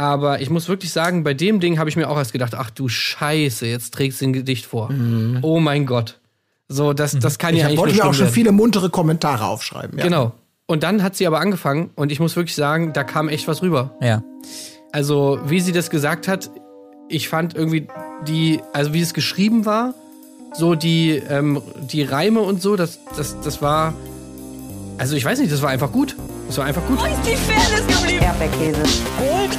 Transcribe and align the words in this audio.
Aber 0.00 0.40
ich 0.40 0.48
muss 0.48 0.66
wirklich 0.66 0.92
sagen, 0.92 1.24
bei 1.24 1.34
dem 1.34 1.60
Ding 1.60 1.78
habe 1.78 1.90
ich 1.90 1.94
mir 1.94 2.08
auch 2.08 2.16
erst 2.16 2.32
gedacht, 2.32 2.54
ach 2.54 2.70
du 2.70 2.88
Scheiße, 2.88 3.66
jetzt 3.66 3.92
trägst 3.92 4.22
du 4.22 4.28
ein 4.28 4.32
Gedicht 4.32 4.64
vor. 4.64 4.90
Mhm. 4.90 5.40
Oh 5.42 5.60
mein 5.60 5.84
Gott. 5.84 6.18
So, 6.68 6.94
das, 6.94 7.18
das 7.18 7.36
kann 7.36 7.54
ja 7.54 7.58
Ich 7.58 7.64
eigentlich 7.66 7.78
wollte 7.80 7.96
mir 7.96 8.06
auch 8.06 8.14
schon 8.14 8.28
viele 8.28 8.50
muntere 8.50 8.88
Kommentare 8.88 9.44
aufschreiben. 9.44 9.98
Ja. 9.98 10.04
Genau. 10.04 10.32
Und 10.64 10.84
dann 10.84 11.02
hat 11.02 11.16
sie 11.16 11.26
aber 11.26 11.38
angefangen 11.38 11.90
und 11.96 12.10
ich 12.12 12.18
muss 12.18 12.34
wirklich 12.34 12.54
sagen, 12.54 12.94
da 12.94 13.04
kam 13.04 13.28
echt 13.28 13.46
was 13.46 13.60
rüber. 13.60 13.94
Ja. 14.00 14.22
Also, 14.90 15.38
wie 15.44 15.60
sie 15.60 15.72
das 15.72 15.90
gesagt 15.90 16.28
hat, 16.28 16.50
ich 17.10 17.28
fand 17.28 17.54
irgendwie 17.54 17.86
die, 18.26 18.60
also 18.72 18.94
wie 18.94 19.02
es 19.02 19.12
geschrieben 19.12 19.66
war, 19.66 19.92
so 20.54 20.76
die, 20.76 21.22
ähm, 21.28 21.60
die 21.92 22.04
Reime 22.04 22.40
und 22.40 22.62
so, 22.62 22.74
das, 22.74 23.00
das, 23.18 23.38
das 23.42 23.60
war, 23.60 23.92
also 24.96 25.14
ich 25.14 25.26
weiß 25.26 25.40
nicht, 25.40 25.52
das 25.52 25.60
war 25.60 25.68
einfach 25.68 25.92
gut. 25.92 26.16
Das 26.50 26.58
war 26.58 26.64
einfach 26.64 26.84
gut. 26.84 26.98
Die 27.24 27.36
Fairness 27.36 27.86
geblieben. 27.86 28.24
Erdbeerkäse. 28.24 28.82
Gold. 29.18 29.56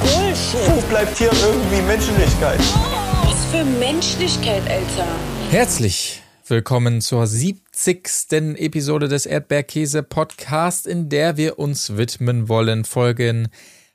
Bullshit. 0.00 0.74
Wo 0.74 0.80
bleibt 0.88 1.16
hier 1.16 1.30
irgendwie 1.30 1.80
Menschlichkeit? 1.82 2.58
Was 2.58 3.44
für 3.52 3.64
Menschlichkeit, 3.64 4.62
Alter. 4.68 5.06
Herzlich 5.52 6.20
willkommen 6.48 7.00
zur 7.00 7.28
70. 7.28 8.56
Episode 8.56 9.06
des 9.06 9.26
Erdbeerkäse 9.26 10.02
Podcast, 10.02 10.88
in 10.88 11.08
der 11.08 11.36
wir 11.36 11.60
uns 11.60 11.96
widmen 11.96 12.48
wollen 12.48 12.84
Folgen 12.84 13.46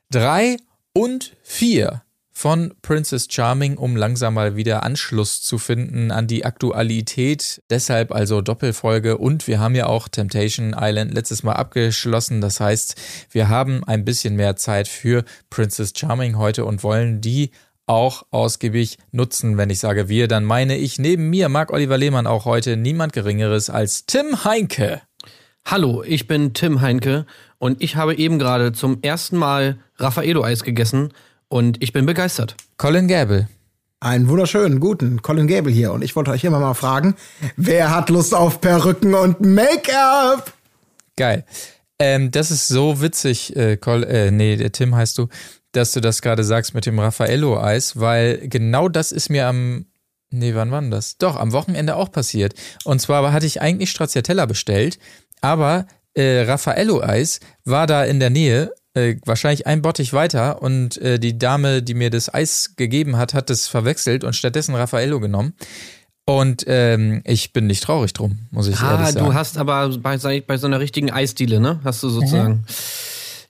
3 0.08 0.56
und 0.94 1.36
4 1.42 2.00
von 2.38 2.72
Princess 2.82 3.26
Charming, 3.28 3.76
um 3.78 3.96
langsam 3.96 4.34
mal 4.34 4.54
wieder 4.54 4.84
Anschluss 4.84 5.42
zu 5.42 5.58
finden 5.58 6.12
an 6.12 6.28
die 6.28 6.44
Aktualität. 6.44 7.60
Deshalb 7.68 8.12
also 8.12 8.42
Doppelfolge 8.42 9.18
und 9.18 9.48
wir 9.48 9.58
haben 9.58 9.74
ja 9.74 9.86
auch 9.86 10.06
Temptation 10.06 10.72
Island 10.78 11.12
letztes 11.12 11.42
Mal 11.42 11.54
abgeschlossen. 11.54 12.40
Das 12.40 12.60
heißt, 12.60 12.94
wir 13.32 13.48
haben 13.48 13.82
ein 13.82 14.04
bisschen 14.04 14.36
mehr 14.36 14.54
Zeit 14.54 14.86
für 14.86 15.24
Princess 15.50 15.92
Charming 15.96 16.38
heute 16.38 16.64
und 16.64 16.84
wollen 16.84 17.20
die 17.20 17.50
auch 17.86 18.22
ausgiebig 18.30 18.98
nutzen. 19.10 19.56
Wenn 19.56 19.70
ich 19.70 19.80
sage 19.80 20.08
wir, 20.08 20.28
dann 20.28 20.44
meine 20.44 20.76
ich 20.76 21.00
neben 21.00 21.30
mir, 21.30 21.48
Marc 21.48 21.72
Oliver 21.72 21.98
Lehmann, 21.98 22.28
auch 22.28 22.44
heute 22.44 22.76
niemand 22.76 23.14
Geringeres 23.14 23.68
als 23.68 24.06
Tim 24.06 24.44
Heinke. 24.44 25.02
Hallo, 25.64 26.04
ich 26.04 26.28
bin 26.28 26.54
Tim 26.54 26.82
Heinke 26.82 27.26
und 27.58 27.82
ich 27.82 27.96
habe 27.96 28.14
eben 28.14 28.38
gerade 28.38 28.72
zum 28.72 29.02
ersten 29.02 29.36
Mal 29.36 29.80
Raffaello-Eis 29.96 30.62
gegessen 30.62 31.12
und 31.48 31.82
ich 31.82 31.92
bin 31.92 32.06
begeistert. 32.06 32.56
Colin 32.76 33.08
Gable. 33.08 33.48
Einen 34.00 34.28
wunderschönen, 34.28 34.78
guten 34.78 35.22
Colin 35.22 35.48
Gable 35.48 35.72
hier. 35.72 35.92
Und 35.92 36.02
ich 36.02 36.14
wollte 36.14 36.30
euch 36.30 36.44
immer 36.44 36.60
mal 36.60 36.74
fragen, 36.74 37.16
wer 37.56 37.90
hat 37.90 38.10
Lust 38.10 38.34
auf 38.34 38.60
Perücken 38.60 39.14
und 39.14 39.40
Make-up? 39.40 40.52
Geil. 41.16 41.44
Ähm, 41.98 42.30
das 42.30 42.52
ist 42.52 42.68
so 42.68 43.00
witzig, 43.00 43.56
äh, 43.56 43.76
Col 43.76 44.04
äh, 44.04 44.30
nee, 44.30 44.54
der 44.54 44.70
Tim 44.70 44.94
heißt 44.94 45.18
du, 45.18 45.26
dass 45.72 45.92
du 45.92 46.00
das 46.00 46.22
gerade 46.22 46.44
sagst 46.44 46.74
mit 46.74 46.86
dem 46.86 46.98
Raffaello-Eis, 46.98 47.98
weil 47.98 48.48
genau 48.48 48.88
das 48.88 49.10
ist 49.10 49.28
mir 49.28 49.48
am, 49.48 49.86
nee, 50.30 50.54
wann 50.54 50.70
war 50.70 50.80
denn 50.80 50.92
das? 50.92 51.18
Doch, 51.18 51.36
am 51.36 51.52
Wochenende 51.52 51.96
auch 51.96 52.12
passiert. 52.12 52.54
Und 52.84 53.00
zwar 53.00 53.32
hatte 53.32 53.46
ich 53.46 53.60
eigentlich 53.60 53.90
Stracciatella 53.90 54.46
bestellt, 54.46 55.00
aber 55.40 55.86
äh, 56.18 56.42
Raffaello-Eis 56.42 57.40
war 57.64 57.86
da 57.86 58.04
in 58.04 58.20
der 58.20 58.30
Nähe, 58.30 58.72
äh, 58.94 59.16
wahrscheinlich 59.24 59.66
ein 59.66 59.82
Bottich 59.82 60.12
weiter 60.12 60.60
und 60.62 60.96
äh, 60.98 61.18
die 61.18 61.38
Dame, 61.38 61.82
die 61.82 61.94
mir 61.94 62.10
das 62.10 62.32
Eis 62.32 62.74
gegeben 62.76 63.16
hat, 63.16 63.34
hat 63.34 63.50
es 63.50 63.68
verwechselt 63.68 64.24
und 64.24 64.34
stattdessen 64.34 64.74
Raffaello 64.74 65.20
genommen. 65.20 65.54
Und 66.26 66.64
ähm, 66.66 67.22
ich 67.24 67.52
bin 67.54 67.66
nicht 67.66 67.82
traurig 67.82 68.12
drum, 68.12 68.40
muss 68.50 68.66
ich 68.68 68.74
ehrlich 68.74 68.98
Ah, 69.00 69.12
sagen. 69.12 69.26
du 69.26 69.32
hast 69.34 69.56
aber 69.56 69.88
bei, 69.98 70.18
bei 70.46 70.56
so 70.58 70.66
einer 70.66 70.78
richtigen 70.80 71.10
Eisdiele, 71.10 71.58
ne? 71.58 71.80
Hast 71.84 72.02
du 72.02 72.10
sozusagen. 72.10 72.64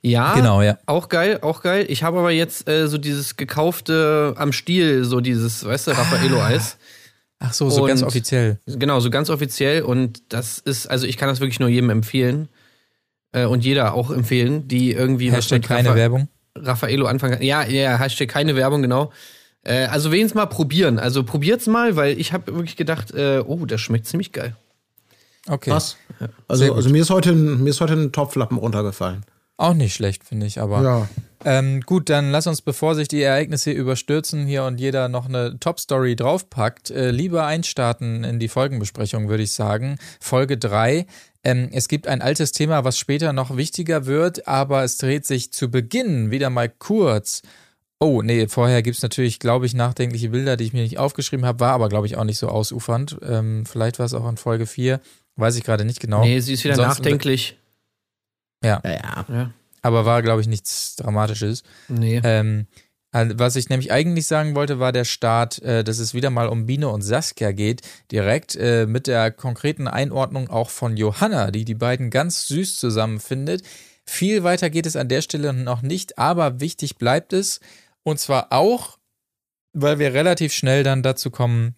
Ja, 0.01 0.33
Genau, 0.35 0.61
ja. 0.61 0.77
Auch 0.85 1.09
geil, 1.09 1.39
auch 1.41 1.61
geil. 1.61 1.85
Ich 1.89 2.03
habe 2.03 2.19
aber 2.19 2.31
jetzt 2.31 2.69
äh, 2.69 2.87
so 2.87 2.97
dieses 2.97 3.35
gekaufte 3.35 4.33
am 4.37 4.53
Stiel, 4.53 5.03
so 5.03 5.19
dieses, 5.19 5.65
weißt 5.65 5.87
du, 5.87 5.91
Raffaello-Eis. 5.91 6.77
Ach 7.39 7.51
so, 7.51 7.69
so 7.69 7.83
ganz 7.83 8.01
Und- 8.01 8.07
offiziell. 8.07 8.59
Genau, 8.65 9.01
so 9.01 9.09
ganz 9.09 9.29
offiziell. 9.29 9.81
Und 9.81 10.21
das 10.29 10.57
ist, 10.59 10.87
also 10.87 11.05
ich 11.05 11.17
kann 11.17 11.27
das 11.27 11.41
wirklich 11.41 11.59
nur 11.59 11.67
jedem 11.69 11.89
empfehlen. 11.89 12.47
Äh, 13.31 13.45
und 13.45 13.63
jeder 13.63 13.93
auch 13.93 14.11
empfehlen, 14.11 14.67
die 14.67 14.91
irgendwie 14.91 15.31
Hashtag 15.31 15.61
keine 15.63 15.89
Raffa- 15.89 15.95
Werbung. 15.95 16.27
Raffaello 16.55 17.05
anfangen 17.05 17.35
kann. 17.35 17.43
Ja, 17.43 17.63
ja, 17.63 17.97
Hashtag 17.97 18.27
keine 18.29 18.55
Werbung, 18.55 18.81
genau. 18.81 19.11
Äh, 19.63 19.85
also 19.85 20.11
wenigstens 20.11 20.35
mal 20.35 20.45
probieren. 20.47 20.99
Also 20.99 21.23
probiert's 21.23 21.67
mal, 21.67 21.95
weil 21.95 22.19
ich 22.19 22.33
habe 22.33 22.53
wirklich 22.53 22.75
gedacht, 22.75 23.11
äh, 23.11 23.39
oh, 23.45 23.65
das 23.65 23.81
schmeckt 23.81 24.07
ziemlich 24.07 24.31
geil. 24.31 24.55
Okay. 25.47 25.71
Was? 25.71 25.95
Also, 26.47 26.73
also 26.73 26.89
mir 26.89 27.01
ist 27.01 27.09
heute 27.09 27.31
ein, 27.31 27.63
mir 27.63 27.69
ist 27.69 27.81
heute 27.81 27.93
ein 27.93 28.11
Topflappen 28.11 28.57
runtergefallen. 28.57 29.23
Auch 29.57 29.73
nicht 29.73 29.93
schlecht, 29.93 30.23
finde 30.23 30.45
ich, 30.45 30.59
aber. 30.61 30.81
Ja. 30.83 31.09
Ähm, 31.43 31.81
gut, 31.81 32.09
dann 32.09 32.31
lass 32.31 32.47
uns, 32.47 32.61
bevor 32.61 32.95
sich 32.95 33.07
die 33.09 33.21
Ereignisse 33.21 33.71
überstürzen, 33.71 34.45
hier 34.45 34.63
und 34.63 34.79
jeder 34.79 35.07
noch 35.09 35.27
eine 35.27 35.57
Top-Story 35.59 36.15
draufpackt, 36.15 36.91
äh, 36.91 37.11
lieber 37.11 37.45
einstarten 37.45 38.23
in 38.25 38.39
die 38.39 38.47
Folgenbesprechung, 38.49 39.27
würde 39.29 39.43
ich 39.43 39.51
sagen. 39.53 39.97
Folge 40.19 40.57
3. 40.57 41.05
Ähm, 41.43 41.69
es 41.71 41.87
gibt 41.87 42.07
ein 42.07 42.21
altes 42.21 42.51
Thema, 42.51 42.83
was 42.83 42.97
später 42.97 43.31
noch 43.33 43.55
wichtiger 43.55 44.05
wird, 44.05 44.47
aber 44.47 44.83
es 44.83 44.97
dreht 44.97 45.25
sich 45.25 45.51
zu 45.53 45.69
Beginn 45.71 46.31
wieder 46.31 46.49
mal 46.49 46.69
kurz. 46.69 47.41
Oh, 47.99 48.21
nee, 48.21 48.47
vorher 48.47 48.81
gibt's 48.81 49.01
natürlich, 49.01 49.39
glaube 49.39 49.65
ich, 49.65 49.73
nachdenkliche 49.73 50.29
Bilder, 50.29 50.57
die 50.57 50.65
ich 50.65 50.73
mir 50.73 50.83
nicht 50.83 50.97
aufgeschrieben 50.97 51.45
habe, 51.45 51.59
war 51.59 51.73
aber, 51.73 51.89
glaube 51.89 52.07
ich, 52.07 52.17
auch 52.17 52.23
nicht 52.23 52.37
so 52.39 52.47
ausufernd. 52.49 53.17
Ähm, 53.21 53.65
vielleicht 53.65 53.99
war 53.99 54.05
es 54.05 54.13
auch 54.13 54.27
in 54.29 54.37
Folge 54.37 54.65
4, 54.65 54.99
weiß 55.35 55.55
ich 55.57 55.63
gerade 55.63 55.85
nicht 55.85 55.99
genau. 55.99 56.21
Nee, 56.23 56.39
sie 56.39 56.53
ist 56.53 56.63
wieder 56.63 56.73
Ansonsten- 56.75 57.03
nachdenklich. 57.03 57.57
Ja, 58.63 58.81
ja. 58.85 59.25
Ja. 59.29 59.53
Aber 59.81 60.05
war, 60.05 60.21
glaube 60.21 60.41
ich, 60.41 60.47
nichts 60.47 60.95
Dramatisches. 60.97 61.63
Nee. 61.87 62.19
Ähm, 62.23 62.67
also 63.11 63.39
was 63.39 63.55
ich 63.55 63.69
nämlich 63.69 63.91
eigentlich 63.91 64.27
sagen 64.27 64.55
wollte, 64.55 64.79
war 64.79 64.91
der 64.91 65.05
Start, 65.05 65.61
äh, 65.63 65.83
dass 65.83 65.99
es 65.99 66.13
wieder 66.13 66.29
mal 66.29 66.47
um 66.47 66.65
Biene 66.65 66.89
und 66.89 67.01
Saskia 67.01 67.51
geht, 67.51 67.81
direkt 68.11 68.55
äh, 68.55 68.85
mit 68.85 69.07
der 69.07 69.31
konkreten 69.31 69.87
Einordnung 69.87 70.49
auch 70.49 70.69
von 70.69 70.95
Johanna, 70.95 71.51
die 71.51 71.65
die 71.65 71.75
beiden 71.75 72.11
ganz 72.11 72.47
süß 72.47 72.77
zusammenfindet. 72.77 73.63
Viel 74.05 74.43
weiter 74.43 74.69
geht 74.69 74.85
es 74.85 74.95
an 74.95 75.07
der 75.07 75.21
Stelle 75.21 75.53
noch 75.53 75.81
nicht, 75.81 76.17
aber 76.17 76.59
wichtig 76.59 76.97
bleibt 76.97 77.33
es. 77.33 77.59
Und 78.03 78.19
zwar 78.19 78.51
auch, 78.51 78.97
weil 79.73 79.99
wir 79.99 80.13
relativ 80.13 80.53
schnell 80.53 80.83
dann 80.83 81.03
dazu 81.03 81.31
kommen, 81.31 81.75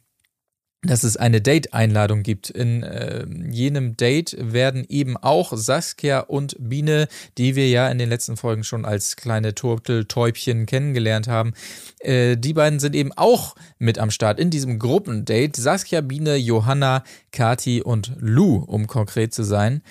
dass 0.83 1.03
es 1.03 1.15
eine 1.15 1.41
Date-Einladung 1.41 2.23
gibt. 2.23 2.49
In 2.49 2.81
äh, 2.81 3.25
jenem 3.51 3.97
Date 3.97 4.35
werden 4.39 4.83
eben 4.89 5.15
auch 5.15 5.53
Saskia 5.55 6.21
und 6.21 6.55
Biene, 6.59 7.07
die 7.37 7.55
wir 7.55 7.69
ja 7.69 7.87
in 7.89 7.99
den 7.99 8.09
letzten 8.09 8.35
Folgen 8.35 8.63
schon 8.63 8.83
als 8.83 9.15
kleine 9.15 9.53
Turteltäubchen 9.53 10.65
kennengelernt 10.65 11.27
haben, 11.27 11.53
äh, 11.99 12.35
die 12.35 12.53
beiden 12.53 12.79
sind 12.79 12.95
eben 12.95 13.11
auch 13.15 13.55
mit 13.77 13.99
am 13.99 14.09
Start 14.09 14.39
in 14.39 14.49
diesem 14.49 14.79
Gruppendate. 14.79 15.61
Saskia, 15.61 16.01
Biene, 16.01 16.35
Johanna, 16.35 17.03
Kati 17.31 17.83
und 17.83 18.13
Lou, 18.19 18.55
um 18.55 18.87
konkret 18.87 19.35
zu 19.35 19.43
sein. 19.43 19.83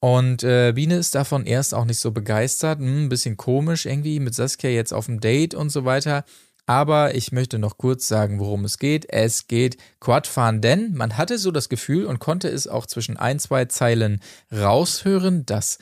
Und 0.00 0.42
äh, 0.44 0.72
Biene 0.72 0.96
ist 0.96 1.14
davon 1.14 1.46
erst 1.46 1.74
auch 1.74 1.86
nicht 1.86 1.98
so 1.98 2.10
begeistert. 2.10 2.78
Hm, 2.78 3.04
ein 3.04 3.08
bisschen 3.08 3.38
komisch 3.38 3.86
irgendwie 3.86 4.20
mit 4.20 4.34
Saskia 4.34 4.68
jetzt 4.68 4.92
auf 4.92 5.06
dem 5.06 5.20
Date 5.20 5.54
und 5.54 5.70
so 5.70 5.86
weiter. 5.86 6.24
Aber 6.66 7.14
ich 7.14 7.30
möchte 7.30 7.58
noch 7.58 7.78
kurz 7.78 8.08
sagen, 8.08 8.40
worum 8.40 8.64
es 8.64 8.78
geht. 8.78 9.08
Es 9.08 9.46
geht 9.46 9.76
Quadfahren, 10.00 10.60
denn 10.60 10.94
man 10.94 11.16
hatte 11.16 11.38
so 11.38 11.52
das 11.52 11.68
Gefühl 11.68 12.06
und 12.06 12.18
konnte 12.18 12.48
es 12.48 12.66
auch 12.66 12.86
zwischen 12.86 13.16
ein, 13.16 13.38
zwei 13.38 13.66
Zeilen 13.66 14.20
raushören, 14.52 15.46
dass 15.46 15.78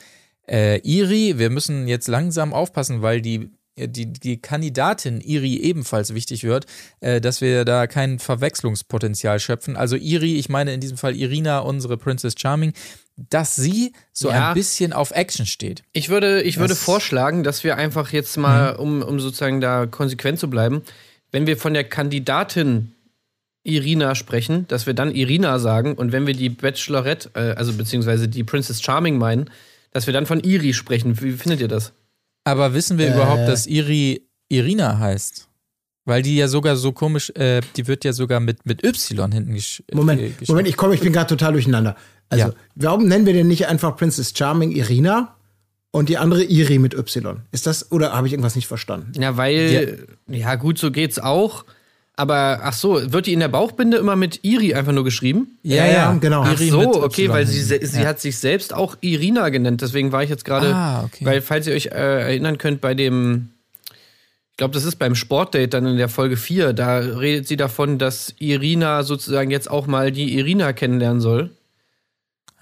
äh, 0.46 0.78
Iri, 0.80 1.38
wir 1.38 1.48
müssen 1.48 1.88
jetzt 1.88 2.06
langsam 2.08 2.52
aufpassen, 2.52 3.00
weil 3.00 3.22
die 3.22 3.50
die, 3.76 4.12
die 4.12 4.40
Kandidatin 4.40 5.20
Iri 5.20 5.56
ebenfalls 5.56 6.14
wichtig 6.14 6.44
wird, 6.44 6.66
äh, 7.00 7.20
dass 7.20 7.40
wir 7.40 7.64
da 7.64 7.86
kein 7.86 8.18
Verwechslungspotenzial 8.18 9.40
schöpfen. 9.40 9.76
Also 9.76 9.96
Iri, 9.96 10.38
ich 10.38 10.48
meine 10.48 10.72
in 10.72 10.80
diesem 10.80 10.96
Fall 10.96 11.16
Irina, 11.16 11.58
unsere 11.58 11.96
Princess 11.96 12.34
Charming, 12.38 12.72
dass 13.16 13.54
sie 13.56 13.92
so 14.12 14.28
Ja. 14.30 14.48
ein 14.48 14.54
bisschen 14.54 14.92
auf 14.92 15.10
Action 15.12 15.46
steht. 15.46 15.82
Ich 15.92 16.08
würde, 16.08 16.42
ich 16.42 16.58
würde 16.58 16.74
vorschlagen, 16.74 17.44
dass 17.44 17.62
wir 17.64 17.76
einfach 17.76 18.12
jetzt 18.12 18.36
mal, 18.36 18.74
um, 18.76 19.02
um 19.02 19.20
sozusagen 19.20 19.60
da 19.60 19.86
konsequent 19.86 20.38
zu 20.40 20.50
bleiben, 20.50 20.82
wenn 21.30 21.46
wir 21.46 21.56
von 21.56 21.74
der 21.74 21.84
Kandidatin 21.84 22.92
Irina 23.62 24.14
sprechen, 24.14 24.66
dass 24.68 24.86
wir 24.86 24.94
dann 24.94 25.14
Irina 25.14 25.58
sagen 25.58 25.94
und 25.94 26.12
wenn 26.12 26.26
wir 26.26 26.34
die 26.34 26.50
Bachelorette, 26.50 27.30
äh, 27.34 27.54
also 27.56 27.72
beziehungsweise 27.72 28.28
die 28.28 28.44
Princess 28.44 28.82
Charming 28.82 29.16
meinen, 29.16 29.48
dass 29.92 30.06
wir 30.06 30.12
dann 30.12 30.26
von 30.26 30.40
Iri 30.40 30.74
sprechen. 30.74 31.20
Wie 31.22 31.32
findet 31.32 31.60
ihr 31.60 31.68
das? 31.68 31.92
Aber 32.44 32.74
wissen 32.74 32.98
wir 32.98 33.06
Äh. 33.08 33.14
überhaupt, 33.14 33.48
dass 33.48 33.66
Iri 33.66 34.22
Irina 34.50 34.98
heißt? 34.98 35.48
Weil 36.04 36.20
die 36.20 36.36
ja 36.36 36.48
sogar 36.48 36.76
so 36.76 36.92
komisch, 36.92 37.30
äh, 37.30 37.62
die 37.76 37.86
wird 37.86 38.04
ja 38.04 38.12
sogar 38.12 38.38
mit, 38.40 38.66
mit 38.66 38.84
Y 38.84 39.32
hinten 39.32 39.54
gesch 39.54 39.82
äh, 39.90 39.94
Moment, 39.94 40.20
geschrieben. 40.20 40.44
Moment, 40.48 40.68
ich 40.68 40.76
komme, 40.76 40.94
ich 40.94 41.00
bin 41.00 41.14
gerade 41.14 41.28
total 41.28 41.52
durcheinander. 41.54 41.96
Also, 42.34 42.48
Ja. 42.48 42.54
warum 42.76 43.06
nennen 43.06 43.26
wir 43.26 43.32
denn 43.32 43.48
nicht 43.48 43.66
einfach 43.66 43.96
Princess 43.96 44.32
Charming 44.36 44.70
Irina 44.72 45.34
und 45.90 46.08
die 46.08 46.18
andere 46.18 46.44
Iri 46.44 46.78
mit 46.78 46.94
Y? 46.94 47.38
Ist 47.52 47.66
das, 47.66 47.90
oder 47.92 48.12
habe 48.12 48.26
ich 48.26 48.32
irgendwas 48.32 48.56
nicht 48.56 48.66
verstanden? 48.68 49.12
Ja, 49.20 49.36
weil, 49.36 50.06
ja. 50.28 50.54
gut, 50.56 50.78
so 50.78 50.90
geht's 50.90 51.18
auch. 51.18 51.64
Aber 52.16 52.60
ach 52.62 52.74
so, 52.74 53.12
wird 53.12 53.26
die 53.26 53.32
in 53.32 53.40
der 53.40 53.48
Bauchbinde 53.48 53.96
immer 53.96 54.14
mit 54.14 54.44
Iri 54.44 54.72
einfach 54.74 54.92
nur 54.92 55.02
geschrieben? 55.02 55.58
Ja, 55.64 55.84
Ja, 55.84 55.92
ja, 55.92 56.12
genau. 56.12 56.42
Ach 56.46 56.56
so, 56.56 57.02
okay, 57.02 57.28
weil 57.28 57.44
sie, 57.44 57.60
sie 57.60 58.00
ja. 58.00 58.06
hat 58.06 58.20
sich 58.20 58.38
selbst 58.38 58.72
auch 58.72 58.96
Irina 59.00 59.48
genannt. 59.48 59.80
Deswegen 59.82 60.12
war 60.12 60.22
ich 60.22 60.30
jetzt 60.30 60.44
gerade, 60.44 60.72
Ah, 60.72 61.02
okay. 61.04 61.24
weil 61.24 61.40
falls 61.42 61.66
ihr 61.66 61.74
euch 61.74 61.86
äh, 61.86 61.90
erinnern 62.22 62.56
könnt, 62.58 62.80
bei 62.80 62.94
dem 62.94 63.48
Ich 64.52 64.58
glaube, 64.58 64.74
das 64.74 64.84
ist 64.84 64.94
beim 65.00 65.16
Sportdate 65.16 65.70
dann 65.70 65.86
in 65.86 65.96
der 65.96 66.08
Folge 66.08 66.36
4. 66.36 66.72
Da 66.72 66.98
redet 66.98 67.48
sie 67.48 67.56
davon, 67.56 67.98
dass 67.98 68.32
Irina 68.38 69.02
sozusagen 69.02 69.50
jetzt 69.50 69.68
auch 69.68 69.88
mal 69.88 70.12
die 70.12 70.38
Irina 70.38 70.72
kennenlernen 70.72 71.20
soll. 71.20 71.50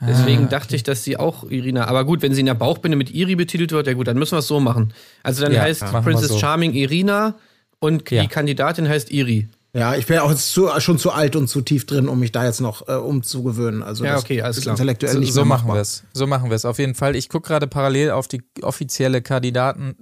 Deswegen 0.07 0.49
dachte 0.49 0.75
ich, 0.75 0.83
dass 0.83 1.05
sie 1.05 1.17
auch 1.17 1.45
Irina. 1.51 1.87
Aber 1.87 2.05
gut, 2.05 2.23
wenn 2.23 2.35
sie 2.35 2.41
in 2.41 2.47
der 2.47 2.55
Bauchbinde 2.55 2.97
mit 2.97 3.11
Iri 3.13 3.37
betitelt 3.37 3.71
wird, 3.73 3.87
ja 3.87 3.93
gut, 3.95 4.09
dann 4.09 4.19
müssen 4.19 4.33
wir 4.33 4.41
es 4.41 4.49
so 4.49 4.59
machen. 4.61 4.93
Also 5.23 5.43
dann 5.43 5.53
Ja, 5.53 5.63
heißt 5.63 5.83
wir 5.93 6.01
Princess 6.03 6.29
so. 6.29 6.39
Charming 6.39 6.73
Irina 6.73 7.37
und 7.79 8.11
Ja. 8.11 8.23
die 8.23 8.29
Kandidatin 8.29 8.89
heißt 8.89 9.11
Iri. 9.13 9.49
Ja, 9.75 9.95
ich 9.95 10.07
wäre 10.11 10.25
auch 10.25 10.31
jetzt 10.31 10.53
zu, 10.53 10.69
schon 10.81 10.99
zu 10.99 11.13
alt 11.13 11.35
und 11.35 11.49
zu 11.49 11.63
tief 11.63 11.87
drin, 11.87 12.07
um 12.07 12.19
mich 12.21 12.31
da 12.31 12.45
jetzt 12.45 12.61
noch 12.61 12.89
äh, 12.89 12.93
umzugewöhnen. 12.93 13.83
Also 13.83 14.05
Ja, 14.05 14.19
okay, 14.19 14.43
alles 14.43 14.59
ist 14.59 14.65
klar. 14.65 14.75
intellektuell 14.75 15.15
So, 15.15 15.19
nicht 15.21 15.33
so 15.33 15.41
mehr 15.41 15.47
machen 15.47 15.61
machbar. 15.69 15.77
wir 15.77 15.81
es. 15.81 16.03
So 16.13 16.27
machen 16.27 16.51
wir 16.51 16.57
es. 16.57 16.65
Auf 16.67 16.79
jeden 16.79 16.95
Fall. 16.95 17.17
Ich 17.17 17.31
gucke 17.31 17.49
gerade 17.49 17.67
parallel 17.67 18.11
auf 18.11 18.29
die 18.29 18.43
offizielle 18.61 19.23
Kandidaten, 19.23 19.97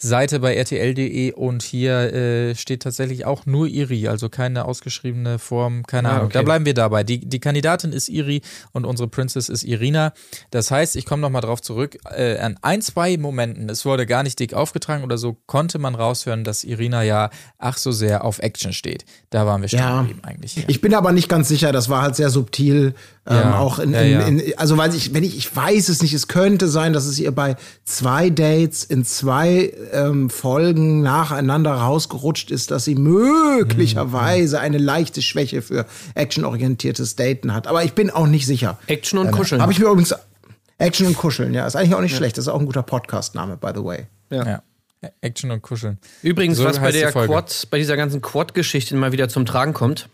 Kandidatinnen-Seite 0.00 0.40
bei 0.40 0.58
rtl.de 0.60 1.32
und 1.32 1.62
hier 1.62 2.12
äh, 2.12 2.54
steht 2.54 2.82
tatsächlich 2.82 3.24
auch 3.26 3.46
nur 3.46 3.66
Iri, 3.66 4.08
also 4.08 4.28
keine 4.28 4.64
ausgeschriebene 4.64 5.38
Form, 5.38 5.84
keine 5.86 6.08
Ah, 6.08 6.12
Ahnung. 6.12 6.24
okay. 6.26 6.32
Da 6.34 6.42
bleiben 6.42 6.64
wir 6.64 6.74
dabei. 6.74 7.04
Die, 7.04 7.20
die 7.20 7.38
Kandidatin 7.40 7.92
ist 7.92 8.08
Iri 8.08 8.42
und 8.72 8.84
unsere 8.86 9.08
Princess 9.08 9.48
ist 9.48 9.62
Irina. 9.64 10.12
Das 10.50 10.70
heißt, 10.70 10.96
ich 10.96 11.04
komme 11.06 11.20
nochmal 11.20 11.42
drauf 11.42 11.60
zurück, 11.60 11.98
äh, 12.10 12.38
an 12.38 12.56
ein, 12.62 12.82
zwei 12.82 13.16
Momenten, 13.16 13.68
es 13.68 13.84
wurde 13.84 14.06
gar 14.06 14.22
nicht 14.22 14.38
dick 14.38 14.54
aufgetragen 14.54 15.04
oder 15.04 15.18
so, 15.18 15.36
konnte 15.46 15.78
man 15.78 15.94
raushören, 15.94 16.44
dass 16.44 16.64
Irina 16.64 17.02
ja 17.02 17.30
ach 17.58 17.76
so 17.76 17.92
sehr 17.92 18.24
auf 18.24 18.38
Action 18.40 18.72
steht. 18.72 19.04
Da 19.30 19.46
waren 19.46 19.60
wir 19.60 19.68
stehen 19.68 19.80
Ja. 19.80 20.00
geblieben 20.00 20.20
eigentlich. 20.24 20.56
Ja. 20.56 20.62
Ich 20.68 20.80
bin 20.80 20.94
aber 20.94 21.12
nicht 21.12 21.28
ganz 21.28 21.48
sicher, 21.48 21.72
das 21.72 21.88
war 21.88 22.02
halt 22.02 22.16
sehr 22.16 22.30
subtil. 22.30 22.94
Ähm, 23.30 23.36
Ja, 23.36 23.58
auch 23.58 23.78
in, 23.78 23.92
ja, 23.92 24.00
in, 24.02 24.10
ja. 24.12 24.20
in, 24.26 24.58
also 24.58 24.76
weil 24.76 24.92
ich, 24.94 25.14
wenn 25.14 25.22
ich, 25.22 25.36
ich 25.38 25.54
weiß 25.54 25.88
es 25.88 26.02
nicht, 26.02 26.12
es 26.12 26.26
könnte 26.28 26.68
sein, 26.68 26.92
dass 26.92 27.06
es 27.06 27.18
ihr 27.18 27.30
bei 27.30 27.54
zwei 27.84 28.28
Dates 28.28 28.82
in 28.84 29.04
zwei 29.04 29.72
ähm, 29.92 30.28
Folgen 30.30 31.00
nacheinander 31.02 31.72
rausgerutscht 31.72 32.50
ist, 32.50 32.70
dass 32.72 32.84
sie 32.84 32.96
möglicherweise 32.96 34.56
Mhm. 34.56 34.62
eine 34.62 34.78
leichte 34.78 35.22
Schwäche 35.22 35.62
für 35.62 35.86
actionorientiertes 36.14 37.16
Daten 37.16 37.54
hat. 37.54 37.66
Aber 37.66 37.84
ich 37.84 37.92
bin 37.94 38.10
auch 38.10 38.26
nicht 38.26 38.46
sicher. 38.46 38.78
Action 38.86 39.18
und 39.18 39.30
Kuscheln. 39.30 39.62
Habe 39.62 39.72
ich 39.72 39.78
mir 39.78 39.86
übrigens 39.86 40.14
Action 40.78 41.06
und 41.06 41.16
Kuscheln, 41.16 41.52
ja, 41.54 41.66
ist 41.66 41.76
eigentlich 41.76 41.94
auch 41.94 42.00
nicht 42.00 42.16
schlecht. 42.16 42.38
Das 42.38 42.44
ist 42.44 42.48
auch 42.48 42.58
ein 42.58 42.66
guter 42.66 42.82
Podcast-Name, 42.82 43.56
by 43.58 43.68
the 43.74 43.84
way. 43.84 44.06
ja. 44.30 44.44
ja. 44.46 44.62
Action 45.22 45.50
und 45.50 45.62
Kuscheln. 45.62 45.96
Übrigens, 46.22 46.58
So 46.58 46.64
was 46.64 46.78
bei 46.78 46.92
der. 46.92 47.10
Quad, 47.10 47.68
bei 47.70 47.78
dieser 47.78 47.96
ganzen 47.96 48.20
Quad-Geschichte 48.20 48.94
mal 48.96 49.12
wieder 49.12 49.30
zum 49.30 49.46
Tragen 49.46 49.72
kommt, 49.72 50.10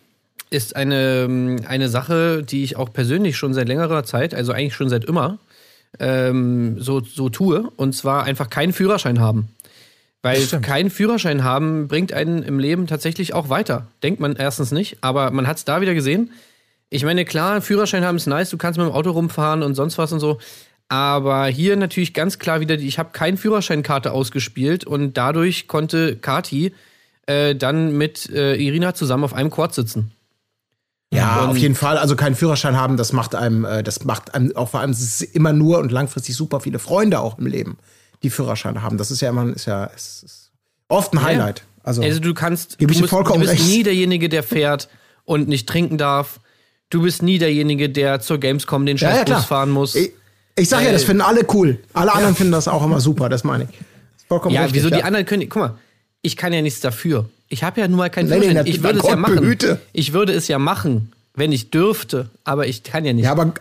ist 0.50 0.76
eine, 0.76 1.24
ähm, 1.24 1.56
eine 1.66 1.88
Sache, 1.88 2.42
die 2.42 2.62
ich 2.62 2.76
auch 2.76 2.92
persönlich 2.92 3.36
schon 3.36 3.54
seit 3.54 3.68
längerer 3.68 4.04
Zeit, 4.04 4.34
also 4.34 4.52
eigentlich 4.52 4.74
schon 4.74 4.88
seit 4.88 5.04
immer, 5.04 5.38
ähm, 5.98 6.80
so, 6.80 7.00
so 7.00 7.28
tue. 7.28 7.70
Und 7.76 7.94
zwar 7.94 8.24
einfach 8.24 8.50
keinen 8.50 8.72
Führerschein 8.72 9.20
haben. 9.20 9.48
Weil 10.22 10.44
keinen 10.60 10.90
Führerschein 10.90 11.44
haben 11.44 11.86
bringt 11.86 12.12
einen 12.12 12.42
im 12.42 12.58
Leben 12.58 12.88
tatsächlich 12.88 13.32
auch 13.32 13.48
weiter. 13.48 13.86
Denkt 14.02 14.18
man 14.18 14.34
erstens 14.34 14.72
nicht, 14.72 14.98
aber 15.00 15.30
man 15.30 15.46
hat 15.46 15.58
es 15.58 15.64
da 15.64 15.80
wieder 15.80 15.94
gesehen. 15.94 16.32
Ich 16.90 17.04
meine, 17.04 17.24
klar, 17.24 17.60
Führerschein 17.60 18.04
haben 18.04 18.16
ist 18.16 18.26
nice, 18.26 18.50
du 18.50 18.56
kannst 18.56 18.78
mit 18.78 18.88
dem 18.88 18.92
Auto 18.92 19.10
rumfahren 19.10 19.62
und 19.62 19.74
sonst 19.74 19.98
was 19.98 20.12
und 20.12 20.18
so. 20.20 20.38
Aber 20.88 21.46
hier 21.46 21.76
natürlich 21.76 22.14
ganz 22.14 22.38
klar 22.38 22.60
wieder, 22.60 22.74
ich 22.74 22.98
habe 22.98 23.10
keine 23.12 23.36
Führerscheinkarte 23.36 24.12
ausgespielt 24.12 24.84
und 24.84 25.16
dadurch 25.16 25.68
konnte 25.68 26.16
Kati 26.16 26.72
äh, 27.26 27.54
dann 27.54 27.96
mit 27.96 28.30
äh, 28.30 28.54
Irina 28.56 28.94
zusammen 28.94 29.24
auf 29.24 29.34
einem 29.34 29.50
Quad 29.50 29.74
sitzen. 29.74 30.12
Ja, 31.12 31.42
Und- 31.42 31.50
auf 31.50 31.56
jeden 31.56 31.74
Fall. 31.74 31.98
Also 31.98 32.16
keinen 32.16 32.34
Führerschein 32.34 32.76
haben, 32.76 32.96
das 32.96 33.12
macht 33.12 33.34
einem, 33.34 33.64
äh, 33.64 33.82
das 33.82 34.04
macht 34.04 34.34
einem 34.34 34.54
auch 34.56 34.70
vor 34.70 34.80
allem 34.80 34.94
immer 35.32 35.52
nur 35.52 35.78
und 35.78 35.92
langfristig 35.92 36.34
super 36.34 36.60
viele 36.60 36.78
Freunde 36.78 37.20
auch 37.20 37.38
im 37.38 37.46
Leben, 37.46 37.78
die 38.22 38.30
Führerscheine 38.30 38.82
haben. 38.82 38.98
Das 38.98 39.10
ist 39.10 39.20
ja 39.20 39.30
immer, 39.30 39.48
ist 39.54 39.66
ja, 39.66 39.84
ist 39.84 40.50
oft 40.88 41.12
ein 41.12 41.22
Highlight. 41.22 41.62
Also, 41.82 42.02
Also 42.02 42.18
du 42.18 42.34
kannst, 42.34 42.80
du 42.80 43.06
vollkommen 43.06 43.42
du 43.42 43.46
bist 43.48 43.60
recht. 43.60 43.68
nie 43.68 43.82
derjenige, 43.84 44.28
der 44.28 44.42
fährt 44.42 44.88
und 45.24 45.48
nicht 45.48 45.68
trinken 45.68 45.98
darf. 45.98 46.40
Du 46.90 47.02
bist 47.02 47.22
nie 47.22 47.38
derjenige, 47.38 47.88
der 47.88 48.20
zur 48.20 48.38
Gamescom 48.38 48.86
den 48.86 48.96
ja, 48.96 49.10
scheiß 49.10 49.28
ja. 49.28 49.36
Bus 49.36 49.44
fahren 49.44 49.70
muss. 49.70 49.94
Ich, 49.94 50.12
ich 50.56 50.68
sag 50.68 50.82
ja, 50.82 50.90
das 50.90 51.04
finden 51.04 51.22
alle 51.22 51.46
cool. 51.52 51.78
Alle 51.92 52.12
anderen 52.12 52.34
finden 52.34 52.52
das 52.52 52.66
auch 52.66 52.82
immer 52.84 53.00
super, 53.00 53.28
das 53.28 53.44
meine 53.44 53.64
ich. 53.64 53.78
Vollkommen 54.26 54.54
ja, 54.54 54.62
richtig, 54.62 54.82
wieso 54.82 54.88
ja. 54.88 54.96
die 54.96 55.04
anderen 55.04 55.26
können, 55.26 55.48
guck 55.48 55.62
mal, 55.62 55.78
ich 56.22 56.36
kann 56.36 56.52
ja 56.52 56.62
nichts 56.62 56.80
dafür. 56.80 57.28
Ich 57.48 57.62
habe 57.62 57.80
ja 57.80 57.88
nun 57.88 57.98
mal 57.98 58.10
keinen 58.10 58.28
Führerschein. 58.28 58.66
ich 58.66 58.82
würde 58.82 58.98
es 58.98 59.08
ja 59.08 59.16
machen. 59.16 59.36
behüte. 59.36 59.80
Ich 59.92 60.12
würde 60.12 60.32
es 60.32 60.48
ja 60.48 60.58
machen, 60.58 61.12
wenn 61.34 61.52
ich 61.52 61.70
dürfte, 61.70 62.30
aber 62.44 62.66
ich 62.66 62.82
kann 62.82 63.04
ja 63.04 63.12
nicht. 63.12 63.24
Ja, 63.24 63.32
aber 63.32 63.54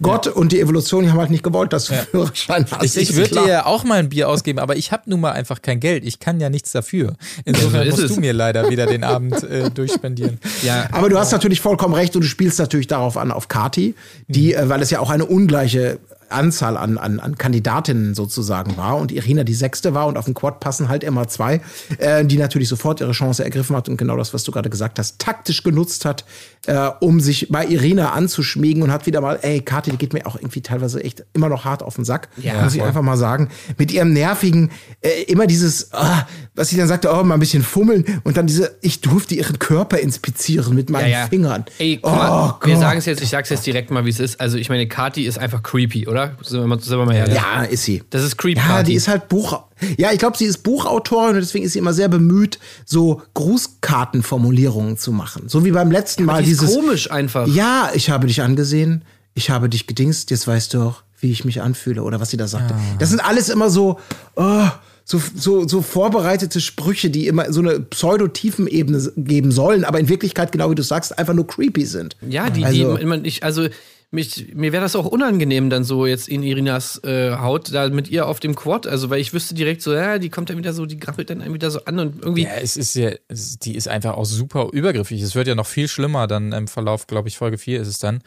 Gott 0.00 0.26
und 0.26 0.52
die 0.52 0.60
Evolution 0.60 1.04
die 1.04 1.10
haben 1.10 1.18
halt 1.18 1.30
nicht 1.30 1.42
gewollt, 1.42 1.72
dass 1.72 1.86
du 1.86 1.94
Führerschein 1.94 2.66
hast. 2.70 2.96
Ich, 2.96 3.10
ich 3.10 3.16
würde 3.16 3.30
dir 3.30 3.48
ja 3.48 3.66
auch 3.66 3.84
mal 3.84 3.98
ein 3.98 4.08
Bier 4.08 4.28
ausgeben, 4.28 4.58
aber 4.58 4.76
ich 4.76 4.92
habe 4.92 5.02
nun 5.06 5.20
mal 5.20 5.32
einfach 5.32 5.60
kein 5.60 5.80
Geld. 5.80 6.04
Ich 6.04 6.18
kann 6.18 6.40
ja 6.40 6.48
nichts 6.48 6.72
dafür. 6.72 7.16
Insofern 7.44 7.88
musst 7.90 8.02
es. 8.02 8.14
du 8.14 8.20
mir 8.20 8.32
leider 8.32 8.70
wieder 8.70 8.86
den 8.86 9.04
Abend 9.04 9.42
äh, 9.42 9.70
durchspendieren. 9.70 10.38
ja, 10.62 10.88
Aber 10.92 11.08
du 11.08 11.18
hast 11.18 11.32
natürlich 11.32 11.60
vollkommen 11.60 11.94
recht 11.94 12.14
und 12.16 12.22
du 12.22 12.28
spielst 12.28 12.58
natürlich 12.58 12.86
darauf 12.86 13.16
an, 13.16 13.30
auf 13.30 13.48
Kati, 13.48 13.94
die, 14.28 14.54
äh, 14.54 14.68
weil 14.68 14.80
es 14.80 14.90
ja 14.90 15.00
auch 15.00 15.10
eine 15.10 15.26
ungleiche 15.26 15.98
Anzahl 16.30 16.76
an, 16.76 16.98
an, 16.98 17.20
an 17.20 17.36
Kandidatinnen 17.38 18.14
sozusagen 18.14 18.76
war 18.76 18.96
und 18.96 19.12
Irina 19.12 19.44
die 19.44 19.54
sechste 19.54 19.94
war 19.94 20.06
und 20.06 20.16
auf 20.16 20.24
dem 20.24 20.34
Quad 20.34 20.60
passen 20.60 20.88
halt 20.88 21.04
immer 21.04 21.28
zwei, 21.28 21.60
äh, 21.98 22.24
die 22.24 22.36
natürlich 22.36 22.68
sofort 22.68 23.00
ihre 23.00 23.12
Chance 23.12 23.44
ergriffen 23.44 23.76
hat 23.76 23.88
und 23.88 23.96
genau 23.96 24.16
das, 24.16 24.34
was 24.34 24.44
du 24.44 24.52
gerade 24.52 24.70
gesagt 24.70 24.98
hast, 24.98 25.18
taktisch 25.18 25.62
genutzt 25.62 26.04
hat, 26.04 26.24
äh, 26.66 26.90
um 27.00 27.20
sich 27.20 27.48
bei 27.50 27.66
Irina 27.66 28.12
anzuschmiegen 28.12 28.82
und 28.82 28.92
hat 28.92 29.06
wieder 29.06 29.20
mal, 29.20 29.38
ey, 29.42 29.60
Kati, 29.60 29.90
die 29.90 29.96
geht 29.96 30.12
mir 30.12 30.26
auch 30.26 30.36
irgendwie 30.36 30.60
teilweise 30.60 31.02
echt 31.02 31.24
immer 31.32 31.48
noch 31.48 31.64
hart 31.64 31.82
auf 31.82 31.96
den 31.96 32.04
Sack, 32.04 32.28
Ja, 32.36 32.62
muss 32.62 32.74
ich 32.74 32.80
voll. 32.80 32.88
einfach 32.88 33.02
mal 33.02 33.16
sagen. 33.16 33.48
Mit 33.78 33.92
ihrem 33.92 34.12
nervigen, 34.12 34.70
äh, 35.00 35.22
immer 35.24 35.46
dieses, 35.46 35.92
ah, 35.92 36.26
was 36.54 36.68
sie 36.68 36.76
dann 36.76 36.88
sagte, 36.88 37.10
oh, 37.12 37.22
mal 37.22 37.34
ein 37.34 37.40
bisschen 37.40 37.62
fummeln 37.62 38.04
und 38.24 38.36
dann 38.36 38.46
diese, 38.46 38.76
ich 38.82 39.00
durfte 39.00 39.34
ihren 39.34 39.58
Körper 39.58 39.98
inspizieren 39.98 40.74
mit 40.74 40.90
meinen 40.90 41.10
ja, 41.10 41.20
ja. 41.20 41.26
Fingern. 41.28 41.64
Ey, 41.78 41.98
guck 42.02 42.12
oh, 42.12 42.16
mal, 42.16 42.54
wir 42.62 42.74
Gott. 42.74 42.82
sagen 42.82 42.98
es 42.98 43.06
jetzt, 43.06 43.22
ich 43.22 43.30
sag's 43.30 43.48
jetzt 43.48 43.66
direkt 43.66 43.90
mal, 43.90 44.04
wie 44.04 44.10
es 44.10 44.20
ist. 44.20 44.40
Also 44.40 44.58
ich 44.58 44.68
meine, 44.68 44.86
Kati 44.86 45.24
ist 45.24 45.38
einfach 45.38 45.62
creepy, 45.62 46.06
oder? 46.06 46.19
Sind 46.42 46.60
wir 46.60 46.66
mal, 46.66 46.80
sind 46.80 46.98
wir 46.98 47.04
mal 47.06 47.14
ehrlich. 47.14 47.34
Ja, 47.34 47.62
ist 47.64 47.84
sie. 47.84 48.02
Das 48.10 48.22
ist 48.22 48.36
creepy. 48.36 48.58
Ja, 48.60 48.82
die 48.82 48.94
ist 48.94 49.08
halt 49.08 49.28
Buch. 49.28 49.62
Ja, 49.96 50.12
ich 50.12 50.18
glaube, 50.18 50.36
sie 50.36 50.44
ist 50.44 50.58
Buchautorin 50.62 51.30
und 51.36 51.40
deswegen 51.40 51.64
ist 51.64 51.72
sie 51.72 51.78
immer 51.78 51.92
sehr 51.92 52.08
bemüht, 52.08 52.58
so 52.84 53.22
Grußkartenformulierungen 53.34 54.96
zu 54.98 55.12
machen. 55.12 55.48
So 55.48 55.64
wie 55.64 55.70
beim 55.70 55.90
letzten 55.90 56.24
Mal 56.24 56.42
die 56.42 56.50
ist 56.50 56.60
dieses. 56.60 56.74
komisch 56.74 57.10
einfach. 57.10 57.46
Ja, 57.48 57.90
ich 57.94 58.10
habe 58.10 58.26
dich 58.26 58.42
angesehen, 58.42 59.04
ich 59.34 59.50
habe 59.50 59.68
dich 59.68 59.86
gedingst, 59.86 60.30
jetzt 60.30 60.46
weißt 60.46 60.74
du 60.74 60.82
auch, 60.82 61.02
wie 61.20 61.30
ich 61.30 61.44
mich 61.44 61.60
anfühle 61.62 62.02
oder 62.02 62.20
was 62.20 62.30
sie 62.30 62.36
da 62.36 62.46
sagte. 62.46 62.74
Ah. 62.74 62.96
Das 62.98 63.10
sind 63.10 63.20
alles 63.20 63.48
immer 63.48 63.70
so, 63.70 63.98
oh, 64.36 64.66
so, 65.04 65.20
so, 65.34 65.66
so 65.66 65.82
vorbereitete 65.82 66.60
Sprüche, 66.60 67.10
die 67.10 67.26
immer 67.26 67.52
so 67.52 67.60
eine 67.60 67.80
Pseudo-Tiefenebene 67.80 69.12
geben 69.16 69.50
sollen, 69.52 69.84
aber 69.84 69.98
in 69.98 70.08
Wirklichkeit, 70.08 70.52
genau 70.52 70.70
wie 70.70 70.74
du 70.74 70.82
sagst, 70.82 71.18
einfach 71.18 71.34
nur 71.34 71.46
creepy 71.46 71.84
sind. 71.84 72.16
Ja, 72.28 72.48
die, 72.50 72.64
Also- 72.64 72.96
die, 72.96 73.04
man, 73.06 73.24
ich, 73.24 73.42
also 73.42 73.66
mich, 74.12 74.52
mir 74.54 74.72
wäre 74.72 74.82
das 74.82 74.96
auch 74.96 75.06
unangenehm, 75.06 75.70
dann 75.70 75.84
so 75.84 76.04
jetzt 76.06 76.28
in 76.28 76.42
Irinas 76.42 77.00
äh, 77.04 77.36
Haut, 77.36 77.72
da 77.72 77.88
mit 77.88 78.08
ihr 78.10 78.26
auf 78.26 78.40
dem 78.40 78.54
Quad. 78.56 78.86
Also, 78.86 79.08
weil 79.10 79.20
ich 79.20 79.32
wüsste 79.32 79.54
direkt 79.54 79.82
so, 79.82 79.92
ja, 79.94 80.18
die 80.18 80.30
kommt 80.30 80.50
dann 80.50 80.58
wieder 80.58 80.72
so, 80.72 80.84
die 80.86 80.98
grabbelt 80.98 81.30
dann 81.30 81.52
wieder 81.54 81.70
so 81.70 81.84
an 81.84 81.98
und 82.00 82.22
irgendwie. 82.22 82.42
Ja, 82.42 82.50
es 82.60 82.76
ist 82.76 82.94
ja, 82.96 83.12
es- 83.28 83.58
die 83.58 83.76
ist 83.76 83.88
einfach 83.88 84.14
auch 84.14 84.24
super 84.24 84.68
übergriffig. 84.72 85.22
Es 85.22 85.34
wird 85.34 85.46
ja 85.46 85.54
noch 85.54 85.66
viel 85.66 85.86
schlimmer 85.88 86.26
dann 86.26 86.52
im 86.52 86.66
Verlauf, 86.66 87.06
glaube 87.06 87.28
ich, 87.28 87.36
Folge 87.38 87.56
4 87.58 87.80
ist 87.80 87.88
es 87.88 87.98
dann. 88.00 88.20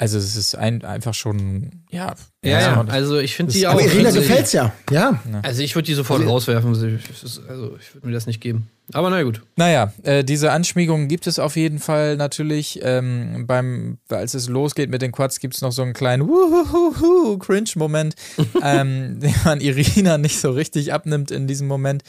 Also 0.00 0.16
es 0.16 0.34
ist 0.34 0.54
ein, 0.54 0.82
einfach 0.82 1.12
schon, 1.12 1.82
ja. 1.90 2.14
Ja, 2.42 2.58
ja, 2.58 2.80
und- 2.80 2.90
also 2.90 3.18
ich 3.18 3.34
finde 3.34 3.52
die 3.52 3.66
auch. 3.66 3.72
Aber 3.72 3.82
Irina 3.82 4.08
also, 4.08 4.20
gefällt's 4.20 4.54
ja, 4.54 4.72
ja. 4.90 5.20
Also 5.42 5.60
ich 5.62 5.74
würde 5.74 5.84
die 5.84 5.92
sofort 5.92 6.24
rauswerfen. 6.24 6.70
Also 6.70 6.86
ich 6.86 7.94
würde 7.94 8.06
mir 8.06 8.14
das 8.14 8.26
nicht 8.26 8.40
geben. 8.40 8.70
Aber 8.94 9.10
na 9.10 9.22
gut. 9.22 9.42
Naja, 9.56 9.92
äh, 10.02 10.24
diese 10.24 10.52
Anschmiegungen 10.52 11.06
gibt 11.08 11.26
es 11.26 11.38
auf 11.38 11.54
jeden 11.56 11.78
Fall 11.80 12.16
natürlich. 12.16 12.80
Ähm, 12.82 13.46
beim, 13.46 13.98
als 14.08 14.32
es 14.32 14.48
losgeht 14.48 14.88
mit 14.88 15.02
den 15.02 15.12
Quads, 15.12 15.38
gibt 15.38 15.54
es 15.54 15.60
noch 15.60 15.70
so 15.70 15.82
einen 15.82 15.92
kleinen 15.92 16.26
Cringe-Moment, 17.38 18.14
ähm, 18.62 19.20
den 19.20 19.34
man 19.44 19.60
Irina 19.60 20.16
nicht 20.16 20.40
so 20.40 20.50
richtig 20.50 20.94
abnimmt 20.94 21.30
in 21.30 21.46
diesem 21.46 21.68
Moment. 21.68 22.04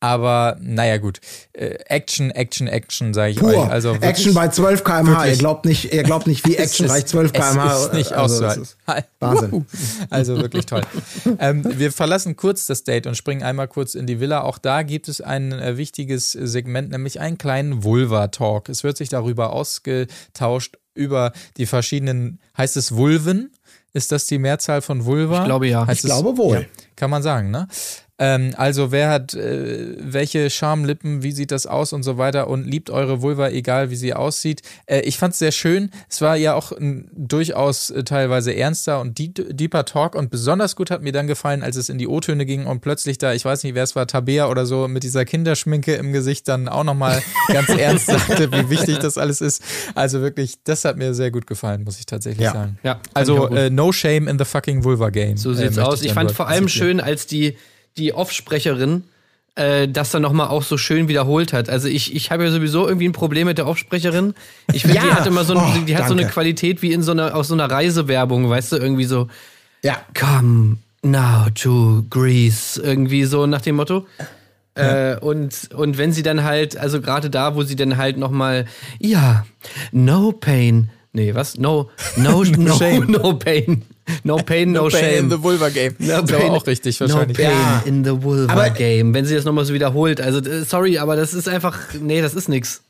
Aber 0.00 0.58
naja, 0.60 0.98
gut. 0.98 1.20
Äh, 1.54 1.76
Action, 1.86 2.30
Action, 2.30 2.66
Action, 2.66 3.14
sage 3.14 3.30
ich 3.32 3.38
Pur. 3.38 3.48
euch. 3.56 3.70
Also 3.70 3.92
wirklich- 3.94 4.10
Action 4.10 4.34
bei 4.34 4.48
12 4.48 4.84
km/h. 4.84 5.26
Ihr 5.28 5.36
glaubt 5.36 5.64
nicht, 5.64 5.94
ihr 5.94 6.02
glaubt 6.02 6.26
nicht, 6.26 6.46
wie 6.46 6.56
Es 6.58 6.72
actionreich 6.72 7.04
ist- 7.04 7.08
12 7.10 7.32
km/h. 7.32 7.74
Es 7.76 7.82
ist 7.86 7.92
nicht 7.94 8.12
also, 8.12 8.40
das 8.42 8.58
auszuhalten. 8.58 8.62
ist 8.62 9.20
Wahnsinn. 9.20 9.66
Also 10.10 10.36
wirklich 10.36 10.66
toll. 10.66 10.82
ähm, 11.38 11.64
wir 11.78 11.90
verlassen 11.90 12.36
kurz 12.36 12.66
das 12.66 12.84
Date 12.84 13.06
und 13.06 13.14
springen 13.16 13.42
einmal 13.42 13.66
kurz 13.66 13.94
in 13.94 14.06
die 14.06 14.20
Villa. 14.20 14.42
Auch 14.42 14.58
da 14.58 14.82
gibt 14.82 15.08
es 15.08 15.22
ein 15.22 15.52
äh, 15.52 15.78
wichtiges 15.78 16.32
Segment, 16.32 16.90
nämlich 16.90 17.20
einen 17.20 17.38
kleinen 17.38 17.82
Vulva-Talk. 17.82 18.68
Es 18.68 18.84
wird 18.84 18.98
sich 18.98 19.08
darüber 19.08 19.54
ausgetauscht, 19.54 20.76
über 20.94 21.32
die 21.56 21.66
verschiedenen, 21.66 22.40
heißt 22.58 22.76
es 22.76 22.94
Vulven? 22.94 23.52
Ist 23.94 24.12
das 24.12 24.26
die 24.26 24.38
Mehrzahl 24.38 24.82
von 24.82 25.04
Vulva? 25.04 25.38
Ich 25.40 25.44
glaube 25.44 25.68
ja. 25.68 25.86
Heißt 25.86 26.00
Ich 26.04 26.10
glaube 26.10 26.36
wohl. 26.36 26.56
Ja, 26.58 26.66
kann 26.96 27.10
man 27.10 27.22
sagen, 27.22 27.50
ne? 27.50 27.68
Ähm, 28.18 28.54
also 28.56 28.92
wer 28.92 29.10
hat 29.10 29.34
äh, 29.34 29.96
welche 29.98 30.48
Schamlippen, 30.48 31.22
wie 31.24 31.32
sieht 31.32 31.50
das 31.50 31.66
aus 31.66 31.92
und 31.92 32.04
so 32.04 32.16
weiter 32.16 32.46
und 32.48 32.64
liebt 32.64 32.88
eure 32.90 33.22
Vulva, 33.22 33.48
egal 33.48 33.90
wie 33.90 33.96
sie 33.96 34.14
aussieht. 34.14 34.62
Äh, 34.86 35.00
ich 35.00 35.18
fand 35.18 35.32
es 35.32 35.40
sehr 35.40 35.50
schön. 35.50 35.90
Es 36.08 36.20
war 36.20 36.36
ja 36.36 36.54
auch 36.54 36.70
ein 36.70 37.10
durchaus 37.12 37.90
äh, 37.90 38.04
teilweise 38.04 38.54
ernster 38.54 39.00
und 39.00 39.18
deep, 39.18 39.44
deeper 39.56 39.84
Talk 39.84 40.14
und 40.14 40.30
besonders 40.30 40.76
gut 40.76 40.90
hat 40.92 41.02
mir 41.02 41.10
dann 41.12 41.26
gefallen, 41.26 41.62
als 41.64 41.74
es 41.76 41.88
in 41.88 41.98
die 41.98 42.06
O-Töne 42.06 42.46
ging 42.46 42.66
und 42.66 42.80
plötzlich 42.82 43.18
da, 43.18 43.32
ich 43.34 43.44
weiß 43.44 43.64
nicht, 43.64 43.74
wer 43.74 43.82
es 43.82 43.96
war, 43.96 44.06
Tabea 44.06 44.48
oder 44.48 44.64
so, 44.64 44.86
mit 44.86 45.02
dieser 45.02 45.24
Kinderschminke 45.24 45.94
im 45.94 46.12
Gesicht 46.12 46.46
dann 46.46 46.68
auch 46.68 46.84
nochmal 46.84 47.20
ganz 47.48 47.68
ernst 47.70 48.06
sagte, 48.06 48.52
wie 48.52 48.70
wichtig 48.70 48.98
das 49.00 49.18
alles 49.18 49.40
ist. 49.40 49.60
Also 49.96 50.20
wirklich, 50.20 50.54
das 50.62 50.84
hat 50.84 50.96
mir 50.96 51.14
sehr 51.14 51.32
gut 51.32 51.48
gefallen, 51.48 51.82
muss 51.82 51.98
ich 51.98 52.06
tatsächlich 52.06 52.44
Ja. 52.44 52.52
sagen. 52.52 52.78
Ja, 52.84 53.00
ich 53.04 53.10
Also 53.16 53.48
äh, 53.48 53.70
no 53.70 53.90
shame 53.90 54.28
in 54.28 54.38
the 54.38 54.44
fucking 54.44 54.84
Vulva 54.84 55.10
Game. 55.10 55.36
So 55.36 55.50
Äh, 55.50 55.54
sieht's 55.56 55.78
aus. 55.78 56.00
Ich 56.02 56.08
dann 56.08 56.14
fand 56.14 56.30
vor 56.32 56.46
allem 56.48 56.68
schön, 56.68 57.00
als 57.00 57.26
die, 57.26 57.56
die 57.98 58.12
Off-Sprecherin 58.14 59.04
äh, 59.56 59.86
das 59.88 60.10
dann 60.10 60.22
nochmal 60.22 60.48
auch 60.48 60.64
so 60.64 60.76
schön 60.76 61.06
wiederholt 61.06 61.52
hat. 61.52 61.68
Also 61.68 61.86
ich, 61.86 62.14
ich 62.14 62.30
habe 62.32 62.44
ja 62.44 62.50
sowieso 62.50 62.88
irgendwie 62.88 63.08
ein 63.08 63.12
Problem 63.12 63.46
mit 63.46 63.56
der 63.58 63.68
Off-Sprecherin. 63.68 64.34
Ich 64.72 64.82
finde, 64.82 64.98
die 65.00 65.06
Ja. 65.06 65.14
hat 65.14 65.26
immer 65.28 65.44
so, 65.44 65.54
ein, 65.56 65.82
Oh, 65.82 65.84
die 65.86 65.96
hat 65.96 66.08
so 66.08 66.14
eine. 66.14 66.26
Qualität 66.26 66.82
wie 66.82 66.92
in 66.92 67.02
so 67.04 67.12
einer, 67.12 67.36
aus 67.36 67.48
so 67.48 67.54
einer 67.54 67.70
Reisewerbung, 67.70 68.48
weißt 68.50 68.72
du, 68.72 68.76
irgendwie 68.78 69.04
so, 69.04 69.28
Ja. 69.82 69.98
come 70.18 70.78
now 71.02 71.46
to 71.54 72.04
Greece, 72.10 72.78
irgendwie 72.82 73.24
so 73.26 73.46
nach 73.46 73.60
dem 73.60 73.76
Motto. 73.76 74.06
Äh, 74.74 75.18
und, 75.18 75.70
und 75.72 75.98
wenn 75.98 76.12
sie 76.12 76.24
dann 76.24 76.42
halt, 76.42 76.76
also 76.76 77.00
gerade 77.00 77.30
da, 77.30 77.54
wo 77.54 77.62
sie 77.62 77.76
dann 77.76 77.96
halt 77.96 78.16
nochmal, 78.16 78.64
ja, 78.98 79.46
no 79.92 80.32
pain. 80.32 80.90
Nee, 81.12 81.32
was? 81.32 81.58
No, 81.58 81.90
no, 82.16 82.42
no, 82.56 82.74
shame. 82.76 83.06
no 83.08 83.34
pain. 83.34 83.82
No 84.22 84.36
pain, 84.36 84.72
no, 84.72 84.84
No 84.84 84.88
Pain 84.88 85.00
shame. 85.00 85.18
in 85.24 85.30
the 85.30 85.42
Vulva 85.42 85.68
Game. 85.70 85.94
No 85.98 86.20
ist 86.20 86.32
aber 86.32 86.50
auch 86.52 86.66
richtig 86.66 87.00
wahrscheinlich. 87.00 87.38
No 87.38 87.44
pain 87.44 87.52
Ja. 87.52 87.82
in 87.86 88.04
the 88.04 88.22
vulva 88.22 88.52
Aber- 88.52 88.70
game. 88.70 89.12
Wenn 89.14 89.24
sie 89.24 89.34
das 89.34 89.44
nochmal 89.44 89.64
so 89.64 89.72
wiederholt. 89.74 90.20
Also, 90.20 90.40
sorry, 90.64 90.98
aber 90.98 91.16
das 91.16 91.32
ist 91.34 91.48
einfach, 91.48 91.78
nee, 92.00 92.20
das 92.22 92.34
ist 92.34 92.48
nix. 92.48 92.82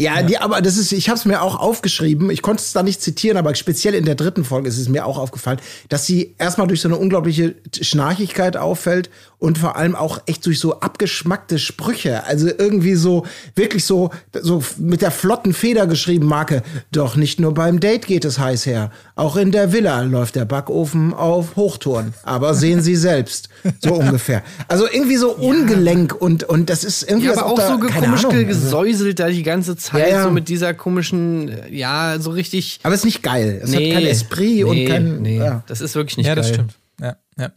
Ja, 0.00 0.22
Die, 0.22 0.38
aber 0.38 0.62
das 0.62 0.76
ist, 0.76 0.92
ich 0.92 1.08
habe 1.08 1.18
es 1.18 1.24
mir 1.26 1.42
auch 1.42 1.58
aufgeschrieben. 1.60 2.30
Ich 2.30 2.42
konnte 2.42 2.62
es 2.62 2.72
da 2.72 2.82
nicht 2.82 3.02
zitieren, 3.02 3.36
aber 3.36 3.54
speziell 3.54 3.94
in 3.94 4.04
der 4.06 4.14
dritten 4.14 4.44
Folge 4.44 4.68
ist 4.68 4.78
es 4.78 4.88
mir 4.88 5.04
auch 5.04 5.18
aufgefallen, 5.18 5.60
dass 5.88 6.06
sie 6.06 6.34
erstmal 6.38 6.66
durch 6.66 6.80
so 6.80 6.88
eine 6.88 6.96
unglaubliche 6.96 7.54
Schnarchigkeit 7.80 8.56
auffällt 8.56 9.10
und 9.38 9.58
vor 9.58 9.76
allem 9.76 9.94
auch 9.96 10.20
echt 10.26 10.44
durch 10.46 10.58
so 10.60 10.80
abgeschmackte 10.80 11.58
Sprüche. 11.58 12.24
Also 12.24 12.48
irgendwie 12.48 12.94
so, 12.94 13.26
wirklich 13.54 13.84
so, 13.84 14.10
so 14.40 14.62
mit 14.78 15.02
der 15.02 15.10
flotten 15.10 15.52
Feder 15.54 15.86
geschrieben, 15.86 16.26
Marke. 16.26 16.62
Doch 16.92 17.16
nicht 17.16 17.40
nur 17.40 17.52
beim 17.54 17.80
Date 17.80 18.06
geht 18.06 18.24
es 18.24 18.38
heiß 18.38 18.66
her. 18.66 18.90
Auch 19.16 19.36
in 19.36 19.50
der 19.50 19.72
Villa 19.72 20.00
läuft 20.02 20.36
der 20.36 20.44
Backofen 20.44 21.12
auf 21.14 21.56
Hochtouren. 21.56 22.14
Aber 22.22 22.54
sehen 22.54 22.80
Sie 22.82 22.96
selbst. 22.96 23.48
So 23.82 23.94
ungefähr. 24.00 24.42
Also 24.68 24.86
irgendwie 24.90 25.16
so 25.16 25.30
ungelenk 25.32 26.14
und, 26.14 26.44
und 26.44 26.70
das 26.70 26.84
ist 26.84 27.02
irgendwie 27.02 27.26
Ja, 27.28 27.32
aber 27.32 27.46
ob 27.46 27.52
auch 27.52 27.56
da, 27.58 27.68
so 27.68 27.78
komisch 27.78 28.24
also- 28.24 28.46
gesäuselt 28.46 29.18
da 29.20 29.28
die 29.28 29.42
ganze 29.42 29.76
Zeit, 29.76 29.89
Ja, 29.98 30.06
ja. 30.08 30.22
so 30.24 30.30
mit 30.30 30.48
dieser 30.48 30.74
komischen, 30.74 31.48
äh, 31.48 31.74
ja, 31.74 32.16
so 32.20 32.30
richtig. 32.30 32.80
Aber 32.82 32.94
es 32.94 33.00
ist 33.00 33.04
nicht 33.06 33.22
geil. 33.22 33.60
Es 33.62 33.70
nee, 33.70 33.88
hat 33.92 34.00
kein 34.00 34.06
Esprit 34.10 34.48
nee, 34.56 34.64
und 34.64 34.84
kein. 34.86 35.22
Nee, 35.22 35.38
Ja. 35.38 35.62
das 35.66 35.80
ist 35.80 35.94
wirklich 35.94 36.16
nicht 36.16 36.26
ja, 36.26 36.34
geil. 36.34 36.42
das 36.42 36.48
stimmt. 36.52 36.78
Ja, 37.00 37.16
ja. 37.38 37.52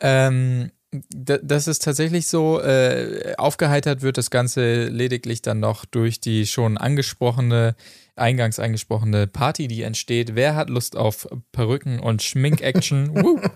Ähm, 0.00 0.70
da- 1.14 1.38
das 1.42 1.68
ist 1.68 1.84
tatsächlich 1.84 2.26
so, 2.26 2.60
äh, 2.60 3.34
aufgeheitert 3.38 4.02
wird 4.02 4.18
das 4.18 4.30
Ganze 4.30 4.84
lediglich 4.86 5.42
dann 5.42 5.60
noch 5.60 5.84
durch 5.84 6.20
die 6.20 6.46
schon 6.46 6.78
angesprochene, 6.78 7.76
eingangs 8.16 8.58
angesprochene 8.58 9.26
Party, 9.26 9.68
die 9.68 9.82
entsteht. 9.82 10.34
Wer 10.34 10.56
hat 10.56 10.68
Lust 10.68 10.96
auf 10.96 11.28
Perücken 11.52 12.00
und 12.00 12.22
Schmink-Action? 12.22 13.40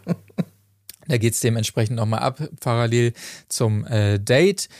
Da 1.06 1.18
geht 1.18 1.34
es 1.34 1.40
dementsprechend 1.40 1.96
nochmal 1.96 2.20
ab, 2.20 2.40
parallel 2.60 3.12
zum 3.50 3.84
äh, 3.86 4.18
Date. 4.18 4.70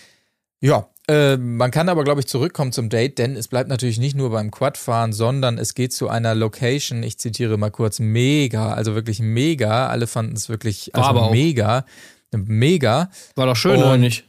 Ja, 0.61 0.88
äh, 1.09 1.37
man 1.37 1.71
kann 1.71 1.89
aber, 1.89 2.05
glaube 2.05 2.21
ich, 2.21 2.27
zurückkommen 2.27 2.73
zum 2.73 2.89
Date, 2.89 3.19
denn 3.19 3.37
es 3.37 3.49
bleibt 3.49 3.69
natürlich 3.69 3.99
nicht 3.99 4.17
nur 4.17 4.31
beim 4.31 4.51
Quadfahren, 4.51 5.13
sondern 5.13 5.59
es 5.59 5.75
geht 5.75 5.93
zu 5.93 6.09
einer 6.09 6.35
Location, 6.35 7.03
ich 7.03 7.19
zitiere 7.19 7.59
mal 7.59 7.71
kurz, 7.71 7.99
mega, 7.99 8.73
also 8.73 8.95
wirklich 8.95 9.21
mega. 9.21 9.89
Alle 9.89 10.07
fanden 10.07 10.35
es 10.37 10.49
wirklich 10.49 10.91
War 10.95 11.03
also 11.09 11.11
aber 11.19 11.23
auch. 11.29 11.33
mega. 11.33 11.85
Mega. 12.35 13.11
War 13.37 13.47
doch 13.47 13.57
schön, 13.57 13.77
Und- 13.77 13.83
oder 13.85 13.97
nicht? 13.99 14.25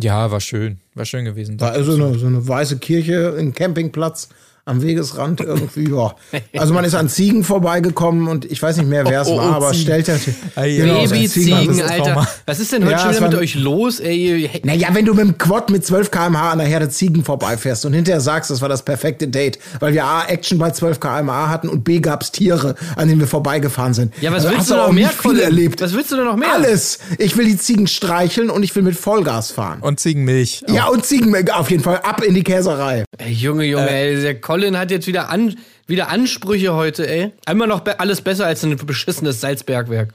Ja, 0.00 0.30
war 0.30 0.40
schön. 0.40 0.80
War 0.94 1.04
schön 1.04 1.24
gewesen. 1.26 1.58
Da 1.58 1.70
ist 1.70 1.86
so 1.86 1.92
eine, 1.94 2.18
so 2.18 2.26
eine 2.26 2.46
weiße 2.48 2.78
Kirche, 2.78 3.36
ein 3.38 3.52
Campingplatz 3.52 4.28
am 4.64 4.80
Wegesrand 4.80 5.40
irgendwie, 5.40 5.90
ja. 5.90 6.14
Also 6.56 6.72
man 6.72 6.84
ist 6.84 6.94
an 6.94 7.08
Ziegen 7.08 7.42
vorbeigekommen 7.42 8.28
und 8.28 8.44
ich 8.44 8.62
weiß 8.62 8.76
nicht 8.76 8.88
mehr, 8.88 9.04
wer 9.06 9.22
es 9.22 9.28
Oh, 9.28 9.32
oh, 9.34 9.36
war, 9.38 9.56
aber 9.56 9.72
Ziegen. 9.72 9.82
stellt. 10.04 10.08
Ei, 10.54 10.76
Genau, 10.76 11.04
so 11.04 11.14
Babyziegen, 11.14 11.66
das 11.66 11.76
ist 11.78 11.82
Alter. 11.90 12.28
Was 12.46 12.60
ist 12.60 12.72
denn 12.72 12.82
heute 12.84 12.92
Ja, 12.92 12.98
schon 13.00 13.10
es 13.10 13.16
wieder 13.16 13.28
mit 13.30 13.38
euch 13.38 13.54
los, 13.56 13.98
ey? 13.98 14.48
Naja, 14.62 14.88
wenn 14.92 15.04
du 15.04 15.14
mit 15.14 15.24
dem 15.24 15.38
Quad 15.38 15.70
mit 15.70 15.84
12 15.84 16.10
km/h 16.12 16.52
an 16.52 16.58
der 16.58 16.66
Herde 16.68 16.88
Ziegen 16.90 17.24
vorbeifährst 17.24 17.84
und 17.86 17.92
hinterher 17.92 18.20
sagst, 18.20 18.50
das 18.50 18.60
war 18.60 18.68
das 18.68 18.84
perfekte 18.84 19.26
Date, 19.26 19.58
weil 19.80 19.94
wir 19.94 20.04
A, 20.04 20.26
Action 20.26 20.58
bei 20.58 20.70
12 20.70 21.00
km/h 21.00 21.48
hatten 21.48 21.68
und 21.68 21.82
B, 21.82 21.98
gab's 21.98 22.30
Tiere, 22.30 22.76
an 22.96 23.08
denen 23.08 23.18
wir 23.20 23.26
vorbeigefahren 23.26 23.94
sind. 23.94 24.12
Ja, 24.20 24.30
was 24.30 24.44
Also 24.44 24.56
willst 24.56 24.70
du 24.70 24.74
noch 24.76 24.88
auch 24.88 24.92
mehr, 24.92 25.08
viel 25.08 25.18
Colin? 25.22 25.40
erlebt. 25.42 25.80
Was 25.80 25.92
willst 25.92 26.12
du 26.12 26.16
denn 26.16 26.24
noch 26.26 26.36
mehr? 26.36 26.52
Alles. 26.52 27.00
Ich 27.18 27.36
will 27.36 27.46
die 27.46 27.56
Ziegen 27.58 27.88
streicheln 27.88 28.48
und 28.48 28.62
ich 28.62 28.74
will 28.76 28.82
mit 28.84 28.96
Vollgas 28.96 29.50
fahren. 29.50 29.80
Und 29.80 29.98
Ziegenmilch. 29.98 30.62
ja, 30.68 30.86
und 30.86 31.04
Ziegen 31.04 31.34
auf 31.50 31.70
jeden 31.70 31.82
Fall 31.82 31.96
ab 31.98 32.22
in 32.22 32.34
die 32.34 32.44
Käserei. 32.44 33.04
Ey, 33.18 33.32
Junge, 33.32 33.64
Junge, 33.64 33.90
ey, 33.90 34.20
der 34.20 34.40
Colin 34.52 34.76
hat 34.76 34.90
jetzt 34.90 35.06
wieder, 35.06 35.30
an, 35.30 35.56
wieder 35.86 36.10
Ansprüche 36.10 36.74
heute, 36.74 37.08
ey. 37.08 37.32
Einmal 37.46 37.68
noch 37.68 37.80
be 37.80 37.98
alles 37.98 38.20
besser 38.20 38.44
als 38.44 38.62
ein 38.62 38.76
beschissenes 38.76 39.40
Salzbergwerk. 39.40 40.12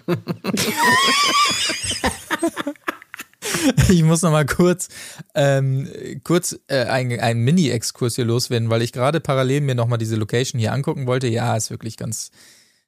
Ich 3.90 4.04
muss 4.04 4.22
noch 4.22 4.32
mal 4.32 4.46
kurz, 4.46 4.90
ähm, 5.34 5.90
kurz 6.24 6.60
äh, 6.68 6.86
einen, 6.86 7.40
Mini-Exkurs 7.40 8.16
hier 8.16 8.26
loswerden, 8.26 8.70
weil 8.70 8.84
ich 8.84 8.94
gerade 8.94 9.20
parallel 9.20 9.62
mir 9.62 9.74
noch 9.74 9.88
mal 9.88 9.98
diese 9.98 10.16
Location 10.16 10.60
hier 10.60 10.72
angucken 10.72 11.08
wollte. 11.08 11.28
Ja, 11.28 11.56
ist 11.56 11.72
wirklich 11.72 11.98
ganz 11.98 12.30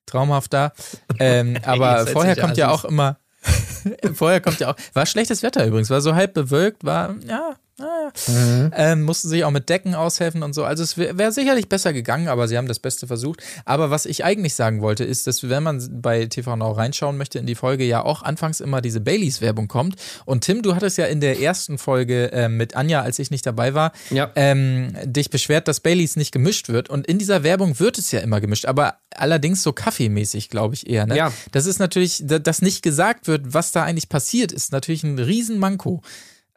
traumhaft 0.05 0.53
da. 0.53 0.71
Ähm, 1.17 1.57
aber 1.63 2.03
seid 2.03 2.13
vorher 2.13 2.35
kommt 2.35 2.57
ja 2.57 2.69
auch 2.69 2.85
immer, 2.85 3.17
vorher 4.13 4.39
kommt 4.39 4.59
ja 4.59 4.71
auch, 4.71 4.75
war 4.93 5.07
schlechtes 5.07 5.41
Wetter 5.41 5.65
übrigens, 5.65 5.89
war 5.89 6.01
so 6.01 6.13
halb 6.13 6.35
bewölkt, 6.35 6.83
war, 6.83 7.15
ja, 7.27 7.55
naja, 7.79 8.69
ähm, 8.75 9.03
mussten 9.03 9.29
sich 9.29 9.43
auch 9.43 9.51
mit 9.51 9.69
Decken 9.69 9.95
aushelfen 9.95 10.43
und 10.43 10.53
so. 10.53 10.63
Also 10.65 10.83
es 10.83 10.97
wäre 10.97 11.17
wär 11.17 11.31
sicherlich 11.31 11.69
besser 11.69 11.93
gegangen, 11.93 12.27
aber 12.27 12.47
sie 12.47 12.57
haben 12.57 12.67
das 12.67 12.79
Beste 12.79 13.07
versucht. 13.07 13.41
Aber 13.65 13.89
was 13.89 14.05
ich 14.05 14.23
eigentlich 14.25 14.53
sagen 14.55 14.81
wollte, 14.81 15.03
ist, 15.03 15.27
dass 15.27 15.47
wenn 15.49 15.63
man 15.63 16.01
bei 16.01 16.25
TV 16.25 16.55
Now 16.55 16.71
reinschauen 16.71 17.17
möchte 17.17 17.39
in 17.39 17.45
die 17.45 17.55
Folge, 17.55 17.83
ja 17.85 18.03
auch 18.03 18.21
anfangs 18.23 18.59
immer 18.59 18.81
diese 18.81 18.99
Baileys-Werbung 18.99 19.67
kommt. 19.67 19.95
Und 20.25 20.43
Tim, 20.43 20.61
du 20.61 20.75
hattest 20.75 20.97
ja 20.97 21.05
in 21.05 21.21
der 21.21 21.39
ersten 21.39 21.77
Folge 21.77 22.25
ähm, 22.33 22.57
mit 22.57 22.75
Anja, 22.75 23.01
als 23.01 23.17
ich 23.19 23.31
nicht 23.31 23.45
dabei 23.45 23.73
war, 23.73 23.91
Ja. 24.09 24.31
ähm, 24.35 24.93
dich 25.05 25.29
beschwert, 25.29 25.67
dass 25.67 25.79
Baileys 25.79 26.15
nicht 26.15 26.31
gemischt 26.31 26.69
wird. 26.69 26.89
Und 26.89 27.07
in 27.07 27.17
dieser 27.17 27.43
Werbung 27.43 27.79
wird 27.79 27.97
es 27.97 28.11
ja 28.11 28.19
immer 28.19 28.41
gemischt, 28.41 28.65
aber 28.65 28.95
allerdings 29.15 29.63
so 29.63 29.71
kaffeemäßig, 29.73 30.49
glaube 30.49 30.75
ich 30.75 30.89
eher. 30.89 31.05
Ne? 31.07 31.15
Ja. 31.15 31.31
Das 31.51 31.65
ist 31.65 31.79
natürlich, 31.79 32.21
da- 32.25 32.39
dass 32.39 32.61
nicht 32.61 32.81
gesagt 32.83 33.27
wird, 33.27 33.53
was 33.53 33.71
da 33.71 33.83
eigentlich 33.83 34.09
passiert, 34.09 34.51
ist 34.51 34.71
natürlich 34.71 35.03
ein 35.03 35.17
Riesenmanko. 35.19 36.01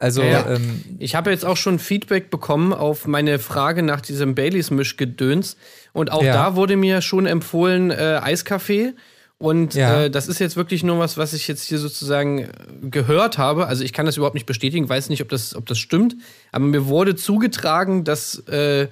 Also, 0.03 0.23
Ja. 0.23 0.47
ähm, 0.57 0.83
Ich 0.99 1.15
habe 1.15 1.31
jetzt 1.31 1.45
auch 1.45 1.57
schon 1.57 1.79
Feedback 1.79 2.29
bekommen 2.31 2.73
auf 2.73 3.07
meine 3.07 3.39
Frage 3.39 3.83
nach 3.83 4.01
diesem 4.01 4.35
Baileys-Mischgedöns. 4.35 5.57
Und 5.93 6.11
auch 6.11 6.23
Ja. 6.25 6.33
da 6.33 6.57
wurde 6.57 6.77
mir 6.77 7.01
schon 7.03 7.27
empfohlen 7.27 7.91
äh, 7.93 8.19
Eiskaffee. 8.21 8.95
Und 9.39 9.75
Ja. 9.75 10.03
äh, 10.05 10.11
das 10.11 10.27
ist 10.29 10.39
jetzt 10.41 10.57
wirklich 10.57 10.83
nur 10.83 10.99
was, 10.99 11.19
was 11.19 11.33
ich 11.35 11.47
jetzt 11.49 11.65
hier 11.65 11.79
sozusagen 11.79 12.49
gehört 12.83 13.39
habe. 13.39 13.67
Also 13.69 13.85
ich 13.85 13.93
kann 13.93 14.07
das 14.07 14.17
überhaupt 14.17 14.35
nicht 14.35 14.47
bestätigen, 14.47 14.89
weiß 14.89 15.09
nicht, 15.09 15.23
ob 15.23 15.29
das, 15.29 15.55
ob 15.55 15.67
das 15.67 15.79
stimmt. 15.79 16.17
Aber 16.53 16.65
mir 16.65 16.87
wurde 16.87 17.15
zugetragen, 17.17 18.03
dass, 18.05 18.39
äh, 18.49 18.89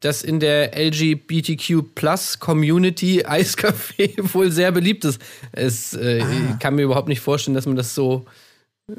dass 0.00 0.22
in 0.22 0.38
der 0.40 0.76
LGBTQ 0.76 1.94
Plus 1.94 2.38
Community 2.40 3.24
Eiskaffee 3.24 4.14
wohl 4.34 4.50
sehr 4.50 4.72
beliebt 4.72 5.04
ist. 5.06 5.20
Es, 5.52 5.94
äh, 5.94 6.18
Ich 6.18 6.58
kann 6.58 6.74
mir 6.74 6.82
überhaupt 6.82 7.08
nicht 7.08 7.20
vorstellen, 7.20 7.54
dass 7.54 7.66
man 7.66 7.76
das 7.76 7.94
so 7.94 8.24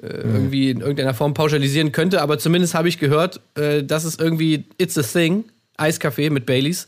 irgendwie 0.01 0.69
in 0.69 0.81
irgendeiner 0.81 1.13
Form 1.13 1.33
pauschalisieren 1.33 1.91
könnte, 1.91 2.21
aber 2.21 2.39
zumindest 2.39 2.73
habe 2.73 2.87
ich 2.89 2.99
gehört, 2.99 3.41
äh, 3.55 3.83
das 3.83 4.05
ist 4.05 4.19
irgendwie 4.19 4.65
It's 4.77 4.97
a 4.97 5.03
Thing, 5.03 5.45
Eiskaffee 5.77 6.29
mit 6.29 6.45
Baileys. 6.45 6.87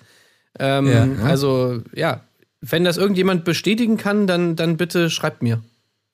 Ähm, 0.59 0.87
Ja. 0.87 1.07
Also, 1.23 1.81
ja, 1.93 2.21
wenn 2.61 2.83
das 2.83 2.97
irgendjemand 2.97 3.43
bestätigen 3.43 3.97
kann, 3.97 4.27
dann, 4.27 4.55
dann 4.55 4.77
bitte 4.77 5.09
schreibt 5.09 5.43
mir. 5.43 5.61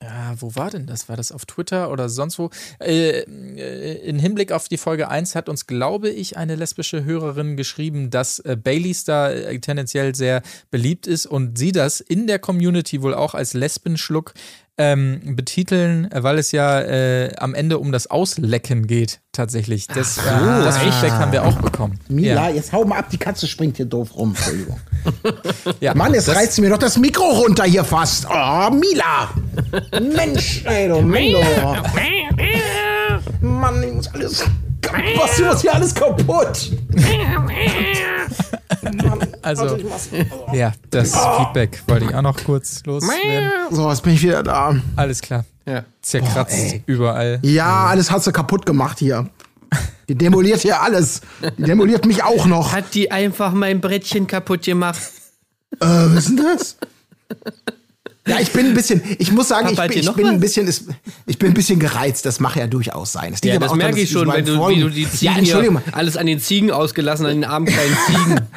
Ja, 0.02 0.34
wo 0.38 0.56
war 0.56 0.70
denn 0.70 0.86
das? 0.86 1.08
War 1.08 1.16
das 1.16 1.30
auf 1.30 1.46
Twitter 1.46 1.90
oder 1.92 2.08
sonst 2.08 2.38
wo? 2.38 2.50
Äh, 2.80 3.20
äh, 3.20 3.98
in 4.04 4.18
Hinblick 4.18 4.50
auf 4.50 4.68
die 4.68 4.76
Folge 4.76 5.08
1 5.08 5.36
hat 5.36 5.48
uns, 5.48 5.66
glaube 5.66 6.10
ich, 6.10 6.36
eine 6.36 6.56
lesbische 6.56 7.04
Hörerin 7.04 7.56
geschrieben, 7.56 8.10
dass 8.10 8.40
äh, 8.40 8.56
Baileys 8.56 9.04
da 9.04 9.30
äh, 9.30 9.58
tendenziell 9.60 10.14
sehr 10.14 10.42
beliebt 10.72 11.06
ist 11.06 11.26
und 11.26 11.56
sie 11.56 11.70
das 11.70 12.00
in 12.00 12.26
der 12.26 12.40
Community 12.40 13.00
wohl 13.02 13.14
auch 13.14 13.34
als 13.34 13.54
Lesbenschluck 13.54 14.34
ähm, 14.78 15.36
betiteln, 15.36 16.08
weil 16.14 16.38
es 16.38 16.50
ja 16.52 16.80
äh, 16.80 17.34
am 17.36 17.54
Ende 17.54 17.78
um 17.78 17.92
das 17.92 18.06
Auslecken 18.08 18.86
geht, 18.86 19.20
tatsächlich. 19.32 19.86
Das, 19.86 20.16
äh, 20.18 20.22
das 20.64 20.78
Feedback 20.78 21.12
haben 21.12 21.30
wir 21.32 21.44
auch 21.44 21.56
bekommen. 21.60 22.00
Mila, 22.08 22.48
Ja. 22.48 22.54
jetzt 22.54 22.72
hau 22.72 22.84
mal 22.84 22.98
ab, 22.98 23.10
die 23.10 23.18
Katze 23.18 23.46
springt 23.46 23.76
hier 23.76 23.86
doof 23.86 24.14
rum. 24.16 24.30
Entschuldigung. 24.36 24.80
Ja, 25.80 25.94
Mann, 25.94 26.14
jetzt 26.14 26.28
das- 26.28 26.36
reißt 26.36 26.60
mir 26.60 26.70
doch 26.70 26.78
das 26.78 26.96
Mikro 26.96 27.24
runter 27.24 27.64
hier 27.64 27.84
fast. 27.84 28.26
Oh, 28.30 28.70
Mila. 28.70 29.30
Mensch, 30.14 30.64
ey, 30.64 30.88
du 30.88 31.00
Mendo. 31.02 31.40
Mann, 33.40 33.82
ich 33.82 33.92
muss 33.94 34.08
alles. 34.14 34.44
Was, 35.16 35.36
du 35.36 35.44
machst 35.44 35.62
hier 35.62 35.74
alles 35.74 35.94
kaputt. 35.94 36.70
Also, 39.42 39.76
ja, 40.52 40.72
das 40.90 41.16
Feedback 41.36 41.82
wollte 41.88 42.04
ich 42.04 42.14
auch 42.14 42.22
noch 42.22 42.42
kurz 42.44 42.82
loswerden. 42.86 43.50
So, 43.70 43.90
jetzt 43.90 44.02
bin 44.02 44.14
ich 44.14 44.22
wieder 44.22 44.42
da. 44.44 44.76
Alles 44.94 45.20
klar. 45.20 45.44
Ja. 45.66 45.84
Zerkratzt 46.00 46.76
überall. 46.86 47.40
Ja, 47.42 47.86
alles 47.86 48.10
hat 48.10 48.22
sie 48.22 48.30
kaputt 48.32 48.64
gemacht 48.64 49.00
hier. 49.00 49.28
Die 50.08 50.14
demoliert 50.14 50.60
hier 50.60 50.80
alles. 50.80 51.22
Die 51.58 51.62
demoliert 51.62 52.06
mich 52.06 52.22
auch 52.22 52.46
noch. 52.46 52.72
Hat 52.72 52.94
die 52.94 53.10
einfach 53.10 53.52
mein 53.52 53.80
Brettchen 53.80 54.26
kaputt 54.26 54.62
gemacht? 54.62 55.00
Äh, 55.80 55.86
was 55.86 56.26
ist 56.26 56.28
denn 56.28 56.36
das? 56.36 56.76
Ja, 58.26 58.36
ich 58.38 58.52
bin 58.52 58.66
ein 58.66 58.74
bisschen, 58.74 59.02
ich 59.18 59.32
muss 59.32 59.48
sagen, 59.48 59.68
ich, 59.70 59.76
Papa, 59.76 59.88
bin- 59.88 59.98
ich 59.98 60.12
bin 60.12 60.26
ein 60.28 60.38
bisschen, 60.38 60.72
ich 61.26 61.38
bin 61.38 61.48
ein 61.50 61.54
bisschen 61.54 61.80
gereizt. 61.80 62.24
Das 62.24 62.38
mag 62.38 62.54
ja 62.54 62.68
durchaus 62.68 63.10
sein. 63.12 63.32
liegt 63.32 63.44
Ja, 63.44 63.58
das 63.58 63.74
merke 63.74 64.00
ich 64.00 64.10
schon, 64.10 64.32
wenn 64.32 64.44
du, 64.44 64.68
wie 64.68 64.80
du 64.80 64.88
die 64.90 65.02
Ja, 65.20 65.34
Ziegen 65.34 65.44
hier, 65.44 65.82
alles 65.90 66.16
an 66.16 66.26
den 66.26 66.38
Ziegen 66.38 66.70
ausgelassen, 66.70 67.26
an 67.26 67.32
den 67.40 67.44
armen 67.44 67.66
kleinen 67.66 67.96
Ziegen. 68.06 68.40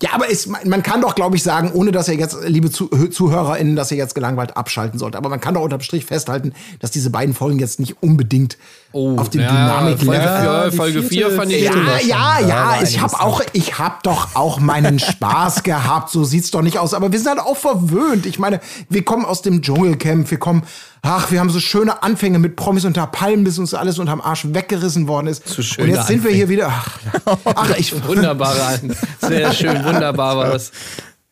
Ja, 0.00 0.10
aber 0.14 0.30
es, 0.30 0.46
man 0.46 0.82
kann 0.82 1.02
doch, 1.02 1.14
glaube 1.14 1.36
ich, 1.36 1.42
sagen, 1.42 1.70
ohne 1.74 1.92
dass 1.92 2.08
ihr 2.08 2.14
jetzt, 2.14 2.38
liebe 2.46 2.70
Zu 2.70 2.86
ZuhörerInnen, 2.88 3.76
dass 3.76 3.90
ihr 3.90 3.98
jetzt 3.98 4.14
gelangweilt 4.14 4.56
abschalten 4.56 4.98
sollt. 4.98 5.14
Aber 5.14 5.28
man 5.28 5.40
kann 5.42 5.52
doch 5.54 5.60
unterm 5.60 5.82
Strich 5.82 6.06
festhalten, 6.06 6.54
dass 6.80 6.90
diese 6.90 7.10
beiden 7.10 7.34
Folgen 7.34 7.58
jetzt 7.58 7.78
nicht 7.78 8.02
unbedingt 8.02 8.56
auf 8.92 9.28
dem 9.28 9.40
Oh, 9.42 9.44
ja, 9.44 9.50
Dynamik 9.50 9.98
Folge, 10.02 10.22
Ja, 10.22 10.70
Folge 10.70 11.02
vierte 11.02 11.30
4 11.30 11.30
fand 11.32 11.52
ich 11.52 11.62
Ja, 11.64 11.74
ja, 12.06 12.40
ja, 12.40 12.54
war 12.68 12.82
ich 12.82 12.98
habe 13.00 13.20
auch, 13.20 13.42
ich 13.52 13.78
habe 13.78 13.96
doch 14.04 14.34
auch 14.36 14.58
meinen 14.60 14.98
Spaß 14.98 15.62
gehabt. 15.64 16.08
So 16.10 16.24
sieht's 16.24 16.50
doch 16.50 16.62
nicht 16.62 16.78
aus. 16.78 16.94
Aber 16.94 17.12
wir 17.12 17.18
sind 17.18 17.28
halt 17.28 17.40
auch 17.40 17.56
verwöhnt. 17.58 18.24
Ich 18.24 18.38
meine, 18.38 18.60
wir 18.88 18.97
kommen 19.02 19.24
aus 19.24 19.42
dem 19.42 19.62
Dschungelcamp. 19.62 20.30
Wir 20.30 20.38
kommen, 20.38 20.62
ach, 21.02 21.30
wir 21.30 21.40
haben 21.40 21.50
so 21.50 21.60
schöne 21.60 22.02
Anfänge 22.02 22.38
mit 22.38 22.56
Promis 22.56 22.84
unter 22.84 23.06
Palmen, 23.06 23.44
bis 23.44 23.58
uns 23.58 23.74
alles 23.74 23.98
unterm 23.98 24.20
Arsch 24.20 24.46
weggerissen 24.52 25.08
worden 25.08 25.26
ist. 25.26 25.46
So 25.48 25.62
schöne 25.62 25.88
Und 25.88 25.94
jetzt 25.94 26.06
sind 26.06 26.24
wir 26.24 26.30
hier 26.30 26.48
wieder. 26.48 26.68
Ach, 26.68 26.98
ach 27.44 27.76
ich. 27.76 27.92
Wunderbare, 28.06 28.80
sehr 29.20 29.52
schön, 29.52 29.84
wunderbar 29.84 30.36
war 30.36 30.52
das. 30.52 30.72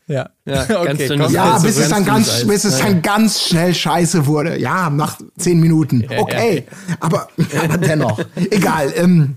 Ja, 0.09 0.29
Ja, 0.45 0.65
ganz 0.85 0.99
dünnes 0.99 1.27
komm, 1.27 1.35
Ja, 1.35 1.55
Also 1.55 1.67
bis 1.67 1.77
es 1.79 1.91
ganz 1.91 1.95
dann 1.95 2.05
ganz, 2.05 2.47
bis 2.47 2.65
es 2.65 2.79
dann 2.79 3.03
ganz 3.03 3.43
schnell 3.43 3.75
scheiße 3.75 4.27
wurde. 4.27 4.59
Ja, 4.59 4.89
nach 4.89 5.19
zehn 5.37 5.59
Minuten. 5.61 6.07
Okay. 6.17 6.65
Aber, 7.01 7.29
aber 7.65 7.79
dennoch. 7.79 8.21
Egal. 8.51 8.93
Ähm, 8.97 9.35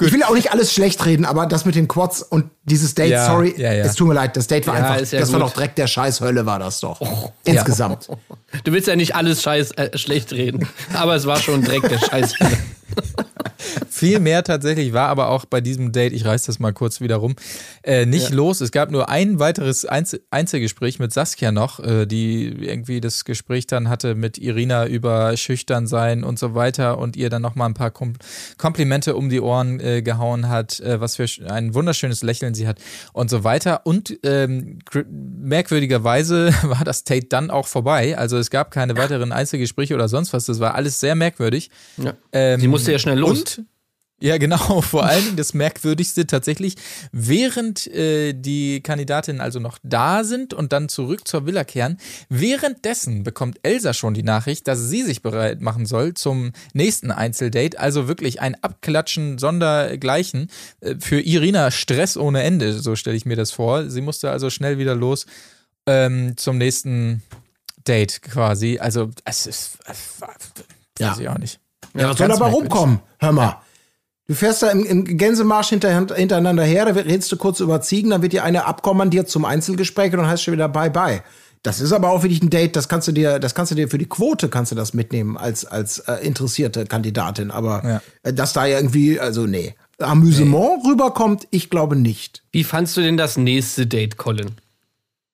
ich 0.00 0.12
will 0.12 0.22
auch 0.22 0.34
nicht 0.34 0.52
alles 0.52 0.72
schlecht 0.72 1.04
reden, 1.06 1.24
aber 1.24 1.46
das 1.46 1.64
mit 1.64 1.74
den 1.74 1.88
Quads 1.88 2.22
und 2.22 2.50
dieses 2.64 2.94
Date, 2.94 3.10
Ja, 3.10 3.26
sorry, 3.26 3.54
ja, 3.56 3.72
ja. 3.72 3.84
es 3.84 3.94
tut 3.94 4.08
mir 4.08 4.14
leid, 4.14 4.36
das 4.36 4.46
Date 4.46 4.66
war 4.66 4.74
einfach, 4.74 4.98
das 4.98 5.32
war 5.32 5.40
gut. 5.40 5.48
doch 5.48 5.54
Dreck 5.54 5.74
der 5.76 5.86
Scheißhölle, 5.86 6.46
war 6.46 6.58
das 6.58 6.80
doch. 6.80 7.00
Insgesamt. 7.44 8.08
Du 8.64 8.72
willst 8.72 8.88
ja 8.88 8.96
nicht 8.96 9.14
alles 9.14 9.42
scheiß, 9.42 9.72
äh, 9.72 9.96
schlecht 9.98 10.32
reden, 10.32 10.66
aber 10.94 11.14
es 11.16 11.26
war 11.26 11.38
schon 11.38 11.62
Dreck, 11.62 11.88
der 11.88 11.98
Scheiß. 12.10 12.34
Viel 13.88 14.20
mehr 14.20 14.44
tatsächlich 14.44 14.92
war 14.92 15.08
aber 15.08 15.28
auch 15.28 15.44
bei 15.44 15.60
diesem 15.60 15.92
Date, 15.92 16.12
ich 16.12 16.24
reiß 16.24 16.44
das 16.44 16.58
mal 16.58 16.72
kurz 16.72 17.00
wieder 17.00 17.16
rum, 17.16 17.36
äh, 17.82 18.06
nicht 18.06 18.30
los. 18.30 18.60
Es 18.60 18.70
gab 18.70 18.90
nur 18.90 19.08
ein 19.08 19.38
weiteres 19.38 19.84
Einzel 19.84 20.20
Einzelgespräch 20.30 20.98
mit 20.98 21.12
Saskia 21.12 21.52
noch, 21.52 21.80
äh, 21.80 22.06
die 22.06 22.46
irgendwie 22.46 23.00
das 23.00 23.24
Gespräch 23.24 23.66
dann 23.66 23.88
hatte 23.88 24.14
mit 24.14 24.38
Irina 24.38 24.86
über 24.86 25.36
schüchtern 25.36 25.86
sein 25.86 26.24
und 26.24 26.38
so 26.38 26.54
weiter 26.54 26.98
und 26.98 27.16
ihr 27.16 27.30
dann 27.30 27.42
nochmal 27.42 27.68
ein 27.68 27.74
paar 27.74 27.90
Kom 27.90 28.14
Komplimente 28.58 29.16
um 29.16 29.28
die 29.28 29.40
Ohren 29.40 29.80
äh, 29.80 30.02
gehauen 30.02 30.48
hat, 30.48 30.80
äh, 30.80 31.00
was 31.00 31.16
für 31.16 31.26
ein 31.48 31.74
wunderschönes 31.74 32.22
Lächeln 32.22 32.54
sie 32.54 32.66
hat 32.66 32.78
und 33.12 33.30
so 33.30 33.44
weiter. 33.44 33.86
Und 33.86 34.18
ähm, 34.24 34.78
merkwürdigerweise 35.10 36.52
war 36.62 36.84
das 36.84 37.04
Date 37.04 37.32
dann 37.32 37.50
auch 37.50 37.66
vorbei. 37.66 38.16
Also 38.16 38.38
es 38.38 38.50
gab 38.50 38.70
keine 38.70 38.96
weiteren 38.96 39.32
Einzelgespräche 39.32 39.94
oder 39.94 40.08
sonst 40.08 40.32
was. 40.32 40.46
Das 40.46 40.60
war 40.60 40.74
alles 40.74 41.00
sehr 41.00 41.14
merkwürdig. 41.14 41.70
Ja. 41.96 42.14
Ähm, 42.32 42.60
Sie 42.60 42.68
musste 42.68 42.92
ja 42.92 42.98
schnell 42.98 43.18
los. 43.18 43.59
Ja, 44.22 44.36
genau. 44.36 44.80
Vor 44.82 45.04
allen 45.04 45.24
Dingen 45.24 45.36
das 45.36 45.54
Merkwürdigste 45.54 46.26
tatsächlich, 46.26 46.74
während 47.10 47.86
äh, 47.86 48.34
die 48.34 48.82
Kandidatinnen 48.82 49.40
also 49.40 49.60
noch 49.60 49.78
da 49.82 50.24
sind 50.24 50.52
und 50.52 50.72
dann 50.72 50.88
zurück 50.90 51.26
zur 51.26 51.46
Villa 51.46 51.64
kehren, 51.64 51.96
währenddessen 52.28 53.22
bekommt 53.22 53.58
Elsa 53.62 53.94
schon 53.94 54.12
die 54.14 54.22
Nachricht, 54.22 54.68
dass 54.68 54.78
sie 54.88 55.02
sich 55.02 55.22
bereit 55.22 55.60
machen 55.62 55.86
soll 55.86 56.14
zum 56.14 56.52
nächsten 56.74 57.10
Einzeldate. 57.10 57.78
Also 57.80 58.08
wirklich 58.08 58.40
ein 58.40 58.62
Abklatschen 58.62 59.38
sondergleichen. 59.38 60.50
Äh, 60.80 60.96
für 60.98 61.20
Irina 61.20 61.70
Stress 61.70 62.16
ohne 62.16 62.42
Ende, 62.42 62.78
so 62.78 62.96
stelle 62.96 63.16
ich 63.16 63.24
mir 63.26 63.36
das 63.36 63.50
vor. 63.52 63.88
Sie 63.88 64.00
musste 64.02 64.30
also 64.30 64.50
schnell 64.50 64.76
wieder 64.78 64.94
los 64.94 65.26
ähm, 65.86 66.36
zum 66.36 66.58
nächsten 66.58 67.22
Date 67.88 68.20
quasi. 68.20 68.78
Also 68.78 69.10
es 69.24 69.46
ist, 69.46 69.78
weiß 69.86 70.28
Ja. 70.98 71.16
ich 71.18 71.28
auch 71.28 71.38
nicht. 71.38 71.58
Ja, 71.94 72.10
was 72.10 72.18
soll 72.18 72.28
dabei 72.28 72.50
rumkommen? 72.50 73.00
Hör 73.18 73.32
mal. 73.32 73.62
Du 74.30 74.36
fährst 74.36 74.62
da 74.62 74.70
im, 74.70 74.84
im 74.86 75.04
Gänsemarsch 75.18 75.70
hinter, 75.70 75.92
hintereinander 76.14 76.62
her, 76.62 76.84
da 76.84 76.92
redest 76.92 77.32
du 77.32 77.36
kurz 77.36 77.58
über 77.58 77.80
Ziegen, 77.80 78.10
dann 78.10 78.22
wird 78.22 78.32
dir 78.32 78.44
eine 78.44 78.64
abkommandiert 78.64 79.28
zum 79.28 79.44
Einzelgespräch 79.44 80.12
und 80.12 80.18
dann 80.20 80.28
heißt 80.28 80.44
schon 80.44 80.54
wieder 80.54 80.68
bye 80.68 80.88
bye. 80.88 81.24
Das 81.64 81.80
ist 81.80 81.90
aber 81.90 82.10
auch 82.10 82.22
wirklich 82.22 82.40
ein 82.40 82.48
Date, 82.48 82.76
das 82.76 82.88
kannst 82.88 83.08
du 83.08 83.12
dir, 83.12 83.40
das 83.40 83.56
kannst 83.56 83.72
du 83.72 83.74
dir 83.74 83.88
für 83.88 83.98
die 83.98 84.08
Quote 84.08 84.48
kannst 84.48 84.70
du 84.70 84.76
das 84.76 84.94
mitnehmen 84.94 85.36
als, 85.36 85.64
als 85.64 85.98
äh, 85.98 86.24
interessierte 86.24 86.86
Kandidatin. 86.86 87.50
Aber 87.50 87.82
Ja. 87.84 88.02
äh, 88.22 88.32
dass 88.32 88.52
da 88.52 88.66
irgendwie, 88.66 89.18
also 89.18 89.46
nee, 89.46 89.74
Amüsement 89.98 90.84
rüberkommt, 90.86 91.48
ich 91.50 91.68
glaube 91.68 91.96
nicht. 91.96 92.44
Wie 92.52 92.62
fandst 92.62 92.96
du 92.96 93.00
denn 93.00 93.16
das 93.16 93.36
nächste 93.36 93.88
Date, 93.88 94.16
Colin? 94.16 94.52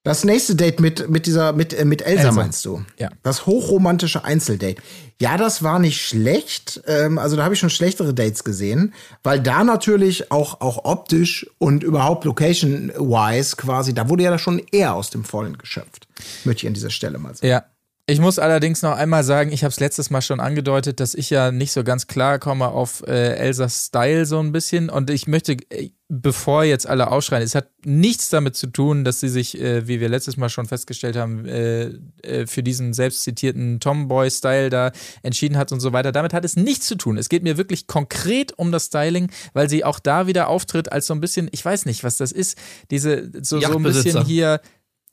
Das 0.07 0.23
nächste 0.23 0.55
Date 0.55 0.79
mit, 0.79 1.11
mit 1.11 1.27
dieser, 1.27 1.53
mit, 1.53 1.75
äh, 1.75 1.85
mit 1.85 2.01
Elsa, 2.01 2.29
Elsa. 2.29 2.33
meinst 2.41 2.65
du? 2.65 2.85
Ja. 2.97 3.09
Das 3.25 3.45
hochromantische 3.45 4.23
Einzeldate. 4.23 4.81
Ja, 5.21 5.37
das 5.37 5.65
war 5.65 5.81
nicht 5.81 6.01
schlecht. 6.01 6.81
Ähm, 6.87 7.19
also 7.19 7.35
da 7.35 7.43
habe 7.43 7.55
ich 7.55 7.61
schon 7.61 7.71
schlechtere 7.71 8.15
Dates 8.15 8.45
gesehen, 8.45 8.95
weil 9.25 9.41
da 9.41 9.65
natürlich 9.65 10.31
auch, 10.31 10.61
auch 10.61 10.85
optisch 10.85 11.51
und 11.59 11.83
überhaupt 11.83 12.25
location-wise 12.25 13.57
quasi, 13.57 13.95
da 13.95 14.09
wurde 14.09 14.23
ja 14.23 14.39
schon 14.39 14.63
eher 14.71 14.95
aus 14.95 15.11
dem 15.11 15.25
Vollen 15.25 15.59
geschöpft. 15.59 16.07
Möchte 16.45 16.63
ich 16.63 16.69
an 16.69 16.75
dieser 16.75 16.91
Stelle 16.91 17.19
mal 17.19 17.35
sagen. 17.35 17.49
Ja. 17.49 17.65
Ich 18.09 18.21
muss 18.21 18.39
allerdings 18.39 18.83
noch 18.83 18.97
einmal 18.97 19.25
sagen, 19.25 19.51
ich 19.51 19.65
habe 19.65 19.73
es 19.73 19.81
letztes 19.81 20.11
Mal 20.11 20.23
schon 20.23 20.39
angedeutet, 20.39 21.01
dass 21.01 21.13
ich 21.13 21.29
ja 21.29 21.51
nicht 21.51 21.73
so 21.73 21.83
ganz 21.83 22.07
klar 22.07 22.39
komme 22.39 22.69
auf 22.69 23.03
äh, 23.05 23.35
Elsas 23.35 23.87
Style 23.87 24.27
so 24.27 24.39
ein 24.39 24.53
bisschen. 24.53 24.91
Und 24.91 25.11
ich 25.11 25.27
möchte, 25.27 25.55
äh, 25.71 25.91
bevor 26.09 26.63
jetzt 26.63 26.87
alle 26.87 27.11
ausschreien, 27.11 27.43
es 27.43 27.57
hat 27.57 27.69
nichts 27.85 28.31
damit 28.31 28.55
zu 28.55 28.69
tun, 28.69 29.03
dass 29.03 29.19
sie 29.19 29.29
sich, 29.29 29.61
äh, 29.61 29.89
wie 29.89 29.99
wir 29.99 30.09
letztes 30.09 30.37
Mal 30.37 30.49
schon 30.51 30.67
festgestellt 30.67 31.17
haben, 31.17 31.47
äh, 31.47 31.91
äh, 32.23 32.47
für 32.47 32.63
diesen 32.63 32.95
selbst 32.95 33.25
zitierten 33.25 33.81
Tomboy-Style 33.81 34.71
da 34.71 34.93
entschieden 35.25 35.57
hat 35.57 35.73
und 35.73 35.81
so 35.81 35.93
weiter. 35.93 36.13
Damit 36.13 36.33
hat 36.33 36.45
es 36.45 36.55
nichts 36.55 36.87
zu 36.87 36.95
tun. 36.95 37.19
Es 37.19 37.29
geht 37.29 37.43
mir 37.43 37.57
wirklich 37.57 37.89
konkret 37.89 38.57
um 38.57 38.71
das 38.71 38.87
Styling, 38.87 39.33
weil 39.53 39.69
sie 39.69 39.83
auch 39.83 39.99
da 39.99 40.29
wieder 40.29 40.47
auftritt 40.47 40.93
als 40.93 41.09
so 41.09 41.15
ein 41.15 41.21
bisschen, 41.21 41.49
ich 41.51 41.65
weiß 41.65 41.87
nicht, 41.87 42.05
was 42.05 42.19
das 42.19 42.31
ist, 42.31 42.57
diese 42.93 43.33
so, 43.43 43.61
so 43.61 43.77
ein 43.77 43.83
bisschen 43.83 44.25
hier 44.25 44.61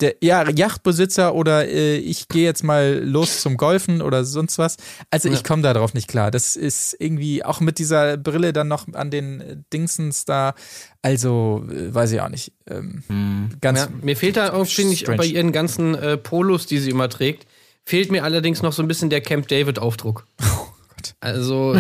der 0.04 0.16
ja, 0.22 0.48
Yachtbesitzer 0.50 1.34
oder 1.34 1.68
äh, 1.68 1.96
ich 1.96 2.28
gehe 2.28 2.44
jetzt 2.44 2.64
mal 2.64 3.02
los 3.04 3.42
zum 3.42 3.58
Golfen 3.58 4.02
oder 4.02 4.26
sonst 4.26 4.58
was. 4.58 4.78
Also 5.10 5.30
ich 5.30 5.44
komme 5.44 5.64
da 5.64 5.74
drauf 5.74 5.94
nicht 5.94 6.08
klar. 6.08 6.30
Das 6.30 6.56
ist 6.56 6.96
irgendwie 7.00 7.44
auch 7.44 7.62
mit 7.62 7.80
dieser 7.80 8.18
Brille 8.18 8.54
dann 8.54 8.68
noch 8.68 8.86
an 8.94 9.10
den 9.10 9.42
äh, 9.42 9.56
Dingsens 9.72 10.26
da. 10.26 10.56
Also 11.02 11.66
äh, 11.70 11.94
weiß 11.94 12.12
ich 12.12 12.22
auch 12.22 12.30
nicht. 12.30 12.52
Ähm, 12.70 13.50
Ganz 13.62 13.80
Ja, 13.80 13.88
mir 14.02 14.18
fehlt 14.18 14.38
da 14.38 14.54
auch, 14.54 14.68
finde 14.68 14.94
ich, 14.94 15.06
bei 15.06 15.26
ihren 15.26 15.52
ganzen 15.54 15.96
äh, 15.96 16.18
Polos, 16.18 16.66
die 16.66 16.80
sie 16.80 16.90
immer 16.90 17.10
trägt, 17.10 17.48
fehlt 17.86 18.12
mir 18.12 18.24
allerdings 18.24 18.62
noch 18.62 18.74
so 18.74 18.82
ein 18.82 18.88
bisschen 18.88 19.10
der 19.10 19.22
Camp 19.22 19.48
David-Aufdruck. 19.48 20.28
Oh 20.46 21.06
Also, 21.20 21.76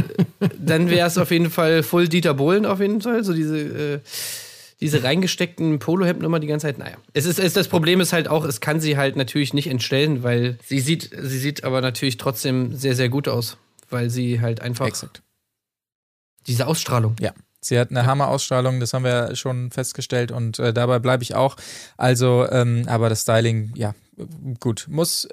dann 0.59 0.89
wäre 0.89 1.07
es 1.07 1.17
auf 1.17 1.31
jeden 1.31 1.49
Fall 1.49 1.83
Full 1.83 2.09
Dieter 2.09 2.33
Bohlen 2.33 2.65
auf 2.65 2.81
jeden 2.81 2.99
Fall. 2.99 3.23
So 3.23 3.33
diese, 3.33 3.57
äh, 3.57 3.99
diese 4.81 5.03
reingesteckten 5.03 5.79
Polohemden 5.79 6.25
immer 6.25 6.39
die 6.39 6.47
ganze 6.47 6.67
Zeit. 6.67 6.77
Naja. 6.77 6.97
Es 7.13 7.25
ist, 7.25 7.39
es, 7.39 7.53
das 7.53 7.67
Problem 7.67 8.01
ist 8.01 8.13
halt 8.13 8.27
auch, 8.27 8.45
es 8.45 8.61
kann 8.61 8.79
sie 8.79 8.97
halt 8.97 9.15
natürlich 9.15 9.53
nicht 9.53 9.67
entstellen, 9.67 10.23
weil 10.23 10.57
sie 10.65 10.79
sieht, 10.79 11.09
sie 11.17 11.39
sieht 11.39 11.63
aber 11.63 11.81
natürlich 11.81 12.17
trotzdem 12.17 12.75
sehr, 12.75 12.95
sehr 12.95 13.09
gut 13.09 13.27
aus. 13.27 13.57
Weil 13.89 14.09
sie 14.09 14.41
halt 14.41 14.61
einfach 14.61 14.87
exakt. 14.87 15.21
diese 16.47 16.67
Ausstrahlung. 16.67 17.15
Ja. 17.19 17.33
Sie 17.61 17.79
hat 17.79 17.91
eine 17.91 18.05
Hammer-Ausstrahlung, 18.05 18.79
das 18.79 18.93
haben 18.93 19.05
wir 19.05 19.35
schon 19.35 19.71
festgestellt 19.71 20.31
und 20.31 20.59
äh, 20.59 20.73
dabei 20.73 20.99
bleibe 20.99 21.23
ich 21.23 21.35
auch. 21.35 21.55
Also, 21.95 22.45
ähm, 22.49 22.83
aber 22.87 23.07
das 23.09 23.21
Styling, 23.21 23.71
ja, 23.75 23.95
gut, 24.59 24.87
muss. 24.89 25.27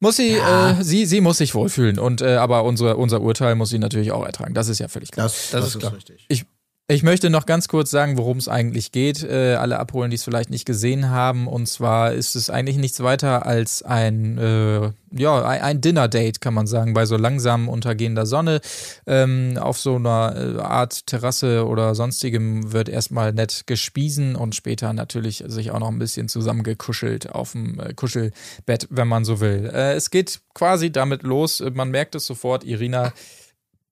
Muss 0.00 0.16
sie, 0.16 0.30
äh, 0.30 0.82
sie, 0.82 1.06
sie 1.06 1.20
muss 1.20 1.38
sich 1.38 1.54
wohlfühlen 1.54 1.98
und 1.98 2.22
äh, 2.22 2.34
aber 2.36 2.64
unser, 2.64 2.98
unser 2.98 3.20
Urteil 3.20 3.54
muss 3.54 3.70
sie 3.70 3.78
natürlich 3.78 4.10
auch 4.10 4.24
ertragen. 4.24 4.52
Das 4.54 4.68
ist 4.68 4.80
ja 4.80 4.88
völlig 4.88 5.12
klar. 5.12 5.26
Das, 5.26 5.50
Das 5.50 5.66
ist 5.66 5.78
klar. 5.78 5.94
richtig. 5.94 6.24
Ich, 6.28 6.44
Ich 6.88 7.04
möchte 7.04 7.30
noch 7.30 7.46
ganz 7.46 7.68
kurz 7.68 7.90
sagen, 7.92 8.18
worum 8.18 8.38
es 8.38 8.48
eigentlich 8.48 8.90
geht. 8.90 9.22
Äh, 9.22 9.54
alle 9.54 9.78
abholen, 9.78 10.10
die 10.10 10.16
es 10.16 10.24
vielleicht 10.24 10.50
nicht 10.50 10.66
gesehen 10.66 11.10
haben. 11.10 11.46
Und 11.46 11.66
zwar 11.66 12.12
ist 12.12 12.34
es 12.34 12.50
eigentlich 12.50 12.76
nichts 12.76 13.00
weiter 13.00 13.46
als 13.46 13.84
ein, 13.84 14.36
äh, 14.36 14.90
ja, 15.12 15.42
ein, 15.42 15.80
Dinner-Date, 15.80 16.40
kann 16.40 16.54
man 16.54 16.66
sagen, 16.66 16.92
bei 16.92 17.06
so 17.06 17.16
langsam 17.16 17.68
untergehender 17.68 18.26
Sonne. 18.26 18.60
Ähm, 19.06 19.56
auf 19.58 19.78
so 19.78 19.94
einer 19.94 20.34
äh, 20.36 20.60
Art 20.60 21.06
Terrasse 21.06 21.66
oder 21.66 21.94
sonstigem 21.94 22.72
wird 22.72 22.88
erstmal 22.88 23.32
nett 23.32 23.62
gespiesen 23.66 24.34
und 24.34 24.56
später 24.56 24.92
natürlich 24.92 25.44
sich 25.46 25.70
auch 25.70 25.78
noch 25.78 25.88
ein 25.88 26.00
bisschen 26.00 26.28
zusammengekuschelt 26.28 27.30
auf 27.30 27.52
dem 27.52 27.78
äh, 27.78 27.94
Kuschelbett, 27.94 28.88
wenn 28.90 29.08
man 29.08 29.24
so 29.24 29.40
will. 29.40 29.70
Äh, 29.72 29.94
es 29.94 30.10
geht 30.10 30.40
quasi 30.52 30.90
damit 30.90 31.22
los. 31.22 31.62
Man 31.72 31.90
merkt 31.90 32.16
es 32.16 32.26
sofort. 32.26 32.64
Irina 32.64 33.12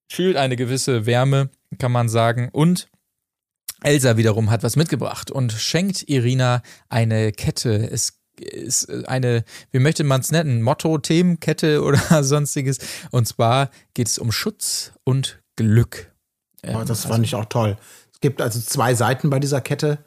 fühlt 0.08 0.36
eine 0.36 0.56
gewisse 0.56 1.06
Wärme, 1.06 1.50
kann 1.78 1.92
man 1.92 2.08
sagen. 2.08 2.48
Und 2.52 2.88
Elsa 3.82 4.16
wiederum 4.16 4.50
hat 4.50 4.62
was 4.62 4.76
mitgebracht 4.76 5.30
und 5.30 5.52
schenkt 5.52 6.08
Irina 6.08 6.62
eine 6.88 7.32
Kette. 7.32 7.88
Es 7.90 8.20
ist 8.38 8.90
eine, 9.08 9.44
wie 9.70 9.78
möchte 9.78 10.04
man 10.04 10.20
es 10.20 10.30
nennen, 10.30 10.62
Motto, 10.62 10.98
Themenkette 10.98 11.82
oder 11.84 12.22
sonstiges. 12.22 12.78
Und 13.10 13.26
zwar 13.26 13.70
geht 13.94 14.08
es 14.08 14.18
um 14.18 14.32
Schutz 14.32 14.92
und 15.04 15.40
Glück. 15.56 16.12
Oh, 16.66 16.82
das 16.86 17.06
fand 17.06 17.24
ich 17.24 17.34
auch 17.34 17.46
toll. 17.46 17.76
Es 18.12 18.20
gibt 18.20 18.42
also 18.42 18.60
zwei 18.60 18.94
Seiten 18.94 19.30
bei 19.30 19.38
dieser 19.38 19.60
Kette. 19.60 19.98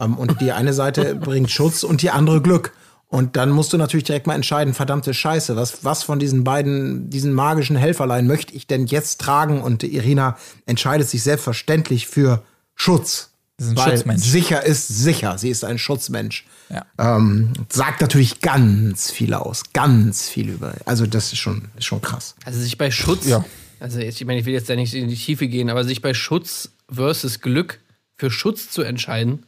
Ähm, 0.00 0.18
und 0.18 0.40
die 0.40 0.52
eine 0.52 0.72
Seite 0.72 1.14
bringt 1.20 1.50
Schutz 1.50 1.84
und 1.84 2.02
die 2.02 2.10
andere 2.10 2.42
Glück. 2.42 2.72
Und 3.12 3.36
dann 3.36 3.50
musst 3.50 3.74
du 3.74 3.76
natürlich 3.76 4.04
direkt 4.04 4.26
mal 4.26 4.34
entscheiden, 4.34 4.72
verdammte 4.72 5.12
Scheiße, 5.12 5.54
was, 5.54 5.84
was 5.84 6.02
von 6.02 6.18
diesen 6.18 6.44
beiden, 6.44 7.10
diesen 7.10 7.34
magischen 7.34 7.76
Helferlein 7.76 8.26
möchte 8.26 8.54
ich 8.54 8.66
denn 8.66 8.86
jetzt 8.86 9.20
tragen? 9.20 9.60
Und 9.60 9.82
Irina 9.82 10.38
entscheidet 10.64 11.10
sich 11.10 11.22
selbstverständlich 11.22 12.06
für 12.06 12.42
Schutz. 12.74 13.28
Weil 13.58 13.98
Schutzmensch. 13.98 14.22
sicher 14.24 14.64
ist 14.64 14.88
sicher. 14.88 15.36
Sie 15.36 15.50
ist 15.50 15.62
ein 15.62 15.76
Schutzmensch. 15.76 16.46
Ja. 16.70 16.86
Ähm, 16.98 17.52
sagt 17.68 18.00
natürlich 18.00 18.40
ganz 18.40 19.10
viel 19.10 19.34
aus. 19.34 19.64
Ganz 19.74 20.26
viel 20.30 20.48
über. 20.48 20.72
Also, 20.86 21.04
das 21.04 21.34
ist 21.34 21.38
schon, 21.38 21.68
ist 21.76 21.84
schon 21.84 22.00
krass. 22.00 22.34
Also 22.46 22.60
sich 22.60 22.78
bei 22.78 22.90
Schutz, 22.90 23.26
Ja. 23.26 23.44
also 23.78 23.98
jetzt, 24.00 24.18
ich 24.22 24.26
meine, 24.26 24.40
ich 24.40 24.46
will 24.46 24.54
jetzt 24.54 24.70
da 24.70 24.74
nicht 24.74 24.94
in 24.94 25.08
die 25.08 25.16
Tiefe 25.16 25.48
gehen, 25.48 25.68
aber 25.68 25.84
sich 25.84 26.00
bei 26.00 26.14
Schutz 26.14 26.70
versus 26.90 27.40
Glück 27.40 27.78
für 28.16 28.30
Schutz 28.30 28.70
zu 28.70 28.80
entscheiden, 28.80 29.44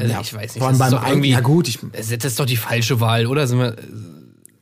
also 0.00 0.14
ich 0.20 0.34
weiß 0.34 0.54
nicht, 0.54 0.58
Vor 0.58 0.68
allem 0.68 0.78
beim 0.78 0.90
doch 0.90 1.06
irgendwie, 1.06 1.30
ja 1.30 1.40
gut, 1.40 1.68
ich, 1.68 1.78
das 1.92 2.10
ist 2.10 2.40
doch 2.40 2.46
die 2.46 2.56
falsche 2.56 3.00
Wahl, 3.00 3.26
oder? 3.26 3.46
Sind 3.46 3.58
wir, 3.58 3.76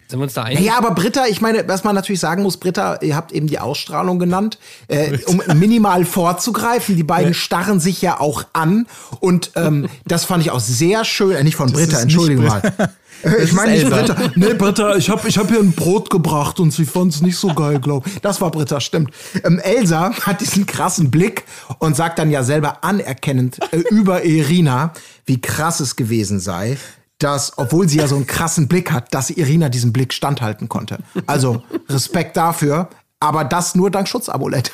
sind 0.08 0.18
wir 0.20 0.24
uns 0.24 0.34
da 0.34 0.44
einig? 0.44 0.64
Ja, 0.64 0.78
aber 0.78 0.92
Britta, 0.92 1.26
ich 1.26 1.40
meine, 1.40 1.66
was 1.68 1.84
man 1.84 1.94
natürlich 1.94 2.20
sagen 2.20 2.42
muss, 2.42 2.58
Britta, 2.58 2.98
ihr 3.02 3.16
habt 3.16 3.32
eben 3.32 3.46
die 3.46 3.58
Ausstrahlung 3.58 4.18
genannt, 4.18 4.58
äh, 4.88 5.18
um 5.26 5.42
minimal 5.58 6.04
vorzugreifen. 6.04 6.96
Die 6.96 7.02
beiden 7.02 7.34
starren 7.34 7.80
sich 7.80 8.02
ja 8.02 8.20
auch 8.20 8.44
an 8.52 8.86
und 9.20 9.52
ähm, 9.56 9.88
das 10.06 10.24
fand 10.24 10.42
ich 10.44 10.50
auch 10.50 10.60
sehr 10.60 11.04
schön. 11.04 11.32
Äh, 11.32 11.44
nicht 11.44 11.56
von 11.56 11.72
Britta, 11.72 11.96
ist 11.96 12.02
Entschuldigung 12.04 12.44
nicht 12.44 12.78
mal. 12.78 12.90
Äh, 13.24 13.44
Ich 13.44 13.52
meine 13.52 13.72
nicht. 13.72 13.88
Britta. 13.90 14.16
Nee, 14.34 14.54
Britta, 14.54 14.94
ich 14.96 15.10
habe 15.10 15.26
ich 15.28 15.38
hab 15.38 15.50
ihr 15.50 15.58
ein 15.58 15.72
Brot 15.72 16.10
gebracht 16.10 16.60
und 16.60 16.70
sie 16.72 16.84
fand 16.84 17.14
es 17.14 17.22
nicht 17.22 17.36
so 17.36 17.52
geil, 17.54 17.80
glaub. 17.80 18.04
Das 18.22 18.40
war 18.40 18.50
Britta, 18.50 18.80
stimmt. 18.80 19.10
Ähm, 19.42 19.58
Elsa 19.58 20.12
hat 20.22 20.40
diesen 20.40 20.66
krassen 20.66 21.10
Blick 21.10 21.44
und 21.78 21.96
sagt 21.96 22.18
dann 22.18 22.30
ja 22.30 22.42
selber 22.42 22.84
anerkennend 22.84 23.58
äh, 23.72 23.78
über 23.90 24.24
Irina, 24.24 24.92
wie 25.24 25.40
krass 25.40 25.80
es 25.80 25.96
gewesen 25.96 26.38
sei, 26.40 26.76
dass, 27.18 27.56
obwohl 27.56 27.88
sie 27.88 27.98
ja 27.98 28.08
so 28.08 28.16
einen 28.16 28.26
krassen 28.26 28.68
Blick 28.68 28.90
hat, 28.92 29.14
dass 29.14 29.30
Irina 29.30 29.68
diesen 29.68 29.92
Blick 29.92 30.12
standhalten 30.12 30.68
konnte. 30.68 30.98
Also 31.26 31.62
Respekt 31.88 32.36
dafür, 32.36 32.88
aber 33.20 33.44
das 33.44 33.74
nur 33.74 33.90
dank 33.90 34.08
Schutzamulett. 34.08 34.72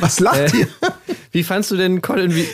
Was 0.00 0.20
lacht 0.20 0.54
ihr? 0.54 0.68
Wie 1.32 1.44
fandst 1.44 1.70
du 1.70 1.76
denn 1.76 2.00
Colin, 2.00 2.34
wie, 2.34 2.48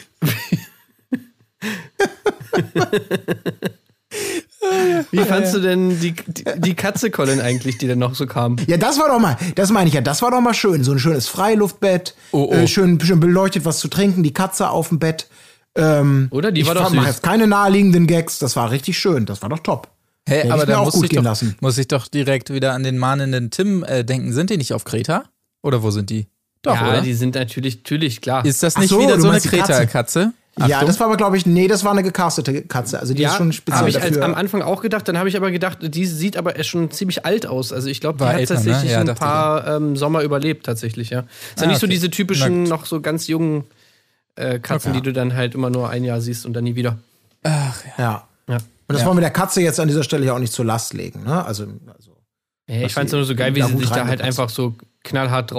wie 5.10 5.24
fandst 5.24 5.54
du 5.54 5.60
denn 5.60 6.00
die, 6.00 6.12
die, 6.12 6.44
die 6.56 6.74
Katze 6.74 7.10
Colin 7.10 7.40
eigentlich, 7.40 7.78
die 7.78 7.86
denn 7.86 7.98
noch 7.98 8.14
so 8.14 8.26
kam? 8.26 8.56
Ja, 8.66 8.76
das 8.76 8.98
war 8.98 9.08
doch 9.08 9.20
mal, 9.20 9.36
das 9.54 9.70
meine 9.70 9.88
ich 9.88 9.94
ja, 9.94 10.00
das 10.00 10.22
war 10.22 10.30
doch 10.30 10.40
mal 10.40 10.54
schön. 10.54 10.84
So 10.84 10.92
ein 10.92 10.98
schönes 10.98 11.28
Freiluftbett, 11.28 12.14
Oh, 12.32 12.48
oh. 12.50 12.54
Äh, 12.54 12.66
schön, 12.66 13.00
schön 13.00 13.20
beleuchtet, 13.20 13.64
was 13.64 13.78
zu 13.78 13.88
trinken, 13.88 14.22
die 14.22 14.32
Katze 14.32 14.70
auf 14.70 14.88
dem 14.88 14.98
Bett. 14.98 15.28
Ähm, 15.76 16.28
Oder? 16.30 16.52
Die 16.52 16.60
ich 16.62 16.66
war 16.66 16.74
doch 16.74 16.90
süß. 16.90 17.04
jetzt 17.04 17.22
keine 17.22 17.46
naheliegenden 17.46 18.06
Gags, 18.06 18.38
das 18.38 18.54
war 18.56 18.70
richtig 18.70 18.98
schön, 18.98 19.26
das 19.26 19.42
war 19.42 19.48
doch 19.48 19.58
top. 19.58 19.88
Hä, 20.28 20.36
Hätte 20.42 20.52
aber 20.54 20.66
da 20.66 20.78
auch 20.78 20.84
muss 20.86 20.94
gut 20.94 21.04
ich, 21.04 21.10
gehen 21.10 21.16
doch, 21.18 21.30
lassen. 21.30 21.56
muss 21.60 21.76
ich 21.78 21.88
doch 21.88 22.08
direkt 22.08 22.50
wieder 22.52 22.72
an 22.72 22.82
den 22.82 22.96
mahnenden 22.96 23.50
Tim 23.50 23.82
äh, 23.84 24.04
denken. 24.04 24.32
Sind 24.32 24.50
die 24.50 24.56
nicht 24.56 24.72
auf 24.72 24.84
Kreta? 24.84 25.24
Oder 25.62 25.82
wo 25.82 25.90
sind 25.90 26.08
die? 26.10 26.28
Doch, 26.62 26.74
ja, 26.76 26.88
oder? 26.88 27.00
die 27.02 27.12
sind 27.12 27.34
natürlich, 27.34 27.76
natürlich, 27.78 28.20
klar. 28.22 28.44
Ist 28.44 28.62
das 28.62 28.78
nicht 28.78 28.88
so, 28.88 29.00
wieder 29.00 29.20
so 29.20 29.28
eine. 29.28 29.40
Kreta-Katze? 29.40 30.32
Ja, 30.66 30.84
das 30.84 31.00
war 31.00 31.08
aber, 31.08 31.16
glaube 31.16 31.36
ich, 31.36 31.46
nee, 31.46 31.66
das 31.66 31.84
war 31.84 31.90
eine 31.90 32.04
gecastete 32.04 32.62
Katze. 32.62 33.00
Also 33.00 33.12
die 33.12 33.24
ist 33.24 33.34
schon 33.34 33.52
speziell 33.52 33.80
habe 33.80 33.90
ich 33.90 33.96
als, 34.00 34.10
dafür. 34.10 34.24
am 34.24 34.34
Anfang 34.34 34.62
auch 34.62 34.80
gedacht. 34.82 35.06
Dann 35.08 35.18
habe 35.18 35.28
ich 35.28 35.36
aber 35.36 35.50
gedacht, 35.50 35.78
die 35.82 36.06
sieht 36.06 36.36
aber 36.36 36.54
erst 36.56 36.70
schon 36.70 36.90
ziemlich 36.92 37.26
alt 37.26 37.44
aus. 37.46 37.72
Also 37.72 37.88
ich 37.88 38.00
glaube, 38.00 38.18
die 38.18 38.24
War 38.24 38.34
hat 38.34 38.38
älter, 38.40 38.54
ne? 38.54 38.60
tatsächlich 38.60 38.92
Ja, 38.92 39.00
ein 39.00 39.14
paar 39.16 39.66
ähm, 39.66 39.96
Sommer 39.96 40.22
überlebt, 40.22 40.64
tatsächlich, 40.64 41.10
ja. 41.10 41.20
Ist 41.20 41.26
ja 41.60 41.64
Ah, 41.64 41.66
nicht 41.66 41.80
so 41.80 41.86
okay. 41.86 41.94
diese 41.94 42.06
Na 42.06 42.10
typischen, 42.12 42.60
gut. 42.60 42.68
noch 42.68 42.86
so 42.86 43.00
ganz 43.00 43.26
jungen 43.26 43.64
äh, 44.36 44.58
Katzen, 44.58 44.90
Okay. 44.92 45.00
die 45.00 45.04
du 45.04 45.12
dann 45.12 45.34
halt 45.34 45.54
immer 45.54 45.70
nur 45.70 45.88
ein 45.90 46.04
Jahr 46.04 46.20
siehst 46.20 46.44
und 46.46 46.52
dann 46.54 46.64
nie 46.64 46.74
wieder. 46.74 46.98
Ach, 47.42 47.82
ja. 47.98 48.04
ja. 48.04 48.26
Ja. 48.48 48.56
Und 48.56 48.62
das 48.88 49.00
Ja. 49.00 49.06
wollen 49.06 49.16
wir 49.16 49.22
der 49.22 49.30
Katze 49.30 49.62
jetzt 49.62 49.80
an 49.80 49.88
dieser 49.88 50.02
Stelle 50.04 50.26
ja 50.26 50.34
auch 50.34 50.38
nicht 50.38 50.52
zur 50.52 50.64
Last 50.64 50.92
legen. 50.94 51.24
Ne? 51.24 51.44
Also, 51.44 51.64
also 51.94 52.16
Ja, 52.68 52.82
ich 52.86 52.92
fand 52.92 53.06
es 53.06 53.12
nur 53.12 53.24
so 53.24 53.34
geil, 53.34 53.54
wie 53.54 53.62
sie 53.62 53.76
sich 53.78 53.88
da 53.90 54.06
halt 54.06 54.20
einfach 54.20 54.48
so 54.50 54.74
knallhart 55.02 55.50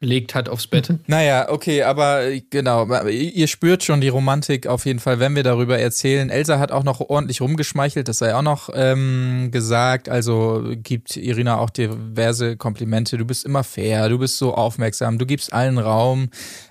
draufgelegt 0.00 0.34
hat 0.34 0.48
aufs 0.48 0.66
Bett. 0.66 0.92
Naja, 1.06 1.48
okay, 1.50 1.82
aber 1.82 2.24
äh, 2.24 2.40
genau, 2.50 2.86
ihr 3.08 3.46
spürt 3.48 3.82
schon 3.82 4.00
die 4.00 4.08
Romantik 4.08 4.66
auf 4.66 4.84
jeden 4.86 4.98
Fall, 5.00 5.20
wenn 5.20 5.34
wir 5.36 5.42
darüber 5.42 5.78
erzählen. 5.78 6.30
Elsa 6.30 6.58
hat 6.58 6.72
auch 6.72 6.84
noch 6.84 7.00
ordentlich 7.00 7.40
rumgeschmeichelt, 7.40 8.08
das 8.08 8.18
sei 8.18 8.34
auch 8.34 8.42
noch 8.42 8.68
ähm, 8.74 9.48
gesagt. 9.50 10.08
Also 10.08 10.64
gibt 10.82 11.16
Irina 11.16 11.58
auch 11.58 11.70
diverse 11.70 12.56
Komplimente. 12.56 13.16
Du 13.18 13.24
bist 13.24 13.44
immer 13.44 13.64
fair, 13.64 14.08
du 14.08 14.18
bist 14.18 14.36
so 14.38 14.54
aufmerksam, 14.54 15.18
du 15.18 15.26
gibst 15.26 15.52
allen 15.52 15.78
Raum. 15.78 16.30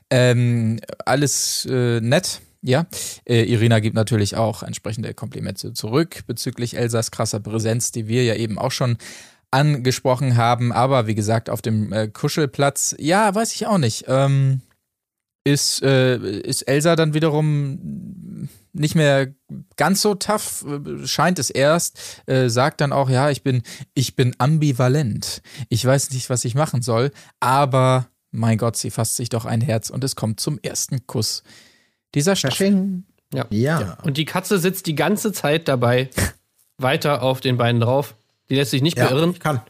Ähm, 0.09 0.79
alles 1.05 1.67
äh, 1.69 1.99
nett. 2.01 2.41
Ja, 2.61 2.87
äh, 3.25 3.43
Irina 3.43 3.79
gibt 3.79 3.95
natürlich 3.95 4.35
auch 4.35 4.63
entsprechende 4.63 5.13
Komplimente 5.13 5.73
zurück 5.73 6.23
bezüglich 6.25 6.75
Elsas 6.75 7.11
krasser 7.11 7.39
Präsenz, 7.39 7.91
die 7.91 8.07
wir 8.07 8.23
ja 8.23 8.35
eben 8.35 8.57
auch 8.57 8.71
schon 8.71 8.97
angesprochen 9.51 10.35
haben. 10.37 10.71
Aber 10.71 11.07
wie 11.07 11.15
gesagt, 11.15 11.49
auf 11.49 11.61
dem 11.61 11.93
äh, 11.93 12.07
Kuschelplatz, 12.07 12.95
ja, 12.99 13.33
weiß 13.33 13.53
ich 13.53 13.67
auch 13.67 13.77
nicht. 13.77 14.05
Ähm, 14.07 14.61
ist, 15.43 15.81
äh, 15.81 16.17
ist 16.17 16.63
Elsa 16.63 16.95
dann 16.95 17.13
wiederum 17.13 18.49
nicht 18.73 18.95
mehr 18.95 19.33
ganz 19.75 20.01
so 20.01 20.15
tough, 20.15 20.65
äh, 20.65 21.07
scheint 21.07 21.39
es 21.39 21.49
erst, 21.49 22.21
äh, 22.25 22.49
sagt 22.49 22.81
dann 22.81 22.91
auch, 22.91 23.09
ja, 23.09 23.29
ich 23.29 23.43
bin, 23.43 23.63
ich 23.93 24.15
bin 24.15 24.35
ambivalent. 24.37 25.41
Ich 25.69 25.85
weiß 25.85 26.11
nicht, 26.11 26.29
was 26.29 26.45
ich 26.45 26.55
machen 26.55 26.81
soll, 26.81 27.11
aber 27.39 28.07
mein 28.37 28.57
Gott, 28.57 28.77
sie 28.77 28.91
fasst 28.91 29.15
sich 29.15 29.29
doch 29.29 29.45
ein 29.45 29.61
Herz 29.61 29.89
und 29.89 30.03
es 30.03 30.15
kommt 30.15 30.39
zum 30.39 30.59
ersten 30.61 31.05
Kuss 31.07 31.43
dieser 32.15 32.35
Staffel. 32.35 33.03
Ja. 33.33 33.45
ja. 33.49 33.97
Und 34.03 34.17
die 34.17 34.25
Katze 34.25 34.59
sitzt 34.59 34.85
die 34.85 34.95
ganze 34.95 35.31
Zeit 35.33 35.67
dabei 35.67 36.09
weiter 36.77 37.21
auf 37.23 37.41
den 37.41 37.57
Beinen 37.57 37.81
drauf. 37.81 38.15
Die 38.49 38.55
lässt 38.55 38.71
sich 38.71 38.81
nicht 38.81 38.97
Ja, 38.97 39.07
beirren. 39.09 39.31
ich 39.31 39.39
kann. 39.39 39.61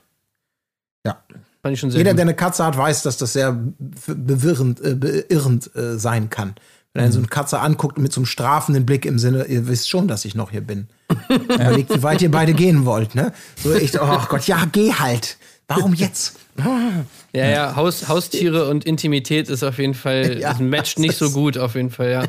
Ja. 1.05 1.23
Fand 1.63 1.73
ich 1.73 1.79
schon 1.79 1.89
sehr 1.89 1.97
Jeder, 1.99 2.11
gut. 2.11 2.19
der 2.19 2.25
eine 2.25 2.35
Katze 2.35 2.63
hat, 2.65 2.77
weiß, 2.77 3.01
dass 3.03 3.17
das 3.17 3.33
sehr 3.33 3.57
bewirrend, 4.05 4.79
äh, 4.81 4.95
beirrend 4.95 5.75
äh, 5.75 5.97
sein 5.97 6.29
kann. 6.29 6.55
Wenn 6.93 7.05
er 7.05 7.11
so 7.11 7.19
eine 7.19 7.27
Katze 7.27 7.59
anguckt 7.59 7.97
mit 7.97 8.11
so 8.11 8.21
einem 8.21 8.25
strafenden 8.25 8.85
Blick 8.85 9.05
im 9.05 9.19
Sinne, 9.19 9.45
ihr 9.45 9.67
wisst 9.67 9.89
schon, 9.89 10.07
dass 10.07 10.25
ich 10.25 10.35
noch 10.35 10.51
hier 10.51 10.61
bin. 10.61 10.87
Überlegt, 11.29 11.93
wie 11.95 12.03
weit 12.03 12.21
ihr 12.21 12.31
beide 12.31 12.53
gehen 12.53 12.85
wollt, 12.85 13.15
ne? 13.15 13.33
So 13.63 13.73
echt, 13.73 13.99
oh 14.01 14.19
Gott, 14.29 14.47
ja, 14.47 14.65
geh 14.71 14.93
halt. 14.93 15.37
Warum 15.67 15.93
jetzt? 15.93 16.37
Ja, 17.33 17.45
ja, 17.47 17.75
Haus, 17.75 18.07
Haustiere 18.07 18.67
und 18.69 18.85
Intimität 18.85 19.49
ist 19.49 19.61
auf 19.63 19.77
jeden 19.77 19.93
Fall, 19.93 20.39
Ja, 20.41 20.51
das 20.51 20.59
matcht 20.59 20.97
nicht 20.97 21.17
so 21.17 21.29
gut, 21.31 21.57
auf 21.57 21.75
jeden 21.75 21.91
Fall, 21.91 22.09
ja. 22.11 22.23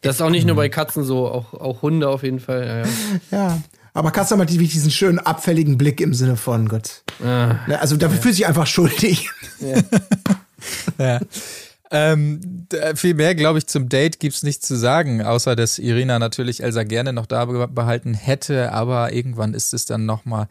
Das 0.00 0.16
ist 0.16 0.22
auch 0.22 0.30
nicht 0.30 0.46
nur 0.46 0.56
bei 0.56 0.68
Katzen 0.68 1.04
so, 1.04 1.26
auch, 1.28 1.52
auch 1.54 1.82
Hunde 1.82 2.08
auf 2.08 2.22
jeden 2.22 2.40
Fall, 2.40 2.66
ja, 2.66 3.38
ja. 3.38 3.48
Ja. 3.48 3.62
Aber 3.92 4.10
Katze 4.10 4.36
hat 4.38 4.50
wirklich 4.50 4.72
diesen 4.72 4.90
schönen 4.90 5.18
abfälligen 5.20 5.76
Blick 5.78 6.00
im 6.00 6.14
Sinne 6.14 6.36
von 6.36 6.68
Gott. 6.68 7.02
Ne, 7.20 7.78
Also 7.80 7.96
dafür 7.96 8.18
fühlt 8.20 8.34
sich 8.34 8.46
einfach 8.46 8.66
schuldig. 8.66 9.28
Ja. 10.98 11.20
Ähm, 11.90 12.40
d- 12.72 12.96
viel 12.96 13.14
mehr, 13.14 13.34
glaube 13.36 13.58
ich, 13.58 13.66
zum 13.68 13.88
Date 13.88 14.18
gibt's 14.18 14.42
nichts 14.42 14.66
zu 14.66 14.74
sagen, 14.74 15.22
außer 15.22 15.54
dass 15.54 15.78
Irina 15.78 16.18
natürlich 16.18 16.60
Elsa 16.62 16.82
gerne 16.82 17.12
noch 17.12 17.26
da 17.26 17.44
be- 17.44 17.68
behalten 17.68 18.14
hätte, 18.14 18.72
aber 18.72 19.12
irgendwann 19.12 19.54
ist 19.54 19.72
es 19.74 19.84
dann 19.84 20.06
nochmal 20.06 20.48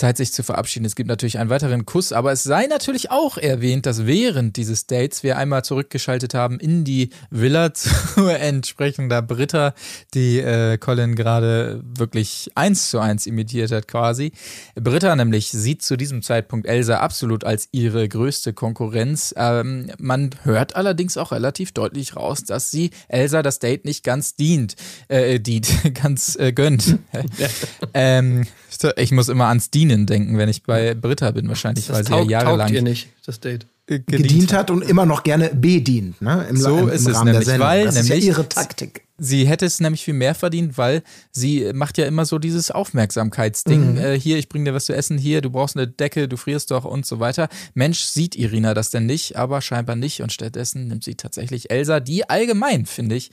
Zeit, 0.00 0.16
sich 0.16 0.32
zu 0.32 0.42
verabschieden. 0.42 0.86
Es 0.86 0.96
gibt 0.96 1.08
natürlich 1.08 1.38
einen 1.38 1.50
weiteren 1.50 1.84
Kuss, 1.84 2.12
aber 2.12 2.32
es 2.32 2.42
sei 2.42 2.66
natürlich 2.66 3.10
auch 3.10 3.36
erwähnt, 3.36 3.84
dass 3.84 4.06
während 4.06 4.56
dieses 4.56 4.86
Dates 4.86 5.22
wir 5.22 5.36
einmal 5.36 5.62
zurückgeschaltet 5.62 6.32
haben 6.32 6.58
in 6.58 6.84
die 6.84 7.10
Villa 7.30 7.74
zu 7.74 8.26
entsprechender 8.26 9.20
Britta, 9.20 9.74
die 10.14 10.38
äh, 10.38 10.78
Colin 10.78 11.16
gerade 11.16 11.82
wirklich 11.84 12.50
eins 12.54 12.88
zu 12.88 12.98
eins 12.98 13.26
imitiert 13.26 13.72
hat 13.72 13.88
quasi. 13.88 14.32
Britta 14.74 15.14
nämlich 15.14 15.50
sieht 15.50 15.82
zu 15.82 15.98
diesem 15.98 16.22
Zeitpunkt 16.22 16.66
Elsa 16.66 17.00
absolut 17.00 17.44
als 17.44 17.68
ihre 17.70 18.08
größte 18.08 18.54
Konkurrenz. 18.54 19.34
Ähm, 19.36 19.90
man 19.98 20.30
hört 20.44 20.76
allerdings 20.76 21.18
auch 21.18 21.30
relativ 21.30 21.72
deutlich 21.72 22.16
raus, 22.16 22.44
dass 22.44 22.70
sie 22.70 22.90
Elsa 23.08 23.42
das 23.42 23.58
Date 23.58 23.84
nicht 23.84 24.02
ganz 24.02 24.34
dient, 24.34 24.76
äh, 25.08 25.38
dient, 25.40 25.68
ganz 25.94 26.36
äh, 26.36 26.52
gönnt. 26.52 26.98
ähm, 27.94 28.46
ich 28.96 29.12
muss 29.12 29.28
immer 29.28 29.48
ans 29.48 29.70
Dienen 29.70 29.89
denken, 29.96 30.38
wenn 30.38 30.48
ich 30.48 30.62
bei 30.62 30.94
Britta 30.94 31.30
bin, 31.30 31.48
wahrscheinlich, 31.48 31.86
Das 31.86 31.96
weil 31.96 32.04
sie 32.06 32.12
ja 32.30 32.40
jahrelang 32.42 32.72
ihr 32.72 32.82
nicht, 32.82 33.08
das 33.26 33.40
Date. 33.40 33.66
äh, 33.86 33.98
gedient 34.00 34.52
hat 34.52 34.70
und 34.70 34.82
immer 34.82 35.06
noch 35.06 35.22
gerne 35.22 35.50
bedient, 35.54 36.20
ne? 36.22 36.46
Im, 36.48 36.56
So 36.56 36.78
im, 36.78 36.88
im 36.88 36.94
ist 36.94 37.06
es 37.08 37.14
Rahmen 37.14 37.26
nämlich, 37.32 37.44
der 37.44 37.52
Sendung. 37.54 37.68
weil 37.68 37.84
das 37.84 37.96
ist 37.96 38.08
ja 38.08 38.14
nämlich- 38.14 38.26
ihre 38.28 38.48
Taktik. 38.48 39.02
Sie 39.22 39.46
hätte 39.46 39.66
es 39.66 39.80
nämlich 39.80 40.02
viel 40.02 40.14
mehr 40.14 40.34
verdient, 40.34 40.78
weil 40.78 41.02
sie 41.30 41.70
macht 41.74 41.98
ja 41.98 42.06
immer 42.06 42.24
so 42.24 42.38
dieses 42.38 42.70
Aufmerksamkeitsding. 42.70 43.98
Äh, 43.98 44.18
hier, 44.18 44.38
ich 44.38 44.48
bring 44.48 44.64
dir 44.64 44.72
was 44.72 44.86
zu 44.86 44.94
essen, 44.94 45.18
hier, 45.18 45.42
du 45.42 45.50
brauchst 45.50 45.76
eine 45.76 45.86
Decke, 45.86 46.26
du 46.26 46.38
frierst 46.38 46.70
doch 46.70 46.86
und 46.86 47.04
so 47.04 47.20
weiter. 47.20 47.48
Mensch, 47.74 48.00
sieht 48.00 48.34
Irina 48.34 48.72
das 48.72 48.88
denn 48.88 49.04
nicht, 49.04 49.36
aber 49.36 49.60
scheinbar 49.60 49.96
nicht. 49.96 50.22
Und 50.22 50.32
stattdessen 50.32 50.88
nimmt 50.88 51.04
sie 51.04 51.16
tatsächlich 51.16 51.70
Elsa, 51.70 52.00
die 52.00 52.30
allgemein, 52.30 52.86
finde 52.86 53.16
ich, 53.16 53.30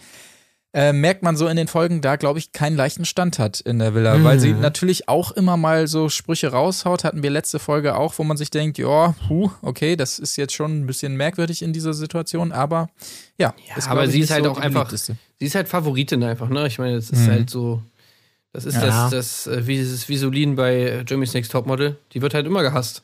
äh, 0.77 0.93
merkt 0.93 1.23
man 1.23 1.35
so 1.35 1.47
in 1.47 1.57
den 1.57 1.67
Folgen, 1.67 2.01
da 2.01 2.17
glaube 2.17 2.37
ich 2.37 2.51
keinen 2.51 2.75
leichten 2.77 3.03
Stand 3.03 3.39
hat 3.39 3.59
in 3.61 3.79
der 3.79 3.95
Villa, 3.95 4.23
weil 4.23 4.39
sie 4.39 4.53
natürlich 4.53 5.09
auch 5.09 5.31
immer 5.31 5.57
mal 5.57 5.87
so 5.87 6.07
Sprüche 6.07 6.49
raushaut, 6.51 7.03
hatten 7.03 7.23
wir 7.23 7.31
letzte 7.31 7.57
Folge 7.57 7.95
auch, 7.95 8.13
wo 8.19 8.23
man 8.23 8.37
sich 8.37 8.51
denkt, 8.51 8.77
ja, 8.77 9.15
puh, 9.27 9.49
okay, 9.63 9.95
das 9.95 10.19
ist 10.19 10.35
jetzt 10.35 10.53
schon 10.53 10.81
ein 10.81 10.85
bisschen 10.85 11.15
merkwürdig 11.17 11.63
in 11.63 11.73
dieser 11.73 11.93
Situation, 11.93 12.51
aber 12.51 12.89
ja, 13.39 13.55
ist, 13.75 13.87
aber 13.89 14.07
sie 14.07 14.19
ist 14.19 14.29
halt 14.29 14.43
so 14.45 14.51
auch 14.51 14.59
einfach, 14.59 14.91
sie 14.91 15.15
ist 15.39 15.55
halt 15.55 15.67
Favoritin 15.67 16.23
einfach, 16.23 16.49
ne? 16.49 16.67
Ich 16.67 16.77
meine, 16.77 16.95
das 16.95 17.09
ist 17.09 17.25
Mhm. 17.25 17.31
halt 17.31 17.49
so, 17.49 17.81
das 18.53 18.65
ist 18.65 18.75
Ja. 18.75 19.09
das, 19.09 19.45
das, 19.45 19.47
äh, 19.47 19.65
wie 19.65 19.77
dieses 19.77 20.07
Visolin 20.07 20.55
bei 20.55 20.75
äh, 20.75 20.97
Jeremy's 21.07 21.33
Next 21.33 21.51
Topmodel. 21.51 21.97
Die 22.13 22.21
wird 22.21 22.35
halt 22.35 22.45
immer 22.45 22.61
gehasst, 22.61 23.03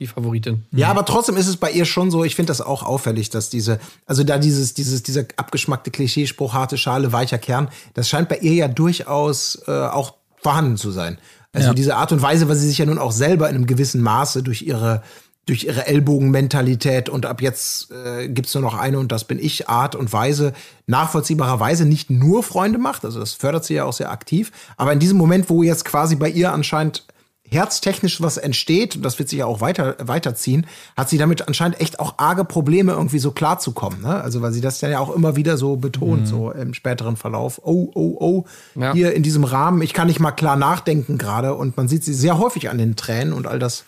die 0.00 0.06
Favoritin. 0.06 0.64
Ja, 0.72 0.88
aber 0.88 1.04
trotzdem 1.04 1.36
ist 1.36 1.46
es 1.46 1.56
bei 1.56 1.70
ihr 1.70 1.84
schon 1.84 2.10
so, 2.10 2.24
ich 2.24 2.34
finde 2.34 2.48
das 2.50 2.60
auch 2.60 2.82
auffällig, 2.82 3.30
dass 3.30 3.50
diese, 3.50 3.78
also 4.06 4.24
da 4.24 4.38
dieses, 4.38 4.74
dieses, 4.74 5.02
dieser 5.02 5.24
abgeschmackte 5.36 5.90
Klischeespruch, 5.90 6.54
harte 6.54 6.76
Schale, 6.76 7.12
weicher 7.12 7.38
Kern, 7.38 7.68
das 7.94 8.08
scheint 8.08 8.28
bei 8.28 8.38
ihr 8.38 8.54
ja 8.54 8.68
durchaus 8.68 9.62
äh, 9.68 9.70
auch 9.70 10.14
vorhanden 10.40 10.76
zu 10.76 10.90
sein. 10.90 11.18
Also 11.52 11.68
Ja. 11.68 11.74
diese 11.74 11.96
Art 11.96 12.10
und 12.12 12.20
Weise, 12.22 12.48
weil 12.48 12.56
sie 12.56 12.66
sich 12.66 12.78
ja 12.78 12.86
nun 12.86 12.98
auch 12.98 13.12
selber 13.12 13.48
in 13.48 13.54
einem 13.54 13.66
gewissen 13.66 14.00
Maße 14.02 14.42
durch 14.42 14.62
ihre 14.62 15.02
durch 15.44 15.64
ihre 15.64 15.88
Ellbogenmentalität 15.88 17.08
und 17.08 17.26
ab 17.26 17.42
jetzt 17.42 17.90
äh, 17.90 18.28
gibt's 18.28 18.54
nur 18.54 18.62
noch 18.62 18.74
eine 18.78 19.00
und 19.00 19.10
das 19.10 19.24
bin 19.24 19.40
ich, 19.40 19.68
Art 19.68 19.96
und 19.96 20.12
Weise, 20.12 20.52
nachvollziehbarerweise 20.86 21.84
nicht 21.84 22.10
nur 22.10 22.44
Freunde 22.44 22.78
macht, 22.78 23.04
also 23.04 23.18
das 23.18 23.32
fördert 23.32 23.64
sie 23.64 23.74
ja 23.74 23.84
auch 23.84 23.92
sehr 23.92 24.12
aktiv, 24.12 24.52
aber 24.76 24.92
in 24.92 25.00
diesem 25.00 25.18
Moment, 25.18 25.50
wo 25.50 25.64
jetzt 25.64 25.84
quasi 25.84 26.14
bei 26.14 26.28
ihr 26.30 26.52
anscheinend 26.52 27.04
herztechnisch 27.52 28.20
was 28.20 28.36
entsteht, 28.36 28.96
und 28.96 29.02
das 29.02 29.18
wird 29.18 29.28
sich 29.28 29.38
ja 29.38 29.46
auch 29.46 29.60
weiter, 29.60 29.96
weiterziehen, 30.00 30.66
hat 30.96 31.08
sie 31.08 31.18
damit 31.18 31.46
anscheinend 31.46 31.80
echt 31.80 32.00
auch 32.00 32.14
arge 32.18 32.44
Probleme, 32.44 32.92
irgendwie 32.92 33.18
so 33.18 33.30
klarzukommen. 33.30 34.02
Ne? 34.02 34.20
Also, 34.20 34.42
weil 34.42 34.52
sie 34.52 34.60
das 34.60 34.80
dann 34.80 34.90
ja 34.90 34.98
auch 34.98 35.14
immer 35.14 35.36
wieder 35.36 35.56
so 35.56 35.76
betont, 35.76 36.26
so 36.26 36.50
im 36.50 36.74
späteren 36.74 37.16
Verlauf. 37.16 37.60
Oh, 37.64 37.90
oh, 37.94 38.16
oh, 38.18 38.44
Ja. 38.74 38.92
hier 38.92 39.12
in 39.14 39.22
diesem 39.22 39.44
Rahmen, 39.44 39.82
ich 39.82 39.92
kann 39.92 40.06
nicht 40.08 40.20
mal 40.20 40.32
klar 40.32 40.56
nachdenken 40.56 41.18
gerade. 41.18 41.54
Und 41.54 41.76
man 41.76 41.88
sieht 41.88 42.04
sie 42.04 42.14
sehr 42.14 42.38
häufig 42.38 42.70
an 42.70 42.78
den 42.78 42.96
Tränen 42.96 43.32
und 43.32 43.46
all 43.46 43.58
das, 43.58 43.84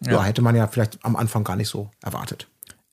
ja. 0.00 0.22
hätte 0.22 0.42
man 0.42 0.54
ja 0.54 0.66
vielleicht 0.66 0.98
am 1.02 1.16
Anfang 1.16 1.44
gar 1.44 1.56
nicht 1.56 1.68
so 1.68 1.90
erwartet. 2.02 2.46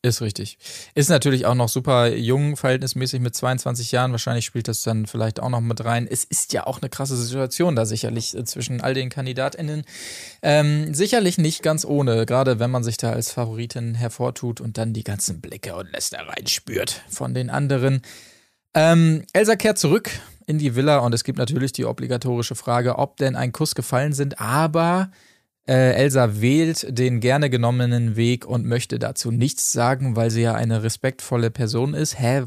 Ist 0.05 0.21
richtig. 0.21 0.59
Ist 0.93 1.09
natürlich 1.09 1.47
auch 1.47 1.55
noch 1.55 1.67
super 1.67 2.13
jung, 2.13 2.57
verhältnismäßig 2.57 3.21
mit 3.21 3.35
22 3.35 3.91
Jahren. 3.91 4.11
Wahrscheinlich 4.11 4.45
spielt 4.45 4.67
das 4.67 4.83
dann 4.83 5.07
vielleicht 5.07 5.39
auch 5.39 5.49
noch 5.49 5.61
mit 5.61 5.83
rein. 5.83 6.07
Es 6.07 6.23
ist 6.23 6.53
ja 6.53 6.67
auch 6.67 6.79
eine 6.79 6.89
krasse 6.91 7.17
Situation 7.17 7.75
da 7.75 7.87
sicherlich 7.87 8.37
äh, 8.37 8.43
zwischen 8.43 8.81
all 8.81 8.93
den 8.93 9.09
KandidatInnen. 9.09 9.83
Ähm, 10.43 10.93
sicherlich 10.93 11.39
nicht 11.39 11.63
ganz 11.63 11.85
ohne, 11.85 12.27
gerade 12.27 12.59
wenn 12.59 12.69
man 12.69 12.83
sich 12.83 12.97
da 12.97 13.13
als 13.13 13.31
Favoritin 13.31 13.95
hervortut 13.95 14.61
und 14.61 14.77
dann 14.77 14.93
die 14.93 15.03
ganzen 15.03 15.41
Blicke 15.41 15.75
und 15.75 15.91
Lästereien 15.91 16.45
spürt 16.45 17.01
von 17.09 17.33
den 17.33 17.49
anderen. 17.49 18.03
Ähm, 18.75 19.23
Elsa 19.33 19.55
kehrt 19.55 19.79
zurück 19.79 20.11
in 20.45 20.59
die 20.59 20.75
Villa 20.75 20.99
und 20.99 21.15
es 21.15 21.23
gibt 21.23 21.39
natürlich 21.39 21.71
die 21.71 21.85
obligatorische 21.85 22.53
Frage, 22.53 22.99
ob 22.99 23.17
denn 23.17 23.35
ein 23.35 23.51
Kuss 23.51 23.73
gefallen 23.73 24.13
sind, 24.13 24.39
aber 24.39 25.09
äh, 25.67 25.93
Elsa 25.93 26.41
wählt 26.41 26.85
den 26.89 27.19
gerne 27.19 27.49
genommenen 27.49 28.15
Weg 28.15 28.45
und 28.45 28.65
möchte 28.65 28.99
dazu 28.99 29.31
nichts 29.31 29.71
sagen, 29.71 30.15
weil 30.15 30.29
sie 30.29 30.41
ja 30.41 30.53
eine 30.53 30.83
respektvolle 30.83 31.49
Person 31.49 31.95
ist. 31.95 32.19
Hä, 32.19 32.43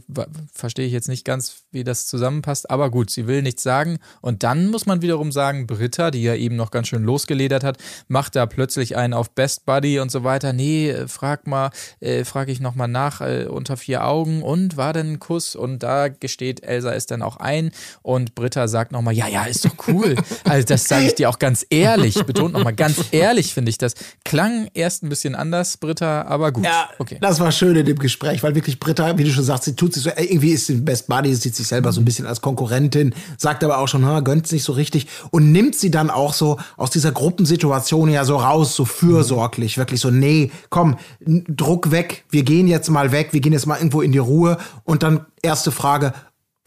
verstehe 0.53 0.87
ich 0.87 0.93
jetzt 0.93 1.09
nicht 1.09 1.25
ganz, 1.25 1.65
wie 1.73 1.83
das 1.83 2.07
zusammenpasst, 2.07 2.71
aber 2.71 2.91
gut, 2.91 3.11
sie 3.11 3.27
will 3.27 3.43
nichts 3.43 3.65
sagen. 3.65 3.99
Und 4.21 4.45
dann 4.45 4.69
muss 4.69 4.87
man 4.87 5.03
wiederum 5.03 5.33
sagen, 5.33 5.67
Britta, 5.67 6.13
die 6.13 6.23
ja 6.23 6.37
eben 6.37 6.55
noch 6.55 6.71
ganz 6.71 6.89
schön 6.89 7.03
losgeledert 7.03 7.65
hat, 7.65 7.79
macht 8.07 8.37
da 8.37 8.47
plötzlich 8.47 8.97
einen 8.97 9.15
auf 9.15 9.31
Best 9.31 9.67
Buddy 9.67 9.99
und 9.99 10.13
so 10.13 10.23
weiter. 10.23 10.53
Nee, 10.53 10.91
äh, 10.91 11.09
frag 11.09 11.49
mal, 11.49 11.71
äh, 11.99 12.25
frag 12.25 12.49
ich 12.49 12.61
nochmal 12.61 12.89
nach 12.89 13.21
äh, 13.21 13.47
unter 13.47 13.77
vier 13.77 14.05
Augen 14.05 14.43
und 14.43 14.77
war 14.77 14.93
denn 14.93 15.15
ein 15.15 15.19
Kuss? 15.19 15.57
Und 15.57 15.83
da 15.83 16.07
gesteht 16.07 16.63
Elsa 16.63 16.93
es 16.93 17.07
dann 17.07 17.23
auch 17.23 17.39
ein 17.39 17.73
und 18.03 18.37
Britta 18.37 18.69
sagt 18.69 18.93
nochmal, 18.93 19.15
ja, 19.15 19.27
ja, 19.27 19.45
ist 19.45 19.65
doch 19.65 19.75
cool. 19.89 20.15
Also 20.45 20.67
das 20.67 20.85
sage 20.85 21.07
ich 21.07 21.15
dir 21.15 21.29
auch 21.29 21.39
ganz 21.39 21.67
ehrlich, 21.69 22.15
betont 22.25 22.55
nochmal 22.55 22.75
ganz 22.75 23.08
ehrlich, 23.13 23.55
finde 23.55 23.71
ich 23.71 23.79
das. 23.79 23.95
Klang 24.25 24.69
erst 24.75 25.03
ein 25.03 25.09
bisschen 25.09 25.35
anders, 25.35 25.77
Britta, 25.77 26.23
aber 26.23 26.53
gut. 26.53 26.65
Ja, 26.65 26.89
okay. 26.99 27.19
das 27.21 27.41
war 27.41 27.53
schön 27.53 27.77
in 27.77 27.87
dem 27.87 27.99
Gespräch, 27.99 28.43
weil 28.43 28.55
wirklich 28.55 28.81
Britta, 28.81 29.17
wie 29.19 29.25
du 29.25 29.31
schon 29.31 29.45
sagst, 29.45 29.65
sie 29.65 29.75
tut 29.75 29.95
sich 29.95 30.03
so, 30.03 30.11
irgendwie 30.17 30.51
ist 30.51 30.67
sie 30.67 30.75
Best 30.75 31.09
Buddy, 31.09 31.35
sieht 31.35 31.55
sich 31.55 31.67
selber 31.67 31.93
so 31.93 32.01
ein 32.01 32.05
bisschen 32.05 32.27
als 32.27 32.41
Konkurrentin, 32.41 33.15
sagt 33.37 33.65
aber 33.65 33.79
auch 33.79 33.89
schon, 33.89 34.05
ha, 34.05 34.21
gönnt 34.21 34.47
sich 34.47 34.65
so 34.65 34.73
richtig 34.73 35.07
und 35.31 35.53
nimmt 35.53 35.75
sie 35.75 35.91
dann 35.91 36.11
auch 36.11 36.35
so 36.35 36.59
aus 36.77 36.91
dieser 36.91 37.13
Gruppensituation 37.13 38.11
ja 38.11 38.25
so 38.25 38.37
raus, 38.37 38.75
so 38.75 38.85
fürsorglich, 38.85 39.79
wirklich 39.79 40.01
so, 40.01 40.11
nee, 40.11 40.51
komm, 40.71 40.97
Druck 41.21 41.91
weg, 41.91 42.25
wir 42.31 42.43
gehen 42.43 42.69
jetzt 42.69 42.91
mal 42.91 43.13
weg, 43.13 43.29
wir 43.33 43.41
gehen 43.41 43.53
jetzt 43.53 43.67
mal 43.67 43.77
irgendwo 43.77 44.03
in 44.03 44.13
die 44.13 44.19
Ruhe 44.19 44.59
und 44.85 45.03
dann 45.03 45.27
erste 45.43 45.73
Frage, 45.73 46.13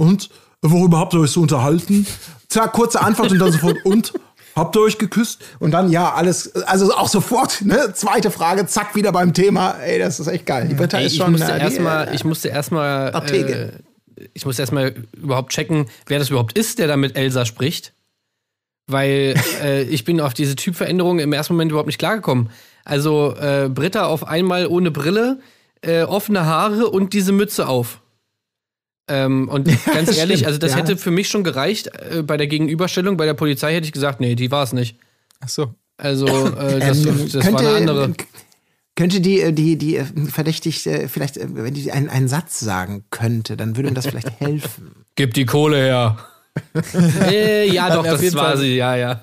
und, 0.01 0.29
worüber 0.63 0.97
habt 0.97 1.13
ihr 1.13 1.19
euch 1.19 1.29
so 1.29 1.41
unterhalten? 1.41 2.07
Zack, 2.49 2.73
kurze 2.73 3.01
Antwort 3.01 3.31
und 3.31 3.37
dann 3.39 3.51
sofort, 3.51 3.77
und? 3.85 4.13
Habt 4.55 4.75
ihr 4.75 4.81
euch 4.81 4.97
geküsst? 4.97 5.41
Und 5.59 5.71
dann, 5.71 5.89
ja, 5.89 6.13
alles, 6.13 6.55
also 6.65 6.93
auch 6.93 7.07
sofort, 7.07 7.61
ne? 7.63 7.93
Zweite 7.93 8.31
Frage, 8.31 8.65
zack, 8.65 8.95
wieder 8.95 9.11
beim 9.11 9.33
Thema. 9.33 9.75
Ey, 9.81 9.99
das 9.99 10.19
ist 10.19 10.27
echt 10.27 10.45
geil. 10.45 10.67
Die 10.67 10.75
Britta 10.75 10.97
Ey, 10.97 11.05
ist 11.05 11.13
ich, 11.13 11.19
schon 11.19 11.31
musste 11.31 11.51
äh, 11.51 11.57
die, 11.57 11.63
erstmal, 11.63 12.07
äh, 12.07 12.15
ich 12.15 12.23
musste 12.23 12.49
erstmal, 12.49 13.11
äh, 13.13 13.69
ich 14.33 14.45
musste 14.45 14.61
erstmal 14.61 14.93
überhaupt 15.15 15.51
checken, 15.51 15.85
wer 16.07 16.19
das 16.19 16.29
überhaupt 16.29 16.57
ist, 16.57 16.79
der 16.79 16.87
da 16.87 16.97
mit 16.97 17.15
Elsa 17.15 17.45
spricht. 17.45 17.93
Weil 18.87 19.35
äh, 19.63 19.83
ich 19.83 20.03
bin 20.03 20.19
auf 20.19 20.33
diese 20.33 20.55
Typveränderung 20.55 21.19
im 21.19 21.33
ersten 21.33 21.53
Moment 21.53 21.71
überhaupt 21.71 21.87
nicht 21.87 21.99
klargekommen. 21.99 22.49
Also 22.83 23.35
äh, 23.35 23.69
Britta 23.69 24.05
auf 24.05 24.27
einmal 24.27 24.67
ohne 24.67 24.91
Brille, 24.91 25.39
äh, 25.81 26.03
offene 26.03 26.45
Haare 26.45 26.89
und 26.89 27.13
diese 27.13 27.31
Mütze 27.31 27.67
auf. 27.67 28.00
Ähm, 29.11 29.49
und 29.49 29.65
ganz 29.85 30.07
das 30.09 30.17
ehrlich, 30.17 30.37
stimmt, 30.37 30.47
also 30.47 30.59
das 30.59 30.71
ja. 30.71 30.77
hätte 30.77 30.95
für 30.95 31.11
mich 31.11 31.27
schon 31.27 31.43
gereicht. 31.43 31.87
Äh, 31.87 32.23
bei 32.23 32.37
der 32.37 32.47
Gegenüberstellung, 32.47 33.17
bei 33.17 33.25
der 33.25 33.33
Polizei 33.33 33.73
hätte 33.73 33.85
ich 33.85 33.91
gesagt, 33.91 34.21
nee, 34.21 34.35
die 34.35 34.51
war 34.51 34.63
es 34.63 34.71
nicht. 34.71 34.97
Ach 35.41 35.49
so. 35.49 35.73
Also 35.97 36.27
äh, 36.27 36.79
das, 36.79 37.05
ähm, 37.05 37.29
das 37.31 37.51
war 37.51 37.59
eine 37.59 37.69
andere. 37.69 38.13
Könnte 38.95 39.19
die, 39.19 39.41
äh, 39.41 39.51
die, 39.51 39.77
die 39.77 39.97
äh, 39.97 40.05
Verdächtigte 40.29 41.09
vielleicht, 41.09 41.37
äh, 41.37 41.47
wenn 41.51 41.73
die 41.73 41.91
einen, 41.91 42.09
einen 42.09 42.27
Satz 42.27 42.59
sagen 42.59 43.03
könnte, 43.09 43.57
dann 43.57 43.75
würde 43.75 43.89
mir 43.89 43.95
das 43.95 44.07
vielleicht 44.07 44.39
helfen. 44.39 44.91
Gib 45.15 45.33
die 45.33 45.45
Kohle 45.45 45.77
her. 45.77 46.17
äh, 47.29 47.69
ja, 47.71 47.93
doch, 47.93 48.03
das 48.03 48.33
war 48.33 48.49
Fall- 48.49 48.57
sie, 48.57 48.75
ja, 48.75 48.95
ja. 48.95 49.21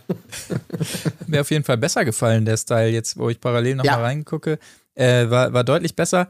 Mir 1.27 1.43
auf 1.43 1.51
jeden 1.51 1.65
Fall 1.65 1.77
besser 1.77 2.05
gefallen, 2.05 2.45
der 2.45 2.57
Style, 2.57 2.89
jetzt 2.89 3.19
wo 3.19 3.29
ich 3.29 3.41
parallel 3.41 3.77
nochmal 3.77 3.95
Ja. 3.95 4.03
reingucke. 4.03 4.59
Äh, 4.95 5.29
war, 5.31 5.53
war 5.53 5.65
deutlich 5.65 5.95
besser. 5.95 6.29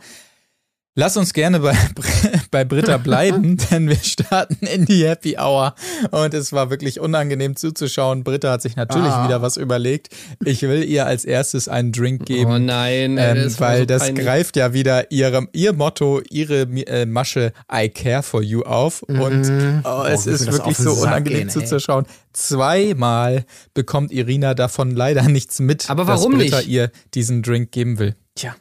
Lass 1.01 1.17
uns 1.17 1.33
gerne 1.33 1.61
bei, 1.61 1.77
bei 2.51 2.65
Britta 2.65 2.97
bleiben, 2.97 3.57
denn 3.71 3.89
wir 3.89 3.95
starten 4.03 4.67
in 4.67 4.85
die 4.85 5.07
Happy 5.07 5.37
Hour. 5.39 5.77
Und 6.11 6.35
es 6.35 6.53
war 6.53 6.71
wirklich 6.71 6.99
unangenehm 6.99 7.55
zuzuschauen. 7.55 8.25
Britta 8.25 8.51
hat 8.51 8.63
sich 8.63 8.75
natürlich 8.75 9.13
Ah. 9.13 9.25
wieder 9.25 9.41
was 9.41 9.57
überlegt. 9.57 10.09
Ich 10.45 10.63
will 10.63 10.83
ihr 10.83 11.07
als 11.07 11.25
erstes 11.25 11.69
einen 11.69 11.93
Drink 11.93 12.27
geben. 12.27 12.51
Oh 12.51 12.59
nein, 12.59 13.17
Ähm, 13.17 13.37
das 13.45 13.61
weil 13.61 13.79
so 13.81 13.85
das 13.85 14.03
peinlich. 14.07 14.27
greift 14.27 14.57
ja 14.57 14.73
wieder 14.73 15.13
ihrem, 15.13 15.49
ihr 15.53 15.73
Motto, 15.73 16.21
ihre 16.31 16.63
äh, 16.63 17.07
Masche 17.07 17.53
I 17.73 17.89
care 17.91 18.25
for 18.25 18.43
you 18.43 18.63
auf. 18.63 19.05
Und 19.05 19.21
oh, 19.21 19.29
es 19.29 19.49
Mhm. 19.51 19.83
Oh, 19.85 20.03
ist 20.05 20.51
wirklich 20.51 20.77
so 20.79 20.95
unangenehm 20.95 21.39
gehen, 21.47 21.51
zuzuschauen. 21.51 22.07
Zweimal 22.33 23.45
bekommt 23.73 24.11
Irina 24.11 24.55
davon 24.55 24.91
leider 24.91 25.23
nichts 25.29 25.61
mit, 25.61 25.89
Aber 25.91 26.09
warum 26.09 26.33
dass 26.33 26.41
Britta 26.41 26.57
nicht? 26.59 26.69
ihr 26.69 26.91
diesen 27.15 27.45
Drink 27.45 27.71
geben 27.71 28.01
will. 28.01 28.17
Tja. 28.35 28.57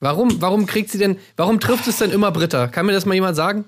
Warum, 0.00 0.40
warum 0.40 0.66
kriegt 0.66 0.90
sie 0.90 0.98
denn, 0.98 1.18
warum 1.36 1.60
trifft 1.60 1.86
es 1.86 1.98
denn 1.98 2.10
immer 2.10 2.32
Britta? 2.32 2.68
Kann 2.68 2.86
mir 2.86 2.92
das 2.92 3.06
mal 3.06 3.14
jemand 3.14 3.36
sagen? 3.36 3.66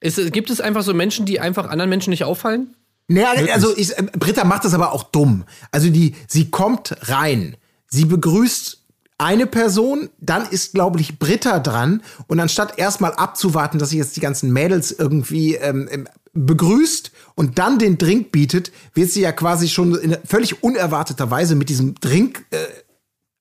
Ist, 0.00 0.32
gibt 0.32 0.50
es 0.50 0.60
einfach 0.60 0.82
so 0.82 0.92
Menschen, 0.92 1.24
die 1.24 1.40
einfach 1.40 1.68
anderen 1.68 1.88
Menschen 1.88 2.10
nicht 2.10 2.24
auffallen? 2.24 2.74
Naja, 3.08 3.52
also 3.54 3.76
ich, 3.76 3.96
äh, 3.96 4.02
Britta 4.18 4.44
macht 4.44 4.64
das 4.64 4.74
aber 4.74 4.92
auch 4.92 5.04
dumm. 5.04 5.44
Also 5.70 5.88
die, 5.88 6.14
sie 6.26 6.50
kommt 6.50 6.96
rein. 7.08 7.56
sie 7.88 8.04
begrüßt 8.04 8.82
eine 9.18 9.46
Person, 9.46 10.10
dann 10.20 10.48
ist, 10.48 10.74
glaube 10.74 11.00
ich, 11.00 11.18
Britta 11.18 11.58
dran 11.58 12.02
und 12.28 12.38
anstatt 12.38 12.78
erstmal 12.78 13.14
abzuwarten, 13.14 13.78
dass 13.78 13.90
sich 13.90 13.98
jetzt 13.98 14.14
die 14.16 14.20
ganzen 14.20 14.52
Mädels 14.52 14.92
irgendwie 14.92 15.56
ähm, 15.56 15.88
ähm, 15.90 16.08
begrüßt 16.34 17.10
und 17.34 17.58
dann 17.58 17.80
den 17.80 17.98
Drink 17.98 18.30
bietet, 18.30 18.70
wird 18.94 19.10
sie 19.10 19.22
ja 19.22 19.32
quasi 19.32 19.68
schon 19.68 19.96
in 19.96 20.16
völlig 20.24 20.62
unerwarteter 20.62 21.30
Weise 21.30 21.56
mit 21.56 21.68
diesem 21.68 21.96
Drink 21.96 22.44
äh, 22.50 22.58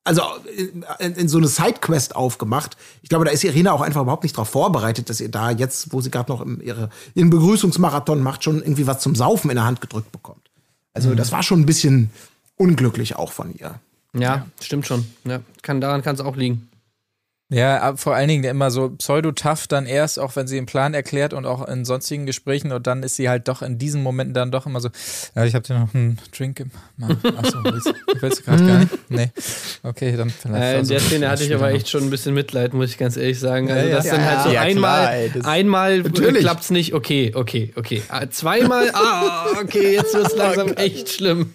also 0.08 0.22
in, 1.00 1.14
in 1.14 1.28
so 1.28 1.38
eine 1.38 1.48
Sidequest 1.48 2.16
aufgemacht. 2.16 2.78
Ich 3.04 3.10
glaube, 3.10 3.26
da 3.26 3.32
ist 3.32 3.44
Irina 3.44 3.74
auch 3.74 3.82
einfach 3.82 4.02
überhaupt 4.02 4.24
nicht 4.24 4.36
darauf 4.36 4.50
vorbereitet, 4.50 5.10
dass 5.10 5.20
ihr 5.20 5.30
da 5.30 5.52
jetzt, 5.52 5.92
wo 5.92 6.02
sie 6.02 6.10
gerade 6.10 6.32
noch 6.32 6.42
im, 6.42 6.62
ihre, 6.62 6.90
ihren 7.14 7.30
Begrüßungsmarathon 7.30 8.22
macht, 8.22 8.44
schon 8.44 8.62
irgendwie 8.62 8.88
was 8.88 9.02
zum 9.02 9.16
Saufen 9.16 9.50
in 9.50 9.58
der 9.58 9.66
Hand 9.66 9.82
gedrückt 9.82 10.12
bekommt. 10.12 10.50
Also 10.94 11.14
das 11.14 11.32
war 11.32 11.44
schon 11.44 11.60
ein 11.60 11.66
bisschen 11.66 12.10
unglücklich 12.56 13.16
auch 13.18 13.32
von 13.32 13.54
ihr. 13.54 13.80
Ja, 14.14 14.48
stimmt 14.62 14.88
schon. 14.88 15.06
Ja, 15.26 15.42
kann, 15.62 15.82
daran 15.82 16.02
kann 16.02 16.16
es 16.16 16.22
auch 16.22 16.36
liegen. 16.36 16.70
Ja, 17.50 17.96
vor 17.96 18.14
allen 18.14 18.28
Dingen 18.28 18.44
immer 18.44 18.72
so 18.72 18.90
pseudo-tough 18.90 19.68
dann 19.68 19.86
erst, 19.86 20.20
auch 20.20 20.36
wenn 20.36 20.48
sie 20.48 20.56
den 20.56 20.66
Plan 20.66 20.94
erklärt 20.94 21.34
und 21.34 21.46
auch 21.46 21.66
in 21.66 21.86
sonstigen 21.86 22.26
Gesprächen 22.26 22.74
und 22.74 22.86
dann 22.88 23.04
ist 23.04 23.16
sie 23.16 23.30
halt 23.30 23.48
doch 23.48 23.62
in 23.62 23.78
diesen 23.78 24.04
Momenten 24.04 24.34
dann 24.34 24.52
doch 24.52 24.66
immer 24.66 24.82
so, 24.82 24.90
ja, 25.34 25.46
ich 25.46 25.56
habe 25.56 25.66
dir 25.66 25.80
noch 25.80 25.94
einen 25.94 26.20
Drink 26.38 26.58
gemacht. 26.58 27.26
Achso, 27.38 27.64
willst, 27.64 27.94
willst 28.20 28.40
du 28.40 28.44
gerade 28.44 28.68
gar 28.68 28.80
nicht? 28.80 29.10
Nee. 29.10 29.32
Okay, 29.82 30.18
dann 30.18 30.30
vielleicht. 30.30 30.62
Äh, 30.62 30.72
in 30.74 30.78
also, 30.80 30.94
der 30.94 31.00
Szene 31.00 31.30
hatte 31.30 31.44
ich 31.46 31.56
aber 31.56 31.72
echt 31.72 31.88
schon 31.88 32.04
ein 32.04 32.10
bisschen 32.10 32.34
Mitleid, 32.34 32.74
muss 32.74 32.90
ich 32.90 32.98
ganz 32.98 33.16
ehrlich 33.16 33.40
sagen. 33.40 33.72
Also 33.72 33.88
Ja, 33.88 33.96
das 33.96 34.06
ja. 34.08 34.16
dann 34.16 34.26
halt 34.26 34.44
so 34.44 34.50
Ja, 34.52 34.62
einmal, 34.62 35.30
klar, 35.30 35.46
einmal 35.46 36.00
Natürlich. 36.02 36.42
klappt's 36.42 36.70
nicht, 36.70 36.94
okay, 36.94 37.32
okay, 37.34 37.72
okay. 37.78 38.02
Ah, 38.10 38.30
Zweimal, 38.30 38.90
ah, 38.92 39.46
okay, 39.62 39.94
jetzt 39.94 40.14
wird's 40.14 40.36
langsam 40.36 40.74
echt 40.74 41.10
schlimm. 41.10 41.54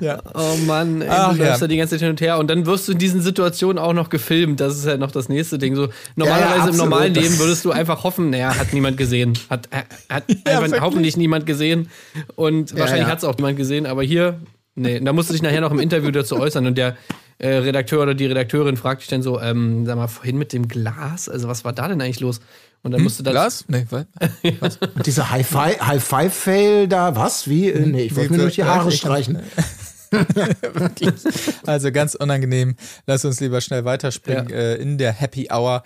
Ja. 0.00 0.20
Oh 0.34 0.56
Mann, 0.66 1.02
ey, 1.02 1.08
Ach, 1.10 1.32
du 1.32 1.38
läufst 1.38 1.52
ja. 1.52 1.58
da 1.58 1.66
die 1.66 1.76
ganze 1.76 1.94
Zeit 1.94 2.00
hin 2.00 2.10
und 2.10 2.20
her 2.20 2.38
und 2.38 2.48
dann 2.48 2.66
wirst 2.66 2.88
du 2.88 2.92
in 2.92 2.98
diesen 2.98 3.20
Situationen 3.20 3.78
auch 3.78 3.92
noch 3.92 4.08
gefilmt. 4.08 4.60
Das 4.60 4.76
ist 4.76 4.86
halt 4.86 5.00
noch 5.00 5.10
das 5.10 5.28
nächste 5.28 5.58
Ding. 5.58 5.74
So 5.74 5.88
normalerweise 6.14 6.54
im 6.54 6.60
absolut. 6.60 6.76
normalen 6.90 7.14
Leben 7.14 7.38
würdest 7.38 7.64
du 7.64 7.72
einfach 7.72 8.04
hoffen, 8.04 8.30
naja, 8.30 8.56
hat 8.56 8.72
niemand 8.72 8.96
gesehen. 8.96 9.38
Hat, 9.50 9.68
äh, 9.70 9.82
hat 10.12 10.24
einfach 10.44 10.80
hoffentlich 10.80 11.16
niemand 11.16 11.46
gesehen. 11.46 11.88
Und 12.34 12.76
wahrscheinlich 12.78 13.06
ja. 13.06 13.12
hat 13.12 13.18
es 13.18 13.24
auch 13.24 13.36
niemand 13.36 13.56
gesehen, 13.56 13.86
aber 13.86 14.02
hier, 14.02 14.40
nee, 14.74 15.00
da 15.00 15.12
musst 15.12 15.28
du 15.30 15.32
dich 15.32 15.42
nachher 15.42 15.60
noch 15.60 15.72
im 15.72 15.80
Interview 15.80 16.10
dazu 16.10 16.38
äußern 16.38 16.66
und 16.66 16.78
der 16.78 16.96
äh, 17.38 17.48
Redakteur 17.48 18.02
oder 18.02 18.14
die 18.14 18.26
Redakteurin 18.26 18.76
fragt 18.76 19.02
dich 19.02 19.08
dann 19.08 19.22
so, 19.22 19.40
ähm, 19.40 19.84
sag 19.84 19.96
mal, 19.96 20.08
vorhin 20.08 20.38
mit 20.38 20.52
dem 20.52 20.68
Glas, 20.68 21.28
also 21.28 21.48
was 21.48 21.64
war 21.64 21.72
da 21.72 21.88
denn 21.88 22.00
eigentlich 22.00 22.20
los? 22.20 22.40
Und 22.82 22.92
dann 22.92 23.02
musst 23.02 23.18
du 23.18 23.24
das. 23.24 23.32
Glas? 23.32 23.64
Nee, 23.66 23.86
was? 24.60 24.76
Und 24.94 25.06
dieser 25.06 25.30
High-Five-Fail 25.30 26.86
da, 26.86 27.16
was? 27.16 27.48
Wie? 27.48 27.68
Äh, 27.68 27.84
Nee, 27.84 28.02
ich 28.02 28.14
wollte 28.14 28.32
mir 28.32 28.38
nur 28.38 28.48
die 28.48 28.62
Haare 28.62 28.92
streichen. 28.92 29.40
Also 31.66 31.90
ganz 31.92 32.14
unangenehm. 32.14 32.76
Lass 33.06 33.24
uns 33.24 33.40
lieber 33.40 33.60
schnell 33.60 33.84
weiterspringen 33.84 34.48
Ja. 34.48 34.54
äh, 34.56 34.74
in 34.76 34.98
der 34.98 35.12
Happy 35.12 35.48
Hour. 35.52 35.82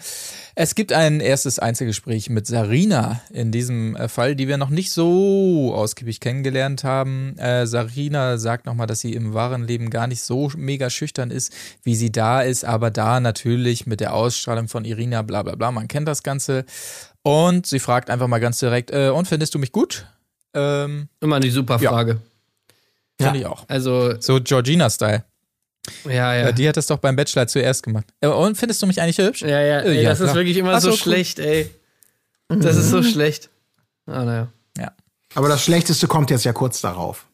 Es 0.55 0.75
gibt 0.75 0.93
ein 0.93 1.21
erstes 1.21 1.59
Einzelgespräch 1.59 2.29
mit 2.31 2.47
Sarina 2.47 3.21
in 3.33 3.53
diesem 3.53 3.97
äh, 3.97 4.09
Fall, 4.09 4.37
die 4.37 4.49
wir 4.49 4.57
noch 4.59 4.71
nicht 4.71 4.91
so 4.93 5.73
ausgiebig 5.75 6.21
kennengelernt 6.21 6.85
haben. 6.85 7.37
Äh, 7.39 7.67
Sarina 7.67 8.37
sagt 8.39 8.67
nochmal, 8.67 8.87
dass 8.87 9.01
sie 9.01 9.13
im 9.15 9.33
wahren 9.35 9.67
Leben 9.67 9.91
gar 9.91 10.07
nicht 10.07 10.23
so 10.23 10.51
mega 10.57 10.91
schüchtern 10.91 11.31
ist, 11.31 11.53
wie 11.83 11.95
sie 11.95 12.13
da 12.13 12.43
ist, 12.43 12.65
aber 12.65 12.91
da 12.91 13.21
natürlich 13.21 13.87
mit 13.87 14.01
der 14.01 14.15
Ausstrahlung 14.15 14.69
von 14.69 14.85
Irina, 14.85 15.23
bla 15.23 15.43
bla 15.43 15.55
bla, 15.55 15.71
man 15.73 15.89
kennt 15.89 16.09
das 16.09 16.23
Ganze. 16.23 16.65
Und 17.23 17.67
sie 17.67 17.79
fragt 17.81 18.11
einfach 18.11 18.29
mal 18.29 18.39
ganz 18.41 18.59
direkt, 18.59 18.91
äh, 18.91 19.11
und 19.11 19.29
findest 19.29 19.55
du 19.55 19.59
mich 19.59 19.73
gut? 19.73 20.07
Ähm, 20.55 21.09
Immer 21.21 21.39
die 21.41 21.51
super 21.51 21.79
Ja. 21.81 21.91
Finde 23.25 23.41
ich 23.41 23.47
auch. 23.47 23.65
Also, 23.69 24.15
So 24.21 24.41
Georgina-Style. 24.41 25.25
ja, 26.05 26.13
ja. 26.13 26.35
Ja, 26.35 26.53
die 26.53 26.69
hat 26.69 26.77
das 26.77 26.87
doch 26.87 26.99
beim 26.99 27.17
Bachelor 27.17 27.47
zuerst 27.47 27.83
gemacht. 27.83 28.07
Äh, 28.21 28.29
Und 28.29 28.57
findest 28.57 28.83
du 28.83 28.87
mich 28.87 29.01
eigentlich 29.01 29.19
hübsch? 29.19 29.43
Ja, 29.43 29.61
ja, 29.61 29.81
ey, 29.81 30.03
Ja, 30.03 30.11
das 30.11 30.21
ist 30.21 30.25
klar. 30.27 30.37
wirklich 30.37 30.57
immer 30.57 30.75
Ach 30.75 30.81
so, 30.81 30.89
so, 30.91 30.95
cool. 30.95 30.99
schlecht, 30.99 31.39
ey. 31.39 31.71
Das 32.49 32.77
ist 32.77 32.91
so 32.91 33.03
schlecht. 33.03 33.49
Ah, 34.07 34.25
naja. 34.25 34.49
Ja. 34.77 34.93
Aber 35.35 35.49
das 35.49 35.63
Schlechteste 35.63 36.07
kommt 36.09 36.31
jetzt 36.31 36.45
ja 36.45 36.53
kurz 36.53 36.81
darauf. 36.81 37.27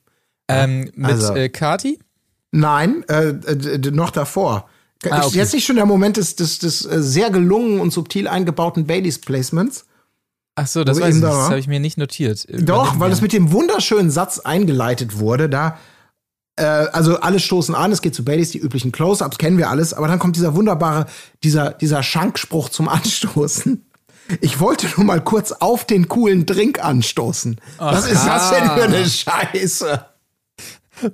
Ähm, 0.49 0.91
mit 0.95 1.11
Also- 1.13 1.35
äh, 1.35 1.49
Kati? 1.49 1.99
Nein, 2.53 3.05
äh, 3.09 3.29
äh, 3.31 3.79
noch 3.91 4.11
davor. 4.11 4.69
Ah, 5.11 5.19
Ist 5.21 5.27
okay. 5.27 5.39
jetzt 5.39 5.53
nicht 5.55 5.67
schon 5.67 5.77
der 5.77 5.85
Moment 5.87 6.17
des, 6.17 6.37
des, 6.37 6.59
des 6.59 6.85
äh, 6.87 7.03
sehr 7.03 7.31
gelungen 7.31 7.81
und 7.81 7.93
subtil 7.93 8.29
eingebauten 8.29 8.87
Baileys-Placements? 8.87 9.85
Ach 10.57 10.67
so, 10.67 10.85
das 10.85 11.01
weiß 11.01 11.17
ich 11.17 11.21
da 11.21 11.29
Das 11.29 11.49
habe 11.49 11.59
ich 11.59 11.69
mir 11.69 11.81
nicht 11.81 11.99
notiert. 11.99 12.47
Doch, 12.51 12.99
weil 12.99 13.13
es 13.13 13.21
mit 13.21 13.33
dem 13.33 13.53
wunderschönen 13.53 14.11
Satz 14.11 14.41
eingeleitet 14.41 15.19
wurde, 15.19 15.49
da 15.49 15.79
äh, 16.57 16.65
also 16.65 17.21
alle 17.21 17.39
stoßen 17.39 17.75
an, 17.75 17.93
es 17.93 18.01
geht 18.01 18.15
zu 18.15 18.25
Baileys, 18.25 18.51
die 18.51 18.59
üblichen 18.59 18.91
Close-Ups 18.91 19.39
kennen 19.39 19.59
wir 19.59 19.69
alles, 19.69 19.93
aber 19.93 20.09
dann 20.09 20.19
kommt 20.19 20.37
dieser 20.37 20.55
wunderbare, 20.55 21.07
dieser, 21.45 21.71
dieser 21.73 22.03
Schankspruch 22.03 22.71
zum 22.71 22.89
Anstoßen. 22.89 23.87
Ich 24.41 24.59
wollte 24.59 24.89
nur 24.97 25.05
mal 25.07 25.23
kurz 25.23 25.53
auf 25.53 25.85
den 25.85 26.09
coolen 26.09 26.47
Drink 26.47 26.83
anstoßen. 26.83 27.61
Was 27.79 28.11
ist 28.11 28.27
das 28.27 28.51
denn 28.51 28.65
für 28.65 28.83
eine 28.83 29.07
Scheiße? 29.07 30.05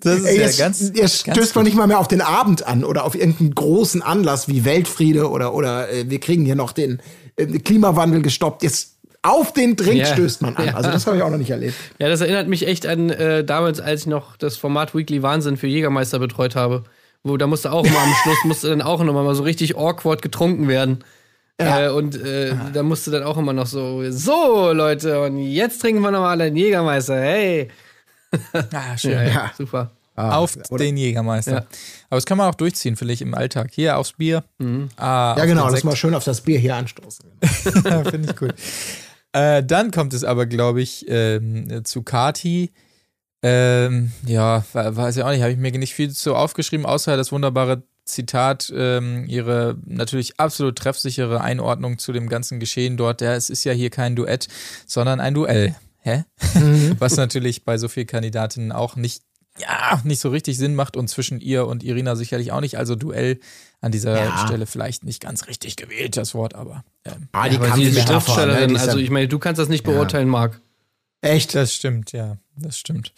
Das 0.01 0.19
ist 0.21 0.25
Ey, 0.25 0.37
ja 0.37 0.43
jetzt, 0.43 0.59
ganz. 0.59 0.93
ganz 0.93 1.19
stößt 1.19 1.57
man 1.57 1.65
nicht 1.65 1.77
mal 1.77 1.89
mehr 1.89 1.99
auf 1.99 2.09
den 2.09 2.21
Abend 2.21 2.67
an 2.67 2.85
oder 2.85 3.05
auf 3.05 3.17
irgendeinen 3.17 3.55
großen 3.55 4.01
Anlass 4.01 4.47
wie 4.47 4.65
Weltfriede 4.65 5.29
oder, 5.29 5.53
oder 5.55 5.91
äh, 5.91 6.09
wir 6.09 6.21
kriegen 6.21 6.45
hier 6.45 6.55
noch 6.55 6.73
den 6.73 7.03
äh, 7.37 7.47
Klimawandel 7.47 8.23
gestoppt. 8.23 8.63
Jetzt 8.63 8.92
auf 9.23 9.53
den 9.53 9.77
Drink 9.77 10.01
Ja. 10.01 10.07
stößt 10.07 10.43
man 10.43 10.57
an. 10.57 10.67
Ja. 10.67 10.75
Also 10.75 10.91
das 10.91 11.07
habe 11.07 11.17
ich 11.17 11.23
auch 11.23 11.31
noch 11.31 11.39
nicht 11.39 11.51
erlebt. 11.51 11.75
Ja, 11.99 12.09
das 12.09 12.21
erinnert 12.21 12.49
mich 12.49 12.67
echt 12.67 12.87
an 12.87 13.11
äh, 13.11 13.45
damals, 13.45 13.81
als 13.81 14.03
ich 14.03 14.07
noch 14.09 14.37
das 14.37 14.57
Format 14.57 14.95
Weekly 14.95 15.23
Wahnsinn 15.23 15.57
für 15.57 15.67
Jägermeister 15.69 16.19
betreut 16.19 16.57
habe. 16.57 16.85
Wo 17.25 17.37
da 17.37 17.47
musste 17.47 17.71
auch 17.71 17.85
immer 17.87 17.99
am 18.01 18.13
Schluss, 18.23 18.39
musste 18.45 18.69
dann 18.71 18.83
auch 18.83 19.03
nochmal 19.05 19.23
mal 19.25 19.35
so 19.37 19.45
richtig 19.45 19.77
awkward 19.77 20.23
getrunken 20.23 20.67
werden. 20.67 21.05
Äh, 21.59 21.91
und 21.91 22.21
äh, 22.21 22.55
da 22.73 22.83
musste 22.83 23.13
dann 23.13 23.23
auch 23.23 23.37
immer 23.39 23.53
noch 23.53 23.67
so, 23.67 24.03
so 24.11 24.73
Leute, 24.73 25.21
und 25.23 25.39
jetzt 25.39 25.81
trinken 25.81 26.01
wir 26.03 26.11
nochmal 26.11 26.41
einen 26.41 26.57
Jägermeister, 26.57 27.21
hey. 27.21 27.69
Ah, 28.73 28.97
schön. 28.99 29.13
Ja, 29.13 29.23
ja, 29.23 29.31
Ja. 29.31 29.53
super. 29.57 29.91
Auf 30.17 30.57
den 30.79 30.97
Jägermeister. 30.97 31.53
Ja. 31.53 31.59
Aber 32.11 32.17
das 32.17 32.27
kann 32.27 32.37
man 32.39 32.49
auch 32.51 32.55
durchziehen, 32.55 32.97
finde 32.97 33.15
ich, 33.15 33.23
im 33.23 33.35
Alltag. 33.35 33.69
Hier 33.73 33.97
aufs 33.99 34.15
Bier. 34.15 34.43
Ah, 34.97 35.35
Ja, 35.37 35.43
auf 35.43 35.43
genau, 35.47 35.69
lass 35.69 35.85
mal 35.85 35.95
schön 35.97 36.15
auf 36.15 36.25
das 36.25 36.41
Bier 36.41 36.59
hier 36.59 36.75
anstoßen. 36.77 37.25
Ja, 37.85 38.03
Finde 38.11 38.31
ich 38.33 38.41
cool. 38.43 38.53
Äh, 39.33 39.63
dann 39.65 39.91
kommt 39.91 40.13
es 40.15 40.25
aber, 40.25 40.47
glaube 40.47 40.83
ich, 40.83 41.07
ähm, 41.09 41.85
zu 41.85 42.03
Kati. 42.03 42.71
Ähm, 43.43 44.13
ja, 44.27 44.65
we- 44.73 44.97
weiß 44.97 45.17
ich 45.17 45.23
auch 45.25 45.31
nicht, 45.31 45.43
habe 45.43 45.53
ich 45.53 45.59
mir 45.59 45.73
nicht 45.79 45.95
viel 45.95 46.11
zu 46.11 46.35
aufgeschrieben, 46.37 46.87
außer 46.87 47.17
das 47.17 47.33
wunderbare 47.33 47.83
Zitat, 48.05 48.73
ähm, 48.75 49.25
ihre 49.29 49.77
natürlich 49.85 50.39
absolut 50.39 50.77
treffsichere 50.77 51.41
Einordnung 51.41 51.99
zu 51.99 52.13
dem 52.13 52.29
ganzen 52.29 52.61
Geschehen 52.61 52.97
dort. 52.97 53.21
Ja, 53.21 53.35
es 53.35 53.51
ist 53.51 53.65
ja 53.65 53.73
hier 53.73 53.91
kein 53.91 54.17
Duett, 54.17 54.49
sondern 54.87 55.21
ein 55.21 55.35
Duell. 55.35 55.75
Hä? 55.99 56.25
Was 56.99 57.17
natürlich 57.17 57.65
bei 57.65 57.79
so 57.79 57.89
vielen 57.89 58.09
Kandidatinnen 58.09 58.73
auch 58.73 58.97
nicht, 58.97 59.23
ja, 59.61 60.01
nicht 60.05 60.21
so 60.21 60.31
richtig 60.31 60.57
Sinn 60.57 60.75
macht 60.75 60.97
und 60.97 61.09
zwischen 61.09 61.41
ihr 61.41 61.67
und 61.67 61.83
Irina 61.83 62.17
sicherlich 62.17 62.53
auch 62.53 62.61
nicht. 62.61 62.79
Also 62.79 62.95
Duell 62.97 63.39
an 63.81 63.93
dieser 63.93 64.17
Ja. 64.17 64.39
Stelle 64.47 64.67
vielleicht 64.67 65.05
nicht 65.05 65.21
ganz 65.21 65.47
richtig 65.47 65.77
gewählt, 65.77 66.17
das 66.17 66.35
Wort, 66.35 66.55
aber 66.55 66.85
ähm, 67.05 67.29
Ah, 67.33 67.49
die 67.49 67.57
ist 67.57 67.63
Kampfmetapher, 67.63 68.13
ne? 68.15 68.21
Schriftstellerin, 68.21 68.69
Die 68.71 68.75
ist 68.77 68.81
also 68.83 68.99
ja- 68.99 69.05
ich 69.05 69.11
meine, 69.11 69.29
du 69.29 69.39
kannst 69.39 69.59
das 69.59 69.69
nicht 69.69 69.85
beurteilen, 69.85 70.29
Marc. 70.29 70.61
Echt? 71.21 71.55
Das 71.55 71.75
stimmt, 71.75 72.13
ja, 72.13 72.39
das 72.57 72.79
stimmt. 72.79 73.13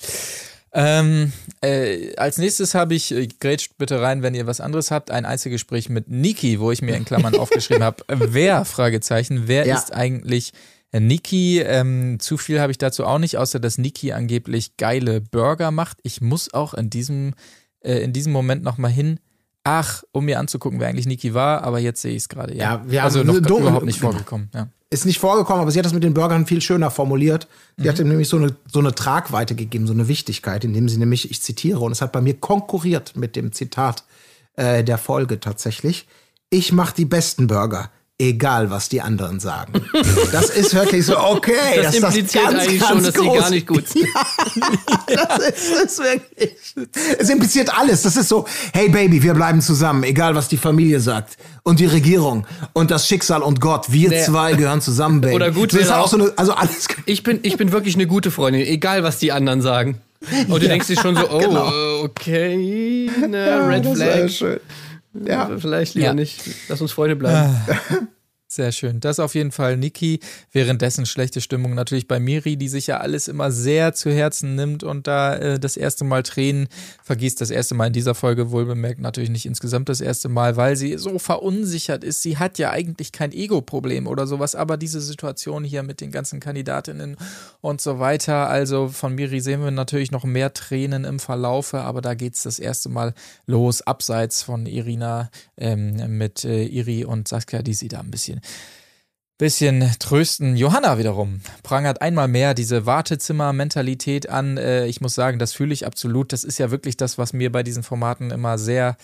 Ähm, 0.77 1.33
äh, 1.61 2.17
als 2.17 2.37
nächstes 2.39 2.75
habe 2.75 2.95
ich, 2.95 3.13
äh, 3.13 3.29
grätscht 3.39 3.79
bitte 3.79 4.01
rein, 4.03 4.23
wenn 4.23 4.35
ihr 4.35 4.47
was 4.49 4.61
anderes 4.61 4.91
habt, 4.91 5.11
ein 5.13 5.25
Einzelgespräch 5.25 5.89
mit 5.89 6.09
Niki, 6.09 6.59
wo 6.59 6.73
ich 6.73 6.83
mir 6.83 6.97
in 6.97 7.05
Klammern 7.05 7.35
aufgeschrieben 7.39 7.85
habe, 7.85 8.03
wer, 8.09 8.65
Fragezeichen, 8.65 9.47
wer 9.47 9.67
Ja. 9.67 9.77
ist 9.77 9.93
eigentlich 9.93 10.53
Niki? 11.01 11.61
Ähm, 11.61 12.19
zu 12.21 12.37
viel 12.37 12.61
habe 12.61 12.71
ich 12.73 12.79
dazu 12.79 13.05
auch 13.05 13.19
nicht, 13.19 13.39
außer 13.39 13.61
dass 13.61 13.79
Niki 13.79 14.13
angeblich 14.13 14.77
geile 14.77 15.21
Burger 15.21 15.71
macht. 15.71 15.99
Ich 16.03 16.21
muss 16.21 16.53
auch 16.53 16.75
in 16.75 16.91
diesem, 16.91 17.35
äh, 17.81 17.99
in 17.99 18.13
diesem 18.13 18.33
Moment 18.33 18.63
nochmal 18.63 18.91
hin, 18.91 19.21
ach, 19.65 20.03
um 20.13 20.27
mir 20.27 20.39
anzugucken, 20.39 20.79
wer 20.79 20.89
eigentlich 20.89 21.07
Niki 21.07 21.33
war, 21.35 21.63
aber 21.65 21.79
jetzt 21.79 22.03
sehe 22.03 22.13
ich 22.13 22.25
es 22.25 22.29
gerade, 22.29 22.55
ja. 22.55 22.75
Ja, 22.75 22.85
wir 22.87 23.05
also 23.05 23.21
haben 23.21 23.27
noch 23.29 23.35
dumme- 23.37 23.61
überhaupt 23.63 23.87
nicht 23.87 24.01
vorgekommen, 24.01 24.51
ja. 24.55 24.69
Ist 24.91 25.07
nicht 25.07 25.19
vorgekommen, 25.19 25.63
aber 25.63 25.73
sie 25.73 25.79
hat 25.81 25.87
das 25.87 25.95
mit 25.95 26.05
den 26.05 26.15
Burgern 26.15 26.47
viel 26.47 26.61
schöner 26.61 26.89
formuliert. 26.89 27.49
Sie 27.79 27.89
hat 27.89 27.99
ihm 27.99 28.07
nämlich 28.07 28.29
so 28.29 28.37
eine, 28.37 28.55
so 28.71 28.79
eine 28.79 28.95
Tragweite 28.95 29.57
gegeben, 29.57 29.89
so 29.89 29.93
eine 29.93 30.07
Wichtigkeit, 30.07 30.63
indem 30.65 30.89
sie 30.89 30.99
nämlich, 30.99 31.29
ich 31.33 31.43
zitiere, 31.43 31.81
und 31.81 31.91
es 31.91 32.01
hat 32.01 32.13
bei 32.13 32.21
mir 32.21 32.35
konkurriert 32.35 33.17
mit 33.17 33.35
dem 33.35 33.51
Zitat 33.51 34.05
äh, 34.55 34.85
der 34.85 34.99
Folge 34.99 35.41
tatsächlich. 35.41 36.07
Ich 36.49 36.71
mache 36.71 36.95
die 36.95 37.07
besten 37.07 37.49
Burger, 37.49 37.91
egal 38.19 38.71
was 38.71 38.89
die 38.89 39.01
anderen 39.01 39.41
sagen. 39.41 39.73
Das 40.31 40.51
ist 40.51 40.75
wirklich 40.75 41.05
so, 41.07 41.19
okay. 41.19 41.53
Das 41.83 41.95
ist 41.95 42.03
impliziert 42.03 42.47
eigentlich 42.47 42.83
schon, 42.83 43.03
dass 43.03 43.15
sie 43.15 43.27
gar 43.29 43.51
nicht 43.51 43.67
gut 43.67 43.89
sind. 43.89 44.07
Ja, 45.09 45.27
das 45.37 45.49
ist, 45.49 45.83
ist 45.85 45.99
wirklich. 45.99 46.53
Es 47.19 47.29
impliziert 47.29 47.77
alles. 47.77 48.03
Das 48.03 48.17
ist 48.17 48.29
so, 48.29 48.47
hey 48.73 48.89
Baby, 48.89 49.23
wir 49.23 49.35
bleiben 49.35 49.61
zusammen, 49.61 50.03
egal 50.05 50.35
was 50.35 50.49
die 50.49 50.57
Familie 50.57 51.01
sagt. 51.01 51.37
Und 51.63 51.81
die 51.81 51.87
Regierung 51.87 52.47
und 52.73 52.91
das 52.91 53.07
Schicksal 53.07 53.43
und 53.43 53.61
Gott. 53.61 53.93
Wir 53.93 54.09
Nee. 54.11 54.23
zwei 54.25 54.55
gehören 54.55 54.81
zusammen, 54.81 55.21
Baby. 55.21 55.35
Oder 55.35 55.51
gut 55.51 55.73
das 55.73 55.81
ist 55.81 55.93
auch 55.93 56.09
so 56.09 56.17
eine, 56.19 56.33
also 56.37 56.53
alles. 56.55 56.89
Ich 57.07 57.23
bin, 57.23 57.41
ich 57.43 57.57
bin 57.57 57.73
wirklich 57.73 57.97
eine 57.97 58.07
gute 58.07 58.31
Freundin, 58.31 58.63
egal 58.63 59.03
was 59.03 59.19
die 59.19 59.33
anderen 59.33 59.61
sagen. 59.61 60.01
Und 60.49 60.63
du 60.63 60.69
denkst 60.69 60.87
dir 60.87 60.99
schon 60.99 61.17
so, 61.17 61.29
oh, 61.31 61.39
Genau. 61.45 61.69
äh, 61.69 62.03
okay, 62.03 63.11
ne, 63.29 63.69
Red 63.69 63.85
das 63.85 63.99
war 63.99 64.29
Flag. 64.29 64.61
Ja. 65.15 65.51
Vielleicht 65.59 65.95
lieber 65.95 66.07
Ja. 66.09 66.15
nicht. 66.15 66.43
Lass 66.69 66.81
uns 66.81 66.93
Freunde 66.93 67.17
bleiben. 67.17 67.57
Sehr 68.55 68.71
schön. 68.71 69.01
Das 69.01 69.19
auf 69.19 69.35
jeden 69.35 69.51
Fall 69.51 69.77
Niki. 69.77 70.21
Währenddessen 70.53 71.07
schlechte 71.07 71.41
Stimmung 71.41 71.75
natürlich 71.75 72.07
bei 72.07 72.21
Miri, 72.21 72.57
die 72.57 72.69
sich 72.69 72.87
ja 72.87 72.99
alles 72.99 73.27
immer 73.27 73.51
sehr 73.51 73.95
zu 73.95 74.13
Herzen 74.13 74.55
nimmt 74.55 74.85
und 74.85 75.09
da 75.09 75.35
äh, 75.35 75.59
das 75.59 75.77
erste 75.77 76.05
Mal 76.05 76.23
Tränen 76.23 76.69
vergießt. 77.03 77.41
Das 77.41 77.51
erste 77.51 77.75
Mal 77.75 77.89
in 77.89 77.93
dieser 77.93 78.15
Folge 78.15 78.53
wohlbemerkt 78.53 79.01
natürlich 79.01 79.31
nicht 79.31 79.45
insgesamt 79.45 79.89
das 79.89 80.01
erste 80.01 80.29
Mal, 80.29 80.57
weil 80.57 80.77
sie 80.77 80.99
so 80.99 81.19
verunsichert 81.19 82.05
ist. 82.05 82.23
Sie 82.23 82.39
hat 82.39 82.59
ja 82.59 82.71
eigentlich 82.71 83.11
kein 83.11 83.33
Ego-Problem 83.33 84.07
oder 84.07 84.29
sowas, 84.29 84.55
aber 84.55 84.77
diese 84.77 85.01
Situation 85.01 85.65
hier 85.65 85.83
mit 85.83 86.01
den 86.01 86.13
ganzen 86.13 86.39
Kandidatinnen 86.39 87.17
und 87.61 87.81
so 87.81 87.99
weiter. 87.99 88.49
Also 88.49 88.87
von 88.87 89.17
Miri 89.17 89.41
sehen 89.41 89.65
wir 89.65 89.73
natürlich 89.73 90.13
noch 90.13 90.23
mehr 90.23 90.55
Tränen 90.55 91.03
im 91.03 91.19
Verlaufe, 91.19 91.81
aber 91.81 92.03
da 92.03 92.15
geht's 92.15 92.45
das 92.45 92.61
erste 92.61 92.89
Mal 92.89 93.15
los, 93.47 93.83
abseits 93.83 94.45
von 94.45 94.67
Irina 94.67 95.29
ähm, 95.57 96.17
mit 96.17 96.45
äh, 96.45 96.67
Iri 96.67 97.05
und 97.05 97.27
Saskia, 97.27 97.61
die 97.61 97.75
sie 97.75 97.89
da 97.89 97.99
ein 97.99 98.13
bisschen 98.13 98.44
bisschen 99.39 99.91
trösten. 99.99 100.57
Johanna 100.57 100.97
wiederum 100.99 101.41
prangert 101.63 102.01
einmal 102.01 102.29
mehr 102.29 102.55
diese 102.55 102.87
Wartezimmer-Mentalität 102.87 104.29
an. 104.29 104.57
Äh, 104.59 104.87
ich 104.87 105.01
muss 105.01 105.15
sagen, 105.15 105.39
das 105.39 105.53
fühle 105.53 105.75
ich 105.75 105.87
absolut. 105.87 106.33
Das 106.33 106.45
ist 106.45 106.59
ja 106.59 106.71
wirklich 106.71 106.97
das, 106.97 107.19
was 107.19 107.33
mir 107.33 107.51
bei 107.51 107.63
diesen 107.65 107.83
Formaten 107.83 108.31
immer 108.31 108.59
sehr, 108.59 108.97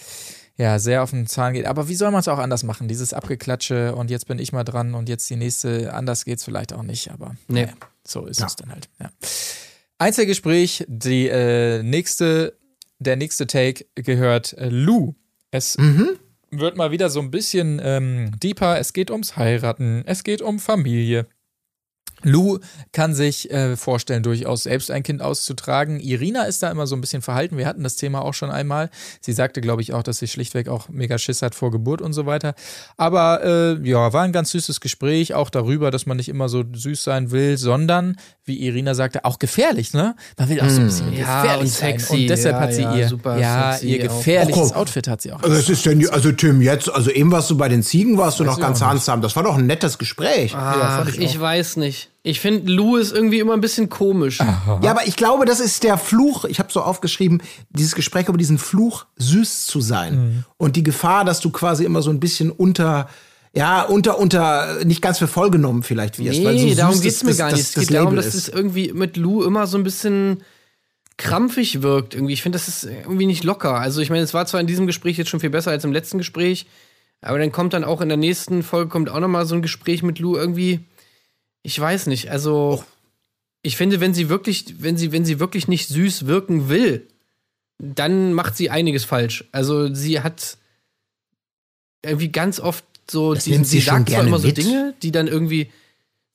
ja, 0.57 0.78
sehr 0.78 1.03
auf 1.03 1.11
den 1.11 1.26
Zahn 1.26 1.55
geht. 1.55 1.66
Aber 1.66 1.88
wie 1.88 1.97
soll 1.97 2.12
man 2.12 2.20
es 2.20 2.28
auch 2.28 2.38
anders 2.38 2.62
machen? 2.62 2.86
Dieses 2.86 3.12
Abgeklatsche 3.12 3.95
und 3.97 4.09
jetzt 4.11 4.28
bin 4.28 4.38
ich 4.38 4.53
mal 4.53 4.62
dran 4.64 4.95
und 4.95 5.09
jetzt 5.09 5.28
die 5.30 5.36
nächste. 5.36 5.93
Anders 5.93 6.24
geht's 6.24 6.45
vielleicht 6.45 6.72
auch 6.72 6.84
nicht, 6.84 7.11
aber 7.11 7.34
Nee. 7.49 7.62
naja, 7.62 7.74
so 8.07 8.26
ist 8.26 8.41
es 8.41 8.55
dann 8.57 8.70
halt. 8.70 8.88
Ja. 9.01 9.11
Einzelgespräch, 9.99 10.84
die 10.88 11.28
äh, 11.28 11.82
nächste, 11.82 12.57
der 13.01 13.16
nächste 13.16 13.47
Take 13.47 13.84
gehört 13.97 14.53
äh, 14.55 14.68
Lou. 14.68 15.14
Es 15.51 15.76
wird 16.51 16.76
mal 16.76 16.90
wieder 16.90 17.11
so 17.11 17.20
ein 17.20 17.30
bisschen 17.30 17.80
ähm, 17.82 18.32
deeper. 18.42 18.78
Es 18.78 18.92
geht 18.92 19.11
ums 19.11 19.36
Heiraten, 19.36 20.03
es 20.07 20.24
geht 20.24 20.42
um 20.42 20.59
Familie. 20.59 21.26
Lou 22.23 22.59
kann 22.93 23.14
sich 23.14 23.51
äh, 23.51 23.77
vorstellen, 23.77 24.23
durchaus 24.23 24.64
selbst 24.64 24.91
ein 24.91 25.03
Kind 25.03 25.23
auszutragen. 25.23 26.01
Irina 26.01 26.43
ist 26.45 26.62
da 26.62 26.71
immer 26.71 26.87
so 26.87 26.95
ein 26.97 27.01
bisschen 27.01 27.23
verhalten. 27.23 27.57
Wir 27.57 27.66
hatten 27.66 27.83
das 27.83 27.97
Thema 27.97 28.23
auch 28.23 28.35
schon 28.35 28.51
einmal. 28.51 28.91
Sie 29.21 29.33
sagte, 29.33 29.61
glaube 29.61 29.83
ich, 29.83 29.93
auch, 29.95 30.03
dass 30.03 30.18
sie 30.18 30.29
schlichtweg 30.29 30.68
auch 30.68 30.89
mega 30.89 31.18
Schiss 31.18 31.43
hat 31.43 31.55
vor 31.55 31.71
Geburt 31.71 32.03
und 32.03 32.12
so 32.12 32.27
weiter. 32.27 32.55
Aber 32.97 33.43
äh, 33.45 33.89
ja, 33.89 34.12
war 34.12 34.23
ein 34.23 34.33
ganz 34.33 34.51
süßes 34.51 34.81
Gespräch, 34.81 35.35
auch 35.35 35.51
darüber, 35.51 35.91
dass 35.91 36.07
man 36.07 36.16
nicht 36.16 36.29
immer 36.29 36.49
so 36.49 36.64
süß 36.73 37.03
sein 37.05 37.31
will, 37.31 37.57
sondern, 37.57 38.16
wie 38.45 38.61
Irina 38.66 38.95
sagte, 38.95 39.25
auch 39.25 39.39
gefährlich, 39.39 39.93
ne? 39.95 40.14
Man 40.39 40.49
will 40.49 40.61
auch 40.61 40.68
so 40.68 40.81
ein 40.81 40.87
bisschen 40.87 41.12
Ja, 41.12 41.43
gefährlich 41.43 41.62
und 41.62 41.68
sein. 41.77 41.99
sexy. 41.99 42.14
Und 42.14 42.27
deshalb 42.29 42.55
Ja, 42.57 42.61
hat 42.61 42.75
sie 42.75 42.83
ja, 42.83 42.97
ihr, 42.97 43.09
super 43.09 43.39
ja, 43.39 43.73
sexy 43.73 43.87
ihr 43.97 44.11
auch. 44.11 44.16
gefährliches 44.16 44.68
komm. 44.68 44.73
Outfit 44.73 45.09
hat 45.09 45.23
sie 45.23 45.33
auch. 45.33 45.43
Was 45.43 45.68
ist 45.68 45.87
denn, 45.87 46.09
also 46.11 46.33
Tim, 46.33 46.61
jetzt, 46.61 46.91
also 46.93 47.11
eben 47.11 47.31
warst 47.31 47.51
du 47.51 47.57
bei 47.57 47.68
den 47.68 47.83
Ziegen, 47.83 48.18
warst 48.18 48.41
du 48.41 48.45
noch 48.45 48.59
ganz 48.61 48.83
handsam. 48.83 49.23
Das 49.23 49.37
war 49.37 49.43
doch 49.43 49.57
ein 49.57 49.66
nettes 49.66 49.99
Gespräch. 49.99 50.55
Ach, 50.57 51.07
ich 51.09 51.18
ich, 51.18 51.41
weiß 51.41 51.77
nicht. 51.77 52.10
Ich 52.23 52.39
finde, 52.41 52.71
Lou 52.71 52.97
ist 52.97 53.12
irgendwie 53.14 53.39
immer 53.39 53.55
ein 53.55 53.62
bisschen 53.62 53.89
komisch. 53.89 54.41
Ja, 54.41 54.91
aber 54.91 55.07
ich 55.07 55.16
glaube, 55.16 55.47
das 55.47 55.59
ist 55.59 55.83
der 55.85 55.97
Fluch. 55.97 56.45
Ich 56.45 56.59
habe 56.59 56.71
so 56.71 56.83
aufgeschrieben, 56.83 57.43
dieses 57.71 57.95
Gespräch 57.95 58.29
über 58.29 58.37
diesen 58.37 58.59
Fluch, 58.59 59.07
süß 59.16 59.64
zu 59.66 59.81
sein. 59.81 60.45
Und 60.59 60.77
die 60.77 60.83
Gefahr, 60.83 61.25
dass 61.25 61.41
du 61.41 61.49
quasi 61.51 61.85
immer 61.85 62.03
so 62.03 62.11
ein 62.11 62.21
bisschen 62.21 62.51
unter, 62.51 63.09
ja, 63.55 63.83
unter, 63.83 64.18
unter, 64.18 64.85
nicht 64.85 65.01
ganz 65.01 65.18
für 65.18 65.29
voll 65.29 65.51
genommen 65.51 65.83
vielleicht 65.83 66.18
wirst. 66.18 66.39
Nee, 66.41 66.45
weil 66.45 66.59
so 66.59 66.75
darum 66.75 66.93
das- 66.93 67.01
geht's 67.03 67.23
mir 67.25 67.31
das- 67.31 67.39
gar 67.39 67.51
das- 67.51 67.59
nicht. 67.59 67.68
Es 67.68 67.75
das 67.75 67.87
geht 67.87 67.97
darum, 67.97 68.14
Label 68.14 68.16
dass 68.25 68.35
ist. 68.35 68.49
es 68.49 68.49
irgendwie 68.55 68.93
mit 68.93 69.16
Lou 69.16 69.43
immer 69.43 69.66
so 69.66 69.79
ein 69.79 69.83
bisschen 69.83 70.43
krampfig 71.16 71.83
wirkt. 71.83 72.14
Irgendwie. 72.14 72.33
Ich 72.35 72.43
finde, 72.43 72.59
das 72.59 72.68
ist 72.68 72.85
irgendwie 72.85 73.27
nicht 73.27 73.45
locker. 73.45 73.75
Also, 73.75 74.01
ich 74.01 74.11
meine, 74.11 74.23
es 74.23 74.35
war 74.35 74.47
zwar 74.47 74.61
in 74.61 74.66
diesem 74.66 74.87
Gespräch 74.87 75.16
jetzt 75.18 75.29
schon 75.31 75.41
viel 75.41 75.51
besser 75.51 75.71
als 75.71 75.85
im 75.85 75.93
letzten 75.93 76.18
Gespräch, 76.18 76.66
aber 77.23 77.39
dann 77.39 77.53
kommt 77.53 77.73
dann 77.73 77.85
auch 77.85 78.01
in 78.01 78.09
der 78.09 78.16
nächsten 78.18 78.62
Folge 78.62 78.89
kommt 78.91 79.09
auch 79.11 79.21
noch 79.21 79.29
mal 79.29 79.47
so 79.47 79.55
ein 79.55 79.62
Gespräch 79.62 80.03
mit 80.03 80.18
Lou 80.18 80.37
irgendwie. 80.37 80.81
Ich 81.63 81.79
weiß 81.79 82.07
nicht. 82.07 82.31
Also, 82.31 82.85
ich 83.63 83.77
finde, 83.77 84.01
wenn 84.01 84.15
sie 84.15 84.29
wirklich, 84.29 84.83
wenn 84.83 84.97
sie, 84.97 85.13
wenn 85.13 85.25
sie 85.25 85.41
wirklich 85.41 85.69
nicht 85.69 85.89
süß 85.89 86.27
wirken 86.27 86.69
will, 86.69 87.07
dann 87.79 88.33
macht 88.33 88.57
sie 88.57 88.71
einiges 88.71 89.05
falsch. 89.05 89.45
Also, 89.53 89.93
sie 89.95 90.21
hat 90.21 90.57
irgendwie 92.03 92.33
ganz 92.33 92.61
oft 92.61 92.85
so, 93.11 93.35
Das 93.35 93.45
die, 93.45 93.57
sie 93.57 93.65
sie 93.65 93.81
sagt 93.81 94.11
zwar 94.11 94.27
immer 94.27 94.39
so 94.39 94.49
mit. 94.49 94.57
Dinge, 94.57 94.95
die 95.03 95.13
dann 95.13 95.27
irgendwie, 95.27 95.71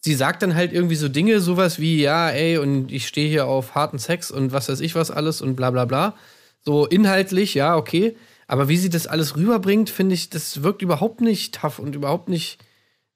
sie 0.01 0.13
sagt 0.13 0.43
dann 0.43 0.55
halt 0.55 0.73
irgendwie 0.73 0.95
so 0.95 1.09
Dinge, 1.09 1.39
sowas 1.41 1.79
wie, 1.79 2.01
ja, 2.01 2.29
ey, 2.29 2.57
und 2.57 2.91
ich 2.91 3.07
stehe 3.07 3.29
hier 3.29 3.47
auf 3.47 3.75
harten 3.75 3.97
Sex 3.97 4.29
und 4.29 4.51
was 4.51 4.69
weiß 4.69 4.79
ich 4.81 4.93
was 4.95 5.09
alles 5.11 5.41
und 5.41 5.55
bla 5.55 5.71
bla 5.71 5.85
bla. 5.85 6.15
So 6.61 6.85
inhaltlich, 6.85 7.53
ja, 7.53 7.75
okay. 7.77 8.15
Aber 8.47 8.67
wie 8.67 8.77
sie 8.77 8.89
das 8.89 9.07
alles 9.07 9.35
rüberbringt, 9.35 9.89
finde 9.89 10.13
ich, 10.13 10.29
das 10.29 10.61
wirkt 10.61 10.81
überhaupt 10.81 11.21
nicht 11.21 11.55
tough 11.55 11.79
und 11.79 11.95
überhaupt 11.95 12.29
nicht 12.29 12.59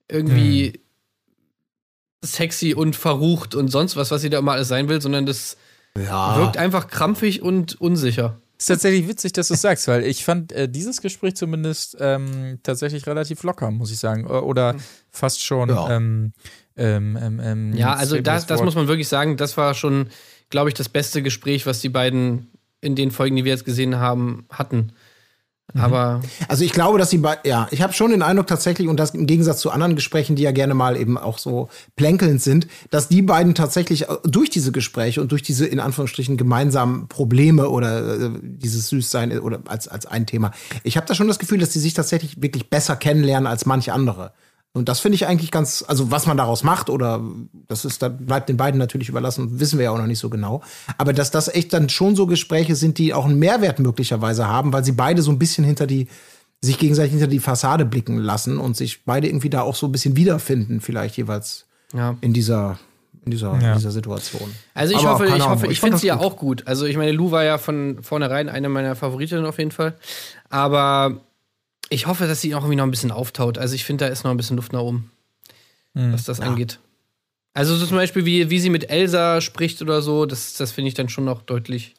irgendwie 0.07 0.67
Hm. 0.67 0.73
Sexy 2.23 2.73
und 2.73 2.95
verrucht 2.95 3.55
und 3.55 3.69
sonst 3.69 3.95
was, 3.95 4.11
was 4.11 4.21
sie 4.21 4.29
da 4.29 4.39
immer 4.39 4.53
alles 4.53 4.67
sein 4.67 4.89
will, 4.89 5.01
sondern 5.01 5.25
das 5.25 5.57
Ja. 5.97 6.37
wirkt 6.37 6.57
einfach 6.57 6.87
krampfig 6.87 7.41
und 7.41 7.79
unsicher. 7.79 8.39
Ist 8.57 8.65
tatsächlich 8.67 9.07
witzig, 9.07 9.31
dass 9.31 9.47
du 9.47 9.53
es 9.53 9.61
sagst, 9.61 9.87
weil 9.87 10.03
ich 10.03 10.25
fand 10.25 10.51
äh, 10.51 10.67
dieses 10.67 11.01
Gespräch 11.01 11.35
zumindest 11.35 11.95
ähm, 12.01 12.59
tatsächlich 12.61 13.07
relativ 13.07 13.43
locker, 13.43 13.71
muss 13.71 13.89
ich 13.89 13.99
sagen. 13.99 14.27
Oder 14.27 14.75
fast 15.11 15.41
schon. 15.41 15.69
Ja. 15.69 15.95
Ähm, 15.95 16.33
ähm, 16.75 17.17
ähm, 17.21 17.39
ähm, 17.41 17.73
Ja, 17.73 17.93
also 17.93 18.19
das, 18.19 18.47
das 18.47 18.61
muss 18.61 18.75
man 18.75 18.89
wirklich 18.89 19.07
sagen, 19.07 19.37
das 19.37 19.55
war 19.55 19.73
schon, 19.75 20.09
glaube 20.49 20.69
ich, 20.69 20.73
das 20.73 20.89
beste 20.89 21.21
Gespräch, 21.21 21.65
was 21.65 21.79
die 21.79 21.87
beiden 21.89 22.47
in 22.81 22.95
den 22.95 23.11
Folgen, 23.11 23.37
die 23.37 23.45
wir 23.45 23.51
jetzt 23.53 23.65
gesehen 23.65 23.95
haben, 23.97 24.45
hatten. 24.49 24.91
Aber 25.77 26.21
Also 26.47 26.63
ich 26.63 26.71
glaube, 26.71 26.97
dass 26.97 27.09
sie 27.09 27.19
bei, 27.19 27.37
ja, 27.45 27.67
ich 27.71 27.81
habe 27.81 27.93
schon 27.93 28.11
den 28.11 28.21
Eindruck 28.21 28.47
tatsächlich, 28.47 28.87
und 28.87 28.97
das 28.97 29.11
im 29.11 29.27
Gegensatz 29.27 29.59
zu 29.59 29.71
anderen 29.71 29.95
Gesprächen, 29.95 30.35
die 30.35 30.43
ja 30.43 30.51
gerne 30.51 30.73
mal 30.73 30.97
eben 30.97 31.17
auch 31.17 31.37
so 31.37 31.69
plänkelnd 31.95 32.41
sind, 32.41 32.67
dass 32.89 33.07
die 33.07 33.21
beiden 33.21 33.55
tatsächlich 33.55 34.09
äh, 34.09 34.15
durch 34.23 34.49
diese 34.49 34.71
Gespräche 34.71 35.21
und 35.21 35.31
durch 35.31 35.43
diese 35.43 35.65
in 35.65 35.79
Anführungsstrichen 35.79 36.37
gemeinsamen 36.37 37.07
Probleme 37.07 37.69
oder 37.69 38.19
äh, 38.19 38.29
dieses 38.41 38.89
Süßsein 38.89 39.39
oder 39.39 39.59
als, 39.67 39.87
als 39.87 40.05
ein 40.05 40.25
Thema, 40.25 40.51
ich 40.83 40.97
habe 40.97 41.05
da 41.05 41.13
schon 41.13 41.27
das 41.27 41.39
Gefühl, 41.39 41.59
dass 41.59 41.69
die 41.69 41.79
sich 41.79 41.93
tatsächlich 41.93 42.41
wirklich 42.41 42.69
besser 42.69 42.95
kennenlernen 42.95 43.47
als 43.47 43.65
manche 43.65 43.93
andere. 43.93 44.33
Und 44.73 44.87
das 44.87 44.99
finde 44.99 45.15
ich 45.15 45.25
eigentlich 45.25 45.49
ganz, 45.49 45.83
also 45.87 46.11
was 46.11 46.27
man 46.27 46.37
daraus 46.37 46.63
macht 46.63 46.89
oder 46.91 47.21
das 47.67 47.85
ist, 47.85 48.01
da 48.03 48.07
bleibt 48.09 48.49
den 48.49 48.57
beiden 48.57 48.77
natürlich 48.77 49.09
überlassen, 49.09 49.59
wissen 49.59 49.79
wir 49.79 49.85
ja 49.85 49.91
auch 49.91 49.97
noch 49.97 50.05
nicht 50.05 50.19
so 50.19 50.29
genau. 50.29 50.61
Aber 50.97 51.11
dass 51.11 51.31
das 51.31 51.47
echt 51.47 51.73
dann 51.73 51.89
schon 51.89 52.15
so 52.15 52.27
Gespräche 52.27 52.75
sind, 52.75 52.99
die 52.99 53.13
auch 53.13 53.25
einen 53.25 53.39
Mehrwert 53.39 53.79
möglicherweise 53.79 54.47
haben, 54.47 54.71
weil 54.71 54.83
sie 54.85 54.91
beide 54.91 55.23
so 55.23 55.31
ein 55.31 55.39
bisschen 55.39 55.63
hinter 55.63 55.87
die, 55.87 56.07
sich 56.61 56.77
gegenseitig 56.77 57.13
hinter 57.13 57.27
die 57.27 57.39
Fassade 57.39 57.83
blicken 57.85 58.17
lassen 58.19 58.59
und 58.59 58.77
sich 58.77 59.05
beide 59.05 59.27
irgendwie 59.27 59.49
da 59.49 59.61
auch 59.61 59.75
so 59.75 59.87
ein 59.87 59.91
bisschen 59.91 60.15
wiederfinden, 60.15 60.81
vielleicht 60.81 61.17
jeweils 61.17 61.65
ja. 61.93 62.15
in 62.21 62.33
dieser, 62.33 62.77
in 63.25 63.31
dieser, 63.31 63.59
Ja. 63.59 63.71
in 63.71 63.77
dieser 63.79 63.91
Situation. 63.91 64.53
Also 64.75 64.93
ich 64.93 64.99
Aber 64.99 65.13
hoffe, 65.13 65.25
ich 65.25 65.47
hoffe, 65.47 65.67
ich 65.67 65.79
fand 65.79 65.93
finde 65.93 65.97
sie 65.97 66.07
ja 66.07 66.15
gut. 66.15 66.25
auch 66.25 66.37
gut. 66.37 66.67
Also 66.67 66.85
ich 66.85 66.95
meine, 66.95 67.11
Lou 67.11 67.31
war 67.31 67.43
ja 67.43 67.57
von 67.57 67.97
vornherein 68.03 68.49
eine 68.49 68.69
meiner 68.69 68.95
Favoritinnen 68.95 69.45
auf 69.47 69.57
jeden 69.57 69.71
Fall. 69.71 69.95
Aber 70.49 71.21
ich 71.89 72.07
hoffe, 72.07 72.27
dass 72.27 72.41
sie 72.41 72.53
auch 72.55 72.59
irgendwie 72.61 72.75
noch 72.75 72.83
ein 72.85 72.91
bisschen 72.91 73.11
auftaut. 73.11 73.57
Also 73.57 73.75
ich 73.75 73.83
finde, 73.85 74.05
da 74.05 74.11
ist 74.11 74.23
noch 74.23 74.31
ein 74.31 74.37
bisschen 74.37 74.55
Luft 74.57 74.73
nach 74.73 74.81
oben, 74.81 75.11
Hm. 75.95 76.13
was 76.13 76.23
das 76.23 76.39
angeht. 76.39 76.79
Also 77.53 77.75
so 77.75 77.85
zum 77.85 77.97
Beispiel, 77.97 78.25
wie, 78.25 78.49
wie 78.49 78.59
sie 78.59 78.69
mit 78.69 78.89
Elsa 78.89 79.41
spricht 79.41 79.81
oder 79.81 80.01
so, 80.01 80.25
das, 80.25 80.53
das 80.53 80.71
finde 80.71 80.89
ich 80.89 80.93
dann 80.93 81.09
schon 81.09 81.25
noch 81.25 81.41
deutlich, 81.41 81.95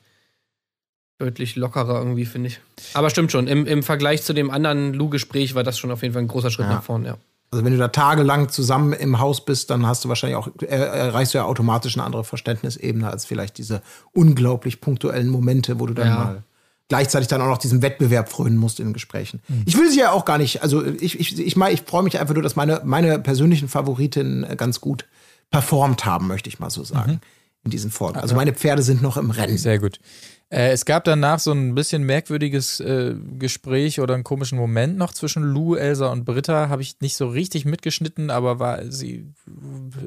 deutlich 1.19 1.57
lockerer 1.57 1.99
irgendwie, 1.99 2.25
finde 2.25 2.49
ich. 2.49 2.61
Aber 2.95 3.11
stimmt 3.11 3.33
schon, 3.33 3.47
im, 3.47 3.67
im 3.67 3.83
Vergleich 3.83 4.23
zu 4.23 4.33
dem 4.33 4.51
anderen 4.51 4.95
Lou-Gespräch 4.95 5.55
war 5.55 5.65
das 5.65 5.79
schon 5.79 5.91
auf 5.91 6.03
jeden 6.03 6.15
Fall 6.15 6.23
ein 6.23 6.29
großer 6.29 6.51
Schritt 6.51 6.67
Ja. 6.67 6.75
nach 6.75 6.83
vorne, 6.83 7.09
ja. 7.09 7.17
Also 7.53 7.65
wenn 7.65 7.73
du 7.73 7.79
da 7.81 7.89
tagelang 7.89 8.49
zusammen 8.49 8.93
im 8.93 9.19
Haus 9.19 9.45
bist, 9.45 9.71
dann 9.71 9.85
hast 9.85 10.05
du 10.05 10.09
wahrscheinlich 10.09 10.37
auch, 10.37 10.49
äh, 10.63 10.67
erreichst 10.67 11.35
du 11.35 11.39
ja 11.39 11.45
automatisch 11.47 11.97
eine 11.97 12.05
andere 12.05 12.23
Verständnisebene 12.23 13.11
als 13.11 13.25
vielleicht 13.27 13.59
diese 13.59 13.83
unglaublich 14.13 14.81
punktuellen 14.81 15.29
Momente, 15.29 15.81
wo 15.81 15.87
du 15.87 15.95
dann 15.95 16.07
Ja. 16.07 16.15
mal 16.15 16.43
gleichzeitig 16.91 17.29
dann 17.29 17.41
auch 17.41 17.47
noch 17.47 17.59
diesem 17.59 17.81
Wettbewerb 17.81 18.29
frönen 18.29 18.59
musst 18.59 18.81
in 18.81 18.93
Gesprächen. 18.93 19.41
Ich 19.65 19.79
will 19.79 19.89
sie 19.91 20.01
ja 20.01 20.11
auch 20.11 20.25
gar 20.25 20.39
nicht, 20.39 20.63
also 20.63 20.85
ich, 20.85 21.19
ich, 21.19 21.39
ich, 21.39 21.57
ich 21.57 21.83
freue 21.83 22.03
mich 22.03 22.19
einfach 22.21 22.35
nur, 22.35 22.43
dass 22.43 22.57
meine, 22.57 22.83
meine 22.85 23.21
persönlichen 23.21 23.69
Favoritinnen 23.69 24.57
ganz 24.57 24.81
gut 24.81 25.07
performt 25.51 26.05
haben, 26.05 26.27
möchte 26.27 26.49
ich 26.49 26.59
mal 26.59 26.69
so 26.69 26.83
sagen, 26.83 27.21
in 27.65 27.71
diesen 27.71 27.93
Folgen. 27.93 28.19
Also 28.19 28.35
meine 28.35 28.53
Pferde 28.53 28.83
sind 28.83 29.03
noch 29.03 29.17
im 29.17 29.31
Rennen. 29.31 29.57
Sehr 29.57 29.79
gut. 29.79 30.01
Äh, 30.49 30.73
es 30.73 30.85
gab 30.85 31.05
danach 31.05 31.39
so 31.39 31.53
ein 31.53 31.77
bisschen 31.77 32.03
merkwürdiges 32.03 32.81
äh, 32.81 33.15
Gespräch 33.39 34.01
oder 34.01 34.15
einen 34.15 34.25
komischen 34.25 34.59
Moment 34.59 34.99
noch 34.99 35.13
zwischen 35.13 35.45
Lou, 35.45 35.77
Elsa 35.77 36.09
und 36.09 36.25
Britta. 36.25 36.69
Habe 36.69 36.83
ich 36.83 37.01
nicht 37.01 37.17
so 37.17 37.29
richtig 37.29 37.67
mitgeschnitten, 37.67 38.31
aber 38.31 38.59
war 38.59 38.91
sie 38.91 39.33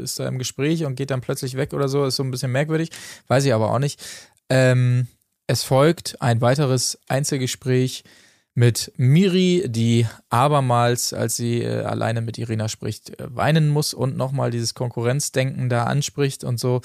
ist 0.02 0.20
da 0.20 0.28
im 0.28 0.38
Gespräch 0.38 0.84
und 0.84 0.96
geht 0.96 1.12
dann 1.12 1.22
plötzlich 1.22 1.56
weg 1.56 1.72
oder 1.74 1.88
so. 1.88 2.04
Ist 2.04 2.18
so 2.18 2.24
ein 2.24 2.32
bisschen 2.32 2.52
merkwürdig. 2.52 2.90
Weiß 3.30 3.46
ich 3.46 3.54
aber 3.54 3.72
auch 3.72 3.80
nicht. 3.80 4.04
Ähm, 4.50 5.08
es 5.48 5.64
folgt 5.64 6.22
ein 6.22 6.42
weiteres 6.42 7.00
Einzelgespräch 7.08 8.04
mit 8.56 8.92
Miri, 8.98 9.66
die 9.68 10.06
abermals, 10.30 11.14
als 11.14 11.36
sie 11.36 11.64
äh, 11.64 11.84
alleine 11.84 12.22
mit 12.22 12.38
Irina 12.38 12.70
spricht, 12.70 13.20
äh, 13.20 13.36
weinen 13.36 13.70
muss 13.70 13.94
und 13.94 14.16
nochmal 14.16 14.52
dieses 14.52 14.76
Konkurrenzdenken 14.76 15.70
da 15.70 15.86
anspricht 15.86 16.44
und 16.44 16.60
so. 16.60 16.82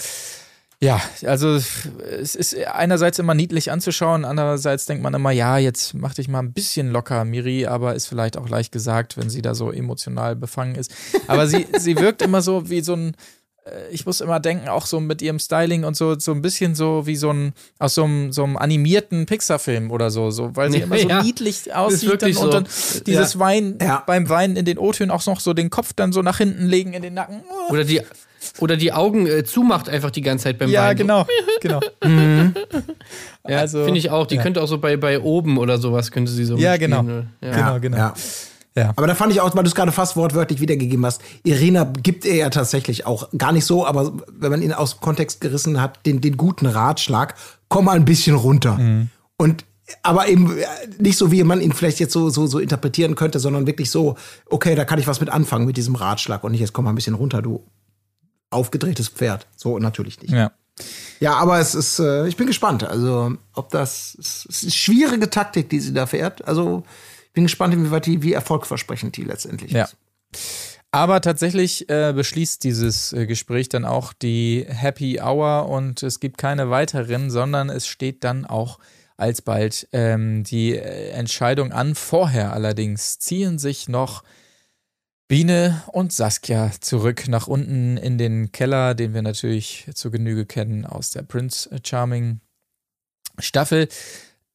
Ja, 0.80 1.02
also 1.24 1.56
es 1.56 2.36
ist 2.36 2.56
einerseits 2.56 3.18
immer 3.18 3.34
niedlich 3.34 3.72
anzuschauen, 3.72 4.24
andererseits 4.24 4.86
denkt 4.86 5.02
man 5.02 5.12
immer, 5.12 5.32
ja, 5.32 5.58
jetzt 5.58 5.92
mach 5.94 6.14
dich 6.14 6.28
mal 6.28 6.38
ein 6.38 6.52
bisschen 6.52 6.92
locker, 6.92 7.24
Miri, 7.24 7.66
aber 7.66 7.96
ist 7.96 8.06
vielleicht 8.06 8.36
auch 8.36 8.48
leicht 8.48 8.70
gesagt, 8.70 9.16
wenn 9.16 9.28
sie 9.28 9.42
da 9.42 9.56
so 9.56 9.72
emotional 9.72 10.36
befangen 10.36 10.76
ist. 10.76 10.94
Aber 11.26 11.48
sie, 11.48 11.66
sie 11.78 11.96
wirkt 11.96 12.22
immer 12.22 12.42
so 12.42 12.70
wie 12.70 12.80
so 12.80 12.94
ein, 12.94 13.16
ich 13.90 14.04
muss 14.06 14.20
immer 14.20 14.40
denken, 14.40 14.68
auch 14.68 14.86
so 14.86 15.00
mit 15.00 15.22
ihrem 15.22 15.38
Styling 15.38 15.84
und 15.84 15.96
so, 15.96 16.18
so 16.18 16.32
ein 16.32 16.42
bisschen 16.42 16.74
so 16.74 17.06
wie 17.06 17.16
so 17.16 17.30
ein, 17.30 17.52
aus 17.78 17.94
so 17.94 18.04
einem, 18.04 18.32
so 18.32 18.44
einem 18.44 18.56
animierten 18.56 19.26
Pixar-Film 19.26 19.90
oder 19.90 20.10
so, 20.10 20.30
so, 20.30 20.54
weil 20.54 20.70
sie 20.72 20.78
Ja, 20.78 20.84
immer 20.84 20.98
so 20.98 21.08
ja. 21.08 21.22
niedlich 21.22 21.74
aussieht 21.74 22.02
dann, 22.04 22.10
wirklich 22.12 22.36
und 22.38 22.42
so. 22.44 22.50
dann 22.50 22.66
dieses 23.06 23.34
Ja. 23.34 23.40
Weinen, 23.40 23.78
Ja. 23.80 24.02
beim 24.06 24.28
Weinen 24.28 24.56
in 24.56 24.64
den 24.64 24.78
O-Tönen 24.78 25.10
auch 25.10 25.24
noch 25.26 25.40
so 25.40 25.54
den 25.54 25.70
Kopf 25.70 25.92
dann 25.94 26.12
so 26.12 26.22
nach 26.22 26.38
hinten 26.38 26.66
legen 26.66 26.92
in 26.92 27.02
den 27.02 27.14
Nacken. 27.14 27.42
Oder 27.70 27.84
die, 27.84 28.00
oder 28.60 28.76
die 28.76 28.92
Augen 28.92 29.26
äh, 29.26 29.44
zumacht 29.44 29.88
einfach 29.88 30.10
die 30.10 30.22
ganze 30.22 30.44
Zeit 30.44 30.58
beim 30.58 30.70
Ja, 30.70 30.84
Weinen. 30.88 30.98
genau, 30.98 31.26
genau. 31.60 31.80
Ja, 33.46 33.58
Also, 33.58 33.84
finde 33.84 33.98
ich 33.98 34.10
auch. 34.10 34.26
Die 34.26 34.36
ja. 34.36 34.42
könnte 34.42 34.62
auch 34.62 34.66
so 34.68 34.78
bei, 34.78 34.96
bei 34.96 35.20
oben 35.20 35.58
oder 35.58 35.78
sowas 35.78 36.10
könnte 36.10 36.30
sie 36.30 36.44
so 36.44 36.56
Ja, 36.56 36.76
genau. 36.76 37.04
Ja. 37.40 37.50
Genau, 37.50 37.80
genau. 37.80 38.12
Ja. 38.78 38.92
Aber 38.96 39.06
da 39.06 39.14
fand 39.14 39.32
ich 39.32 39.40
auch, 39.40 39.54
weil 39.54 39.64
du 39.64 39.68
es 39.68 39.74
gerade 39.74 39.92
fast 39.92 40.16
wortwörtlich 40.16 40.60
wiedergegeben 40.60 41.04
hast, 41.04 41.20
Irina 41.44 41.84
gibt 41.84 42.24
er 42.24 42.36
ja 42.36 42.50
tatsächlich 42.50 43.06
auch 43.06 43.28
gar 43.36 43.52
nicht 43.52 43.64
so, 43.64 43.86
aber 43.86 44.12
wenn 44.32 44.50
man 44.50 44.62
ihn 44.62 44.72
aus 44.72 44.94
dem 44.94 45.00
Kontext 45.00 45.40
gerissen 45.40 45.80
hat, 45.80 46.04
den, 46.06 46.20
den 46.20 46.36
guten 46.36 46.66
Ratschlag, 46.66 47.34
komm 47.68 47.86
mal 47.86 47.96
ein 47.96 48.04
bisschen 48.04 48.36
runter. 48.36 48.78
Mhm. 48.78 49.08
Und 49.36 49.64
aber 50.02 50.28
eben 50.28 50.58
äh, 50.58 50.64
nicht 50.98 51.16
so, 51.16 51.32
wie 51.32 51.42
man 51.44 51.60
ihn 51.60 51.72
vielleicht 51.72 51.98
jetzt 51.98 52.12
so, 52.12 52.28
so, 52.30 52.46
so 52.46 52.58
interpretieren 52.58 53.14
könnte, 53.14 53.38
sondern 53.40 53.66
wirklich 53.66 53.90
so, 53.90 54.16
okay, 54.46 54.74
da 54.74 54.84
kann 54.84 54.98
ich 54.98 55.06
was 55.06 55.20
mit 55.20 55.30
anfangen 55.30 55.66
mit 55.66 55.76
diesem 55.76 55.94
Ratschlag 55.94 56.44
und 56.44 56.52
nicht, 56.52 56.60
jetzt 56.60 56.72
komm 56.72 56.84
mal 56.84 56.92
ein 56.92 56.96
bisschen 56.96 57.14
runter, 57.14 57.42
du 57.42 57.64
aufgedrehtes 58.50 59.08
Pferd. 59.08 59.46
So 59.56 59.78
natürlich 59.78 60.20
nicht. 60.20 60.32
Ja. 60.32 60.52
Ja, 61.20 61.34
aber 61.34 61.58
es 61.58 61.74
ist, 61.74 61.98
äh, 61.98 62.28
ich 62.28 62.36
bin 62.36 62.46
gespannt. 62.46 62.84
Also, 62.84 63.32
ob 63.54 63.70
das, 63.70 64.16
es 64.20 64.46
ist 64.46 64.62
eine 64.62 64.70
schwierige 64.70 65.28
Taktik, 65.28 65.68
die 65.68 65.80
sie 65.80 65.92
da 65.92 66.06
fährt. 66.06 66.46
Also, 66.46 66.84
bin 67.38 67.44
gespannt, 67.44 67.72
inwieweit 67.72 68.06
die, 68.06 68.24
wie 68.24 68.32
erfolgversprechend 68.32 69.16
die 69.16 69.22
letztendlich 69.22 69.70
Ja. 69.70 69.84
ist. 69.84 69.96
Aber 70.90 71.20
tatsächlich 71.20 71.88
äh, 71.88 72.12
beschließt 72.12 72.64
dieses 72.64 73.12
äh, 73.12 73.26
Gespräch 73.26 73.68
dann 73.68 73.84
auch 73.84 74.12
die 74.12 74.66
Happy 74.66 75.20
Hour 75.20 75.68
und 75.68 76.02
es 76.02 76.18
gibt 76.18 76.36
keine 76.36 76.68
weiteren, 76.68 77.30
sondern 77.30 77.70
es 77.70 77.86
steht 77.86 78.24
dann 78.24 78.44
auch 78.44 78.80
alsbald 79.16 79.86
ähm, 79.92 80.42
die 80.42 80.74
äh, 80.74 81.10
Entscheidung 81.10 81.70
an. 81.70 81.94
Vorher 81.94 82.52
allerdings 82.54 83.20
ziehen 83.20 83.60
sich 83.60 83.88
noch 83.88 84.24
Biene 85.28 85.84
und 85.92 86.12
Saskia 86.12 86.72
zurück 86.80 87.28
nach 87.28 87.46
unten 87.46 87.98
in 87.98 88.18
den 88.18 88.50
Keller, 88.50 88.96
den 88.96 89.14
wir 89.14 89.22
natürlich 89.22 89.86
zur 89.94 90.10
Genüge 90.10 90.44
kennen 90.44 90.84
aus 90.86 91.12
der 91.12 91.22
Prince 91.22 91.70
Charming 91.84 92.40
Staffel. 93.38 93.88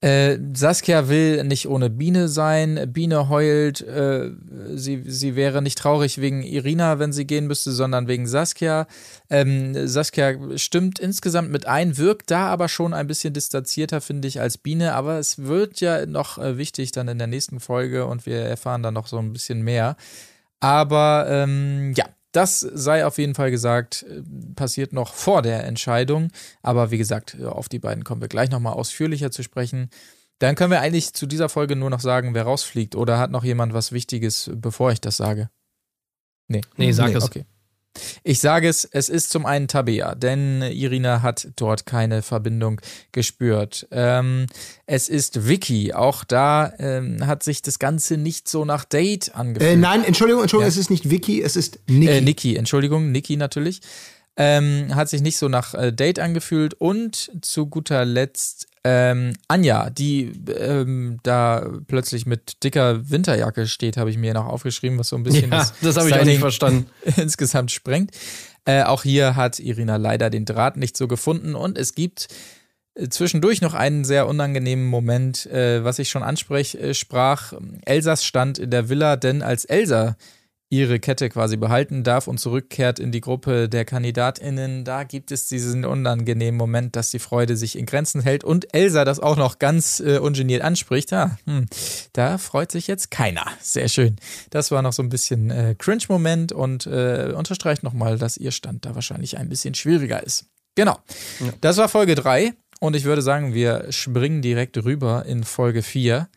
Äh, 0.03 0.37
Saskia 0.53 1.07
will 1.07 1.45
nicht 1.45 1.65
ohne 1.65 1.89
Biene 1.89 2.27
sein. 2.27 2.91
Biene 2.91 3.29
heult, 3.29 3.79
äh, 3.79 4.31
sie, 4.73 5.01
sie 5.05 5.37
wäre 5.37 5.61
nicht 5.61 5.77
traurig 5.77 6.19
wegen 6.19 6.43
Irina, 6.43 6.99
wenn 6.99 7.13
sie 7.13 7.25
gehen 7.25 7.47
müsste, 7.47 7.71
sondern 7.71 8.09
wegen 8.09 8.27
Saskia. 8.27 8.85
Ähm, 9.29 9.87
Saskia 9.87 10.35
stimmt 10.57 10.99
insgesamt 10.99 11.51
mit 11.51 11.67
ein, 11.67 11.97
wirkt 11.97 12.31
da 12.31 12.47
aber 12.47 12.67
schon 12.67 12.93
ein 12.93 13.07
bisschen 13.07 13.33
distanzierter, 13.33 14.01
finde 14.01 14.27
ich, 14.27 14.41
als 14.41 14.57
Biene. 14.57 14.93
Aber 14.93 15.19
es 15.19 15.41
wird 15.43 15.79
ja 15.79 16.05
noch 16.05 16.37
äh, 16.37 16.57
wichtig 16.57 16.91
dann 16.91 17.07
in 17.07 17.17
der 17.17 17.27
nächsten 17.27 17.61
Folge 17.61 18.05
und 18.05 18.25
wir 18.25 18.41
erfahren 18.41 18.83
dann 18.83 18.95
noch 18.95 19.07
so 19.07 19.19
ein 19.19 19.31
bisschen 19.31 19.61
mehr. 19.61 19.95
Aber 20.59 21.27
ähm, 21.29 21.93
ja, 21.95 22.07
das 22.33 22.59
sei 22.59 23.05
auf 23.05 23.17
jeden 23.17 23.35
Fall 23.35 23.51
gesagt, 23.51 24.05
äh, 24.09 24.21
passiert 24.55 24.91
noch 24.91 25.13
vor 25.13 25.41
der 25.41 25.63
Entscheidung. 25.63 26.29
Aber 26.61 26.91
wie 26.91 26.97
gesagt, 26.97 27.37
äh, 27.39 27.45
auf 27.45 27.69
die 27.69 27.79
beiden 27.79 28.03
kommen 28.03 28.21
wir 28.21 28.27
gleich 28.27 28.49
nochmal 28.49 28.73
ausführlicher 28.73 29.31
zu 29.31 29.43
sprechen. 29.43 29.89
Dann 30.39 30.55
können 30.55 30.71
wir 30.71 30.81
eigentlich 30.81 31.13
zu 31.13 31.25
dieser 31.25 31.47
Folge 31.47 31.75
nur 31.75 31.89
noch 31.89 32.01
sagen, 32.01 32.33
wer 32.33 32.43
rausfliegt. 32.43 32.95
Oder 32.95 33.19
hat 33.19 33.31
noch 33.31 33.43
jemand 33.43 33.73
was 33.73 33.91
Wichtiges, 33.91 34.51
bevor 34.53 34.91
ich 34.91 34.99
das 34.99 35.15
sage? 35.15 35.49
Nee. 36.47 36.61
Nee, 36.75 36.91
sag 36.91 37.13
es. 37.13 37.23
Okay. 37.23 37.45
Ich 38.23 38.39
sage 38.39 38.67
es, 38.67 38.85
es 38.85 39.07
ist 39.09 39.29
zum 39.29 39.45
einen 39.45 39.67
Tabea, 39.67 40.15
denn 40.15 40.61
Irina 40.63 41.21
hat 41.21 41.47
dort 41.55 41.85
keine 41.85 42.21
Verbindung 42.23 42.81
gespürt. 43.11 43.87
Ähm, 43.91 44.47
es 44.85 45.09
ist 45.09 45.47
Vicky, 45.47 45.93
auch 45.93 46.23
da 46.23 46.73
ähm, 46.79 47.25
hat 47.27 47.43
sich 47.43 47.61
das 47.61 47.77
Ganze 47.79 48.17
nicht 48.17 48.47
so 48.49 48.65
nach 48.65 48.83
Date 48.85 49.35
angefühlt. 49.35 49.73
Äh, 49.73 49.75
nein, 49.75 50.03
Entschuldigung, 50.03 50.41
Entschuldigung, 50.41 50.67
Ja. 50.67 50.73
es 50.73 50.77
ist 50.77 50.89
nicht 50.89 51.09
Vicky, 51.09 51.41
es 51.41 51.55
ist 51.55 51.79
Niki. 51.87 52.11
Äh, 52.11 52.21
Niki, 52.21 52.55
Entschuldigung, 52.55 53.11
Niki 53.11 53.37
natürlich. 53.37 53.81
Ähm, 54.35 54.95
hat 54.95 55.09
sich 55.09 55.21
nicht 55.21 55.37
so 55.37 55.47
nach 55.47 55.75
äh, 55.75 55.91
Date 55.93 56.17
angefühlt. 56.17 56.73
Und 56.73 57.31
zu 57.41 57.67
guter 57.67 58.03
Letzt 58.05 58.67
ähm, 58.83 59.33
Anja, 59.47 59.89
die 59.89 60.31
ähm, 60.59 61.19
da 61.23 61.69
plötzlich 61.87 62.25
mit 62.25 62.63
dicker 62.63 63.09
Winterjacke 63.09 63.67
steht, 63.67 63.95
habe 63.95 64.09
ich 64.09 64.17
mir 64.17 64.33
noch 64.33 64.45
aufgeschrieben, 64.45 64.99
was 64.99 65.09
so 65.09 65.15
ein 65.15 65.23
bisschen 65.23 65.51
Ja, 65.51 65.71
das 65.81 65.95
habe 65.95 66.09
ich 66.09 66.15
auch 66.15 66.25
nicht 66.25 66.39
verstanden. 66.39 66.87
insgesamt 67.15 67.71
sprengt. 67.71 68.11
Äh, 68.65 68.83
auch 68.83 69.03
hier 69.03 69.35
hat 69.35 69.59
Irina 69.59 69.95
leider 69.95 70.29
den 70.29 70.45
Draht 70.45 70.77
nicht 70.77 70.97
so 70.97 71.07
gefunden 71.07 71.55
und 71.55 71.77
es 71.77 71.95
gibt 71.95 72.27
äh, 72.95 73.07
zwischendurch 73.07 73.61
noch 73.61 73.73
einen 73.73 74.03
sehr 74.03 74.27
unangenehmen 74.27 74.85
Moment, 74.85 75.45
äh, 75.45 75.83
was 75.83 75.99
ich 75.99 76.09
schon 76.09 76.23
ansprech, 76.23 76.75
äh, 76.75 76.93
sprach. 76.93 77.53
Elsas 77.85 78.25
stand 78.25 78.59
in 78.59 78.69
der 78.69 78.89
Villa, 78.89 79.15
denn 79.15 79.41
als 79.41 79.65
Elsa 79.65 80.17
ihre 80.73 80.99
Kette 80.99 81.29
quasi 81.29 81.55
behalten 81.55 82.03
darf 82.03 82.27
und 82.27 82.39
zurückkehrt 82.39 82.97
in 82.97 83.11
die 83.11 83.21
Gruppe 83.21 83.69
der 83.69 83.85
KandidatInnen, 83.85 84.83
da 84.83 85.03
gibt 85.03 85.31
es 85.31 85.47
diesen 85.47 85.85
unangenehmen 85.85 86.57
Moment, 86.57 86.95
dass 86.95 87.11
die 87.11 87.19
Freude 87.19 87.55
sich 87.55 87.77
in 87.77 87.85
Grenzen 87.85 88.21
hält 88.21 88.43
und 88.43 88.73
Elsa 88.73 89.05
das 89.05 89.19
auch 89.19 89.37
noch 89.37 89.59
ganz 89.59 89.99
äh, 89.99 90.17
ungeniert 90.17 90.63
anspricht. 90.63 91.11
Ja, 91.11 91.37
hm, 91.45 91.67
da 92.13 92.39
freut 92.39 92.71
sich 92.71 92.87
jetzt 92.87 93.11
keiner. 93.11 93.45
Sehr 93.61 93.87
schön. 93.87 94.15
Das 94.49 94.71
war 94.71 94.81
noch 94.81 94.93
so 94.93 95.03
ein 95.03 95.09
bisschen 95.09 95.51
äh, 95.51 95.75
Cringe-Moment 95.77 96.51
und 96.51 96.87
äh, 96.87 97.33
unterstreicht 97.35 97.83
nochmal, 97.83 98.17
dass 98.17 98.37
ihr 98.37 98.51
Stand 98.51 98.85
da 98.85 98.95
wahrscheinlich 98.95 99.37
ein 99.37 99.49
bisschen 99.49 99.75
schwieriger 99.75 100.23
ist. 100.23 100.45
Genau. 100.75 100.97
Das 101.61 101.77
war 101.77 101.87
Folge 101.87 102.15
3 102.15 102.53
und 102.79 102.95
ich 102.95 103.03
würde 103.03 103.21
sagen, 103.21 103.53
wir 103.53 103.91
springen 103.91 104.41
direkt 104.41 104.83
rüber 104.83 105.25
in 105.27 105.43
Folge 105.43 105.83
4. 105.83 106.27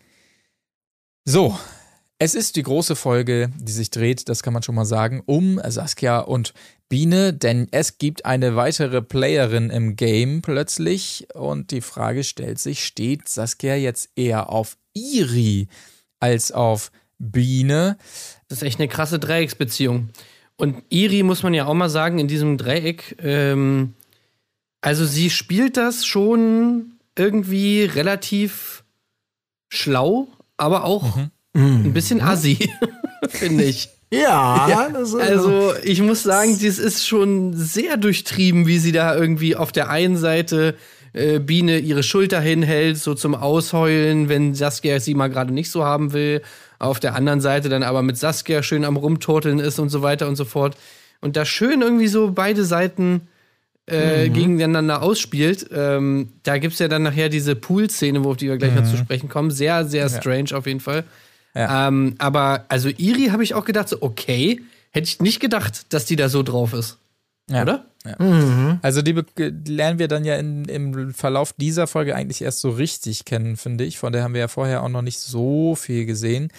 So, 1.25 1.59
es 2.19 2.35
ist 2.35 2.57
die 2.57 2.63
große 2.63 2.97
Folge, 2.97 3.51
die 3.59 3.73
sich 3.73 3.91
dreht, 3.91 4.29
das 4.29 4.43
kann 4.43 4.55
man 4.55 4.63
schon 4.63 4.75
mal 4.75 4.87
sagen, 4.87 5.23
um 5.27 5.61
Saskia 5.67 6.21
und 6.21 6.55
Biene, 6.89 7.35
denn 7.35 7.69
es 7.73 7.99
gibt 7.99 8.25
eine 8.25 8.57
weitere 8.57 9.03
Playerin 9.03 9.71
im 9.71 9.97
Game 9.97 10.41
plötzlich 10.41 11.27
und 11.35 11.73
die 11.73 11.81
Frage 11.81 12.25
stellt 12.25 12.59
sich, 12.59 12.85
steht 12.85 13.29
Saskia 13.29 13.75
jetzt 13.75 14.11
eher 14.17 14.51
auf 14.51 14.79
Iri 14.95 15.69
als 16.21 16.53
auf 16.53 16.91
Biene? 17.19 17.99
Das 18.49 18.59
ist 18.59 18.63
echt 18.63 18.79
eine 18.79 18.89
krasse 18.89 19.19
Dreiecksbeziehung. 19.19 20.11
Und 20.57 20.85
Iri 20.89 21.23
muss 21.23 21.43
man 21.43 21.53
ja 21.53 21.67
auch 21.67 21.75
mal 21.75 21.91
sagen, 21.91 22.19
in 22.19 22.29
diesem 22.29 22.57
Dreieck, 22.57 23.17
ähm, 23.21 23.95
also 24.81 25.05
sie 25.05 25.29
spielt 25.29 25.77
das 25.77 26.07
schon 26.07 26.93
irgendwie 27.19 27.85
relativ 27.85 28.85
schlau, 29.69 30.29
aber 30.57 30.85
auch 30.85 31.19
ein 31.57 31.93
bisschen 31.93 32.21
assi, 32.21 32.71
finde 33.29 33.65
ich. 33.65 33.89
Ja, 34.13 34.87
ist 35.03 35.15
Also 35.15 35.73
ich 35.83 36.01
muss 36.01 36.23
sagen, 36.23 36.53
das 36.53 36.79
ist 36.79 37.07
schon 37.07 37.55
sehr 37.55 37.97
durchtrieben, 37.97 38.67
wie 38.67 38.79
sie 38.79 38.93
da 38.93 39.17
irgendwie 39.17 39.57
auf 39.57 39.73
der 39.73 39.91
einen 39.91 40.17
Seite 40.17 40.77
äh, 41.13 41.39
Biene 41.39 41.79
ihre 41.79 42.03
Schulter 42.03 42.41
hinhält, 42.41 42.99
so 42.99 43.15
zum 43.15 43.35
Ausheulen, 43.35 44.29
wenn 44.29 44.55
Saskia 44.55 45.01
sie 45.01 45.15
mal 45.15 45.29
gerade 45.29 45.53
nicht 45.53 45.71
so 45.71 45.85
haben 45.85 46.13
will. 46.13 46.43
Auf 46.79 47.01
der 47.01 47.15
anderen 47.15 47.41
Seite 47.41 47.69
dann 47.69 47.83
aber 47.83 48.03
mit 48.03 48.19
Saskia 48.19 48.63
schön 48.63 48.85
am 48.85 48.97
Rumturteln 48.97 49.59
ist 49.59 49.79
und 49.79 49.89
so 49.89 50.03
weiter 50.03 50.29
und 50.29 50.37
so 50.37 50.45
fort. 50.45 50.77
Und 51.23 51.37
da 51.37 51.45
schön 51.45 51.81
irgendwie 51.81 52.09
so 52.09 52.33
beide 52.33 52.65
Seiten 52.65 53.23
äh, 53.87 54.29
gegeneinander 54.29 55.03
ausspielt. 55.03 55.69
Ähm, 55.73 56.29
da 56.43 56.59
gibt's 56.59 56.79
ja 56.81 56.89
dann 56.89 57.05
nachher 57.05 57.29
diese 57.29 57.57
Pool-Szene, 57.57 58.25
wo 58.25 58.33
auf 58.33 58.37
die 58.37 58.49
wir 58.49 58.59
gleich 58.59 58.75
noch 58.75 58.85
zu 58.85 58.97
sprechen 58.97 59.29
kommen. 59.29 59.51
Sehr, 59.51 59.85
sehr 59.85 60.09
strange 60.09 60.55
auf 60.55 60.67
jeden 60.67 60.81
Fall. 60.81 61.05
Ja. 61.57 61.89
Ähm, 61.89 62.15
aber 62.19 62.67
also 62.69 62.89
Iri 62.89 63.29
habe 63.29 63.43
ich 63.43 63.55
auch 63.55 63.65
gedacht, 63.65 63.89
so 63.89 64.03
okay, 64.03 64.61
hätte 64.91 65.05
ich 65.05 65.21
nicht 65.21 65.41
gedacht, 65.41 65.93
dass 65.93 66.05
die 66.05 66.17
da 66.17 66.29
so 66.29 66.43
drauf 66.43 66.75
ist. 66.75 66.99
Ja. 67.49 67.63
Oder? 67.63 67.87
Also 68.83 69.03
die 69.03 69.21
lernen 69.67 69.99
wir 69.99 70.07
dann 70.09 70.25
ja 70.25 70.37
in, 70.37 70.65
im 70.67 71.13
Verlauf 71.13 71.53
dieser 71.55 71.87
Folge 71.87 72.15
eigentlich 72.15 72.43
erst 72.43 72.61
so 72.61 72.71
richtig 72.71 73.25
kennen, 73.25 73.57
finde 73.57 73.85
ich. 73.85 73.99
Von 73.99 74.13
der 74.13 74.23
haben 74.23 74.35
wir 74.35 74.41
ja 74.41 74.49
vorher 74.49 74.83
auch 74.83 74.89
noch 74.89 75.03
nicht 75.03 75.19
so 75.19 75.75
viel 75.75 76.07
gesehen. 76.07 76.53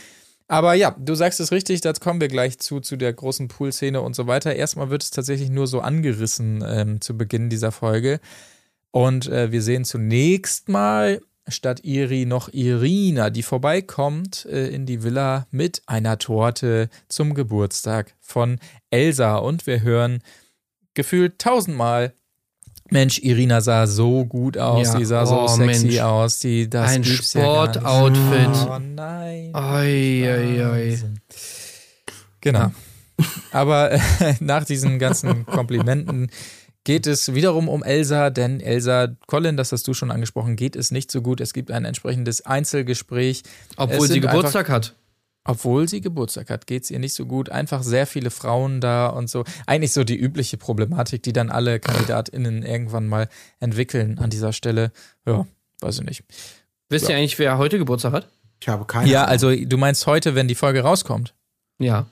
Aber 0.49 0.73
ja, 0.73 0.95
du 0.97 1.13
sagst 1.15 1.39
es 1.39 1.51
richtig, 1.51 1.81
da 1.81 1.93
kommen 1.93 2.21
wir 2.21 2.29
gleich 2.29 2.59
zu, 2.59 2.79
zu 2.79 2.95
der 2.95 3.13
großen 3.13 3.49
Pool-Szene 3.49 4.01
und 4.01 4.15
so 4.15 4.27
weiter. 4.27 4.55
Erstmal 4.55 4.89
wird 4.89 5.03
es 5.03 5.11
tatsächlich 5.11 5.49
nur 5.49 5.67
so 5.67 5.81
angerissen 5.81 6.63
ähm, 6.65 7.01
zu 7.01 7.17
Beginn 7.17 7.49
dieser 7.49 7.71
Folge. 7.71 8.19
Und 8.91 9.27
äh, 9.27 9.51
wir 9.51 9.61
sehen 9.61 9.83
zunächst 9.83 10.69
mal 10.69 11.21
statt 11.47 11.81
Iri 11.83 12.25
noch 12.25 12.49
Irina, 12.53 13.29
die 13.29 13.43
vorbeikommt 13.43 14.45
äh, 14.45 14.67
in 14.67 14.85
die 14.85 15.03
Villa 15.03 15.47
mit 15.51 15.81
einer 15.85 16.17
Torte 16.17 16.89
zum 17.07 17.33
Geburtstag 17.33 18.15
von 18.19 18.59
Elsa. 18.89 19.37
Und 19.37 19.67
wir 19.67 19.81
hören 19.81 20.19
gefühlt 20.93 21.39
tausendmal 21.39 22.13
Mensch, 22.89 23.19
Irina 23.19 23.59
sah 23.61 23.85
so 23.85 24.25
gut 24.25 24.57
aus, 24.57 24.87
Ja, 24.93 24.97
die 24.97 25.05
sah 25.05 25.25
so 25.25 25.41
oh, 25.41 25.47
sexy 25.47 25.87
Mensch. 25.87 25.99
aus, 25.99 26.39
die 26.39 26.69
das 26.69 26.91
Ein 26.91 27.01
gibt's 27.01 27.33
ja. 27.33 27.41
Sportoutfit. 27.41 28.69
Oh 28.69 28.79
nein. 28.79 29.53
Oi, 29.53 30.25
oi, 30.25 30.65
oi. 30.65 30.99
Genau. 32.39 32.71
Aber 33.51 33.91
äh, 33.91 33.99
nach 34.39 34.63
diesen 34.63 34.99
ganzen 34.99 35.45
Komplimenten 35.45 36.29
geht 36.87 37.05
es 37.05 37.35
wiederum 37.35 37.67
um 37.67 37.83
Elsa, 37.83 38.29
denn 38.29 38.61
Elsa, 38.61 39.09
Colin, 39.27 39.57
das 39.57 39.73
hast 39.73 39.85
du 39.89 39.93
schon 39.93 40.09
angesprochen, 40.09 40.55
geht 40.55 40.77
es 40.77 40.89
nicht 40.89 41.11
so 41.11 41.21
gut. 41.21 41.41
Es 41.41 41.51
gibt 41.51 41.69
ein 41.69 41.83
entsprechendes 41.83 42.45
Einzelgespräch. 42.45 43.43
Obwohl 43.75 44.07
sie 44.07 44.21
Geburtstag 44.21 44.69
hat. 44.69 44.95
Obwohl 45.43 45.89
sie 45.89 45.99
Geburtstag 45.99 46.49
hat, 46.49 46.65
geht 46.65 46.83
es 46.85 46.91
ihr 46.91 46.99
nicht 46.99 47.13
so 47.13 47.25
gut. 47.25 47.49
Einfach 47.49 47.83
sehr 47.83 48.07
viele 48.07 48.29
Frauen 48.29 48.79
da 48.79 49.07
und 49.07 49.29
so. 49.29 49.43
Eigentlich 49.65 49.91
so 49.91 50.05
die 50.05 50.15
übliche 50.15 50.55
Problematik, 50.55 51.23
die 51.23 51.33
dann 51.33 51.49
alle 51.49 51.81
KandidatInnen 51.81 52.63
irgendwann 52.63 53.05
mal 53.07 53.27
entwickeln 53.59 54.17
an 54.19 54.29
dieser 54.29 54.53
Stelle. 54.53 54.93
Ja, 55.25 55.45
weiß 55.81 55.99
ich 55.99 56.05
nicht. 56.05 56.23
Wisst 56.87 57.09
ihr 57.09 57.17
eigentlich, 57.17 57.37
wer 57.37 57.57
heute 57.57 57.79
Geburtstag 57.79 58.13
hat? 58.13 58.29
Ich 58.61 58.69
habe 58.69 58.85
keine 58.85 59.09
Ja, 59.09 59.23
Ahnung. 59.23 59.31
also 59.31 59.53
du 59.53 59.77
meinst 59.77 60.07
heute, 60.07 60.35
wenn 60.35 60.47
die 60.47 60.55
Folge 60.55 60.83
rauskommt. 60.83 61.33
Ja. 61.79 62.05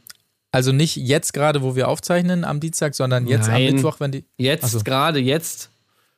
Also 0.55 0.71
nicht 0.71 0.95
jetzt 0.95 1.33
gerade, 1.33 1.61
wo 1.61 1.75
wir 1.75 1.89
aufzeichnen 1.89 2.45
am 2.45 2.61
Dienstag, 2.61 2.95
sondern 2.95 3.27
jetzt 3.27 3.47
Nein. 3.47 3.67
am 3.67 3.75
Mittwoch, 3.75 3.99
wenn 3.99 4.11
die. 4.11 4.23
Jetzt, 4.37 4.71
so. 4.71 4.79
gerade 4.83 5.19
jetzt. 5.19 5.69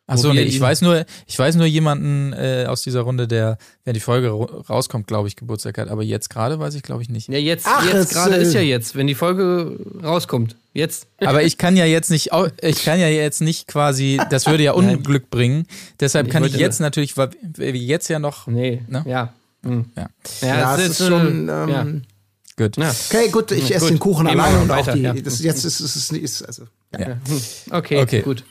Achso, 0.10 0.32
nee, 0.32 0.44
ich 0.44 0.62
weiß 0.62 0.84
nur, 0.84 1.06
ich 1.26 1.38
weiß 1.38 1.56
nur 1.56 1.66
jemanden 1.66 2.32
äh, 2.34 2.66
aus 2.70 2.82
dieser 2.84 3.02
Runde, 3.02 3.28
der, 3.28 3.58
wenn 3.84 3.94
die 3.94 4.00
Folge 4.00 4.30
rauskommt, 4.30 5.08
glaube 5.08 5.28
ich, 5.28 5.36
Geburtstag 5.36 5.80
hat. 5.80 5.90
Aber 5.90 6.02
jetzt 6.02 6.30
gerade 6.30 6.60
weiß 6.60 6.76
ich, 6.76 6.84
glaube 6.84 7.02
ich, 7.02 7.10
nicht. 7.10 7.28
Ja, 7.28 7.40
jetzt, 7.40 7.66
Ach, 7.68 7.84
jetzt 7.92 8.14
gerade 8.14 8.38
äh, 8.38 8.44
ist 8.44 8.54
ja 8.54 8.62
jetzt, 8.62 8.96
wenn 8.96 9.08
die 9.08 9.16
Folge 9.16 9.78
rauskommt. 10.02 10.56
Jetzt. 10.72 11.08
Aber 11.20 11.42
ich 11.42 11.58
kann 11.58 11.76
ja 11.76 11.86
jetzt 11.86 12.12
nicht, 12.12 12.30
ich 12.62 12.86
kann 12.86 13.00
ja 13.00 13.08
jetzt 13.10 13.42
nicht 13.42 13.68
quasi, 13.68 14.22
das 14.30 14.46
würde 14.46 14.64
ja 14.64 14.74
Unglück 14.74 15.32
bringen. 15.32 15.66
Deshalb 16.00 16.28
Ich 16.28 16.34
kann 16.34 16.44
ich 16.46 16.56
jetzt 16.56 16.80
natürlich, 16.80 17.18
weil 17.18 17.32
wir 17.42 17.72
jetzt 17.74 18.08
ja 18.08 18.20
noch. 18.20 18.46
Nee. 18.46 18.84
Ne? 18.88 19.04
Ja. 19.08 19.34
Hm. 19.64 19.86
Ja. 19.98 20.10
ja, 20.42 20.76
es 20.78 20.90
ist 20.90 21.02
äh, 21.02 21.08
schon. 21.08 21.48
ja. 21.48 21.86
Gut. 22.58 22.76
Ja. 22.78 22.90
Okay, 23.10 23.30
gut, 23.30 23.52
ich 23.52 23.70
esse 23.74 23.82
Gut. 23.86 23.90
den 23.92 24.00
Kuchen 24.00 24.26
Gehen 24.28 24.40
alleine 24.40 24.60
und 24.60 24.72
auch 24.72 24.78
weiter, 24.78 24.94
die. 24.94 25.02
ja. 25.02 25.14
Das, 25.14 25.40
jetzt 25.42 25.64
ist 25.64 25.80
es 25.80 25.96
ist, 25.96 26.12
ist, 26.12 26.42
also. 26.44 26.64
Ja. 26.98 27.10
Ja. 27.10 27.18
Okay, 27.72 28.02
Okay. 28.02 28.22
gut. 28.22 28.44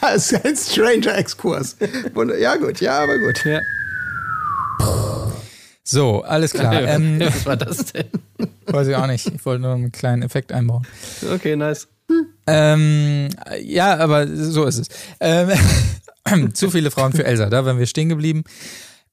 Das 0.00 0.32
ist 0.32 0.44
ein 0.44 0.56
stranger 0.56 1.16
Exkurs. 1.18 1.76
Ja, 2.40 2.56
gut, 2.56 2.80
ja, 2.80 3.00
aber 3.00 3.18
gut. 3.18 3.44
Ja. 3.44 3.60
So, 5.84 6.22
alles 6.22 6.52
klar. 6.52 6.82
Ähm, 6.82 7.20
Was 7.24 7.46
war 7.46 7.56
das 7.56 7.86
denn? 7.92 8.06
weiß 8.66 8.88
ich 8.88 8.96
auch 8.96 9.06
nicht. 9.06 9.26
Ich 9.34 9.44
wollte 9.44 9.62
nur 9.62 9.74
einen 9.74 9.92
kleinen 9.92 10.22
Effekt 10.22 10.52
einbauen. 10.52 10.86
Okay, 11.32 11.56
nice. 11.56 11.88
Ähm, 12.46 13.28
ja, 13.62 13.96
aber 13.98 14.26
so 14.26 14.64
ist 14.64 14.78
es. 14.78 14.88
Ähm, 15.20 15.50
zu 16.54 16.70
viele 16.70 16.90
Frauen 16.90 17.12
für 17.12 17.24
Elsa, 17.24 17.50
da 17.50 17.64
wären 17.64 17.78
wir 17.78 17.86
stehen 17.86 18.08
geblieben. 18.08 18.44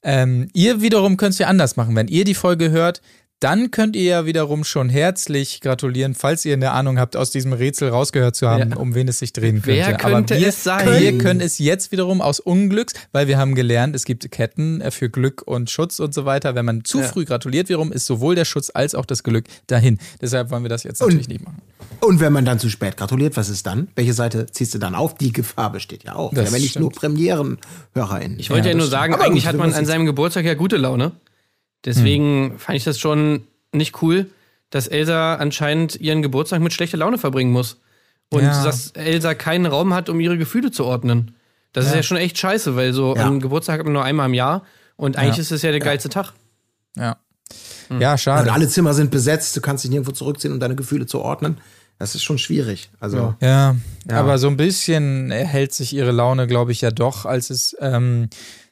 Ähm, 0.06 0.48
ihr 0.52 0.80
wiederum 0.82 1.16
könnt 1.16 1.32
es 1.32 1.40
ja 1.40 1.48
anders 1.48 1.76
machen. 1.76 1.96
Wenn 1.96 2.06
ihr 2.06 2.24
die 2.24 2.34
Folge 2.34 2.70
hört, 2.70 3.02
dann 3.40 3.70
könnt 3.70 3.96
ihr 3.96 4.02
ja 4.04 4.26
wiederum 4.26 4.64
schon 4.64 4.88
herzlich 4.88 5.60
gratulieren, 5.60 6.14
falls 6.14 6.44
ihr 6.46 6.54
eine 6.54 6.70
Ahnung 6.72 6.98
habt, 6.98 7.16
aus 7.16 7.30
diesem 7.30 7.52
Rätsel 7.52 7.90
rausgehört 7.90 8.34
zu 8.34 8.48
haben, 8.48 8.70
Ja. 8.70 8.76
um 8.76 8.94
wen 8.94 9.08
es 9.08 9.18
sich 9.18 9.32
drehen 9.34 9.56
könnte. 9.62 9.66
Wer 9.68 9.96
könnte 9.98 10.34
Aber 10.34 10.40
wir, 10.40 10.48
es 10.48 10.64
sein? 10.64 10.88
Wir 11.00 11.18
können 11.18 11.40
es 11.42 11.58
jetzt 11.58 11.92
wiederum 11.92 12.22
aus 12.22 12.40
Unglücks, 12.40 12.94
weil 13.12 13.28
wir 13.28 13.36
haben 13.36 13.54
gelernt, 13.54 13.94
es 13.94 14.06
gibt 14.06 14.30
Ketten 14.30 14.80
äh, 14.80 14.90
für 14.90 15.10
Glück 15.10 15.42
und 15.44 15.68
Schutz 15.70 16.00
und 16.00 16.14
so 16.14 16.24
weiter. 16.24 16.54
Wenn 16.54 16.64
man 16.64 16.84
zu 16.84 17.00
Ja. 17.00 17.04
früh 17.08 17.26
gratuliert 17.26 17.68
wiederum, 17.68 17.92
ist 17.92 18.06
sowohl 18.06 18.34
der 18.36 18.46
Schutz 18.46 18.70
als 18.72 18.94
auch 18.94 19.04
das 19.04 19.22
Glück 19.22 19.44
dahin. 19.66 19.98
Deshalb 20.22 20.50
wollen 20.50 20.62
wir 20.64 20.70
das 20.70 20.84
jetzt 20.84 21.00
natürlich 21.00 21.28
nicht 21.28 21.44
machen. 21.44 21.60
Und 22.00 22.20
wenn 22.20 22.32
man 22.32 22.44
dann 22.46 22.58
zu 22.58 22.70
spät 22.70 22.96
gratuliert, 22.96 23.36
was 23.36 23.48
ist 23.50 23.66
dann? 23.66 23.88
Welche 23.96 24.14
Seite 24.14 24.46
ziehst 24.46 24.74
du 24.74 24.78
dann 24.78 24.94
auf? 24.94 25.14
Die 25.14 25.32
Gefahr 25.32 25.72
besteht 25.72 26.04
ja 26.04 26.14
auch. 26.14 26.32
Das 26.32 26.50
ja, 26.50 26.54
wenn 26.56 26.62
stimmt. 26.62 26.82
nur 26.82 26.92
PremierenhörerInnen. 26.92 28.38
Ich 28.38 28.48
wollte 28.50 28.68
ja, 28.68 28.74
das 28.74 28.78
nur 28.80 28.88
sagen, 28.88 29.14
Aber 29.14 29.24
eigentlich 29.24 29.44
gut, 29.44 29.52
hat 29.52 29.56
man 29.56 29.74
an 29.74 29.84
seinem 29.86 30.06
Geburtstag 30.06 30.44
ja 30.46 30.54
gute 30.54 30.76
Laune. 30.78 31.12
Deswegen 31.84 32.58
fand 32.58 32.76
ich 32.76 32.84
das 32.84 32.98
schon 32.98 33.44
nicht 33.72 34.02
cool, 34.02 34.30
dass 34.70 34.88
Elsa 34.88 35.36
anscheinend 35.36 36.00
ihren 36.00 36.22
Geburtstag 36.22 36.60
mit 36.60 36.72
schlechter 36.72 36.96
Laune 36.98 37.18
verbringen 37.18 37.52
muss. 37.52 37.80
Und 38.30 38.42
Ja. 38.42 38.64
dass 38.64 38.90
Elsa 38.92 39.34
keinen 39.34 39.66
Raum 39.66 39.94
hat, 39.94 40.08
um 40.08 40.18
ihre 40.18 40.36
Gefühle 40.36 40.72
zu 40.72 40.84
ordnen. 40.84 41.36
Das 41.72 41.86
ist 41.86 41.94
ja 41.94 42.02
schon 42.02 42.16
echt 42.16 42.38
scheiße, 42.38 42.74
weil 42.74 42.92
so 42.92 43.14
Ja. 43.14 43.26
einen 43.26 43.38
Geburtstag 43.40 43.78
hat 43.78 43.84
man 43.86 43.92
nur 43.92 44.02
einmal 44.04 44.26
im 44.26 44.34
Jahr 44.34 44.64
und 44.96 45.16
eigentlich 45.16 45.36
Ja. 45.36 45.42
ist 45.42 45.52
es 45.52 45.62
ja 45.62 45.70
der 45.70 45.80
geilste 45.80 46.08
Tag. 46.08 46.32
Ja. 46.96 47.18
Hm. 47.88 48.00
Ja, 48.00 48.12
Und 48.12 48.18
schade. 48.18 48.52
alle 48.52 48.66
Zimmer 48.66 48.94
sind 48.94 49.12
besetzt, 49.12 49.56
du 49.56 49.60
kannst 49.60 49.84
dich 49.84 49.90
nirgendwo 49.90 50.10
zurückziehen, 50.12 50.52
um 50.52 50.58
deine 50.58 50.74
Gefühle 50.74 51.06
zu 51.06 51.20
ordnen. 51.20 51.58
Das 51.98 52.14
ist 52.14 52.24
schon 52.24 52.38
schwierig. 52.38 52.90
Also, 52.98 53.34
Ja, 53.40 53.76
Ja. 54.10 54.18
aber 54.20 54.38
so 54.38 54.48
ein 54.48 54.56
bisschen 54.56 55.30
erhält 55.30 55.72
sich 55.72 55.94
ihre 55.94 56.10
Laune, 56.10 56.46
glaube 56.48 56.72
ich, 56.72 56.80
ja 56.80 56.90
doch, 56.90 57.24
als 57.26 57.48
es 57.50 57.76
ähm, 57.80 58.28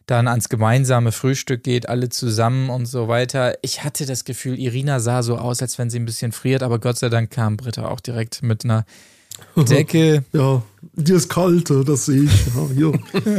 dann 0.07 0.29
ans 0.29 0.49
gemeinsame 0.49 1.13
Frühstück 1.13 1.63
geht, 1.63 1.89
alle 1.89 2.09
zusammen 2.11 2.69
und 2.71 2.87
so 2.87 3.09
weiter. 3.09 3.57
Ich 3.63 3.85
hatte 3.85 4.05
das 4.07 4.25
Gefühl, 4.25 4.59
Irina 4.59 5.01
sah 5.01 5.23
so 5.23 5.37
aus, 5.37 5.63
als 5.63 5.79
wenn 5.79 5.89
sie 5.91 5.99
ein 5.99 6.05
bisschen 6.05 6.33
friert, 6.33 6.63
aber 6.63 6.79
Gott 6.79 6.99
sei 6.99 7.09
Dank 7.09 7.31
kam 7.31 7.57
Britta 7.57 7.89
auch 7.89 8.01
direkt 8.01 8.43
mit 8.43 8.65
einer 8.65 8.85
Decke. 9.57 10.25
ja, 10.33 10.63
dir 10.95 11.17
ist 11.17 11.29
kalt, 11.29 11.69
das 11.71 12.07
sehe 12.07 12.23
ich. 12.23 12.31
Ja, 12.55 12.69
hier. 12.73 12.93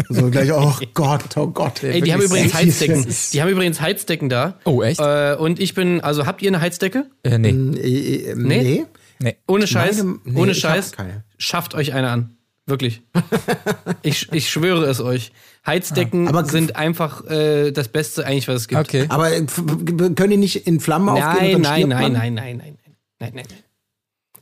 so 0.10 0.30
gleich, 0.30 0.52
oh 0.52 0.74
Gott, 0.94 1.38
oh 1.38 1.48
Gott. 1.48 1.84
Ey, 1.84 2.02
die 2.02 2.12
haben 2.14 2.22
übrigens 2.22 2.54
Heizdecken. 2.54 3.06
Die 3.34 3.42
haben 3.42 3.50
übrigens 3.50 3.80
Heizdecken 3.80 4.28
da. 4.30 4.60
Oh, 4.66 4.82
echt? 4.84 5.00
Äh, 5.00 5.36
und 5.36 5.60
ich 5.60 5.74
bin, 5.74 6.02
also 6.02 6.26
habt 6.26 6.42
ihr 6.42 6.50
eine 6.50 6.60
Heizdecke? 6.62 7.06
Äh, 7.24 7.38
nee, 7.38 7.50
Äh, 7.50 8.32
äh, 8.32 8.36
Nee? 8.36 8.64
nee. 8.64 8.86
nee. 9.20 9.36
Ohne 9.48 9.68
Scheiß, 9.68 10.04
Meine- 10.04 10.20
nee, 10.26 10.40
ohne 10.42 10.54
Scheiß, 10.56 10.92
schafft 11.38 11.76
euch 11.76 11.94
eine 11.94 12.10
an. 12.10 12.35
Wirklich. 12.68 13.02
ich, 14.02 14.32
ich 14.32 14.50
schwöre 14.50 14.86
es 14.86 15.00
euch. 15.00 15.32
Heizdecken 15.66 16.28
Aber- 16.28 16.46
sind 16.46 16.76
einfach 16.76 17.26
äh, 17.30 17.72
das 17.72 17.90
Beste 17.90 18.26
eigentlich, 18.26 18.48
was 18.48 18.62
es 18.62 18.68
gibt. 18.68 18.82
Okay. 18.82 19.06
Aber 19.10 19.32
äh, 19.32 19.46
können 19.46 20.30
die 20.32 20.38
nicht 20.38 20.68
in 20.68 20.80
Flammen 20.80 21.10
aufgehen? 21.10 21.62
Nein, 21.62 21.90
dann 21.90 21.90
nein, 21.90 21.90
nein, 21.90 22.12
nein, 22.14 22.14
nein, 22.14 22.34
nein, 22.34 22.58
nein, 22.58 22.78
nein, 23.20 23.32
nein. 23.36 23.46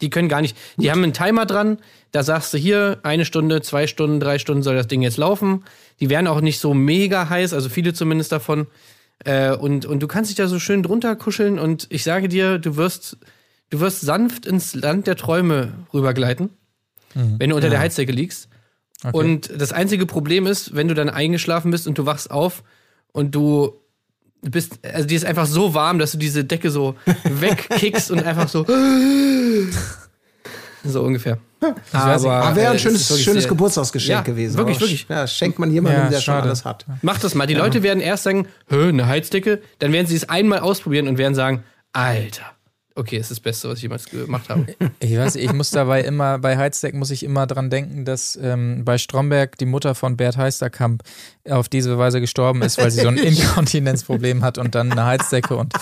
Die 0.01 0.09
können 0.09 0.27
gar 0.27 0.41
nicht. 0.41 0.57
Die 0.77 0.91
haben 0.91 1.03
einen 1.03 1.13
Timer 1.13 1.45
dran. 1.45 1.77
Da 2.11 2.23
sagst 2.23 2.53
du 2.53 2.57
hier 2.57 2.99
eine 3.03 3.25
Stunde, 3.25 3.61
zwei 3.61 3.87
Stunden, 3.87 4.19
drei 4.19 4.37
Stunden 4.37 4.61
soll 4.61 4.75
das 4.75 4.87
Ding 4.87 5.01
jetzt 5.01 5.17
laufen. 5.17 5.63
Die 5.99 6.09
werden 6.09 6.27
auch 6.27 6.41
nicht 6.41 6.59
so 6.59 6.73
mega 6.73 7.29
heiß, 7.29 7.53
also 7.53 7.69
viele 7.69 7.93
zumindest 7.93 8.31
davon. 8.31 8.67
Äh, 9.23 9.55
und, 9.55 9.85
und 9.85 10.01
du 10.01 10.07
kannst 10.07 10.29
dich 10.29 10.35
da 10.35 10.47
so 10.47 10.59
schön 10.59 10.83
drunter 10.83 11.15
kuscheln 11.15 11.57
und 11.57 11.87
ich 11.89 12.03
sage 12.03 12.27
dir, 12.27 12.59
du 12.59 12.75
wirst, 12.75 13.17
du 13.69 13.79
wirst 13.79 14.01
sanft 14.01 14.45
ins 14.45 14.75
Land 14.75 15.07
der 15.07 15.15
Träume 15.15 15.73
rübergleiten, 15.93 16.49
wenn 17.13 17.49
du 17.49 17.55
unter 17.55 17.69
der 17.69 17.79
Heizdecke 17.79 18.11
liegst. 18.11 18.49
Okay. 19.03 19.17
Und 19.17 19.51
das 19.57 19.71
einzige 19.73 20.05
Problem 20.05 20.47
ist, 20.47 20.75
wenn 20.75 20.87
du 20.87 20.93
dann 20.93 21.09
eingeschlafen 21.09 21.71
bist 21.71 21.87
und 21.87 21.97
du 21.97 22.05
wachst 22.05 22.31
auf 22.31 22.63
und 23.11 23.35
du 23.35 23.73
bist, 24.41 24.79
also 24.83 25.07
die 25.07 25.15
ist 25.15 25.25
einfach 25.25 25.45
so 25.45 25.73
warm, 25.73 25.99
dass 25.99 26.13
du 26.13 26.17
diese 26.17 26.43
Decke 26.45 26.69
so 26.71 26.95
wegkickst 27.23 28.11
und 28.11 28.23
einfach 28.23 28.47
so. 28.49 28.65
So 30.85 31.01
ungefähr. 31.01 31.37
weiß 31.93 32.23
nicht. 32.23 32.29
Ah, 32.31 32.55
wäre 32.55 32.67
äh, 32.67 32.69
ein 32.71 32.75
es 32.75 32.81
schönes, 32.81 33.21
schönes 33.23 33.47
Geburtstagsgeschenk 33.47 34.11
Ja, 34.11 34.21
gewesen. 34.21 34.57
wirklich, 34.57 34.75
Aber 34.77 34.81
wirklich. 34.85 35.05
Ja, 35.07 35.27
schenkt 35.27 35.57
man 35.59 35.71
jemandem, 35.71 36.03
Ja, 36.03 36.09
der 36.09 36.17
schon 36.17 36.33
schade. 36.33 36.47
alles 36.47 36.65
hat. 36.65 36.85
Mach 37.01 37.19
das 37.19 37.35
mal. 37.35 37.47
Die 37.47 37.53
Leute 37.53 37.83
werden 37.83 38.01
erst 38.01 38.23
sagen, 38.23 38.47
Hö, 38.67 38.89
eine 38.89 39.07
Heizdecke. 39.07 39.61
Dann 39.79 39.93
werden 39.93 40.07
sie 40.07 40.15
es 40.17 40.27
einmal 40.27 40.59
ausprobieren 40.59 41.07
und 41.07 41.17
werden 41.17 41.35
sagen, 41.35 41.63
Alter, 41.93 42.43
okay, 42.95 43.17
ist 43.17 43.31
das 43.31 43.39
Beste, 43.39 43.69
was 43.69 43.77
ich 43.77 43.83
jemals 43.83 44.05
gemacht 44.05 44.49
habe. 44.49 44.65
Ich 44.99 45.17
weiß, 45.17 45.35
ich 45.35 45.51
muss 45.53 45.69
dabei 45.71 46.01
immer, 46.01 46.39
bei 46.39 46.57
Heizdeck 46.57 46.93
muss 46.93 47.11
ich 47.11 47.23
immer 47.23 47.45
dran 47.47 47.69
denken, 47.69 48.05
dass 48.05 48.37
ähm, 48.41 48.85
bei 48.85 48.97
Stromberg 48.97 49.57
die 49.57 49.65
Mutter 49.65 49.95
von 49.95 50.15
Bert 50.17 50.37
Heisterkamp 50.37 51.03
auf 51.49 51.67
diese 51.69 51.97
Weise 51.97 52.21
gestorben 52.21 52.61
ist, 52.61 52.77
weil 52.77 52.89
sie 52.91 53.01
so 53.01 53.07
ein 53.09 53.17
Inkontinenzproblem 53.63 54.43
hat 54.43 54.57
und 54.57 54.75
dann 54.75 54.91
eine 54.91 55.05
Heizdecke 55.05 55.55
und 55.55 55.73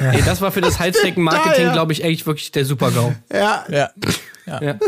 Ey, 0.00 0.22
das 0.22 0.40
war 0.40 0.50
für 0.52 0.60
das 0.60 0.78
Heizdecken-Marketing, 0.78 1.72
glaube 1.72 1.92
ich, 1.92 2.02
echt 2.04 2.26
wirklich 2.26 2.50
der 2.52 2.64
Super-GAU. 2.64 3.14
Ja, 3.32 3.64
ja. 3.68 3.90
ja. 4.46 4.60
Ja. 4.62 4.78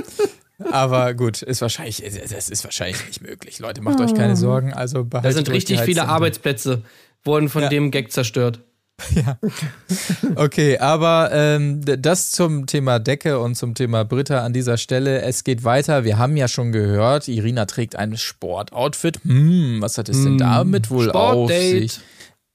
Aber 0.71 1.15
gut, 1.15 1.43
ist 1.43 1.61
wahrscheinlich, 1.63 2.03
das 2.31 2.49
ist 2.51 2.65
wahrscheinlich 2.65 3.07
nicht 3.07 3.23
möglich. 3.23 3.59
Leute, 3.61 3.81
macht 3.81 4.01
euch 4.01 4.15
keine 4.15 4.37
Sorgen. 4.37 4.73
Also 4.75 5.05
Da 5.05 5.33
sind 5.33 5.49
richtig 5.51 5.81
viele. 5.81 6.07
Arbeitsplätze, 6.09 6.83
wurden 7.25 7.49
von 7.49 7.63
Ja. 7.63 7.69
dem 7.69 7.91
Gag 7.91 8.13
zerstört. 8.13 8.61
Okay, 10.37 10.79
aber 10.79 11.31
ähm, 11.33 11.81
das 11.85 12.31
zum 12.31 12.67
Thema 12.67 12.99
Decke 12.99 13.39
und 13.39 13.55
zum 13.55 13.75
Thema 13.75 14.05
Britta 14.05 14.45
an 14.45 14.53
dieser 14.53 14.77
Stelle. 14.77 15.23
Es 15.23 15.45
geht 15.45 15.65
weiter. 15.65 16.05
Wir 16.05 16.19
haben 16.19 16.37
ja 16.37 16.49
schon 16.49 16.73
gehört, 16.73 17.29
Irina 17.29 17.67
trägt 17.67 17.97
ein 17.97 18.17
Sportoutfit. 18.17 19.21
Hm, 19.25 19.79
was 19.81 19.99
hat 19.99 20.09
es 20.09 20.23
denn 20.23 20.39
damit 20.39 20.91
wohl 20.91 21.11
auf 21.11 21.51
sich? 21.51 22.01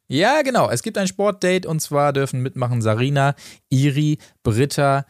Ja, 0.07 0.41
genau. 0.43 0.69
Es 0.69 0.83
gibt 0.83 0.97
ein 0.97 1.07
Sportdate 1.07 1.65
und 1.67 1.81
zwar 1.81 2.13
dürfen 2.13 2.41
mitmachen 2.41 2.81
Sarina, 2.81 3.35
Iri, 3.69 4.19
Britta. 4.43 5.05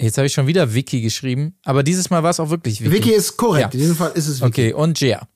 Jetzt 0.00 0.18
habe 0.18 0.26
ich 0.26 0.32
schon 0.32 0.46
wieder 0.46 0.74
Vicky 0.74 1.00
geschrieben, 1.00 1.56
aber 1.64 1.82
dieses 1.82 2.10
Mal 2.10 2.22
war 2.22 2.30
es 2.30 2.40
auch 2.40 2.50
wirklich 2.50 2.82
Vicky. 2.82 2.92
Vicky 2.92 3.12
ist 3.12 3.36
korrekt. 3.36 3.72
Ja. 3.72 3.72
In 3.72 3.78
diesem 3.78 3.96
Fall 3.96 4.12
ist 4.14 4.26
es 4.26 4.40
Vicky. 4.40 4.48
Okay, 4.48 4.72
und 4.72 5.00
Jia. 5.00 5.26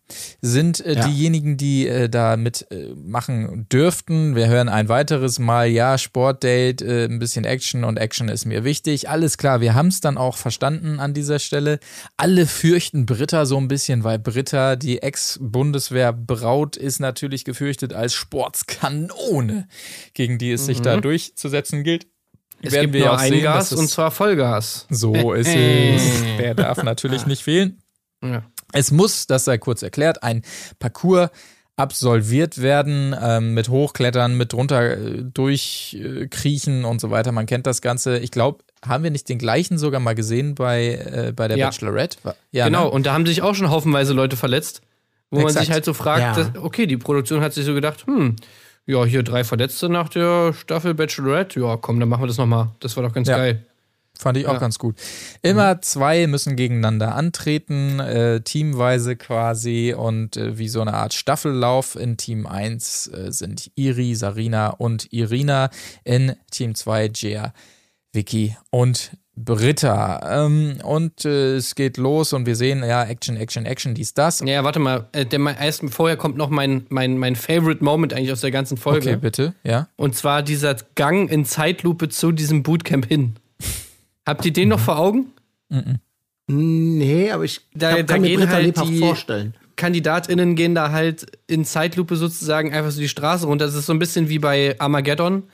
Sind 0.41 0.85
äh, 0.85 0.95
Ja. 0.95 1.07
diejenigen, 1.09 1.57
die 1.57 1.87
äh, 1.87 2.09
da 2.09 2.37
mitmachen 2.37 3.67
dürften. 3.71 4.35
Wir 4.37 4.49
hören 4.49 4.69
ein 4.69 4.89
weiteres 4.89 5.39
Mal, 5.39 5.69
ja, 5.69 5.99
Sportdate, 5.99 6.85
äh, 6.85 7.05
ein 7.05 7.19
bisschen 7.19 7.45
Action 7.45 7.85
und 7.85 7.97
Action 7.99 8.29
ist 8.29 8.45
mir 8.45 8.65
wichtig. 8.65 9.09
Alles 9.09 9.39
klar, 9.39 9.61
wir 9.61 9.75
haben 9.75 9.89
es 9.89 10.01
dann 10.01 10.17
auch 10.19 10.37
verstanden 10.37 11.01
an 11.01 11.15
dieser 11.15 11.39
Stelle. 11.39 11.79
Alle 12.17 12.47
fürchten 12.47 13.07
Britta 13.07 13.47
so 13.47 13.57
ein 13.59 13.69
bisschen, 13.69 14.05
weil 14.05 14.19
Britta, 14.19 14.77
die 14.77 15.03
Ex-Bundeswehr-Braut, 15.03 16.77
ist 16.77 17.01
natürlich 17.01 17.45
gefürchtet 17.45 17.93
als 17.93 18.15
Sportskanone, 18.15 19.69
gegen 20.15 20.39
die 20.39 20.53
es 20.53 20.67
sich 20.67 20.81
da 20.81 20.97
durchzusetzen 21.01 21.85
gilt. 21.85 22.07
Es 22.61 22.73
Werden 22.73 22.91
gibt 22.91 22.95
wir 22.95 23.05
nur 23.07 23.19
ein 23.19 23.33
sehen, 23.33 23.43
Gas 23.43 23.73
und 23.73 23.89
zwar 23.89 24.11
Vollgas. 24.11 24.87
So 24.91 25.33
ist 25.33 25.47
es. 25.55 26.23
Der 26.39 26.55
darf 26.55 26.83
natürlich 26.83 27.25
nicht 27.27 27.43
fehlen. 27.43 27.81
Ja. 28.23 28.43
Es 28.73 28.91
muss, 28.91 29.27
das 29.27 29.45
sei 29.45 29.59
kurz 29.59 29.83
erklärt, 29.83 30.23
ein 30.23 30.43
Parcours 30.79 31.31
absolviert 31.77 32.61
werden 32.61 33.15
ähm, 33.23 33.55
mit 33.55 33.69
Hochklettern, 33.69 34.37
mit 34.37 34.53
drunter 34.53 34.91
äh, 34.99 35.23
durchkriechen 35.23 36.85
und 36.85 37.01
so 37.01 37.11
weiter. 37.11 37.33
Man 37.33 37.47
kennt 37.47 37.67
das 37.67 37.81
Ganze. 37.83 38.19
Ich 38.19 38.31
glaube, 38.31 38.59
haben 38.87 39.05
wir 39.05 39.11
nicht 39.11 39.29
den 39.29 39.39
gleichen 39.39 39.79
sogar 39.79 40.01
mal 40.01 40.15
gesehen 40.15 40.55
bei, 40.55 40.95
äh, 40.95 41.33
bei 41.35 41.49
der 41.49 41.57
Ja. 41.57 41.67
Bachelorette? 41.67 42.19
Ja, 42.53 42.67
genau, 42.67 42.85
Ne? 42.85 42.91
und 42.91 43.07
da 43.07 43.13
haben 43.13 43.27
sich 43.27 43.43
auch 43.43 43.55
schon 43.55 43.71
haufenweise 43.71 44.13
Leute 44.13 44.37
verletzt. 44.37 44.83
Wo 45.31 45.37
man 45.39 45.47
Exakt. 45.49 45.67
sich 45.67 45.73
halt 45.75 45.85
so 45.85 45.93
fragt, 45.93 46.21
Ja. 46.21 46.35
dass, 46.35 46.63
okay, 46.63 46.87
die 46.87 46.97
Produktion 46.97 47.43
hat 47.43 47.53
sich 47.53 47.67
so 47.67 47.75
gedacht, 47.75 48.07
hm, 48.07 48.37
ja, 48.87 49.05
hier 49.05 49.23
drei 49.23 49.45
Verletzte 49.45 49.91
nach 49.91 50.09
der 50.09 50.55
Staffel 50.55 50.95
Bachelorette, 50.95 51.61
ja, 51.61 51.77
komm, 51.77 52.01
dann 52.01 52.09
machen 52.09 52.23
wir 52.23 52.27
das 52.29 52.39
nochmal. 52.39 52.71
Das 52.81 52.97
war 52.97 53.03
doch 53.05 53.13
ganz 53.13 53.29
Ja. 53.29 53.37
geil. 53.37 53.67
Fand 54.19 54.37
ich 54.37 54.47
auch 54.47 54.55
Ja. 54.55 54.59
ganz 54.59 54.79
gut. 54.79 54.97
Immer 55.43 55.81
zwei 55.81 56.27
müssen 56.27 56.57
gegeneinander 56.57 57.15
antreten, 57.15 58.01
äh, 58.01 58.41
teamweise 58.41 59.17
quasi 59.17 59.95
und 59.97 60.37
äh, 60.37 60.59
wie 60.59 60.69
so 60.69 60.81
eine 60.81 60.95
Art 60.95 61.15
Staffellauf. 61.15 61.95
In 61.97 62.17
Team 62.17 62.47
1 62.47 63.07
äh, 63.09 63.33
sind 63.33 63.71
Iri, 63.77 64.15
Sarina 64.15 64.71
und 64.71 65.13
Irina. 65.13 65.71
In 66.05 66.35
Team 66.51 66.75
2 66.75 67.07
Jia, 67.15 67.53
Vicky 68.13 68.57
und 68.71 69.13
Britta. 69.37 70.45
Ähm, 70.47 70.79
und 70.83 71.25
äh, 71.25 71.55
es 71.57 71.75
geht 71.77 71.97
los 71.97 72.33
und 72.33 72.47
wir 72.47 72.57
sehen, 72.57 72.83
ja, 72.85 73.05
Action, 73.05 73.37
Action, 73.37 73.67
Action, 73.67 73.95
dies, 73.95 74.13
das. 74.15 74.41
Ja, 74.45 74.65
warte 74.65 74.81
mal, 74.81 75.07
äh, 75.13 75.25
der, 75.27 75.39
mein, 75.39 75.57
erst 75.57 75.83
vorher 75.91 76.17
kommt 76.17 76.37
noch 76.37 76.51
mein, 76.51 76.87
mein, 76.89 77.19
mein 77.19 77.37
Favorite 77.37 77.85
Moment 77.85 78.13
eigentlich 78.13 78.33
aus 78.33 78.41
der 78.41 78.51
ganzen 78.51 78.77
Folge. 78.77 79.11
Okay, 79.11 79.17
bitte, 79.17 79.55
ja. 79.63 79.89
Und 79.97 80.17
zwar 80.17 80.43
dieser 80.43 80.75
Gang 80.97 81.31
in 81.31 81.45
Zeitlupe 81.45 82.09
zu 82.09 82.33
diesem 82.33 82.65
Bootcamp 82.65 83.07
hin. 83.07 83.37
Habt 84.29 84.45
ihr 84.45 84.53
den 84.53 84.69
noch 84.69 84.79
vor 84.81 84.99
Augen? 84.99 85.33
Nee, 86.47 87.31
aber 87.31 87.45
ich 87.45 87.61
Da- 87.75 87.91
kann, 87.97 88.07
da 88.07 88.13
kann 88.15 88.21
mir 88.23 88.29
gehen 88.29 88.41
Britta 88.41 88.53
halt 88.53 88.67
lebhaft 88.67 88.89
die- 88.91 88.99
vorstellen. 88.99 89.55
KandidatInnen 89.77 90.57
gehen 90.57 90.75
da 90.75 90.91
halt 90.91 91.27
in 91.47 91.65
Zeitlupe 91.65 92.17
sozusagen 92.17 92.73
einfach 92.75 92.91
so 92.91 93.01
die 93.01 93.09
Straße 93.09 93.47
runter. 93.47 93.67
Das 93.67 93.75
ist 93.77 93.87
so 93.87 93.93
ein 93.93 93.99
bisschen 94.01 94.29
wie 94.29 94.39
bei 94.41 94.75
Armageddon. 94.79 95.45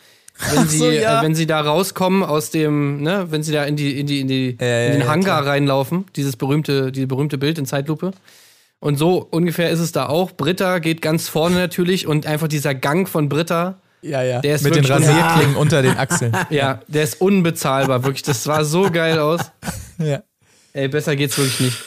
Wenn 0.52 0.66
sie, 0.66 0.78
so, 0.78 0.90
ja. 0.90 1.20
äh, 1.20 1.24
wenn 1.24 1.34
sie 1.34 1.46
da 1.46 1.60
rauskommen 1.60 2.22
aus 2.24 2.50
dem, 2.50 3.02
ne, 3.02 3.26
wenn 3.30 3.42
sie 3.44 3.52
da 3.52 3.64
in 3.64 3.76
die, 3.76 4.00
in 4.00 4.06
die, 4.06 4.20
in 4.20 4.26
die, 4.28 4.56
ja, 4.60 4.86
in 4.86 4.92
den 4.92 5.00
ja, 5.02 5.06
Hangar 5.08 5.46
reinlaufen, 5.46 6.06
dieses 6.16 6.36
berühmte, 6.36 6.90
dieses 6.90 7.06
berühmte 7.06 7.38
Bild 7.38 7.58
in 7.58 7.66
Zeitlupe. 7.66 8.12
Und 8.80 8.96
so 8.98 9.26
ungefähr 9.30 9.70
ist 9.70 9.78
es 9.80 9.92
da 9.92 10.06
auch. 10.06 10.32
Britta 10.32 10.78
geht 10.80 11.02
ganz 11.02 11.28
vorne 11.28 11.56
natürlich 11.56 12.06
und 12.08 12.26
einfach 12.26 12.48
dieser 12.48 12.74
Gang 12.74 13.08
von 13.08 13.28
Britta, 13.28 13.78
Ja, 14.04 14.22
ja. 14.22 14.40
Der 14.40 14.56
ist 14.56 14.62
Mit 14.62 14.76
den 14.76 14.84
Rasierklingen 14.84 15.56
unter 15.56 15.80
den 15.80 15.96
Achseln. 15.96 16.36
ja, 16.50 16.80
der 16.88 17.04
ist 17.04 17.20
unbezahlbar, 17.20 18.04
wirklich. 18.04 18.22
Das 18.22 18.44
sah 18.44 18.62
so 18.64 18.90
geil 18.90 19.18
aus. 19.18 19.40
ja. 19.98 20.22
Ey, 20.74 20.88
besser 20.88 21.16
geht's 21.16 21.38
wirklich 21.38 21.60
nicht. 21.60 21.78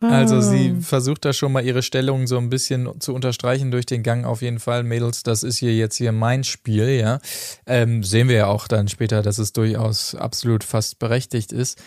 Also 0.00 0.40
sie 0.40 0.76
versucht 0.80 1.24
da 1.24 1.32
schon 1.32 1.50
mal 1.50 1.64
ihre 1.64 1.82
Stellung 1.82 2.28
so 2.28 2.38
ein 2.38 2.50
bisschen 2.50 3.00
zu 3.00 3.12
unterstreichen 3.12 3.72
durch 3.72 3.84
den 3.84 4.04
Gang 4.04 4.24
auf 4.24 4.42
jeden 4.42 4.60
Fall. 4.60 4.84
Mädels, 4.84 5.24
das 5.24 5.42
ist 5.42 5.58
hier 5.58 5.74
jetzt 5.74 5.96
hier 5.96 6.12
mein 6.12 6.44
Spiel, 6.44 6.88
ja. 6.90 7.18
Ähm, 7.66 8.04
sehen 8.04 8.28
wir 8.28 8.36
ja 8.36 8.46
auch 8.46 8.68
dann 8.68 8.86
später, 8.86 9.22
dass 9.22 9.38
es 9.38 9.52
durchaus 9.52 10.14
absolut 10.14 10.62
fast 10.62 11.00
berechtigt 11.00 11.50
ist. 11.52 11.82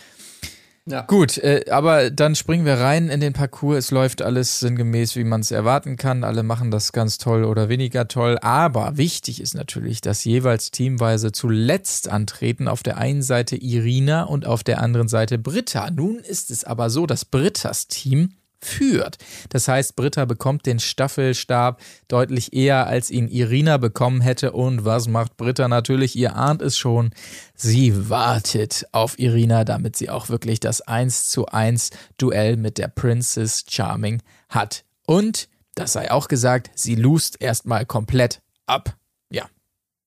Ja. 0.84 1.02
Gut, 1.02 1.38
äh, 1.38 1.64
aber 1.70 2.10
dann 2.10 2.34
springen 2.34 2.64
wir 2.64 2.74
rein 2.74 3.08
in 3.08 3.20
den 3.20 3.32
Parcours. 3.32 3.78
Es 3.78 3.90
läuft 3.92 4.20
alles 4.20 4.58
sinngemäß, 4.58 5.14
wie 5.14 5.22
man 5.22 5.40
es 5.40 5.52
erwarten 5.52 5.96
kann. 5.96 6.24
Alle 6.24 6.42
machen 6.42 6.72
das 6.72 6.90
ganz 6.90 7.18
toll 7.18 7.44
oder 7.44 7.68
weniger 7.68 8.08
toll. 8.08 8.36
Aber 8.42 8.96
wichtig 8.96 9.40
ist 9.40 9.54
natürlich, 9.54 10.00
dass 10.00 10.24
jeweils 10.24 10.72
teamweise 10.72 11.30
zuletzt 11.30 12.08
antreten. 12.08 12.66
Auf 12.66 12.82
der 12.82 12.96
einen 12.96 13.22
Seite 13.22 13.56
Irina 13.56 14.24
und 14.24 14.44
auf 14.44 14.64
der 14.64 14.80
anderen 14.80 15.06
Seite 15.06 15.38
Britta. 15.38 15.88
Nun 15.92 16.16
ist 16.18 16.50
es 16.50 16.64
aber 16.64 16.90
so, 16.90 17.06
dass 17.06 17.24
Brittas 17.24 17.86
Team 17.86 18.34
führt. 18.64 19.18
Das 19.48 19.68
heißt, 19.68 19.96
Britta 19.96 20.24
bekommt 20.24 20.66
den 20.66 20.78
Staffelstab 20.78 21.80
deutlich 22.08 22.52
eher, 22.52 22.86
als 22.86 23.10
ihn 23.10 23.28
Irina 23.28 23.76
bekommen 23.76 24.20
hätte. 24.20 24.52
Und 24.52 24.84
was 24.84 25.08
macht 25.08 25.36
Britta 25.36 25.68
natürlich? 25.68 26.16
Ihr 26.16 26.36
ahnt 26.36 26.62
es 26.62 26.78
schon. 26.78 27.10
Sie 27.54 28.08
wartet 28.08 28.86
auf 28.92 29.18
Irina, 29.18 29.64
damit 29.64 29.96
sie 29.96 30.10
auch 30.10 30.28
wirklich 30.28 30.60
das 30.60 30.80
1 30.80 31.28
zu 31.28 31.46
1 31.46 31.90
Duell 32.18 32.56
mit 32.56 32.78
der 32.78 32.88
Princess 32.88 33.64
Charming 33.68 34.22
hat. 34.48 34.84
Und, 35.06 35.48
das 35.74 35.92
sei 35.92 36.10
auch 36.10 36.28
gesagt, 36.28 36.70
sie 36.74 36.94
lust 36.94 37.40
erstmal 37.40 37.86
komplett 37.86 38.40
ab. 38.66 38.96
Ja. 39.30 39.46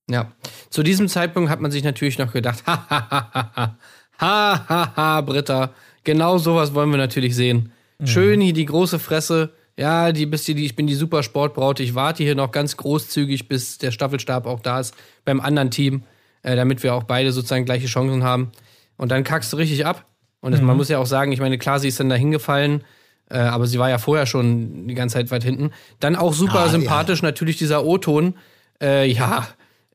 Ja. 0.10 0.32
Zu 0.70 0.84
diesem 0.84 1.08
Zeitpunkt 1.08 1.50
hat 1.50 1.62
man 1.62 1.72
sich 1.72 1.84
natürlich 1.84 2.18
noch 2.18 2.32
gedacht, 2.32 2.64
ha, 2.68 2.86
ha, 2.90 3.10
ha, 3.12 3.32
ha, 3.34 3.78
ha, 4.20 4.66
ha, 4.70 4.96
ha, 4.96 5.22
Britta, 5.22 5.74
genau 6.04 6.38
sowas 6.38 6.74
wollen 6.74 6.92
wir 6.92 6.98
natürlich 6.98 7.36
sehen. 7.36 7.72
Schön 8.04 8.42
hier 8.42 8.54
die 8.54 8.66
große 8.66 9.00
Fresse. 9.00 9.52
Ja, 9.78 10.12
die 10.12 10.26
bist 10.26 10.48
die, 10.48 10.66
ich 10.66 10.76
bin 10.76 10.88
die 10.88 10.96
super 10.96 11.24
Sportbraut. 11.24 11.80
Ich 11.80 11.96
warte 11.96 12.24
hier 12.24 12.36
noch 12.36 12.52
ganz 12.52 12.78
großzügig, 12.78 13.48
bis 13.48 13.78
der 13.78 13.92
Staffelstab 13.92 14.46
auch 14.46 14.60
da 14.60 14.80
ist 14.80 14.94
beim 15.26 15.40
anderen 15.40 15.72
Team, 15.72 16.04
äh, 16.44 16.56
damit 16.56 16.84
wir 16.84 16.94
auch 16.94 17.04
beide 17.04 17.32
sozusagen 17.32 17.66
gleiche 17.66 17.88
Chancen 17.88 18.24
haben. 18.24 18.52
Und 18.98 19.12
dann 19.12 19.24
kackst 19.24 19.52
du 19.54 19.58
richtig 19.58 19.86
ab. 19.86 20.06
Und 20.42 20.52
das, 20.52 20.62
man 20.62 20.78
muss 20.78 20.90
ja 20.90 21.00
auch 21.00 21.06
sagen, 21.06 21.32
ich 21.32 21.40
meine, 21.40 21.58
klar, 21.58 21.80
sie 21.80 21.88
ist 21.88 22.00
dann 22.00 22.08
da 22.10 22.16
hingefallen, 22.16 22.84
äh, 23.30 23.38
aber 23.38 23.66
sie 23.66 23.80
war 23.80 23.90
ja 23.90 23.98
vorher 23.98 24.26
schon 24.28 24.88
die 24.88 24.94
ganze 24.94 25.16
Zeit 25.16 25.32
weit 25.32 25.44
hinten. 25.44 25.72
Dann 26.00 26.16
auch 26.16 26.34
super 26.34 26.60
Ah, 26.60 26.66
ja. 26.66 26.70
sympathisch 26.72 27.22
natürlich 27.22 27.58
dieser 27.58 27.84
O-Ton. 27.86 28.36
Äh, 28.82 29.08
ja, 29.10 29.48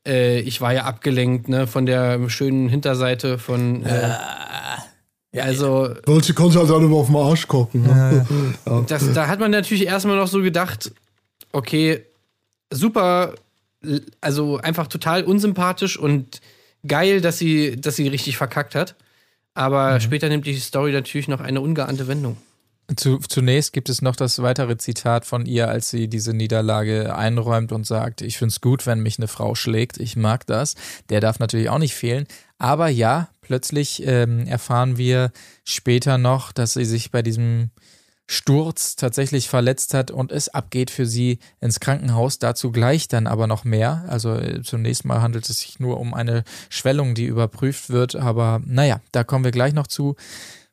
äh, 0.05 0.39
ich 0.41 0.59
war 0.59 0.73
ja 0.73 0.83
abgelenkt 0.83 1.47
ne, 1.47 1.67
von 1.67 1.85
der 1.85 2.29
schönen 2.29 2.67
Hinterseite 2.67 3.37
von. 3.37 3.85
Ja, 5.33 5.43
also, 5.43 5.93
Welche 6.05 6.33
konnte 6.33 6.59
halt 6.59 6.69
alle 6.69 6.87
auf 6.87 7.07
den 7.07 7.15
Arsch 7.15 7.47
gucken. 7.47 7.83
Ne? 7.83 8.25
das, 8.87 9.13
da 9.13 9.27
hat 9.27 9.39
man 9.39 9.51
natürlich 9.51 9.85
erstmal 9.85 10.17
noch 10.17 10.27
so 10.27 10.41
gedacht, 10.41 10.91
okay, 11.53 12.05
super, 12.69 13.35
also 14.19 14.57
einfach 14.57 14.87
total 14.87 15.23
unsympathisch 15.23 15.97
und 15.97 16.41
geil, 16.85 17.21
dass 17.21 17.37
sie, 17.37 17.79
dass 17.79 17.95
sie 17.95 18.09
richtig 18.09 18.37
verkackt 18.37 18.75
hat. 18.75 18.95
Aber 19.53 19.99
später 19.99 20.29
nimmt 20.29 20.45
die 20.45 20.55
Story 20.55 20.91
natürlich 20.91 21.27
noch 21.27 21.41
eine 21.41 21.61
ungeahnte 21.61 22.07
Wendung. 22.07 22.37
Zu, 22.95 23.19
zunächst 23.19 23.73
gibt 23.73 23.89
es 23.89 24.01
noch 24.01 24.15
das 24.15 24.41
weitere 24.41 24.77
Zitat 24.77 25.25
von 25.25 25.45
ihr, 25.45 25.69
als 25.69 25.89
sie 25.89 26.07
diese 26.07 26.33
Niederlage 26.33 27.15
einräumt 27.15 27.71
und 27.71 27.85
sagt, 27.85 28.21
ich 28.21 28.37
finde 28.37 28.51
es 28.51 28.59
gut, 28.59 28.85
wenn 28.85 28.99
mich 28.99 29.17
eine 29.17 29.27
Frau 29.27 29.55
schlägt, 29.55 29.97
ich 29.97 30.15
mag 30.15 30.45
das. 30.45 30.75
Der 31.09 31.21
darf 31.21 31.39
natürlich 31.39 31.69
auch 31.69 31.77
nicht 31.77 31.95
fehlen. 31.95 32.27
Aber 32.57 32.89
ja, 32.89 33.29
plötzlich 33.51 34.01
ähm, 34.07 34.47
erfahren 34.47 34.95
wir 34.97 35.33
später 35.65 36.17
noch, 36.17 36.53
dass 36.53 36.71
sie 36.71 36.85
sich 36.85 37.11
bei 37.11 37.21
diesem 37.21 37.71
Sturz 38.25 38.95
tatsächlich 38.95 39.49
verletzt 39.49 39.93
hat 39.93 40.09
und 40.09 40.31
es 40.31 40.47
abgeht 40.47 40.89
für 40.89 41.05
sie 41.05 41.39
ins 41.59 41.81
Krankenhaus. 41.81 42.39
Dazu 42.39 42.71
gleich 42.71 43.09
dann 43.09 43.27
aber 43.27 43.47
noch 43.47 43.65
mehr. 43.65 44.05
Also 44.07 44.35
äh, 44.35 44.61
zunächst 44.63 45.03
mal 45.03 45.21
handelt 45.21 45.49
es 45.49 45.59
sich 45.59 45.81
nur 45.81 45.99
um 45.99 46.13
eine 46.13 46.45
Schwellung, 46.69 47.13
die 47.13 47.25
überprüft 47.25 47.89
wird. 47.89 48.15
Aber 48.15 48.61
naja, 48.63 49.01
da 49.11 49.25
kommen 49.25 49.43
wir 49.43 49.51
gleich 49.51 49.73
noch 49.73 49.87
zu. 49.87 50.15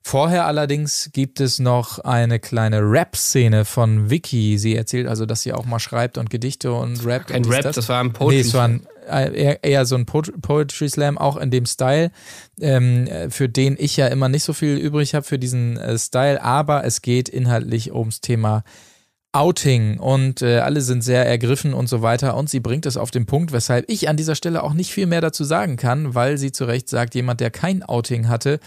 Vorher 0.02 0.46
allerdings 0.46 1.10
gibt 1.12 1.38
es 1.40 1.58
noch 1.58 1.98
eine 1.98 2.38
kleine 2.38 2.80
Rap-Szene 2.80 3.64
von 3.66 4.08
Vicky. 4.08 4.56
Sie 4.56 4.74
erzählt 4.74 5.06
also, 5.06 5.26
dass 5.26 5.42
sie 5.42 5.52
auch 5.52 5.66
mal 5.66 5.80
schreibt 5.80 6.16
und 6.16 6.30
Gedichte 6.30 6.72
und 6.72 7.04
Rap. 7.04 7.26
Kein 7.26 7.44
und 7.44 7.52
Rap, 7.52 7.72
das 7.72 7.88
war 7.90 8.00
ein 8.02 8.12
Poetry 8.14 8.36
Nee, 8.36 8.40
es 8.40 8.54
war 8.54 8.64
ein, 8.68 8.86
äh, 9.06 9.34
eher, 9.38 9.64
eher 9.64 9.84
so 9.84 9.96
ein 9.96 10.06
Po- 10.06 10.22
Poetry 10.40 10.88
Slam, 10.88 11.18
auch 11.18 11.36
in 11.36 11.50
dem 11.50 11.66
Style, 11.66 12.10
ähm, 12.60 13.06
äh, 13.06 13.28
für 13.28 13.50
den 13.50 13.76
ich 13.78 13.96
ja 13.98 14.06
immer 14.06 14.30
nicht 14.30 14.44
so 14.44 14.54
viel 14.54 14.78
übrig 14.78 15.14
habe 15.14 15.24
für 15.26 15.38
diesen 15.38 15.76
äh, 15.76 15.98
Style. 15.98 16.42
Aber 16.42 16.84
es 16.84 17.02
geht 17.02 17.28
inhaltlich 17.28 17.92
ums 17.92 18.22
Thema 18.22 18.62
Outing 19.32 19.98
und 19.98 20.40
äh, 20.40 20.60
alle 20.60 20.80
sind 20.80 21.02
sehr 21.04 21.26
ergriffen 21.26 21.74
und 21.74 21.86
so 21.86 22.00
weiter 22.00 22.34
und 22.34 22.48
sie 22.48 22.60
bringt 22.60 22.86
es 22.86 22.96
auf 22.96 23.10
den 23.10 23.26
Punkt, 23.26 23.52
weshalb 23.52 23.84
ich 23.90 24.08
an 24.08 24.16
dieser 24.16 24.34
Stelle 24.34 24.62
auch 24.62 24.72
nicht 24.72 24.90
viel 24.90 25.06
mehr 25.06 25.20
dazu 25.20 25.44
sagen 25.44 25.76
kann, 25.76 26.14
weil 26.14 26.38
sie 26.38 26.50
zu 26.50 26.64
Recht 26.64 26.88
sagt, 26.88 27.14
jemand, 27.14 27.40
der 27.40 27.50
kein 27.50 27.82
Outing 27.82 28.28
hatte, 28.28 28.58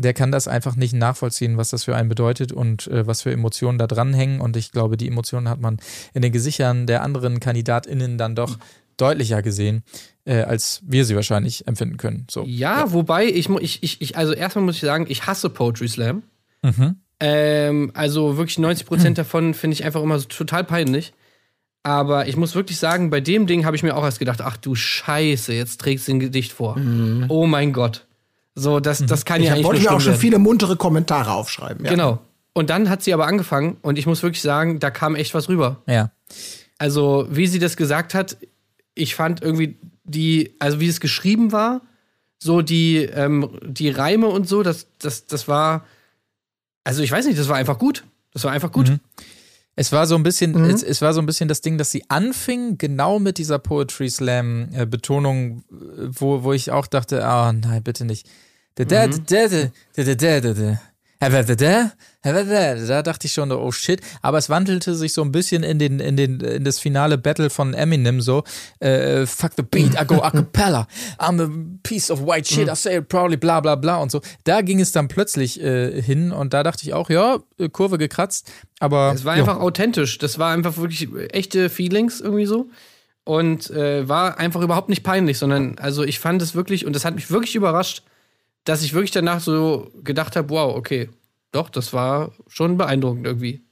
der 0.00 0.14
kann 0.14 0.32
das 0.32 0.48
einfach 0.48 0.76
nicht 0.76 0.92
nachvollziehen, 0.92 1.56
was 1.56 1.70
das 1.70 1.84
für 1.84 1.96
einen 1.96 2.08
bedeutet 2.08 2.52
und 2.52 2.86
äh, 2.88 3.06
was 3.06 3.22
für 3.22 3.32
Emotionen 3.32 3.78
da 3.78 3.86
dranhängen. 3.86 4.40
Und 4.40 4.56
ich 4.56 4.72
glaube, 4.72 4.96
die 4.96 5.08
Emotionen 5.08 5.48
hat 5.48 5.60
man 5.60 5.78
in 6.14 6.22
den 6.22 6.32
Gesichtern 6.32 6.86
der 6.86 7.02
anderen 7.02 7.40
KandidatInnen 7.40 8.18
dann 8.18 8.34
doch 8.34 8.58
deutlicher 8.96 9.42
gesehen, 9.42 9.82
äh, 10.24 10.42
als 10.42 10.82
wir 10.86 11.04
sie 11.04 11.16
wahrscheinlich 11.16 11.66
empfinden 11.66 11.96
können. 11.96 12.26
So. 12.30 12.44
Ja, 12.44 12.92
wobei, 12.92 13.26
ich, 13.26 13.48
ich, 13.48 14.02
ich, 14.02 14.16
also 14.16 14.32
erstmal 14.32 14.64
muss 14.64 14.76
ich 14.76 14.82
sagen, 14.82 15.06
ich 15.08 15.26
hasse 15.26 15.50
Poetry 15.50 15.88
Slam. 15.88 16.22
Mhm. 16.62 16.96
Ähm, 17.20 17.90
also 17.94 18.36
wirklich 18.36 18.58
90 18.58 18.86
Prozent 18.86 19.18
davon 19.18 19.54
finde 19.54 19.74
ich 19.74 19.84
einfach 19.84 20.02
immer 20.02 20.18
so 20.18 20.26
total 20.26 20.64
peinlich. 20.64 21.12
Aber 21.82 22.28
ich 22.28 22.36
muss 22.36 22.54
wirklich 22.54 22.78
sagen, 22.78 23.08
bei 23.08 23.20
dem 23.20 23.46
Ding 23.46 23.64
habe 23.64 23.74
ich 23.74 23.82
mir 23.82 23.96
auch 23.96 24.04
erst 24.04 24.18
gedacht, 24.18 24.42
ach 24.42 24.58
du 24.58 24.74
Scheiße, 24.74 25.54
jetzt 25.54 25.80
trägst 25.80 26.08
du 26.08 26.12
ein 26.12 26.20
Gedicht 26.20 26.52
vor. 26.52 26.76
Oh 27.28 27.46
mein 27.46 27.72
Gott. 27.72 28.06
So, 28.54 28.80
das, 28.80 29.04
das 29.06 29.24
kann 29.24 29.40
Ich 29.40 29.46
ja 29.46 29.54
eigentlich 29.54 29.64
wollte 29.66 29.82
mir 29.82 29.90
auch 29.92 30.00
schon 30.00 30.12
werden. 30.12 30.20
viele 30.20 30.38
muntere 30.38 30.76
Kommentare 30.76 31.32
aufschreiben. 31.32 31.84
Ja. 31.84 31.90
Genau. 31.90 32.18
Und 32.52 32.68
dann 32.70 32.90
hat 32.90 33.02
sie 33.02 33.14
aber 33.14 33.26
angefangen 33.26 33.76
und 33.82 33.98
ich 33.98 34.06
muss 34.06 34.22
wirklich 34.22 34.42
sagen, 34.42 34.80
da 34.80 34.90
kam 34.90 35.14
echt 35.14 35.34
was 35.34 35.48
rüber. 35.48 35.82
Ja. 35.86 36.10
Also, 36.78 37.26
wie 37.30 37.46
sie 37.46 37.58
das 37.58 37.76
gesagt 37.76 38.14
hat, 38.14 38.36
ich 38.94 39.14
fand 39.14 39.42
irgendwie 39.42 39.76
die, 40.04 40.54
also 40.58 40.80
wie 40.80 40.88
es 40.88 41.00
geschrieben 41.00 41.52
war, 41.52 41.82
so 42.38 42.62
die, 42.62 42.96
ähm, 43.04 43.50
die 43.62 43.90
Reime 43.90 44.26
und 44.26 44.48
so, 44.48 44.62
das, 44.62 44.86
das, 44.98 45.26
das 45.26 45.46
war, 45.46 45.86
also 46.84 47.02
ich 47.02 47.12
weiß 47.12 47.26
nicht, 47.26 47.38
das 47.38 47.48
war 47.48 47.56
einfach 47.56 47.78
gut. 47.78 48.04
Das 48.32 48.44
war 48.44 48.52
einfach 48.52 48.72
gut. 48.72 48.98
Es 49.80 49.92
war 49.92 50.06
so 50.06 50.14
ein 50.14 50.22
bisschen, 50.22 50.52
Mhm. 50.52 50.64
es, 50.68 50.82
es 50.82 51.00
war 51.00 51.14
so 51.14 51.20
ein 51.20 51.26
bisschen 51.26 51.48
das 51.48 51.62
Ding, 51.62 51.78
dass 51.78 51.90
sie 51.90 52.04
anfing, 52.08 52.76
genau 52.76 53.18
mit 53.18 53.38
dieser 53.38 53.58
Poetry 53.58 54.10
Slam 54.10 54.68
äh, 54.74 54.84
Betonung, 54.84 55.64
äh, 55.70 56.08
wo, 56.10 56.42
wo 56.42 56.52
ich 56.52 56.70
auch 56.70 56.86
dachte, 56.86 57.24
ah 57.24 57.50
nein, 57.54 57.82
bitte 57.82 58.04
nicht. 58.04 58.26
Mhm. 59.16 59.24
Da, 61.20 61.28
da, 61.28 61.42
da, 61.42 61.42
da, 61.42 61.54
da, 61.54 61.54
da, 61.54 61.54
da. 61.54 61.92
Da, 62.22 62.32
da, 62.32 62.44
da, 62.44 62.50
da, 62.50 62.74
da, 62.74 62.74
da, 62.74 62.86
da 62.86 63.02
dachte 63.02 63.26
ich 63.26 63.32
schon, 63.32 63.50
oh 63.50 63.72
shit. 63.72 64.00
Aber 64.20 64.36
es 64.36 64.50
wandelte 64.50 64.94
sich 64.94 65.14
so 65.14 65.22
ein 65.22 65.32
bisschen 65.32 65.62
in 65.62 65.78
den, 65.78 66.00
in 66.00 66.16
den, 66.16 66.40
in 66.40 66.64
das 66.64 66.78
finale 66.78 67.16
Battle 67.16 67.48
von 67.48 67.72
Eminem 67.72 68.20
so. 68.20 68.44
Äh, 68.78 69.24
fuck 69.24 69.52
the 69.56 69.62
beat, 69.62 69.94
I 69.98 70.04
go 70.06 70.16
a 70.20 70.30
cappella. 70.30 70.86
I'm 71.18 71.40
a 71.42 71.48
piece 71.82 72.10
of 72.10 72.26
white 72.26 72.46
shit, 72.46 72.68
I 72.68 72.74
say 72.74 72.98
it 72.98 73.08
proudly, 73.08 73.38
bla 73.38 73.60
bla 73.60 73.74
bla 73.74 73.96
und 73.96 74.10
so. 74.10 74.20
Da 74.44 74.60
ging 74.60 74.80
es 74.80 74.92
dann 74.92 75.08
plötzlich 75.08 75.62
äh, 75.62 76.02
hin 76.02 76.30
und 76.30 76.52
da 76.52 76.62
dachte 76.62 76.82
ich 76.84 76.92
auch, 76.92 77.08
ja, 77.08 77.38
äh, 77.58 77.70
Kurve 77.70 77.96
gekratzt. 77.96 78.52
Aber 78.78 79.12
Es 79.14 79.24
war 79.24 79.32
einfach 79.32 79.58
authentisch. 79.60 80.18
Das 80.18 80.38
war 80.38 80.52
einfach 80.52 80.76
wirklich 80.76 81.08
echte 81.32 81.70
Feelings 81.70 82.20
irgendwie 82.20 82.46
so. 82.46 82.68
Und 83.24 83.70
äh, 83.70 84.06
war 84.08 84.38
einfach 84.38 84.60
überhaupt 84.60 84.90
nicht 84.90 85.04
peinlich, 85.04 85.38
sondern 85.38 85.78
also 85.78 86.02
ich 86.02 86.18
fand 86.18 86.42
es 86.42 86.54
wirklich, 86.54 86.84
und 86.84 86.94
das 86.94 87.04
hat 87.06 87.14
mich 87.14 87.30
wirklich 87.30 87.54
überrascht, 87.54 88.02
dass 88.64 88.82
ich 88.82 88.92
wirklich 88.92 89.10
danach 89.10 89.40
so 89.40 89.90
gedacht 90.02 90.36
habe, 90.36 90.50
wow, 90.50 90.74
okay, 90.76 91.10
doch, 91.52 91.70
das 91.70 91.92
war 91.92 92.32
schon 92.46 92.76
beeindruckend 92.76 93.26
irgendwie. 93.26 93.64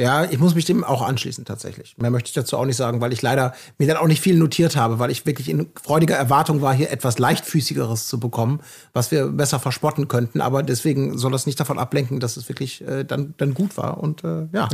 Ja, 0.00 0.24
ich 0.24 0.38
muss 0.38 0.54
mich 0.54 0.64
dem 0.64 0.84
auch 0.84 1.02
anschließen 1.02 1.44
tatsächlich. 1.44 1.96
Mehr 1.98 2.10
möchte 2.10 2.28
ich 2.28 2.34
dazu 2.34 2.56
auch 2.56 2.64
nicht 2.64 2.76
sagen, 2.76 3.00
weil 3.00 3.12
ich 3.12 3.20
leider 3.20 3.52
mir 3.78 3.88
dann 3.88 3.96
auch 3.96 4.06
nicht 4.06 4.20
viel 4.20 4.36
notiert 4.36 4.76
habe, 4.76 5.00
weil 5.00 5.10
ich 5.10 5.26
wirklich 5.26 5.48
in 5.48 5.70
freudiger 5.74 6.14
Erwartung 6.14 6.62
war, 6.62 6.72
hier 6.72 6.92
etwas 6.92 7.18
leichtfüßigeres 7.18 8.06
zu 8.06 8.20
bekommen, 8.20 8.60
was 8.92 9.10
wir 9.10 9.26
besser 9.26 9.58
verspotten 9.58 10.06
könnten. 10.06 10.40
Aber 10.40 10.62
deswegen 10.62 11.18
soll 11.18 11.32
das 11.32 11.46
nicht 11.46 11.58
davon 11.58 11.80
ablenken, 11.80 12.20
dass 12.20 12.36
es 12.36 12.48
wirklich 12.48 12.86
äh, 12.86 13.04
dann, 13.04 13.34
dann 13.38 13.54
gut 13.54 13.76
war 13.76 13.98
und 13.98 14.22
äh, 14.22 14.46
ja. 14.52 14.68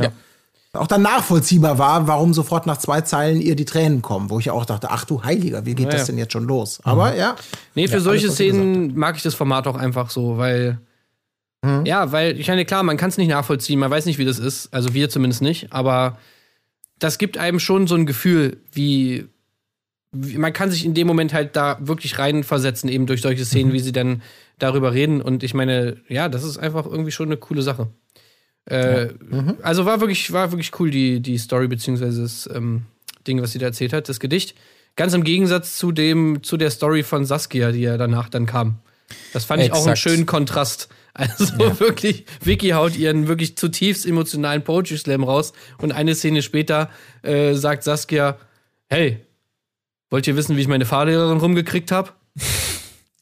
Auch 0.77 0.87
dann 0.87 1.01
nachvollziehbar 1.01 1.77
war, 1.77 2.07
warum 2.07 2.33
sofort 2.33 2.65
nach 2.65 2.77
zwei 2.77 3.01
Zeilen 3.01 3.41
ihr 3.41 3.55
die 3.55 3.65
Tränen 3.65 4.01
kommen, 4.01 4.29
wo 4.29 4.39
ich 4.39 4.45
ja 4.45 4.53
auch 4.53 4.65
dachte, 4.65 4.89
ach 4.91 5.05
du 5.05 5.23
Heiliger, 5.23 5.65
wie 5.65 5.75
geht 5.75 5.87
Ja, 5.87 5.91
das 5.97 6.05
denn 6.07 6.17
jetzt 6.17 6.33
schon 6.33 6.45
los? 6.45 6.79
Aber 6.83 7.15
ja. 7.15 7.35
Nee, 7.75 7.87
für 7.87 7.95
Ja, 7.95 7.99
solche 8.01 8.25
alles, 8.25 8.35
Szenen 8.35 8.95
mag 8.95 9.15
ich 9.15 9.23
das 9.23 9.35
Format 9.35 9.67
auch 9.67 9.75
einfach 9.75 10.09
so, 10.09 10.37
weil. 10.37 10.79
Ja, 11.83 12.11
weil, 12.11 12.39
ich 12.39 12.47
meine, 12.47 12.63
klar, 12.63 12.83
man 12.83 12.95
kann 12.95 13.09
es 13.09 13.17
nicht 13.17 13.29
nachvollziehen, 13.29 13.79
man 13.79 13.89
weiß 13.89 14.05
nicht, 14.05 14.19
wie 14.19 14.25
das 14.25 14.37
ist. 14.37 14.71
Also 14.71 14.93
wir 14.93 15.09
zumindest 15.09 15.41
nicht, 15.41 15.73
aber 15.73 16.19
das 16.99 17.17
gibt 17.17 17.39
einem 17.39 17.59
schon 17.59 17.87
so 17.87 17.95
ein 17.95 18.05
Gefühl, 18.05 18.57
wie, 18.71 19.25
wie 20.11 20.37
man 20.37 20.53
kann 20.53 20.69
sich 20.69 20.85
in 20.85 20.93
dem 20.93 21.07
Moment 21.07 21.33
halt 21.33 21.55
da 21.55 21.77
wirklich 21.81 22.19
reinversetzen, 22.19 22.87
eben 22.87 23.07
durch 23.07 23.21
solche 23.21 23.45
Szenen, 23.45 23.73
wie 23.73 23.79
sie 23.79 23.91
dann 23.91 24.21
darüber 24.59 24.93
reden. 24.93 25.21
Und 25.23 25.41
ich 25.41 25.55
meine, 25.55 25.97
ja, 26.07 26.29
das 26.29 26.43
ist 26.43 26.59
einfach 26.59 26.85
irgendwie 26.85 27.11
schon 27.11 27.29
eine 27.29 27.37
coole 27.37 27.63
Sache. 27.63 27.87
Äh, 28.65 29.09
Also 29.61 29.85
war 29.85 29.99
wirklich, 30.01 30.31
war 30.31 30.51
wirklich 30.51 30.71
cool, 30.79 30.89
die, 30.89 31.19
die 31.19 31.37
Story, 31.37 31.67
beziehungsweise 31.67 32.23
das 32.23 32.49
ähm, 32.53 32.83
Ding, 33.27 33.41
was 33.41 33.51
sie 33.51 33.59
da 33.59 33.67
erzählt 33.67 33.93
hat, 33.93 34.09
das 34.09 34.19
Gedicht. 34.19 34.55
Ganz 34.95 35.13
im 35.13 35.23
Gegensatz 35.23 35.77
zu 35.77 35.91
dem, 35.91 36.41
zu 36.41 36.57
der 36.57 36.71
Story 36.71 37.03
von 37.03 37.25
Saskia, 37.25 37.71
die 37.71 37.81
ja 37.81 37.97
danach 37.97 38.29
dann 38.29 38.45
kam. 38.45 38.79
Das 39.33 39.45
fand 39.45 39.61
ich 39.61 39.71
auch 39.71 39.77
einen 39.77 39.89
Exakt. 39.93 39.99
schönen 39.99 40.25
Kontrast. 40.25 40.89
Also 41.13 41.57
wirklich, 41.79 42.25
Vicky 42.43 42.69
haut 42.69 42.95
ihren 42.95 43.27
wirklich 43.27 43.57
zutiefst 43.57 44.05
emotionalen 44.05 44.63
Poetry 44.63 44.97
Slam 44.97 45.23
raus 45.23 45.53
und 45.77 45.91
eine 45.91 46.15
Szene 46.15 46.41
später 46.41 46.89
äh, 47.23 47.53
sagt 47.53 47.83
Saskia, 47.83 48.37
hey, 48.89 49.19
wollt 50.09 50.27
ihr 50.27 50.35
wissen, 50.35 50.57
wie 50.57 50.61
ich 50.61 50.67
meine 50.67 50.85
Fahrlehrerin 50.85 51.37
rumgekriegt 51.39 51.91
habe? 51.91 52.11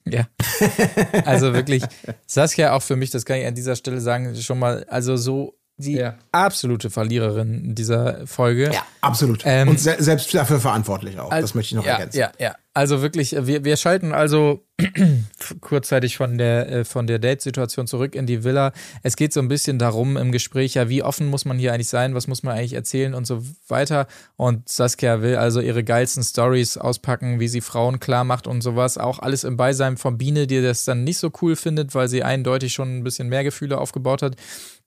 Ja. 0.06 0.28
Also 1.26 1.54
wirklich, 1.54 1.84
Saskia 2.26 2.74
auch 2.74 2.82
für 2.82 2.96
mich, 2.96 3.10
das 3.12 3.26
kann 3.26 3.38
ich 3.38 3.46
an 3.46 3.56
dieser 3.56 3.76
Stelle 3.76 4.02
sagen, 4.02 4.36
schon 4.36 4.60
mal, 4.60 4.86
also 4.90 5.16
so 5.16 5.56
die 5.78 5.94
Ja. 5.94 6.16
absolute 6.32 6.90
Verliererin 6.90 7.76
dieser 7.76 8.28
Folge. 8.28 8.72
Ja, 8.72 8.86
absolut. 9.02 9.42
Ähm, 9.46 9.70
und 9.70 9.80
se 9.80 9.96
selbst 10.00 10.34
dafür 10.34 10.60
verantwortlich 10.60 11.20
auch. 11.20 11.30
Das 11.30 11.56
möchte 11.56 11.74
ich 11.74 11.76
noch 11.76 11.86
ja, 11.86 11.94
ergänzen. 11.94 12.20
Ja, 12.20 12.32
ja. 12.40 12.56
Also 12.76 13.04
wirklich, 13.04 13.36
äh, 13.36 13.46
wir, 13.46 13.64
wir 13.64 13.78
schalten 13.78 14.14
also 14.14 14.66
kurzzeitig 15.62 16.18
von 16.18 16.40
der, 16.40 16.72
äh, 16.72 16.86
von 16.86 17.06
der 17.06 17.20
Date-Situation 17.20 17.86
zurück 17.86 18.16
in 18.16 18.26
die 18.26 18.44
Villa. 18.44 18.74
Es 19.04 19.16
geht 19.16 19.32
so 19.32 19.40
ein 19.42 19.48
bisschen 19.48 19.78
darum 19.78 20.18
im 20.18 20.32
Gespräch, 20.32 20.74
ja, 20.74 20.90
wie 20.90 21.04
offen 21.04 21.28
muss 21.28 21.46
man 21.46 21.60
hier 21.60 21.74
eigentlich 21.74 21.90
sein, 21.90 22.16
was 22.16 22.28
muss 22.28 22.42
man 22.42 22.58
eigentlich 22.58 22.74
erzählen 22.74 23.14
und 23.14 23.28
so 23.28 23.44
weiter. 23.68 24.08
Und 24.38 24.68
Saskia 24.70 25.22
will 25.22 25.36
also 25.36 25.62
ihre 25.62 25.84
geilsten 25.84 26.24
Stories 26.24 26.78
auspacken, 26.78 27.40
wie 27.40 27.48
sie 27.48 27.62
Frauen 27.62 28.00
klar 28.00 28.24
macht 28.24 28.48
und 28.48 28.62
sowas. 28.62 28.98
Auch 28.98 29.20
alles 29.20 29.44
im 29.44 29.56
Beisein 29.56 29.98
von 29.98 30.18
Biene, 30.18 30.48
die 30.48 30.62
das 30.62 30.84
dann 30.84 31.04
nicht 31.04 31.20
so 31.20 31.32
cool 31.44 31.56
findet, 31.56 31.94
weil 31.94 32.08
sie 32.08 32.24
eindeutig 32.24 32.74
schon 32.74 32.98
ein 32.98 33.04
bisschen 33.04 33.30
mehr 33.30 33.44
Gefühle 33.44 33.78
aufgebaut 33.78 34.24
hat. 34.24 34.36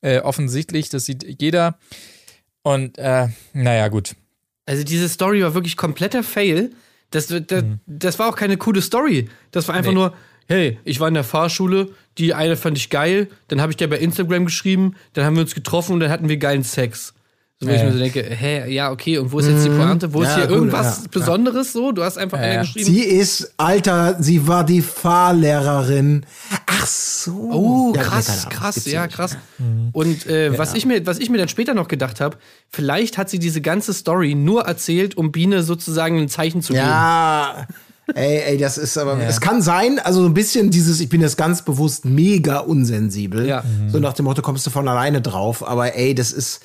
Äh, 0.00 0.18
offensichtlich, 0.20 0.88
das 0.88 1.04
sieht 1.04 1.40
jeder. 1.40 1.78
Und 2.62 2.98
äh, 2.98 3.28
naja, 3.52 3.86
gut. 3.86 4.16
Also 4.66 4.82
diese 4.82 5.08
Story 5.08 5.42
war 5.44 5.54
wirklich 5.54 5.76
kompletter 5.76 6.24
Fail. 6.24 6.72
Das, 7.10 7.26
das, 7.28 7.64
das 7.86 8.18
war 8.18 8.28
auch 8.28 8.36
keine 8.36 8.56
coole 8.56 8.82
Story. 8.82 9.28
Das 9.50 9.68
war 9.68 9.74
einfach 9.74 9.92
Nee. 9.92 9.96
nur, 9.98 10.14
hey, 10.48 10.78
ich 10.84 11.00
war 11.00 11.08
in 11.08 11.14
der 11.14 11.24
Fahrschule, 11.24 11.90
die 12.18 12.34
eine 12.34 12.56
fand 12.56 12.76
ich 12.78 12.90
geil, 12.90 13.28
dann 13.48 13.60
habe 13.60 13.72
ich 13.72 13.76
der 13.76 13.86
bei 13.88 13.98
Instagram 13.98 14.44
geschrieben, 14.46 14.94
dann 15.12 15.24
haben 15.24 15.36
wir 15.36 15.42
uns 15.42 15.54
getroffen 15.54 15.92
und 15.92 16.00
dann 16.00 16.10
hatten 16.10 16.28
wir 16.28 16.36
geilen 16.36 16.62
Sex. 16.64 17.14
So, 17.58 17.68
wo 17.68 17.70
Ja, 17.70 17.76
ich 17.76 17.82
mir 17.84 17.88
ja. 17.88 17.92
so 17.94 17.98
denke, 18.00 18.22
hä, 18.22 18.70
ja, 18.70 18.90
okay, 18.90 19.16
und 19.16 19.32
wo 19.32 19.38
ist 19.38 19.48
jetzt 19.48 19.64
die 19.64 19.70
Pointe? 19.70 20.12
Wo 20.12 20.20
ist 20.20 20.28
Ja, 20.28 20.36
hier 20.36 20.44
cool, 20.50 20.56
irgendwas 20.56 20.98
ja, 20.98 21.02
ja. 21.04 21.08
Besonderes 21.10 21.72
so? 21.72 21.90
Du 21.90 22.02
hast 22.04 22.18
einfach 22.18 22.38
Ja, 22.38 22.52
ja. 22.52 22.60
geschrieben. 22.60 22.84
Sie 22.86 23.00
ist, 23.00 23.54
Alter, 23.56 24.16
sie 24.20 24.46
war 24.46 24.62
die 24.62 24.82
Fahrlehrerin. 24.82 26.26
Ach 26.66 26.86
so. 26.86 27.32
Oh, 27.32 27.92
Ja, 27.96 28.02
krass, 28.02 28.46
krass, 28.50 28.84
ja, 28.84 29.06
krass. 29.06 29.36
Und 29.92 30.26
äh, 30.26 30.56
was, 30.58 30.74
ich 30.74 30.84
mir, 30.84 31.06
was 31.06 31.18
ich 31.18 31.30
mir 31.30 31.38
dann 31.38 31.48
später 31.48 31.72
noch 31.72 31.88
gedacht 31.88 32.20
habe, 32.20 32.36
vielleicht 32.68 33.16
hat 33.16 33.30
sie 33.30 33.38
diese 33.38 33.62
ganze 33.62 33.94
Story 33.94 34.34
nur 34.34 34.64
erzählt, 34.66 35.16
um 35.16 35.32
Biene 35.32 35.62
sozusagen 35.62 36.18
ein 36.18 36.28
Zeichen 36.28 36.60
zu 36.62 36.74
geben. 36.74 36.84
Ja. 36.84 37.66
Ey, 38.14 38.42
ey, 38.48 38.58
das 38.58 38.78
ist 38.78 38.96
aber, 38.98 39.14
Ja. 39.20 39.28
es 39.28 39.40
kann 39.40 39.62
sein, 39.62 39.98
also 39.98 40.20
so 40.22 40.28
ein 40.28 40.34
bisschen 40.34 40.70
dieses, 40.70 41.00
ich 41.00 41.08
bin 41.08 41.22
jetzt 41.22 41.36
ganz 41.36 41.62
bewusst 41.62 42.04
mega 42.04 42.58
unsensibel. 42.58 43.46
Ja. 43.48 43.64
So 43.88 43.98
nach 43.98 44.12
dem 44.12 44.26
Motto, 44.26 44.42
kommst 44.42 44.64
du 44.66 44.70
von 44.70 44.86
alleine 44.86 45.22
drauf. 45.22 45.66
Aber 45.66 45.96
ey, 45.96 46.14
das 46.14 46.32
ist, 46.32 46.60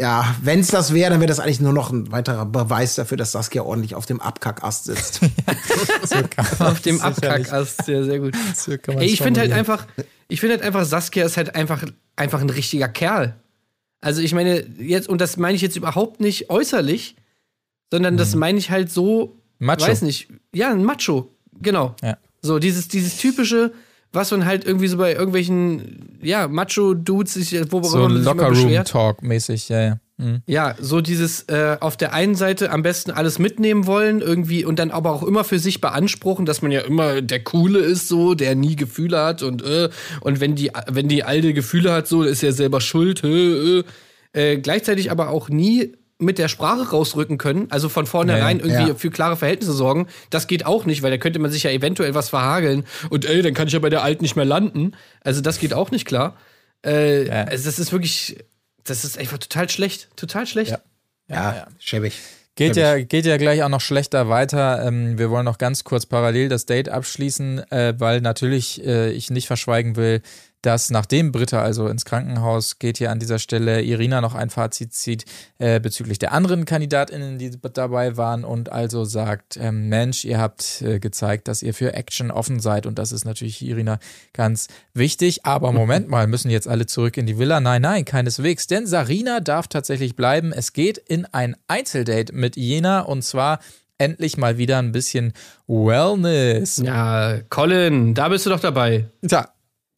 ja, 0.00 0.34
wenn 0.42 0.60
es 0.60 0.68
das 0.68 0.94
wäre, 0.94 1.10
dann 1.10 1.20
wäre 1.20 1.28
das 1.28 1.38
eigentlich 1.40 1.60
nur 1.60 1.72
noch 1.72 1.90
ein 1.90 2.10
weiterer 2.10 2.46
Beweis 2.46 2.94
dafür, 2.94 3.16
dass 3.16 3.32
Saskia 3.32 3.62
ordentlich 3.62 3.94
auf 3.94 4.06
dem 4.06 4.20
Abkackast 4.20 4.84
sitzt. 4.84 5.20
Auf 6.58 6.80
dem. 6.80 7.00
Abkackast, 7.00 7.84
sehr, 7.84 8.04
sehr 8.04 8.18
gut. 8.18 8.34
So 8.56 8.72
Ey, 8.72 9.06
ich 9.06 9.20
finde 9.22 9.40
halt 9.40 9.52
einfach, 9.52 9.86
ich 10.28 10.40
finde 10.40 10.56
halt 10.56 10.64
einfach, 10.64 10.84
Saskia 10.84 11.24
ist 11.24 11.36
halt 11.36 11.54
einfach, 11.54 11.84
einfach 12.16 12.40
ein 12.40 12.50
richtiger 12.50 12.88
Kerl. 12.88 13.36
Also 14.00 14.22
ich 14.22 14.32
meine, 14.34 14.64
jetzt, 14.78 15.08
und 15.08 15.20
das 15.20 15.36
meine 15.36 15.56
ich 15.56 15.62
jetzt 15.62 15.76
überhaupt 15.76 16.20
nicht 16.20 16.50
äußerlich, 16.50 17.16
sondern 17.90 18.16
das 18.16 18.34
meine 18.34 18.58
ich 18.58 18.70
halt 18.70 18.90
so, 18.90 19.36
Mhm. 19.60 19.66
Macho. 19.66 19.86
weiß 19.86 20.02
nicht, 20.02 20.28
ja, 20.54 20.70
ein 20.70 20.84
Macho, 20.84 21.34
genau. 21.60 21.94
Ja. 22.02 22.16
So, 22.42 22.58
dieses, 22.58 22.88
dieses 22.88 23.18
typische, 23.18 23.72
was 24.12 24.30
man 24.30 24.44
halt 24.44 24.64
irgendwie 24.64 24.88
so 24.88 24.96
bei 24.96 25.12
irgendwelchen, 25.12 26.18
ja, 26.20 26.48
Macho-Dudes 26.48 27.34
sich, 27.34 27.52
worüber 27.70 27.88
So 27.88 27.98
man 27.98 28.16
sich. 28.16 28.24
Locker-Room-Talk-mäßig, 28.24 29.68
ja, 29.68 29.80
ja. 29.80 30.00
Mhm. 30.20 30.42
Ja, 30.46 30.74
so 30.78 31.00
dieses 31.00 31.44
äh, 31.48 31.78
auf 31.80 31.96
der 31.96 32.12
einen 32.12 32.34
Seite 32.34 32.70
am 32.70 32.82
besten 32.82 33.10
alles 33.10 33.38
mitnehmen 33.38 33.86
wollen, 33.86 34.20
irgendwie 34.20 34.64
und 34.64 34.78
dann 34.78 34.90
aber 34.90 35.12
auch 35.12 35.22
immer 35.22 35.44
für 35.44 35.58
sich 35.58 35.80
beanspruchen, 35.80 36.44
dass 36.44 36.60
man 36.60 36.70
ja 36.70 36.80
immer 36.80 37.22
der 37.22 37.42
Coole 37.42 37.78
ist, 37.78 38.06
so, 38.08 38.34
der 38.34 38.54
nie 38.54 38.76
Gefühle 38.76 39.18
hat 39.18 39.42
und 39.42 39.62
äh, 39.62 39.88
und 40.20 40.40
wenn 40.40 40.56
die, 40.56 40.72
wenn 40.88 41.08
die 41.08 41.24
Alte 41.24 41.54
Gefühle 41.54 41.92
hat, 41.92 42.06
so, 42.06 42.22
ist 42.22 42.42
er 42.42 42.52
selber 42.52 42.80
schuld, 42.80 43.24
äh, 43.24 43.78
äh. 43.78 43.84
Äh, 44.32 44.58
gleichzeitig 44.58 45.10
aber 45.10 45.30
auch 45.30 45.48
nie 45.48 45.96
mit 46.20 46.38
der 46.38 46.48
Sprache 46.48 46.90
rausrücken 46.90 47.38
können, 47.38 47.66
also 47.70 47.88
von 47.88 48.06
vornherein 48.06 48.58
Ja, 48.58 48.64
irgendwie 48.66 48.88
ja. 48.90 48.94
für 48.94 49.10
klare 49.10 49.36
Verhältnisse 49.36 49.72
sorgen. 49.72 50.06
Das 50.30 50.46
geht 50.46 50.66
auch 50.66 50.84
nicht, 50.84 51.02
weil 51.02 51.10
da 51.10 51.18
könnte 51.18 51.38
man 51.38 51.50
sich 51.50 51.62
ja 51.64 51.70
eventuell 51.70 52.14
was 52.14 52.28
verhageln 52.28 52.84
und 53.10 53.24
ey, 53.24 53.42
dann 53.42 53.54
kann 53.54 53.66
ich 53.68 53.72
ja 53.74 53.78
bei 53.80 53.90
der 53.90 54.02
Alten 54.02 54.22
nicht 54.22 54.36
mehr 54.36 54.44
landen. 54.44 54.92
Also 55.22 55.40
das 55.40 55.58
geht 55.58 55.74
auch 55.74 55.90
nicht 55.90 56.06
klar. 56.06 56.36
Äh, 56.84 57.26
Ja. 57.26 57.44
Also 57.44 57.64
das 57.64 57.78
ist 57.78 57.92
wirklich, 57.92 58.36
das 58.84 59.04
ist 59.04 59.18
einfach 59.18 59.38
total 59.38 59.68
schlecht, 59.68 60.08
total 60.16 60.46
schlecht. 60.46 60.70
Ja. 60.70 60.78
ja, 61.28 61.66
schäbig. 61.78 62.14
Geht 62.56 62.76
ja, 62.76 62.98
geht 62.98 63.24
ja 63.24 63.36
gleich 63.38 63.62
auch 63.62 63.68
noch 63.70 63.80
schlechter 63.80 64.28
weiter. 64.28 64.84
Ähm, 64.86 65.16
wir 65.18 65.30
wollen 65.30 65.44
noch 65.46 65.56
ganz 65.56 65.84
kurz 65.84 66.04
parallel 66.04 66.48
das 66.50 66.66
Date 66.66 66.88
abschließen, 66.90 67.70
äh, 67.70 67.94
weil 67.98 68.20
natürlich 68.20 68.84
äh, 68.84 69.10
ich 69.12 69.30
nicht 69.30 69.46
verschweigen 69.46 69.96
will, 69.96 70.20
dass 70.62 70.90
nachdem 70.90 71.32
Britta 71.32 71.62
also 71.62 71.88
ins 71.88 72.04
Krankenhaus 72.04 72.78
geht, 72.78 72.98
hier 72.98 73.10
an 73.10 73.18
dieser 73.18 73.38
Stelle 73.38 73.82
Irina 73.82 74.20
noch 74.20 74.34
ein 74.34 74.50
Fazit 74.50 74.92
zieht 74.92 75.24
äh, 75.58 75.80
bezüglich 75.80 76.18
der 76.18 76.32
anderen 76.32 76.64
KandidatInnen, 76.64 77.38
die 77.38 77.50
dabei 77.72 78.16
waren 78.16 78.44
und 78.44 78.70
also 78.70 79.04
sagt, 79.04 79.56
ähm, 79.56 79.88
Mensch, 79.88 80.24
ihr 80.24 80.38
habt 80.38 80.82
äh, 80.82 80.98
gezeigt, 80.98 81.48
dass 81.48 81.62
ihr 81.62 81.74
für 81.74 81.94
Action 81.94 82.30
offen 82.30 82.60
seid 82.60 82.86
und 82.86 82.98
das 82.98 83.12
ist 83.12 83.24
natürlich 83.24 83.62
Irina 83.62 83.98
ganz 84.32 84.68
wichtig. 84.92 85.46
Aber 85.46 85.72
Moment 85.80 86.08
mal, 86.08 86.26
müssen 86.26 86.50
jetzt 86.50 86.68
alle 86.68 86.86
zurück 86.86 87.16
in 87.16 87.26
die 87.26 87.38
Villa? 87.38 87.60
Nein, 87.60 87.82
nein, 87.82 88.04
keineswegs, 88.04 88.66
denn 88.66 88.86
Sarina 88.86 89.40
darf 89.40 89.68
tatsächlich 89.68 90.16
bleiben. 90.16 90.52
Es 90.52 90.72
geht 90.72 90.98
in 90.98 91.24
ein 91.26 91.56
Einzeldate 91.68 92.34
mit 92.34 92.56
Jena 92.56 93.00
und 93.00 93.22
zwar 93.22 93.60
endlich 94.00 94.36
mal 94.36 94.58
wieder 94.58 94.78
ein 94.78 94.92
bisschen 94.92 95.32
Wellness. 95.66 96.78
Ja, 96.78 97.40
Colin, 97.50 98.14
da 98.14 98.28
bist 98.28 98.46
du 98.46 98.50
doch 98.50 98.60
dabei. 98.60 99.06
Tja, 99.26 99.48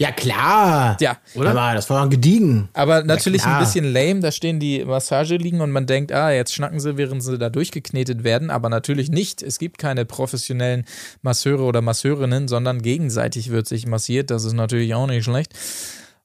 Ja, 0.03 0.11
klar. 0.11 0.97
ja. 1.01 1.17
Aber 1.37 1.75
das 1.75 1.89
war 1.89 2.09
gediegen. 2.09 2.69
Aber 2.73 3.05
natürlich 3.05 3.43
klar. 3.43 3.59
ein 3.59 3.65
bisschen 3.65 3.85
lame, 3.85 4.19
da 4.19 4.33
stehen 4.33 4.59
die 4.59 4.85
Massageliegen 4.85 5.61
und 5.61 5.71
man 5.71 5.87
denkt, 5.87 6.11
ah, 6.11 6.33
jetzt 6.33 6.53
schnacken 6.53 6.81
sie, 6.81 6.97
während 6.97 7.23
sie 7.23 7.39
da 7.39 7.51
durchgeknetet 7.51 8.25
werden, 8.25 8.51
aber 8.51 8.69
natürlich 8.69 9.11
nicht. 9.11 9.43
Es 9.43 9.61
gibt 9.61 9.79
keine 9.79 10.05
professionellen 10.05 10.87
Masseure 11.23 11.63
oder 11.63 11.83
Masseurinnen, 11.83 12.49
sondern 12.49 12.83
gegenseitig 12.83 13.51
wird 13.51 13.69
sich 13.69 13.87
massiert, 13.87 14.31
das 14.31 14.45
ist 14.45 14.55
natürlich 14.55 14.93
auch 14.93 15.07
nicht 15.07 15.23
schlecht. 15.23 15.55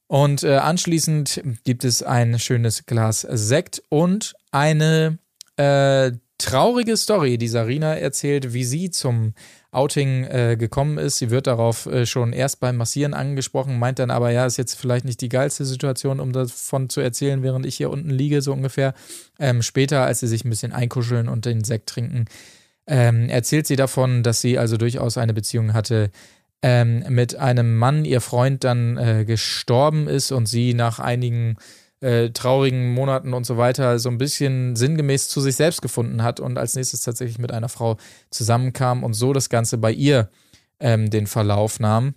Und 0.08 0.42
äh, 0.42 0.56
anschließend 0.56 1.40
gibt 1.62 1.84
es 1.84 2.02
ein 2.02 2.40
schönes 2.40 2.84
Glas 2.84 3.20
Sekt 3.20 3.80
und 3.90 4.34
eine 4.50 5.18
äh, 5.56 6.10
traurige 6.38 6.96
Story, 6.96 7.36
die 7.36 7.48
Sarina 7.48 7.96
erzählt, 7.96 8.52
wie 8.52 8.64
sie 8.64 8.90
zum 8.90 9.34
Outing 9.70 10.24
äh, 10.24 10.56
gekommen 10.58 10.96
ist. 10.96 11.18
Sie 11.18 11.30
wird 11.30 11.46
darauf 11.46 11.86
äh, 11.86 12.06
schon 12.06 12.32
erst 12.32 12.60
beim 12.60 12.76
Massieren 12.76 13.12
angesprochen, 13.12 13.78
meint 13.78 13.98
dann 13.98 14.10
aber, 14.10 14.30
ja, 14.30 14.46
ist 14.46 14.56
jetzt 14.56 14.74
vielleicht 14.74 15.04
nicht 15.04 15.20
die 15.20 15.28
geilste 15.28 15.64
Situation, 15.64 16.20
um 16.20 16.32
davon 16.32 16.88
zu 16.88 17.00
erzählen, 17.00 17.42
während 17.42 17.66
ich 17.66 17.76
hier 17.76 17.90
unten 17.90 18.10
liege, 18.10 18.40
so 18.40 18.52
ungefähr. 18.52 18.94
Ähm, 19.38 19.62
später, 19.62 20.06
als 20.06 20.20
sie 20.20 20.28
sich 20.28 20.44
ein 20.44 20.50
bisschen 20.50 20.72
einkuscheln 20.72 21.28
und 21.28 21.44
den 21.44 21.64
Sekt 21.64 21.90
trinken, 21.90 22.26
ähm, 22.86 23.28
erzählt 23.28 23.66
sie 23.66 23.76
davon, 23.76 24.22
dass 24.22 24.40
sie 24.40 24.58
also 24.58 24.78
durchaus 24.78 25.18
eine 25.18 25.34
Beziehung 25.34 25.74
hatte 25.74 26.10
ähm, 26.62 27.04
mit 27.08 27.36
einem 27.36 27.76
Mann, 27.76 28.04
ihr 28.04 28.20
Freund 28.20 28.64
dann 28.64 28.96
äh, 28.96 29.24
gestorben 29.24 30.08
ist 30.08 30.32
und 30.32 30.46
sie 30.46 30.74
nach 30.74 30.98
einigen 30.98 31.56
äh, 32.00 32.30
traurigen 32.30 32.92
Monaten 32.94 33.34
und 33.34 33.44
so 33.44 33.56
weiter 33.56 33.98
so 33.98 34.08
ein 34.08 34.18
bisschen 34.18 34.76
sinngemäß 34.76 35.28
zu 35.28 35.40
sich 35.40 35.56
selbst 35.56 35.82
gefunden 35.82 36.22
hat 36.22 36.38
und 36.40 36.56
als 36.58 36.74
nächstes 36.74 37.00
tatsächlich 37.02 37.38
mit 37.38 37.50
einer 37.52 37.68
Frau 37.68 37.96
zusammenkam 38.30 39.02
und 39.04 39.14
so 39.14 39.32
das 39.32 39.48
Ganze 39.48 39.78
bei 39.78 39.90
ihr 39.92 40.28
ähm, 40.80 41.10
den 41.10 41.26
Verlauf 41.26 41.80
nahm. 41.80 42.14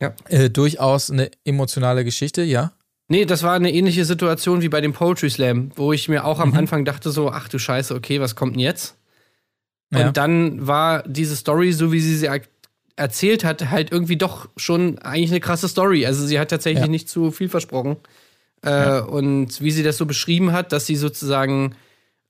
Ja. 0.00 0.14
Äh, 0.28 0.48
durchaus 0.50 1.10
eine 1.10 1.30
emotionale 1.44 2.04
Geschichte, 2.04 2.42
ja. 2.42 2.72
Nee, 3.08 3.26
das 3.26 3.42
war 3.42 3.52
eine 3.52 3.70
ähnliche 3.72 4.04
Situation 4.06 4.62
wie 4.62 4.70
bei 4.70 4.80
dem 4.80 4.94
Poetry 4.94 5.28
Slam, 5.28 5.70
wo 5.76 5.92
ich 5.92 6.08
mir 6.08 6.24
auch 6.24 6.40
am 6.40 6.50
Mhm. 6.50 6.56
Anfang 6.56 6.84
dachte 6.86 7.10
so, 7.10 7.30
ach 7.30 7.48
du 7.48 7.58
Scheiße, 7.58 7.94
okay, 7.94 8.20
was 8.20 8.34
kommt 8.34 8.54
denn 8.54 8.60
jetzt? 8.60 8.96
Ja. 9.92 10.06
Und 10.06 10.16
dann 10.16 10.66
war 10.66 11.02
diese 11.06 11.36
Story, 11.36 11.72
so 11.72 11.92
wie 11.92 12.00
sie 12.00 12.16
sie 12.16 12.26
er 12.26 12.40
erzählt 12.96 13.44
hat, 13.44 13.70
halt 13.70 13.92
irgendwie 13.92 14.16
doch 14.16 14.48
schon 14.56 14.98
eigentlich 15.00 15.30
eine 15.30 15.40
krasse 15.40 15.68
Story. 15.68 16.06
Also 16.06 16.26
sie 16.26 16.38
hat 16.40 16.48
tatsächlich 16.48 16.84
Ja. 16.84 16.88
nicht 16.90 17.08
zu 17.08 17.30
viel 17.30 17.48
versprochen. 17.50 17.96
Äh, 18.62 19.00
Und 19.00 19.60
wie 19.60 19.70
sie 19.70 19.82
das 19.82 19.96
so 19.96 20.06
beschrieben 20.06 20.52
hat, 20.52 20.72
dass 20.72 20.86
sie 20.86 20.96
sozusagen 20.96 21.74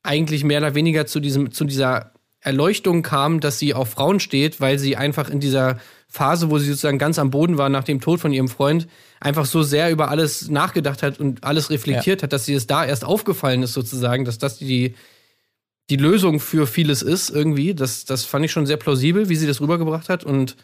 eigentlich 0.03 0.45
mehr 0.45 0.59
oder 0.59 0.75
weniger 0.75 1.07
zu 1.07 1.21
diesem, 1.21 1.53
zu 1.53 1.65
dieser 1.65 2.13
Erleuchtung 2.41 3.03
kam, 3.03 3.41
dass 3.41 3.59
sie 3.59 3.73
auf 3.73 3.91
Frauen 3.91 4.19
steht, 4.19 4.61
weil 4.61 4.79
sie 4.79 4.97
einfach 4.97 5.31
in 5.31 5.39
dieser 5.39 5.79
Phase, 6.09 6.51
wo 6.51 6.59
sie 6.59 6.67
sozusagen 6.67 6.99
ganz 6.99 7.19
am 7.19 7.31
Boden 7.31 7.57
war 7.57 7.69
nach 7.69 7.85
dem 7.85 8.01
Tod 8.01 8.21
von 8.21 8.33
ihrem 8.33 8.49
Freund, 8.49 8.89
einfach 9.21 9.47
so 9.47 9.63
sehr 9.63 9.91
über 9.91 10.11
alles 10.11 10.51
nachgedacht 10.51 11.03
hat 11.03 11.21
und 11.21 11.45
alles 11.45 11.71
reflektiert 11.71 12.23
hat, 12.23 12.33
dass 12.33 12.45
sie 12.45 12.55
es 12.55 12.67
da 12.67 12.85
erst 12.85 13.05
aufgefallen 13.05 13.63
ist, 13.63 13.73
sozusagen, 13.73 14.25
dass 14.25 14.39
das 14.39 14.59
die, 14.59 14.95
die 15.89 15.97
Lösung 15.97 16.41
für 16.41 16.67
vieles 16.67 17.03
ist, 17.03 17.31
irgendwie. 17.31 17.75
Das, 17.75 18.05
das 18.05 18.25
fand 18.25 18.45
ich 18.45 18.53
schon 18.53 18.67
sehr 18.67 18.77
plausibel, 18.77 19.29
wie 19.29 19.37
sie 19.37 19.47
das 19.47 19.61
rübergebracht 19.61 20.09
hat. 20.09 20.25
Und 20.25 20.57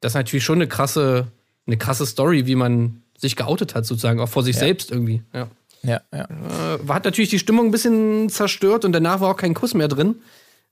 das 0.00 0.12
ist 0.12 0.16
natürlich 0.16 0.44
schon 0.44 0.58
eine 0.58 0.68
krasse, 0.68 1.26
eine 1.66 1.76
krasse 1.76 2.06
Story, 2.06 2.46
wie 2.46 2.54
man 2.54 3.02
sich 3.18 3.36
geoutet 3.36 3.74
hat, 3.74 3.86
sozusagen, 3.86 4.20
auch 4.20 4.28
vor 4.28 4.42
sich 4.42 4.56
selbst 4.56 4.90
irgendwie. 4.90 5.22
Ja. 5.34 5.48
Ja, 5.82 6.00
ja. 6.12 6.24
Äh, 6.24 6.88
hat 6.88 7.04
natürlich 7.04 7.30
die 7.30 7.38
Stimmung 7.38 7.66
ein 7.66 7.70
bisschen 7.70 8.28
zerstört 8.28 8.84
und 8.84 8.92
danach 8.92 9.20
war 9.20 9.30
auch 9.30 9.36
kein 9.36 9.54
Kuss 9.54 9.74
mehr 9.74 9.88
drin. 9.88 10.16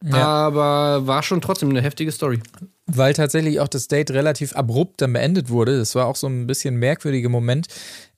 Ja. 0.03 0.25
Aber 0.25 1.07
war 1.07 1.23
schon 1.23 1.41
trotzdem 1.41 1.71
eine 1.71 1.81
heftige 1.81 2.13
Story. 2.13 2.41
weil 2.87 3.15
tatsächlich 3.15 3.61
auch 3.61 3.69
das 3.69 3.89
Date 3.89 4.11
relativ 4.11 4.55
abrupt 4.55 5.01
dann 5.01 5.13
beendet 5.15 5.49
wurde. 5.49 5.79
Das 5.79 5.95
war 5.95 6.07
auch 6.07 6.17
so 6.17 6.27
ein 6.27 6.47
bisschen 6.47 6.77
merkwürdiger 6.77 7.29
Moment, 7.29 7.69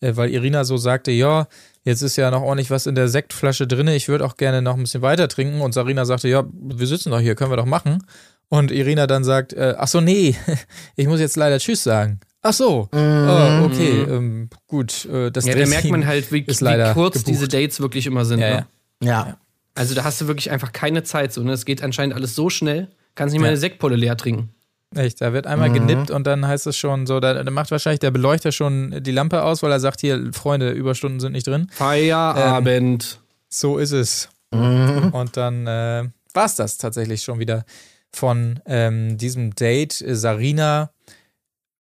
äh, 0.01 0.17
weil 0.17 0.31
Irina 0.31 0.65
so 0.65 0.77
sagte, 0.77 1.13
ja, 1.13 1.47
jetzt 1.85 2.03
ist 2.03 2.17
ja 2.17 2.31
noch 2.31 2.43
ordentlich 2.43 2.71
was 2.71 2.87
in 2.87 2.97
der 2.97 3.09
Sektflasche 3.09 3.67
drin, 3.67 3.89
ich 3.89 4.09
würde 4.09 4.25
auch 4.25 4.37
gerne 4.37 4.63
noch 4.63 4.75
ein 4.75 4.83
bisschen 4.83 5.03
weiter 5.03 5.29
trinken. 5.29 5.61
Und 5.61 5.73
Sarina 5.73 6.05
sagte, 6.05 6.29
ja, 6.29 6.45
wir 6.53 6.87
sitzen 6.87 7.11
doch 7.11 7.21
hier, 7.21 7.37
können 7.37 7.53
wir 7.53 7.57
doch 7.57 7.67
machen. 7.67 8.05
Und 8.49 8.71
Irina 8.71 9.07
dann 9.07 9.23
sagt, 9.25 9.53
äh, 9.53 9.75
ach 9.79 9.89
so, 9.89 10.01
nee, 10.01 10.35
ich 10.97 11.07
muss 11.07 11.21
jetzt 11.21 11.37
leider 11.37 11.59
Tschüss 11.59 11.85
sagen. 11.85 12.21
Ach 12.49 12.53
so, 12.53 12.89
oh, 12.93 13.65
okay, 13.65 14.03
ähm, 14.09 14.49
gut. 14.69 15.05
Äh, 15.07 15.33
das 15.33 15.47
Ja, 15.47 15.55
da 15.57 15.67
merkt 15.67 15.91
man 15.91 16.07
halt, 16.07 16.31
wie, 16.31 16.47
wie 16.47 16.93
kurz 16.95 17.15
gebucht. 17.15 17.27
diese 17.27 17.49
Dates 17.49 17.81
wirklich 17.81 18.07
immer 18.07 18.25
sind. 18.25 18.39
Ja, 18.39 18.49
ne? 18.49 18.67
ja. 19.03 19.27
Ja. 19.27 19.37
Also 19.75 19.95
da 19.95 20.05
hast 20.05 20.21
du 20.21 20.29
wirklich 20.29 20.51
einfach 20.53 20.73
keine 20.73 21.03
Zeit. 21.03 21.33
So, 21.33 21.43
ne? 21.43 21.53
Es 21.53 21.65
geht 21.65 21.83
anscheinend 21.83 22.15
alles 22.15 22.35
so 22.35 22.49
schnell, 22.49 22.89
kannst 23.17 23.33
nicht 23.33 23.43
mal 23.43 23.49
eine 23.49 23.57
Sektpulle 23.57 23.97
leer 23.97 24.17
trinken. 24.17 24.51
Echt, 24.95 25.21
da 25.21 25.33
wird 25.33 25.47
einmal 25.49 25.71
genippt 25.73 26.11
und 26.13 26.27
dann 26.27 26.47
heißt 26.47 26.69
es 26.69 26.77
schon 26.77 27.07
so, 27.07 27.19
da, 27.19 27.43
da 27.43 27.51
macht 27.51 27.73
wahrscheinlich 27.73 27.99
der 27.99 28.13
Beleuchter 28.13 28.53
schon 28.53 29.03
die 29.03 29.11
Lampe 29.11 29.43
aus, 29.43 29.63
weil 29.63 29.73
er 29.73 29.81
sagt, 29.81 30.01
hier, 30.01 30.31
Freunde, 30.33 30.71
Überstunden 30.71 31.19
sind 31.19 31.33
nicht 31.33 31.47
drin. 31.47 31.67
Feierabend. 31.73 33.19
So 33.49 33.79
ist 33.79 33.93
es. 33.93 34.29
Und 34.51 35.37
dann 35.37 35.67
äh, 35.67 36.05
war 36.33 36.47
es 36.47 36.55
das 36.55 36.79
tatsächlich 36.79 37.23
schon 37.23 37.41
wieder 37.41 37.65
von 38.13 38.61
ähm, 38.65 39.19
diesem 39.19 39.55
Date. 39.55 39.93
Sarina 39.93 40.91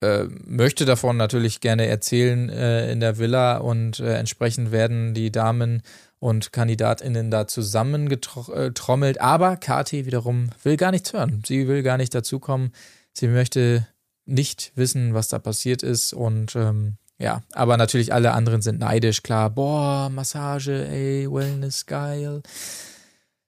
äh, 0.01 0.25
möchte 0.45 0.85
davon 0.85 1.17
natürlich 1.17 1.61
gerne 1.61 1.87
erzählen 1.87 2.49
äh, 2.49 2.93
in 2.93 3.01
der 3.01 3.19
Villa 3.19 3.59
und 3.59 4.01
äh, 4.01 4.15
entsprechend 4.17 4.71
werden 4.71 5.15
die 5.15 5.33
Damen 5.33 5.83
und 6.19 6.53
KandidatInnen 6.53 7.31
da 7.31 7.47
zusammengetrommelt. 7.47 9.21
Aber 9.21 9.57
Kati 9.57 10.07
wiederum 10.07 10.51
will 10.63 10.77
gar 10.77 10.91
nichts 10.91 11.13
hören. 11.13 11.43
Sie 11.47 11.69
will 11.69 11.83
gar 11.83 11.97
nicht 11.97 12.15
dazukommen. 12.15 12.73
Sie 13.13 13.29
möchte 13.29 13.87
nicht 14.27 14.73
wissen, 14.75 15.15
was 15.15 15.29
da 15.29 15.39
passiert 15.39 15.83
ist 15.83 16.13
und 16.13 16.57
ähm, 16.57 16.97
ja, 17.19 17.43
aber 17.53 17.79
natürlich 17.79 18.13
alle 18.13 18.33
anderen 18.33 18.61
sind 18.61 18.79
neidisch, 18.79 19.23
klar. 19.23 19.49
Boah, 19.49 20.11
Massage, 20.11 20.87
ey, 20.89 21.27
Wellness, 21.31 21.87
geil. 21.87 22.43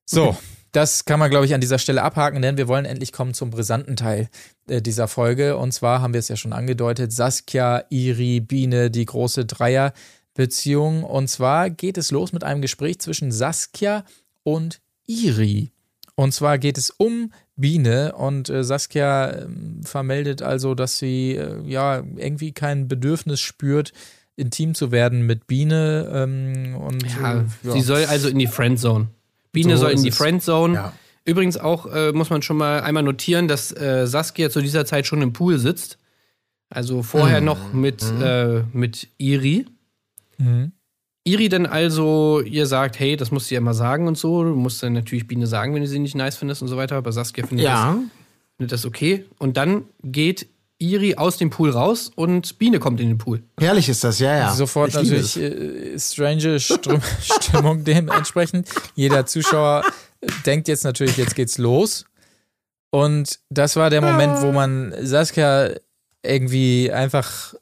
So, 0.07 0.34
das 0.72 1.05
kann 1.05 1.18
man, 1.18 1.30
glaube 1.30 1.44
ich, 1.44 1.53
an 1.53 1.61
dieser 1.61 1.78
Stelle 1.78 2.03
abhaken, 2.03 2.40
denn 2.40 2.57
wir 2.57 2.68
wollen 2.68 2.86
endlich 2.86 3.12
kommen 3.12 3.34
zum 3.34 3.51
brisanten 3.51 3.96
Teil 3.96 4.30
dieser 4.68 5.08
Folge. 5.08 5.56
Und 5.56 5.72
zwar 5.72 6.00
haben 6.00 6.12
wir 6.12 6.20
es 6.20 6.28
ja 6.28 6.36
schon 6.36 6.52
angedeutet: 6.52 7.12
Saskia, 7.12 7.84
Iri, 7.90 8.40
Biene, 8.40 8.90
die 8.90 9.04
große 9.04 9.44
Dreierbeziehung. 9.46 11.04
Und 11.04 11.28
zwar 11.28 11.70
geht 11.70 11.98
es 11.98 12.10
los 12.10 12.32
mit 12.32 12.44
einem 12.44 12.62
Gespräch 12.62 12.98
zwischen 13.00 13.32
Saskia 13.32 14.04
und 14.42 14.80
Iri. 15.06 15.72
Und 16.14 16.32
zwar 16.32 16.58
geht 16.58 16.78
es 16.78 16.90
um 16.90 17.32
Biene 17.56 18.14
und 18.14 18.48
äh, 18.48 18.64
Saskia 18.64 19.42
ähm, 19.42 19.80
vermeldet 19.84 20.42
also, 20.42 20.74
dass 20.74 20.98
sie 20.98 21.36
äh, 21.36 21.60
ja 21.64 22.02
irgendwie 22.16 22.52
kein 22.52 22.88
Bedürfnis 22.88 23.40
spürt, 23.40 23.92
intim 24.36 24.74
zu 24.74 24.90
werden 24.92 25.22
mit 25.26 25.46
Biene. 25.46 26.10
Ähm, 26.12 26.76
und 26.76 27.04
Ja, 27.04 27.40
äh, 27.40 27.44
ja. 27.62 27.72
Sie 27.72 27.80
soll 27.80 28.04
also 28.06 28.28
in 28.28 28.38
die 28.38 28.46
Friendzone. 28.46 29.08
Biene 29.52 29.76
So 29.76 29.82
soll 29.82 29.92
in 29.92 30.02
die. 30.02 30.10
Friendzone. 30.10 30.74
Ja. 30.74 30.92
Übrigens 31.28 31.58
auch 31.58 31.84
äh, 31.86 32.12
muss 32.12 32.30
man 32.30 32.40
schon 32.40 32.56
mal 32.56 32.80
einmal 32.80 33.02
notieren, 33.02 33.48
dass 33.48 33.70
äh, 33.70 34.06
Saskia 34.06 34.48
zu 34.48 34.62
dieser 34.62 34.86
Zeit 34.86 35.06
schon 35.06 35.20
im 35.20 35.32
Pool 35.34 35.58
sitzt. 35.58 35.98
Also 36.70 37.02
vorher 37.02 37.40
noch 37.42 37.72
mit, 37.74 38.02
äh, 38.22 38.62
mit 38.72 39.08
Iri. 39.18 39.66
Mhm. 40.38 40.72
Iri 41.24 41.48
dann 41.50 41.66
also 41.66 42.40
ihr 42.40 42.66
sagt, 42.66 42.98
hey, 42.98 43.16
das 43.16 43.30
musst 43.30 43.50
du 43.50 43.54
ja 43.54 43.60
mal 43.60 43.74
sagen 43.74 44.06
und 44.06 44.16
so. 44.16 44.42
Du 44.42 44.54
musst 44.54 44.82
dann 44.82 44.94
natürlich 44.94 45.26
Biene 45.26 45.46
sagen, 45.46 45.74
wenn 45.74 45.82
du 45.82 45.88
sie 45.88 45.98
nicht 45.98 46.14
nice 46.14 46.36
findest 46.36 46.62
und 46.62 46.68
so 46.68 46.76
weiter. 46.78 46.96
Aber 46.96 47.12
Saskia 47.12 47.46
findet, 47.46 47.66
Ja. 47.66 47.92
das, 47.92 48.10
findet 48.56 48.72
das 48.72 48.86
okay. 48.86 49.26
Und 49.38 49.58
dann 49.58 49.84
geht 50.02 50.46
Iri 50.78 51.16
aus 51.16 51.36
dem 51.36 51.50
Pool 51.50 51.70
raus 51.70 52.10
und 52.14 52.58
Biene 52.58 52.78
kommt 52.78 53.00
in 53.00 53.08
den 53.08 53.18
Pool. 53.18 53.42
Herrlich 53.58 53.88
ist 53.90 54.04
das, 54.04 54.18
ja, 54.18 54.34
ja. 54.34 54.54
Sofort 54.54 54.90
Ich 54.90 54.94
liebe 55.02 55.16
natürlich 55.16 55.36
es. 55.36 56.12
äh, 56.12 56.14
strange 56.14 56.60
Stimmung 57.40 57.84
dementsprechend. 57.84 58.68
Jeder 58.94 59.26
Zuschauer 59.26 59.82
denkt 60.46 60.68
jetzt 60.68 60.84
natürlich, 60.84 61.16
jetzt 61.16 61.34
geht's 61.34 61.58
los. 61.58 62.04
Und 62.90 63.38
das 63.50 63.76
war 63.76 63.90
der 63.90 64.00
Moment, 64.00 64.40
wo 64.40 64.52
man 64.52 64.94
Saskia 65.00 65.70
irgendwie 66.22 66.90
einfach 66.90 67.54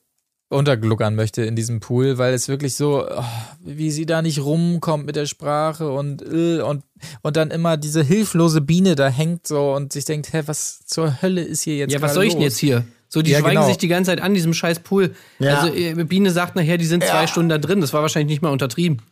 untergluckern 0.48 1.16
möchte 1.16 1.42
in 1.42 1.56
diesem 1.56 1.80
Pool, 1.80 2.18
weil 2.18 2.32
es 2.32 2.48
wirklich 2.48 2.76
so, 2.76 3.04
oh, 3.10 3.24
wie 3.60 3.90
sie 3.90 4.06
da 4.06 4.22
nicht 4.22 4.38
rumkommt 4.38 5.04
mit 5.04 5.16
der 5.16 5.26
Sprache 5.26 5.90
und, 5.90 6.22
äh, 6.22 6.60
und, 6.60 6.84
und 7.22 7.36
dann 7.36 7.50
immer 7.50 7.76
diese 7.76 8.04
hilflose 8.04 8.60
Biene 8.60 8.94
da 8.94 9.08
hängt 9.08 9.48
so 9.48 9.74
und 9.74 9.92
sich 9.92 10.04
denkt, 10.04 10.32
hä, 10.32 10.42
was 10.46 10.86
zur 10.86 11.20
Hölle 11.20 11.42
ist 11.42 11.62
hier 11.62 11.76
jetzt 11.76 11.92
ja, 11.92 12.00
was 12.00 12.14
soll 12.14 12.24
ich 12.24 12.34
denn 12.34 12.42
jetzt 12.42 12.58
hier? 12.58 12.84
So, 13.08 13.22
die 13.22 13.32
Ja, 13.32 13.40
schweigen 13.40 13.56
genau. 13.56 13.66
sich 13.66 13.78
die 13.78 13.88
ganze 13.88 14.10
Zeit 14.12 14.20
an 14.20 14.34
diesem 14.34 14.54
scheiß 14.54 14.80
Pool. 14.80 15.14
Ja. 15.40 15.58
Also 15.60 15.74
äh, 15.74 15.94
Biene 16.04 16.30
sagt 16.30 16.54
nachher, 16.54 16.78
die 16.78 16.86
sind 16.86 17.02
zwei 17.02 17.26
Stunden 17.26 17.48
da 17.48 17.58
drin. 17.58 17.80
Das 17.80 17.92
war 17.92 18.02
wahrscheinlich 18.02 18.34
nicht 18.34 18.42
mal 18.42 18.50
untertrieben. 18.50 19.02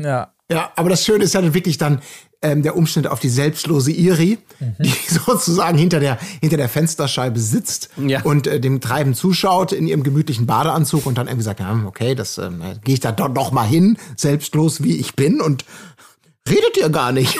Ja. 0.00 0.33
Ja, 0.50 0.70
aber 0.76 0.90
das 0.90 1.04
Schöne 1.04 1.24
ist 1.24 1.34
ja 1.34 1.40
dann 1.40 1.54
wirklich 1.54 1.78
dann 1.78 2.00
ähm, 2.42 2.62
der 2.62 2.76
Umschnitt 2.76 3.06
auf 3.06 3.18
die 3.18 3.30
selbstlose 3.30 3.90
Iri, 3.90 4.36
die 4.78 4.92
sozusagen 5.08 5.78
hinter 5.78 6.00
der, 6.00 6.18
hinter 6.42 6.58
der 6.58 6.68
Fensterscheibe 6.68 7.40
sitzt 7.40 7.88
Ja. 7.96 8.22
und 8.22 8.46
äh, 8.46 8.60
dem 8.60 8.82
Treiben 8.82 9.14
zuschaut 9.14 9.72
in 9.72 9.86
ihrem 9.86 10.02
gemütlichen 10.02 10.44
Badeanzug 10.44 11.06
und 11.06 11.16
dann 11.16 11.26
irgendwie 11.28 11.44
sagt, 11.44 11.60
ja, 11.60 11.82
okay, 11.86 12.14
das 12.14 12.36
ähm, 12.36 12.62
gehe 12.84 12.94
ich 12.94 13.00
da 13.00 13.12
doch 13.12 13.30
noch 13.30 13.52
mal 13.52 13.66
hin, 13.66 13.96
selbstlos 14.16 14.82
wie 14.82 14.96
ich 14.96 15.14
bin 15.16 15.40
und 15.40 15.64
redet 16.48 16.76
ihr 16.76 16.88
gar 16.90 17.12
nicht. 17.12 17.36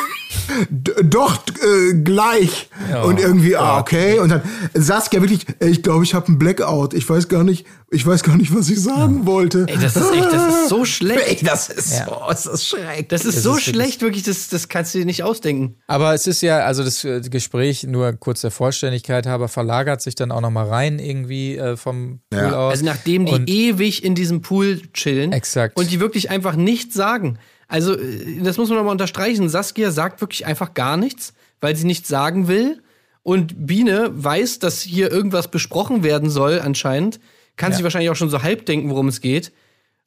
D 0.69 0.93
doch, 1.05 1.39
äh, 1.63 1.95
gleich. 2.03 2.69
und 3.05 3.19
irgendwie, 3.21 3.57
ah, 3.57 3.79
okay. 3.79 4.19
Und 4.19 4.29
dann 4.31 4.43
Saskia 4.75 5.21
wirklich, 5.23 5.47
ey, 5.59 5.71
ich 5.71 5.83
glaube, 5.83 6.05
ich 6.05 6.13
habe 6.15 6.27
einen 6.29 6.39
Blackout. 6.39 6.93
Ich 6.93 7.09
weiß 7.09 7.29
gar 7.29 7.45
nicht, 7.45 7.67
ich 7.91 8.05
weiß 8.07 8.23
gar 8.23 8.37
nicht, 8.37 8.55
was 8.55 8.69
ich 8.69 8.81
sagen 8.81 9.27
wollte. 9.27 9.65
Ey, 9.69 9.79
das 9.79 9.97
ist 9.97 10.13
echt, 10.13 10.33
das 10.33 10.55
ist 10.55 10.69
so 10.69 10.85
schlecht. 10.85 11.41
Ey, 11.43 11.47
das 11.47 11.69
ist 11.71 11.97
so, 12.05 12.17
das 12.29 12.47
ist 12.47 12.67
schrecklich. 12.67 13.09
Das 13.09 13.25
ist 13.25 13.37
Das 13.37 13.43
so 13.43 13.57
ist 13.57 13.63
schlecht, 13.65 14.01
wirklich, 14.03 14.23
das, 14.25 14.49
das 14.49 14.69
kannst 14.69 14.95
du 14.95 14.99
dir 14.99 15.07
nicht 15.07 15.23
ausdenken. 15.23 15.77
Aber 15.87 16.13
es 16.15 16.27
ist 16.27 16.43
ja, 16.43 16.59
also 16.61 16.83
das 16.85 17.05
äh, 17.05 17.21
Gespräch, 17.21 17.85
nur 17.85 18.13
kurz 18.15 18.41
der 18.43 18.51
Vollständigkeit 18.51 19.27
halber, 19.27 19.49
verlagert 19.49 20.03
sich 20.03 20.15
dann 20.15 20.31
auch 20.31 20.41
nochmal 20.41 20.67
rein 20.67 20.99
irgendwie 20.99 21.57
äh, 21.57 21.77
vom 21.77 22.21
Pool 22.31 22.53
aus. 22.55 22.73
Also 22.73 22.85
nachdem 22.85 23.27
die 23.27 23.33
Und- 23.33 23.49
ewig 23.51 24.05
in 24.05 24.15
diesem 24.15 24.43
Pool 24.43 24.81
chillen 24.93 25.33
Exakt. 25.33 25.77
und 25.79 25.91
die 25.91 26.01
wirklich 26.01 26.29
einfach 26.31 26.57
nichts 26.57 26.95
sagen. 26.95 27.39
Also 27.69 27.97
äh, 27.99 28.41
das 28.43 28.57
muss 28.59 28.69
man 28.69 28.79
nochmal 28.79 28.93
unterstreichen. 28.93 29.49
Saskia 29.49 29.91
sagt 29.91 30.21
wirklich 30.21 30.47
einfach 30.47 30.75
gar 30.75 30.97
nichts, 30.97 31.35
weil 31.61 31.77
sie 31.77 31.87
nichts 31.87 32.09
sagen 32.09 32.49
will. 32.49 32.83
Und 33.23 33.67
Biene 33.67 34.11
weiß, 34.13 34.59
dass 34.59 34.83
hier 34.83 35.11
irgendwas 35.11 35.49
besprochen 35.49 36.03
werden 36.03 36.29
soll 36.31 36.61
anscheinend. 36.61 37.21
Kann 37.57 37.73
sich 37.73 37.83
wahrscheinlich 37.83 38.11
auch 38.11 38.17
schon 38.17 38.31
so 38.31 38.43
halb 38.43 38.67
denken, 38.67 38.91
worum 38.91 39.09
es 39.09 39.21
geht. 39.21 39.53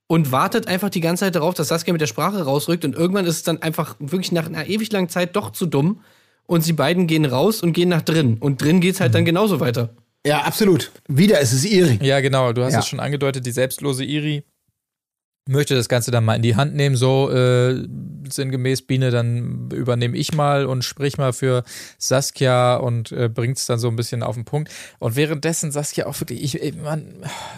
Und 0.05 0.31
wartet 0.31 0.67
einfach 0.67 0.89
die 0.89 1.01
ganze 1.01 1.25
Zeit 1.25 1.35
darauf, 1.35 1.53
dass 1.53 1.67
Saskia 1.69 1.91
mit 1.93 1.99
der 2.01 2.07
Sprache 2.07 2.43
rausrückt. 2.43 2.85
Und 2.85 2.95
irgendwann 2.95 3.25
ist 3.25 3.35
es 3.37 3.43
dann 3.43 3.61
einfach 3.61 3.95
wirklich 3.99 4.31
nach 4.31 4.45
einer 4.45 4.67
ewig 4.67 4.91
langen 4.91 5.09
Zeit 5.09 5.35
doch 5.35 5.51
zu 5.51 5.65
dumm. 5.65 6.01
Und 6.45 6.61
sie 6.63 6.73
beiden 6.73 7.07
gehen 7.07 7.25
raus 7.25 7.61
und 7.61 7.73
gehen 7.73 7.89
nach 7.89 8.01
drin. 8.03 8.37
Und 8.39 8.61
drin 8.61 8.79
geht's 8.79 9.01
halt 9.01 9.15
dann 9.15 9.25
genauso 9.25 9.59
weiter. 9.59 9.89
Ja, 10.25 10.43
absolut. 10.43 10.91
Wieder 11.07 11.39
ist 11.41 11.51
es 11.53 11.65
Iri. 11.65 11.99
Ja, 12.01 12.19
genau. 12.21 12.53
Du 12.53 12.63
hast 12.63 12.73
Ja. 12.73 12.79
es 12.79 12.87
schon 12.87 12.99
angedeutet, 12.99 13.45
die 13.45 13.51
selbstlose 13.51 14.03
Iri 14.05 14.43
möchte 15.47 15.75
das 15.75 15.89
Ganze 15.89 16.11
dann 16.11 16.25
mal 16.25 16.35
in 16.35 16.41
die 16.41 16.55
Hand 16.55 16.75
nehmen, 16.75 16.95
so 16.95 17.29
äh, 17.31 17.85
sinngemäß 18.29 18.81
Biene, 18.83 19.11
dann 19.11 19.69
übernehme 19.73 20.17
ich 20.17 20.33
mal 20.33 20.65
und 20.65 20.83
sprich 20.83 21.17
mal 21.17 21.33
für 21.33 21.63
Saskia 21.97 22.75
und 22.77 23.11
äh, 23.11 23.29
bringt 23.29 23.57
es 23.57 23.65
dann 23.65 23.79
so 23.79 23.87
ein 23.87 23.95
bisschen 23.95 24.23
auf 24.23 24.35
den 24.35 24.45
Punkt. 24.45 24.71
Und 24.99 25.15
währenddessen 25.15 25.71
Saskia 25.71 26.05
auch 26.05 26.19
wirklich, 26.19 26.41
ich, 26.43 26.61
ich- 26.61 26.75
man, 26.75 27.05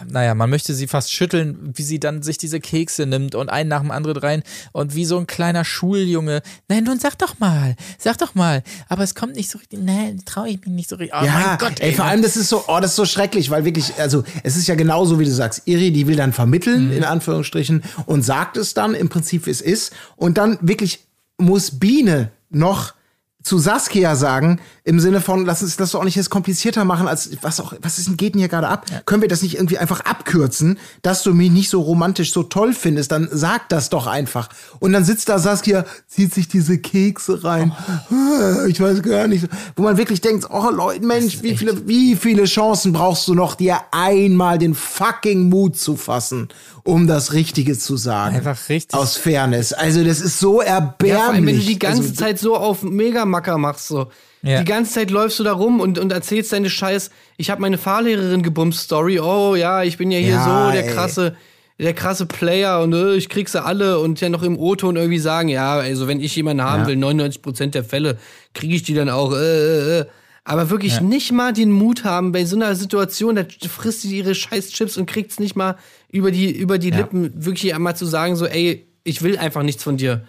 naja, 0.08 0.34
man 0.34 0.50
möchte 0.50 0.74
sie 0.74 0.86
fast 0.86 1.12
schütteln, 1.12 1.72
wie 1.74 1.82
sie 1.82 2.00
dann 2.00 2.22
sich 2.22 2.38
diese 2.38 2.60
Kekse 2.60 3.06
nimmt 3.06 3.34
und 3.34 3.48
einen 3.48 3.68
nach 3.68 3.80
dem 3.80 3.90
anderen 3.90 4.16
rein 4.16 4.42
und 4.72 4.94
wie 4.94 5.04
so 5.04 5.18
ein 5.18 5.26
kleiner 5.26 5.64
Schuljunge. 5.64 6.42
Nein, 6.68 6.84
nun 6.84 6.98
sag 6.98 7.18
doch 7.18 7.38
mal, 7.38 7.76
sag 7.98 8.18
doch 8.18 8.34
mal. 8.34 8.62
Aber 8.88 9.02
es 9.02 9.14
kommt 9.14 9.36
nicht 9.36 9.50
so 9.50 9.58
richtig, 9.58 9.80
nein, 9.82 10.22
traue 10.24 10.48
ich 10.48 10.60
mich 10.60 10.70
nicht 10.70 10.88
so 10.88 10.96
richtig. 10.96 11.16
Oh 11.20 11.24
ja, 11.24 11.32
mein 11.32 11.58
Gott, 11.58 11.80
ey, 11.80 11.92
vor 11.92 12.04
allem 12.06 12.22
das 12.22 12.36
ist 12.36 12.48
so, 12.48 12.64
oh, 12.68 12.78
das 12.80 12.90
ist 12.92 12.96
so 12.96 13.04
schrecklich, 13.04 13.50
weil 13.50 13.64
wirklich, 13.64 13.94
also 13.98 14.24
es 14.42 14.56
ist 14.56 14.66
ja 14.68 14.74
genauso, 14.74 15.18
wie 15.20 15.24
du 15.24 15.30
sagst, 15.32 15.62
Iri, 15.66 15.90
die 15.90 16.06
will 16.06 16.16
dann 16.16 16.32
vermitteln, 16.32 16.92
in 16.92 17.04
Anführungsstrichen, 17.04 17.79
und 18.06 18.22
sagt 18.22 18.56
es 18.56 18.74
dann 18.74 18.94
im 18.94 19.08
Prinzip, 19.08 19.46
wie 19.46 19.50
es 19.50 19.60
ist. 19.60 19.92
Und 20.16 20.38
dann 20.38 20.58
wirklich 20.60 21.06
muss 21.38 21.78
Biene 21.78 22.30
noch 22.50 22.94
zu 23.42 23.58
Saskia 23.58 24.16
sagen, 24.16 24.60
im 24.84 25.00
Sinne 25.00 25.20
von, 25.20 25.46
lass 25.46 25.62
uns 25.62 25.76
das 25.76 25.92
doch 25.92 26.00
auch 26.00 26.04
nicht 26.04 26.16
jetzt 26.16 26.30
komplizierter 26.30 26.84
machen, 26.84 27.08
als 27.08 27.30
was 27.42 27.60
auch, 27.60 27.74
was 27.80 27.98
ist 27.98 28.08
denn, 28.08 28.16
geht 28.16 28.34
denn 28.34 28.40
hier 28.40 28.48
gerade 28.48 28.68
ab? 28.68 28.86
Können 29.06 29.22
wir 29.22 29.28
das 29.28 29.42
nicht 29.42 29.54
irgendwie 29.54 29.78
einfach 29.78 30.00
abkürzen, 30.00 30.78
dass 31.02 31.22
du 31.22 31.32
mich 31.32 31.50
nicht 31.50 31.70
so 31.70 31.80
romantisch 31.80 32.32
so 32.32 32.42
toll 32.42 32.74
findest, 32.74 33.12
dann 33.12 33.28
sag 33.30 33.68
das 33.68 33.88
doch 33.88 34.06
einfach. 34.06 34.48
Und 34.78 34.92
dann 34.92 35.04
sitzt 35.04 35.28
da 35.28 35.38
Saskia, 35.38 35.84
zieht 36.06 36.34
sich 36.34 36.48
diese 36.48 36.78
Kekse 36.78 37.44
rein. 37.44 37.72
Ah, 38.10 38.66
Ich 38.66 38.80
weiß 38.80 39.02
gar 39.02 39.26
nicht. 39.26 39.46
Wo 39.76 39.82
man 39.82 39.96
wirklich 39.96 40.20
denkt, 40.20 40.46
oh 40.50 40.70
Leute, 40.70 41.04
Mensch, 41.04 41.42
wie 41.42 41.56
viele, 41.56 41.86
wie 41.88 42.16
viele 42.16 42.44
Chancen 42.44 42.92
brauchst 42.92 43.26
du 43.28 43.34
noch, 43.34 43.54
dir 43.54 43.78
einmal 43.90 44.58
den 44.58 44.74
fucking 44.74 45.48
Mut 45.48 45.76
zu 45.76 45.96
fassen, 45.96 46.48
um 46.84 47.06
das 47.06 47.32
Richtige 47.32 47.78
zu 47.78 47.96
sagen? 47.96 48.36
Einfach 48.36 48.68
richtig. 48.68 48.98
Aus 48.98 49.16
Fairness. 49.16 49.72
Also, 49.72 50.04
das 50.04 50.20
ist 50.20 50.38
so 50.38 50.60
erbärmlich. 50.60 51.10
Ja, 51.10 51.28
allem, 51.28 51.46
wenn 51.46 51.56
du 51.56 51.64
die 51.64 51.78
ganze 51.78 52.02
also, 52.02 52.14
Zeit 52.14 52.38
so 52.38 52.56
auf 52.56 52.82
Megamacker 53.30 53.58
machst, 53.58 53.88
so. 53.88 54.08
Ja. 54.42 54.58
Die 54.60 54.64
ganze 54.64 54.94
Zeit 54.94 55.10
läufst 55.10 55.38
du 55.38 55.44
da 55.44 55.52
rum 55.52 55.80
und, 55.80 55.98
und 55.98 56.12
erzählst 56.12 56.52
deine 56.52 56.70
Scheiß, 56.70 57.10
ich 57.36 57.50
habe 57.50 57.60
meine 57.60 57.78
Fahrlehrerin 57.78 58.42
gebumst 58.42 58.80
Story. 58.80 59.20
Oh 59.20 59.54
ja, 59.54 59.82
ich 59.82 59.98
bin 59.98 60.10
ja 60.10 60.18
hier 60.18 60.30
Ja, 60.34 60.66
so 60.66 60.72
der 60.72 60.86
ey. 60.86 60.94
krasse, 60.94 61.36
der 61.78 61.92
krasse 61.94 62.26
Player 62.26 62.80
und 62.80 62.92
äh, 62.94 63.14
ich 63.16 63.28
krieg 63.28 63.48
sie 63.48 63.62
alle 63.62 63.98
und 63.98 64.20
ja 64.20 64.28
noch 64.30 64.42
im 64.42 64.58
O-Ton 64.58 64.96
irgendwie 64.96 65.18
sagen, 65.18 65.48
ja, 65.48 65.74
also 65.74 66.08
wenn 66.08 66.20
ich 66.20 66.34
jemanden 66.36 66.62
haben 66.62 66.82
Ja. 66.82 66.88
will, 66.88 66.96
99% 66.96 67.66
der 67.70 67.84
Fälle, 67.84 68.18
kriege 68.54 68.74
ich 68.74 68.82
die 68.82 68.94
dann 68.94 69.08
auch. 69.10 69.32
Äh, 69.32 69.36
äh, 69.36 69.98
äh. 70.00 70.04
Aber 70.44 70.70
wirklich 70.70 71.00
nicht 71.02 71.32
mal 71.32 71.52
den 71.52 71.70
Mut 71.70 72.04
haben 72.04 72.32
bei 72.32 72.44
so 72.46 72.56
einer 72.56 72.74
Situation, 72.74 73.36
da 73.36 73.44
frisst 73.68 74.02
sie 74.02 74.16
ihre 74.16 74.34
scheiß 74.34 74.70
Chips 74.70 74.96
und 74.96 75.04
kriegt's 75.06 75.38
nicht 75.38 75.54
mal 75.54 75.76
über 76.10 76.30
die, 76.30 76.50
über 76.50 76.78
die 76.78 76.90
Lippen, 76.90 77.30
wirklich 77.44 77.74
einmal 77.74 77.94
zu 77.94 78.06
sagen, 78.06 78.36
so, 78.36 78.46
ey, 78.46 78.86
ich 79.04 79.20
will 79.22 79.36
einfach 79.38 79.62
nichts 79.62 79.84
von 79.84 79.96
dir 79.98 80.24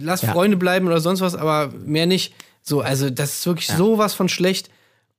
lass 0.00 0.20
Freunde 0.24 0.56
bleiben 0.56 0.86
oder 0.86 1.00
sonst 1.00 1.20
was, 1.20 1.34
aber 1.34 1.72
mehr 1.84 2.06
nicht. 2.06 2.34
So, 2.62 2.80
also 2.80 3.10
das 3.10 3.34
ist 3.38 3.46
wirklich 3.46 3.66
sowas 3.68 4.14
von 4.14 4.28
schlecht. 4.28 4.70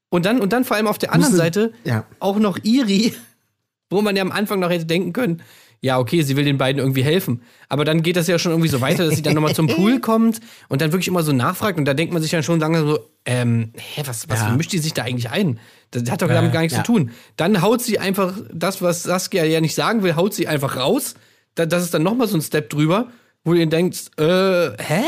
Und 0.09 0.25
dann, 0.25 0.39
und 0.41 0.53
dann 0.53 0.63
vor 0.63 0.77
allem 0.77 0.87
auf 0.87 0.97
der 0.97 1.11
anderen 1.11 1.33
Musste- 1.33 1.43
Seite 1.43 1.73
ja. 1.83 2.05
auch 2.19 2.37
noch 2.39 2.57
Iri, 2.63 3.13
wo 3.89 4.01
man 4.01 4.15
ja 4.15 4.21
am 4.21 4.31
Anfang 4.31 4.59
noch 4.59 4.69
hätte 4.69 4.85
denken 4.85 5.13
können, 5.13 5.41
ja, 5.81 5.99
okay, 5.99 6.21
sie 6.21 6.37
will 6.37 6.45
den 6.45 6.57
beiden 6.57 6.79
irgendwie 6.79 7.03
helfen. 7.03 7.41
Aber 7.67 7.83
dann 7.83 8.03
geht 8.03 8.15
das 8.15 8.27
ja 8.27 8.39
schon 8.39 8.53
irgendwie 8.53 8.69
so 8.69 8.79
weiter, 8.79 9.03
dass 9.05 9.15
sie 9.17 9.21
dann 9.21 9.33
nochmal 9.33 9.53
zum 9.53 9.67
Pool 9.75 9.99
kommt 9.99 10.39
und 10.69 10.79
dann 10.81 10.93
wirklich 10.93 11.09
immer 11.09 11.23
so 11.23 11.33
nachfragt. 11.33 11.77
Und 11.77 11.83
da 11.83 11.93
denkt 11.93 12.13
man 12.13 12.21
sich 12.21 12.31
dann 12.31 12.41
schon 12.41 12.57
langsam 12.61 12.87
so, 12.87 12.99
ähm, 13.25 13.73
hä, 13.75 14.03
was, 14.05 14.29
was 14.29 14.39
Ja. 14.39 14.55
mischt 14.55 14.71
die 14.71 14.77
sich 14.77 14.93
da 14.93 15.03
eigentlich 15.03 15.29
ein? 15.29 15.59
Das 15.91 16.09
hat 16.09 16.21
doch 16.21 16.29
damit 16.29 16.53
gar 16.53 16.61
nichts 16.61 16.77
zu 16.77 16.83
tun. 16.83 17.11
Dann 17.35 17.61
haut 17.61 17.81
sie 17.81 17.99
einfach 17.99 18.33
das, 18.53 18.81
was 18.81 19.03
Saskia 19.03 19.43
ja 19.43 19.59
nicht 19.59 19.75
sagen 19.75 20.03
will, 20.03 20.15
haut 20.15 20.33
sie 20.33 20.47
einfach 20.47 20.77
raus. 20.77 21.15
Da, 21.55 21.65
das 21.65 21.83
ist 21.83 21.93
dann 21.93 22.03
nochmal 22.03 22.29
so 22.29 22.37
ein 22.37 22.41
Step 22.41 22.69
drüber, 22.69 23.09
wo 23.43 23.51
du 23.51 23.59
dir 23.59 23.67
denkst, 23.67 24.11
äh, 24.17 24.71
hä? 24.77 25.03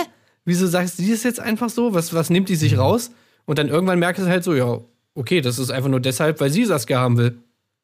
Wieso 0.45 0.67
sagst 0.67 0.99
du 0.99 1.09
das 1.09 1.23
jetzt 1.23 1.39
einfach 1.39 1.69
so? 1.69 1.93
Was, 1.93 2.13
was 2.13 2.29
nimmt 2.29 2.49
die 2.49 2.55
sich 2.55 2.77
raus? 2.77 3.11
Und 3.45 3.57
dann 3.57 3.69
irgendwann 3.69 3.99
merkst 3.99 4.23
du 4.23 4.27
halt 4.27 4.43
so, 4.43 4.53
ja, 4.53 4.79
okay, 5.15 5.41
das 5.41 5.57
ist 5.57 5.71
einfach 5.71 5.89
nur 5.89 5.99
deshalb, 5.99 6.39
weil 6.39 6.51
sie 6.51 6.65
Saskia 6.65 6.99
haben 6.99 7.17
will. 7.17 7.37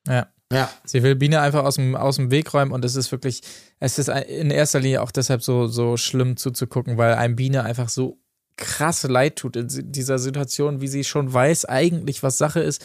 Ja. 0.08 0.28
Ja. 0.52 0.70
Sie 0.84 1.02
will 1.02 1.16
Biene 1.16 1.40
einfach 1.40 1.64
aus 1.64 1.76
dem, 1.76 1.96
aus 1.96 2.18
dem 2.18 2.30
Weg 2.30 2.54
räumen 2.54 2.72
und 2.72 2.84
es 2.84 2.96
ist 2.96 3.12
wirklich, 3.12 3.42
es 3.80 3.98
ist 3.98 4.10
in 4.10 4.52
erster 4.52 4.82
Linie 4.82 5.02
auch 5.02 5.12
deshalb 5.12 5.42
so, 5.42 5.68
so 5.68 5.96
schlimm 5.96 6.36
zuzugucken, 6.36 6.98
weil 6.98 7.14
einem 7.14 7.38
Biene 7.38 7.64
einfach 7.64 7.88
so 7.88 8.20
krass 8.58 9.04
leid 9.04 9.38
tut 9.38 9.56
in 9.56 9.92
dieser 9.92 10.20
Situation, 10.20 10.82
wie 10.82 10.90
sie 10.90 11.06
schon 11.06 11.34
weiß 11.34 11.66
eigentlich, 11.66 12.22
was 12.22 12.38
Sache 12.38 12.60
ist 12.60 12.84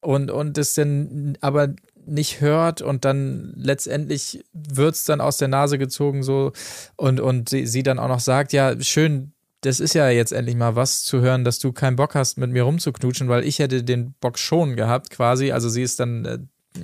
und, 0.00 0.30
und 0.30 0.58
es 0.58 0.74
dann 0.74 1.38
aber 1.40 1.74
nicht 2.08 2.40
hört 2.40 2.82
und 2.82 3.04
dann 3.04 3.52
letztendlich 3.56 4.44
wird 4.52 4.94
es 4.94 5.04
dann 5.04 5.20
aus 5.20 5.36
der 5.36 5.48
Nase 5.48 5.78
gezogen 5.78 6.22
so 6.22 6.52
und, 6.96 7.20
und 7.20 7.48
sie, 7.48 7.66
sie 7.66 7.82
dann 7.82 7.98
auch 7.98 8.08
noch 8.08 8.20
sagt, 8.20 8.52
ja, 8.52 8.74
schön, 8.80 9.32
das 9.62 9.80
ist 9.80 9.94
ja 9.94 10.08
jetzt 10.10 10.32
endlich 10.32 10.56
mal 10.56 10.76
was 10.76 11.02
zu 11.02 11.20
hören, 11.20 11.44
dass 11.44 11.58
du 11.58 11.72
keinen 11.72 11.96
Bock 11.96 12.14
hast, 12.14 12.38
mit 12.38 12.50
mir 12.50 12.62
rumzuknutschen, 12.62 13.28
weil 13.28 13.44
ich 13.44 13.58
hätte 13.58 13.82
den 13.82 14.14
Bock 14.20 14.38
schon 14.38 14.76
gehabt, 14.76 15.10
quasi. 15.10 15.50
Also 15.52 15.68
sie 15.68 15.82
ist 15.82 15.98
dann 15.98 16.24
äh, 16.24 16.38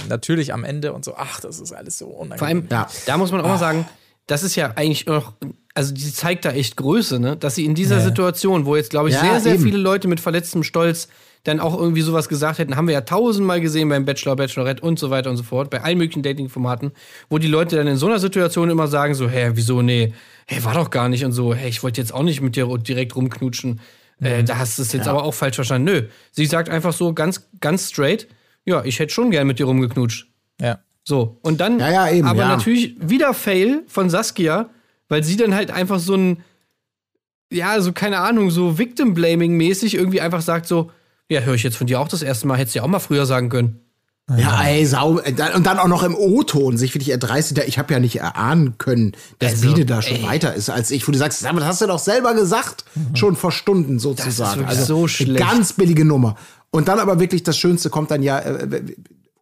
natürlich 0.09 0.53
am 0.53 0.65
Ende 0.65 0.93
und 0.93 1.05
so, 1.05 1.15
ach, 1.17 1.41
das 1.41 1.61
ist 1.61 1.73
alles 1.73 1.99
so 1.99 2.07
unangenehm. 2.07 2.39
Vor 2.39 2.49
allem, 2.49 2.67
Ja. 2.71 2.89
da 3.07 3.17
muss 3.17 3.31
man 3.31 3.41
auch 3.43 3.49
mal 3.49 3.59
sagen, 3.59 3.87
das 4.27 4.43
ist 4.43 4.57
ja 4.57 4.73
eigentlich 4.75 5.07
noch, 5.07 5.35
also 5.75 5.93
die 5.95 6.13
zeigt 6.13 6.45
da 6.47 6.51
echt 6.53 6.77
Größe, 6.77 7.21
ne? 7.21 7.37
Dass 7.37 7.55
sie 7.57 7.65
in 7.65 7.75
dieser 7.75 8.01
Situation, 8.01 8.65
wo 8.65 8.75
jetzt, 8.75 8.91
glaube 8.91 9.09
ich, 9.11 9.15
Ja, 9.15 9.21
sehr, 9.21 9.41
sehr 9.41 9.55
eben. 9.55 9.63
viele 9.65 9.79
Leute 9.79 10.09
mit 10.09 10.19
verletztem 10.19 10.63
Stolz 10.63 11.09
dann 11.45 11.61
auch 11.61 11.79
irgendwie 11.79 12.01
sowas 12.01 12.29
gesagt 12.29 12.59
hätten, 12.59 12.77
haben 12.77 12.89
wir 12.89 12.95
ja 12.95 13.03
tausendmal 13.03 13.61
gesehen 13.61 13.89
beim 13.89 14.05
Bachelor, 14.05 14.35
Bachelorette 14.35 14.83
und 14.83 14.99
so 14.99 15.11
weiter 15.11 15.31
und 15.31 15.37
so 15.37 15.43
fort, 15.43 15.71
bei 15.71 15.83
allen 15.83 15.99
möglichen 15.99 16.23
Dating-Formaten, 16.23 16.93
wo 17.29 17.39
die 17.39 17.47
Leute 17.47 17.77
dann 17.77 17.87
in 17.87 17.97
so 17.97 18.07
einer 18.07 18.19
Situation 18.19 18.71
immer 18.71 18.89
sagen, 18.89 19.15
so, 19.15 19.29
hä, 19.29 19.51
wieso, 19.55 19.83
nee, 19.83 20.13
hä, 20.47 20.65
war 20.65 20.75
doch 20.75 20.91
gar 20.91 21.09
nicht 21.09 21.25
und 21.25 21.33
so, 21.33 21.55
hä, 21.55 21.69
ich 21.69 21.83
wollte 21.83 22.01
jetzt 22.01 22.13
auch 22.13 22.23
nicht 22.23 22.41
mit 22.41 22.57
dir 22.57 22.67
direkt 22.79 23.15
rumknutschen. 23.15 23.81
Äh, 24.21 24.43
da 24.43 24.59
hast 24.59 24.79
du 24.79 24.83
es 24.83 24.93
jetzt 24.93 25.07
aber 25.07 25.23
auch 25.25 25.35
falsch 25.35 25.57
verstanden. 25.57 25.93
Nö. 25.93 26.03
Sie 26.33 26.47
sagt 26.47 26.71
einfach 26.71 26.93
so 26.93 27.13
ganz, 27.13 27.49
ganz 27.61 27.91
straight, 27.91 28.27
ja, 28.65 28.83
ich 28.85 28.99
hätte 28.99 29.13
schon 29.13 29.31
gern 29.31 29.47
mit 29.47 29.59
dir 29.59 29.67
rumgeknutscht. 29.67 30.27
ja. 30.61 30.81
So, 31.07 31.39
und 31.43 31.61
dann 31.61 31.79
Ja, 31.79 31.91
ja, 31.91 32.11
eben, 32.11 32.27
aber 32.27 32.41
ja. 32.41 32.49
natürlich 32.49 32.97
wieder 32.99 33.35
Fail 33.35 33.83
von 33.87 34.09
Saskia, 34.09 34.71
weil 35.11 35.23
sie 35.23 35.37
dann 35.37 35.55
halt 35.55 35.71
einfach 35.71 35.99
so 35.99 36.15
ein, 36.15 36.43
ja, 37.53 37.79
so 37.83 37.93
keine 37.93 38.21
Ahnung, 38.21 38.51
so 38.51 38.79
Victim-Blaming-mäßig 38.79 39.97
irgendwie 39.97 40.23
einfach 40.23 40.41
sagt 40.41 40.67
so, 40.67 40.91
ja, 41.35 41.41
höre 41.43 41.55
ich 41.55 41.63
jetzt 41.63 41.77
von 41.77 41.87
dir 41.87 42.01
auch 42.01 42.09
das 42.09 42.23
erste 42.23 42.47
Mal, 42.47 42.57
hättest 42.59 42.75
du 42.75 42.79
ja 42.79 42.85
auch 42.85 42.89
mal 42.89 42.99
früher 43.01 43.27
sagen 43.27 43.49
können. 43.49 43.81
Ja, 44.39 44.63
ey, 44.63 44.87
sau. 44.87 45.19
äh, 45.19 45.35
Und 45.55 45.67
dann 45.67 45.79
auch 45.79 45.87
noch 45.87 46.03
im 46.03 46.15
O-Ton 46.15 46.79
sich 46.79 46.95
wirklich 46.95 47.11
erdreistet. 47.11 47.59
Ich 47.67 47.79
habe 47.79 47.93
ja 47.93 48.01
nicht 48.01 48.17
erahnen 48.21 48.79
können, 48.79 49.13
dass 49.39 49.53
Also, 49.53 49.75
Biene 49.75 49.85
da 49.85 50.01
schon 50.01 50.17
ey. 50.17 50.23
weiter 50.23 50.55
ist 50.55 50.71
als 50.71 50.91
ich. 50.91 51.07
Wo 51.07 51.13
du 51.13 51.19
sagst, 51.19 51.45
aber 51.45 51.61
das 51.61 51.69
hast 51.69 51.83
du 51.83 51.87
doch 51.87 51.99
selber 51.99 52.33
gesagt, 52.35 52.87
schon 53.13 53.37
vor 53.37 53.53
Stunden 53.53 53.99
sozusagen. 53.99 54.63
wirklich 54.63 54.79
so 54.81 55.09
schlecht. 55.09 55.39
Ganz 55.47 55.75
billige 55.75 56.07
Nummer. 56.07 56.37
Und 56.71 56.89
dann 56.89 57.01
aber 57.01 57.21
wirklich 57.21 57.43
das 57.43 57.59
Schönste 57.59 57.91
kommt 57.91 58.11
dann 58.11 58.23
ja 58.23 58.39
äh, 58.39 58.83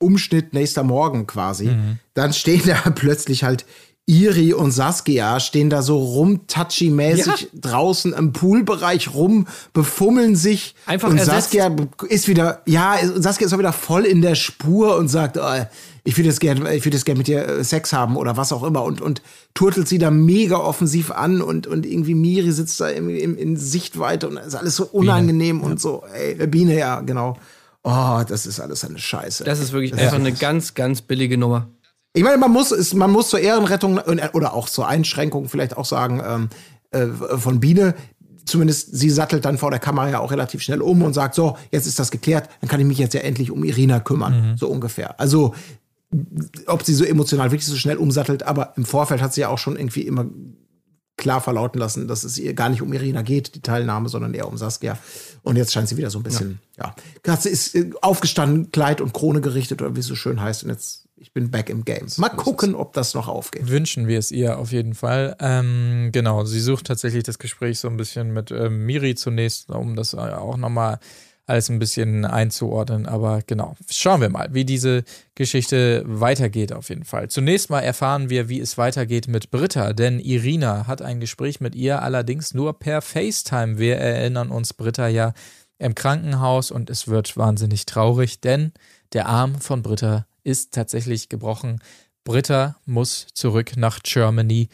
Umschnitt 0.01 0.53
nächster 0.53 0.83
Morgen 0.83 1.29
quasi. 1.29 1.71
Dann 2.15 2.33
stehen 2.33 2.63
da 2.67 2.91
plötzlich 2.95 3.45
halt 3.45 3.65
Iri 4.07 4.53
und 4.53 4.73
Saskia 4.73 5.39
stehen 5.39 5.71
da 5.71 5.81
so 5.81 5.97
rum 5.97 6.47
touchy-mäßig 6.49 7.51
draußen 7.55 8.13
im 8.13 8.33
Poolbereich 8.33 9.15
rum, 9.15 9.47
befummeln 9.73 10.35
sich. 10.35 10.75
Einfach 10.87 11.09
und 11.09 11.19
ersetzt. 11.19 11.53
Saskia 11.53 11.77
ist 12.09 12.27
wieder, 12.27 12.63
ja, 12.67 12.97
Saskia 13.15 13.47
ist 13.47 13.53
auch 13.53 13.59
wieder 13.59 13.73
voll 13.73 14.05
in 14.05 14.21
der 14.21 14.35
Spur 14.35 14.97
und 14.97 15.07
sagt, 15.07 15.39
oh, 15.39 15.67
ich 16.03 16.17
würde 16.17 16.29
jetzt 16.29 16.41
gerne, 16.41 16.75
ich 16.75 16.85
würde 16.85 16.97
jetzt 16.97 17.05
gerne 17.05 17.19
mit 17.19 17.29
dir 17.29 17.47
äh, 17.47 17.65
Sex 17.65 17.93
haben 17.93 18.17
oder 18.17 18.37
was 18.37 18.53
auch 18.53 18.65
immer 18.65 18.83
und, 18.83 19.01
und 19.01 19.23
turtelt 19.55 19.87
sie 19.87 19.99
da 19.99 20.11
mega 20.11 20.57
offensiv 20.57 21.13
an 21.13 21.41
und, 21.41 21.69
und 21.69 21.87
irgendwie 21.87 22.17
Miri 22.17 22.51
sitzt 22.51 22.81
da 22.81 22.89
im, 22.89 23.09
im, 23.09 23.37
in 23.37 23.57
Sichtweite 23.57 24.29
und 24.29 24.35
das 24.35 24.49
ist 24.49 24.55
alles 24.57 24.75
so 24.75 24.85
unangenehm 24.85 25.61
und 25.63 25.81
so, 25.81 26.03
ey, 26.13 26.43
äh, 26.43 26.47
Biene, 26.49 26.77
ja, 26.77 27.01
genau. 27.03 27.37
Oh, 27.85 28.23
das 28.27 28.47
ist 28.47 28.61
alles 28.61 28.85
eine 28.85 28.99
Scheiße. 28.99 29.45
Das 29.45 29.61
ist 29.61 29.73
wirklich 29.73 29.95
einfach 29.95 30.17
eine 30.17 30.33
ganz, 30.33 30.75
ganz 30.75 31.03
billige 31.03 31.39
Nummer. 31.39 31.69
Ich 32.15 32.23
meine, 32.23 32.37
man 32.37 32.51
muss, 32.51 32.73
ist, 32.73 32.95
man 32.95 33.11
muss 33.11 33.31
zur 33.31 33.41
Ehrenrettung 33.41 33.99
oder 33.99 34.53
auch 34.55 34.69
zur 34.69 34.87
Einschränkung 34.87 35.49
vielleicht 35.49 35.77
auch 35.77 35.87
sagen, 35.87 36.23
ähm, 36.25 36.49
äh, 36.91 37.07
von 37.39 37.59
Biene, 37.61 37.95
zumindest 38.45 38.95
sie 38.95 39.11
sattelt 39.11 39.45
dann 39.45 39.57
vor 39.57 39.71
der 39.71 39.81
Kamera 39.81 40.11
ja 40.11 40.19
auch 40.19 40.31
relativ 40.31 40.63
schnell 40.63 40.83
um 40.83 41.03
und 41.03 41.15
sagt, 41.15 41.35
so, 41.35 41.57
jetzt 41.71 41.87
ist 41.87 41.99
das 41.99 42.11
geklärt, 42.11 42.51
dann 42.61 42.69
kann 42.69 42.81
ich 42.81 42.87
mich 42.87 42.99
jetzt 42.99 43.15
ja 43.15 43.21
endlich 43.21 43.51
um 43.51 43.65
Irina 43.65 44.01
kümmern, 44.01 44.57
so 44.59 44.69
ungefähr. 44.69 45.19
Also, 45.19 45.55
ob 46.67 46.83
sie 46.83 46.95
so 46.95 47.05
emotional 47.05 47.51
wirklich 47.51 47.67
so 47.67 47.77
schnell 47.77 47.97
umsattelt, 47.97 48.43
aber 48.43 48.75
im 48.77 48.85
Vorfeld 48.85 49.23
hat 49.23 49.33
sie 49.33 49.43
ja 49.43 49.49
auch 49.49 49.59
schon 49.59 49.77
irgendwie 49.77 50.03
immer 50.03 50.27
klar 51.17 51.41
verlauten 51.41 51.79
lassen, 51.79 52.09
dass 52.09 52.25
es 52.25 52.39
ihr 52.39 52.53
gar 52.55 52.69
nicht 52.69 52.83
um 52.83 52.93
Irina 52.93 53.23
geht, 53.23 53.55
die 53.55 53.61
Teilnahme, 53.61 54.09
sondern 54.09 54.35
eher 54.35 54.49
um 54.49 54.57
Saskia. 54.57 54.99
Und 55.43 55.57
jetzt 55.57 55.73
scheint 55.73 55.89
sie 55.89 55.97
wieder 55.97 56.11
so 56.11 56.19
ein 56.19 56.23
bisschen, 56.23 56.59
ja. 56.79 56.95
Katze 57.23 57.49
ist 57.49 57.75
äh, 57.75 57.91
aufgestanden, 58.01 58.73
Kleid 58.73 59.01
und 59.01 59.13
Krone 59.13 59.41
gerichtet 59.41 59.83
oder 59.83 59.95
wie 59.95 60.01
es 60.01 60.07
so 60.07 60.17
schön 60.17 60.41
heißt. 60.41 60.65
Und 60.65 60.71
jetzt, 60.71 61.09
ich 61.23 61.33
bin 61.33 61.51
back 61.53 61.71
im 61.71 61.85
Game. 61.85 62.07
Mal 62.17 62.31
gucken, 62.31 62.75
ob 62.75 62.93
das 62.95 63.15
noch 63.15 63.29
aufgeht. 63.29 63.69
Wünschen 63.69 64.09
wir 64.09 64.19
es 64.19 64.33
ihr 64.33 64.59
auf 64.59 64.73
jeden 64.73 64.95
Fall. 64.95 65.37
Ähm, 65.39 66.11
genau, 66.13 66.45
sie 66.45 66.61
sucht 66.61 66.87
tatsächlich 66.89 67.23
das 67.23 67.39
Gespräch 67.39 67.79
so 67.79 67.89
ein 67.89 67.97
bisschen 67.97 68.33
mit 68.33 68.51
ähm, 68.51 68.85
Miri 68.85 69.15
zunächst, 69.15 69.71
um 69.71 69.95
das 69.95 70.15
äh, 70.15 70.17
auch 70.17 70.57
nochmal 70.57 70.99
alles 71.47 71.69
ein 71.69 71.79
bisschen 71.79 72.25
einzuordnen. 72.25 73.07
Aber 73.07 73.41
genau, 73.47 73.77
schauen 73.89 74.21
wir 74.21 74.31
mal, 74.31 74.49
wie 74.53 74.65
diese 74.65 75.05
Geschichte 75.37 76.03
weitergeht 76.07 76.73
auf 76.73 76.89
jeden 76.89 77.05
Fall. 77.05 77.29
Zunächst 77.29 77.71
mal 77.71 77.81
erfahren 77.81 78.29
wir, 78.29 78.49
wie 78.49 78.61
es 78.61 78.77
weitergeht 78.77 79.29
mit 79.29 79.53
Britta, 79.53 79.93
denn 79.93 80.19
Irina 80.19 80.89
hat 80.89 81.03
ein 81.03 81.21
Gespräch 81.21 81.61
mit 81.61 81.77
ihr, 81.77 82.03
allerdings 82.03 82.53
nur 82.53 82.79
per 82.79 83.01
FaceTime. 83.01 83.79
Wir 83.79 83.97
erinnern 83.97 84.51
uns 84.51 84.75
Britta 84.75 85.07
ja 85.07 85.35
im 85.79 85.95
Krankenhaus 85.95 86.73
und 86.73 86.91
es 86.91 87.07
wird 87.07 87.37
wahnsinnig 87.37 87.87
traurig, 87.87 88.41
denn 88.41 88.73
der 89.13 89.27
Arm 89.27 89.61
von 89.61 89.83
Britta 89.83 90.27
ist 90.45 90.73
tatsächlich 90.75 91.29
gebrochen. 91.29 91.81
Britta 92.25 92.77
muss 92.87 93.27
zurück 93.35 93.77
nach 93.77 94.01
Germany. 94.03 94.69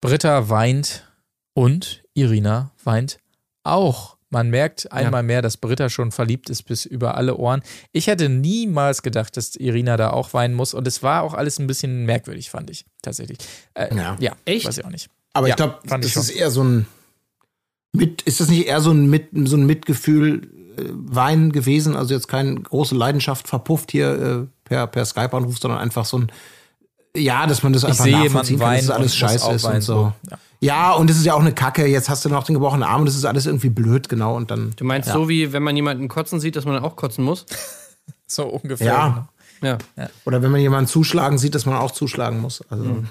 Britta 0.00 0.48
weint 0.48 1.06
und 1.54 2.02
Irina 2.14 2.70
weint 2.84 3.18
auch. 3.64 4.16
Man 4.32 4.48
merkt 4.48 4.92
einmal 4.92 5.24
mehr, 5.24 5.42
dass 5.42 5.56
Britta 5.56 5.88
schon 5.88 6.12
verliebt 6.12 6.50
ist 6.50 6.62
bis 6.62 6.84
über 6.84 7.16
alle 7.16 7.36
Ohren. 7.36 7.62
Ich 7.90 8.06
hätte 8.06 8.28
niemals 8.28 9.02
gedacht, 9.02 9.36
dass 9.36 9.56
Irina 9.56 9.96
da 9.96 10.10
auch 10.10 10.32
weinen 10.32 10.54
muss. 10.54 10.72
Und 10.72 10.86
es 10.86 11.02
war 11.02 11.22
auch 11.22 11.34
alles 11.34 11.58
ein 11.58 11.66
bisschen 11.66 12.06
merkwürdig, 12.06 12.48
fand 12.48 12.70
ich 12.70 12.84
tatsächlich. 13.02 13.38
Äh, 13.74 13.94
Ja. 13.94 14.16
ja, 14.20 14.36
Echt? 14.44 14.66
Weiß 14.66 14.78
ich 14.78 14.84
auch 14.84 14.90
nicht. 14.90 15.10
Aber 15.32 15.48
Ja, 15.48 15.54
ich 15.54 15.56
glaube, 15.56 15.80
fand 15.84 16.04
ich 16.04 16.14
das 16.14 16.28
ist 16.28 16.36
eher 16.36 16.52
so 16.52 16.62
ein 16.62 16.86
mit, 17.92 18.22
ist 18.22 18.38
das 18.38 18.48
nicht 18.48 18.66
eher 18.68 18.80
so 18.80 18.92
ein 18.92 19.10
mit, 19.10 19.30
so 19.48 19.56
ein 19.56 19.66
Mitgefühl 19.66 20.44
äh, 20.76 20.84
Wein 20.90 21.50
gewesen? 21.50 21.96
Also 21.96 22.14
jetzt 22.14 22.28
keine 22.28 22.54
große 22.54 22.94
Leidenschaft 22.94 23.48
verpufft 23.48 23.90
hier 23.90 24.46
äh, 24.46 24.46
per, 24.70 24.86
per 24.86 25.04
Skype-Anruf, 25.04 25.58
sondern 25.58 25.80
einfach 25.80 26.06
so 26.06 26.18
ein 26.18 26.32
ja, 27.16 27.44
dass 27.48 27.64
man 27.64 27.72
das 27.72 27.82
Ich 27.82 27.88
einfach 27.88 28.04
sehe 28.04 28.12
nachvollziehen 28.12 28.60
kann, 28.60 28.76
dass 28.76 28.86
das 28.86 28.96
alles 28.96 29.16
scheiße 29.16 29.50
ist 29.50 29.64
und 29.64 29.80
so. 29.80 30.12
Ja. 30.30 30.38
Ja, 30.62 30.92
und 30.92 31.10
es 31.10 31.16
ist 31.16 31.24
ja 31.24 31.34
auch 31.34 31.40
eine 31.40 31.52
Kacke. 31.52 31.86
Jetzt 31.86 32.08
hast 32.08 32.24
du 32.24 32.28
noch 32.28 32.44
den 32.44 32.54
gebrochenen 32.54 32.84
Arm 32.84 33.00
und 33.00 33.06
das 33.06 33.16
ist 33.16 33.24
alles 33.24 33.46
irgendwie 33.46 33.70
blöd, 33.70 34.08
genau. 34.08 34.36
Und 34.36 34.50
dann 34.50 34.72
Du 34.76 34.84
meinst 34.84 35.08
so, 35.08 35.28
wie 35.28 35.52
wenn 35.52 35.62
man 35.62 35.74
jemanden 35.74 36.06
kotzen 36.06 36.38
sieht, 36.38 36.54
dass 36.54 36.66
man 36.66 36.74
dann 36.74 36.84
auch 36.84 36.96
kotzen 36.96 37.24
muss? 37.24 37.46
So 38.26 38.44
ungefähr. 38.44 38.86
ja. 38.86 39.28
Ja. 39.96 40.08
Oder 40.24 40.40
wenn 40.40 40.52
man 40.52 40.60
jemanden 40.60 40.86
zuschlagen 40.86 41.36
sieht, 41.36 41.56
dass 41.56 41.66
man 41.66 41.74
auch 41.74 41.90
zuschlagen 41.90 42.40
muss. 42.40 42.62
Also 42.70 43.02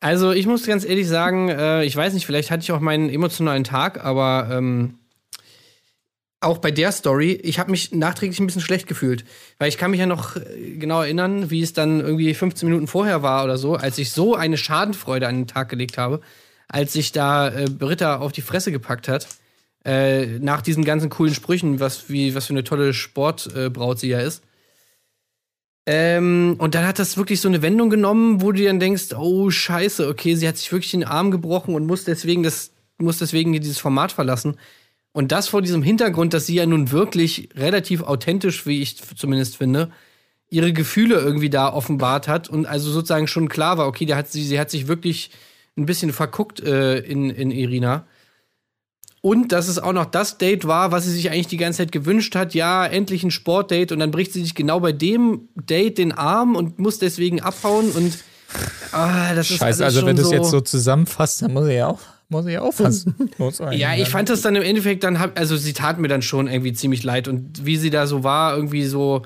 Also 0.00 0.32
ich 0.32 0.46
muss 0.46 0.66
ganz 0.66 0.84
ehrlich 0.84 1.08
sagen, 1.08 1.48
äh, 1.48 1.84
ich 1.84 1.96
weiß 1.96 2.12
nicht, 2.12 2.26
vielleicht 2.26 2.50
hatte 2.50 2.62
ich 2.62 2.72
auch 2.72 2.80
meinen 2.80 3.08
emotionalen 3.08 3.64
Tag, 3.64 4.04
aber 4.04 4.48
ähm, 4.50 4.99
auch 6.40 6.58
bei 6.58 6.70
der 6.70 6.90
Story, 6.90 7.32
ich 7.32 7.58
habe 7.58 7.70
mich 7.70 7.92
nachträglich 7.92 8.40
ein 8.40 8.46
bisschen 8.46 8.62
schlecht 8.62 8.86
gefühlt, 8.86 9.24
weil 9.58 9.68
ich 9.68 9.76
kann 9.76 9.90
mich 9.90 10.00
ja 10.00 10.06
noch 10.06 10.36
äh, 10.36 10.76
genau 10.78 11.02
erinnern, 11.02 11.50
wie 11.50 11.62
es 11.62 11.74
dann 11.74 12.00
irgendwie 12.00 12.32
15 12.32 12.68
Minuten 12.68 12.86
vorher 12.86 13.22
war 13.22 13.44
oder 13.44 13.58
so, 13.58 13.76
als 13.76 13.98
ich 13.98 14.10
so 14.10 14.34
eine 14.34 14.56
Schadenfreude 14.56 15.28
an 15.28 15.36
den 15.36 15.46
Tag 15.46 15.68
gelegt 15.68 15.98
habe, 15.98 16.20
als 16.66 16.94
sich 16.94 17.12
da 17.12 17.48
äh, 17.48 17.66
Britta 17.66 18.16
auf 18.16 18.32
die 18.32 18.40
Fresse 18.40 18.72
gepackt 18.72 19.08
hat. 19.08 19.28
Äh, 19.84 20.38
nach 20.40 20.60
diesen 20.60 20.84
ganzen 20.84 21.08
coolen 21.08 21.34
Sprüchen, 21.34 21.80
was, 21.80 22.10
wie, 22.10 22.34
was 22.34 22.46
für 22.46 22.52
eine 22.52 22.64
tolle 22.64 22.92
Sportbraut 22.92 23.96
äh, 23.96 24.00
sie 24.00 24.08
ja 24.08 24.20
ist. 24.20 24.42
Ähm, 25.86 26.56
und 26.58 26.74
dann 26.74 26.86
hat 26.86 26.98
das 26.98 27.16
wirklich 27.16 27.40
so 27.40 27.48
eine 27.48 27.62
Wendung 27.62 27.88
genommen, 27.88 28.42
wo 28.42 28.52
du 28.52 28.62
dann 28.62 28.78
denkst, 28.78 29.14
oh 29.16 29.50
Scheiße, 29.50 30.06
okay, 30.06 30.34
sie 30.34 30.46
hat 30.46 30.58
sich 30.58 30.70
wirklich 30.70 30.90
den 30.90 31.04
Arm 31.04 31.30
gebrochen 31.30 31.74
und 31.74 31.86
muss 31.86 32.04
deswegen 32.04 32.42
das, 32.42 32.72
muss 32.98 33.18
deswegen 33.18 33.52
dieses 33.54 33.78
Format 33.78 34.12
verlassen. 34.12 34.56
Und 35.12 35.32
das 35.32 35.48
vor 35.48 35.62
diesem 35.62 35.82
Hintergrund, 35.82 36.34
dass 36.34 36.46
sie 36.46 36.54
ja 36.54 36.66
nun 36.66 36.92
wirklich 36.92 37.48
relativ 37.56 38.02
authentisch, 38.02 38.66
wie 38.66 38.80
ich 38.80 38.96
zumindest 39.16 39.56
finde, 39.56 39.90
ihre 40.50 40.72
Gefühle 40.72 41.16
irgendwie 41.16 41.50
da 41.50 41.72
offenbart 41.72 42.28
hat 42.28 42.48
und 42.48 42.66
also 42.66 42.90
sozusagen 42.90 43.26
schon 43.26 43.48
klar 43.48 43.78
war, 43.78 43.86
okay, 43.86 44.04
der 44.04 44.16
hat 44.16 44.30
sie, 44.30 44.44
sie 44.44 44.58
hat 44.58 44.70
sich 44.70 44.88
wirklich 44.88 45.30
ein 45.76 45.86
bisschen 45.86 46.12
verguckt 46.12 46.60
äh, 46.60 46.98
in, 46.98 47.30
in 47.30 47.50
Irina. 47.50 48.06
Und 49.22 49.52
dass 49.52 49.68
es 49.68 49.78
auch 49.78 49.92
noch 49.92 50.06
das 50.06 50.38
Date 50.38 50.66
war, 50.66 50.92
was 50.92 51.04
sie 51.04 51.12
sich 51.12 51.30
eigentlich 51.30 51.46
die 51.46 51.58
ganze 51.58 51.78
Zeit 51.78 51.92
gewünscht 51.92 52.34
hat. 52.34 52.54
Ja, 52.54 52.86
endlich 52.86 53.22
ein 53.22 53.30
Sportdate. 53.30 53.92
Und 53.92 54.00
dann 54.00 54.10
bricht 54.10 54.32
sie 54.32 54.40
sich 54.40 54.54
genau 54.54 54.80
bei 54.80 54.92
dem 54.92 55.48
Date 55.56 55.98
den 55.98 56.12
Arm 56.12 56.56
und 56.56 56.78
muss 56.78 56.98
deswegen 56.98 57.40
abhauen. 57.42 57.90
Und 57.90 58.18
ah, 58.92 59.34
das 59.34 59.50
ist 59.50 59.58
Scheiße, 59.58 59.84
also 59.84 60.06
wenn 60.06 60.16
du 60.16 60.22
es 60.22 60.30
jetzt 60.30 60.50
so 60.50 60.62
zusammenfasst, 60.62 61.42
dann 61.42 61.52
muss 61.52 61.68
ich 61.68 61.74
ja 61.74 61.88
auch, 61.88 62.00
muss 62.30 62.46
ich 62.46 62.56
aufpassen. 62.58 63.14
Muss 63.38 63.60
eigentlich 63.60 63.80
Ja, 63.80 63.94
ich 63.94 64.08
fand 64.08 64.30
das 64.30 64.40
dann 64.40 64.56
im 64.56 64.62
Endeffekt 64.62 65.04
dann, 65.04 65.18
hab, 65.20 65.38
also 65.38 65.56
sie 65.56 65.72
tat 65.74 65.98
mir 65.98 66.08
dann 66.08 66.22
schon 66.22 66.48
irgendwie 66.48 66.72
ziemlich 66.72 67.02
leid. 67.02 67.28
Und 67.28 67.66
wie 67.66 67.76
sie 67.76 67.90
da 67.90 68.06
so 68.06 68.24
war, 68.24 68.56
irgendwie 68.56 68.86
so 68.86 69.22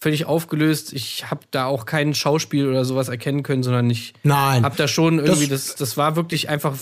völlig 0.00 0.26
aufgelöst. 0.26 0.92
Ich 0.92 1.30
habe 1.30 1.40
da 1.50 1.64
auch 1.64 1.86
kein 1.86 2.14
Schauspiel 2.14 2.68
oder 2.68 2.84
sowas 2.84 3.08
erkennen 3.08 3.42
können, 3.42 3.62
sondern 3.62 3.88
ich 3.88 4.12
Nein. 4.22 4.62
habe 4.64 4.76
da 4.76 4.86
schon 4.86 5.18
irgendwie, 5.18 5.46
Das- 5.48 5.66
das, 5.68 5.74
das 5.76 5.96
war 5.96 6.14
wirklich 6.16 6.48
einfach, 6.48 6.76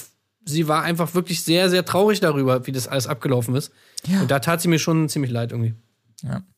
sie 0.45 0.69
war 0.69 0.83
einfach 0.83 1.15
wirklich 1.15 1.43
sehr, 1.43 1.71
sehr 1.71 1.85
traurig 1.85 2.21
darüber, 2.21 2.67
wie 2.67 2.73
das 2.73 2.89
alles 2.89 3.07
abgelaufen 3.07 3.55
ist. 3.55 3.71
Und 4.21 4.31
da 4.31 4.39
tat 4.41 4.61
sie 4.61 4.69
mir 4.69 4.79
schon 4.79 5.09
ziemlich 5.09 5.31
leid 5.31 5.53
irgendwie. 5.53 5.75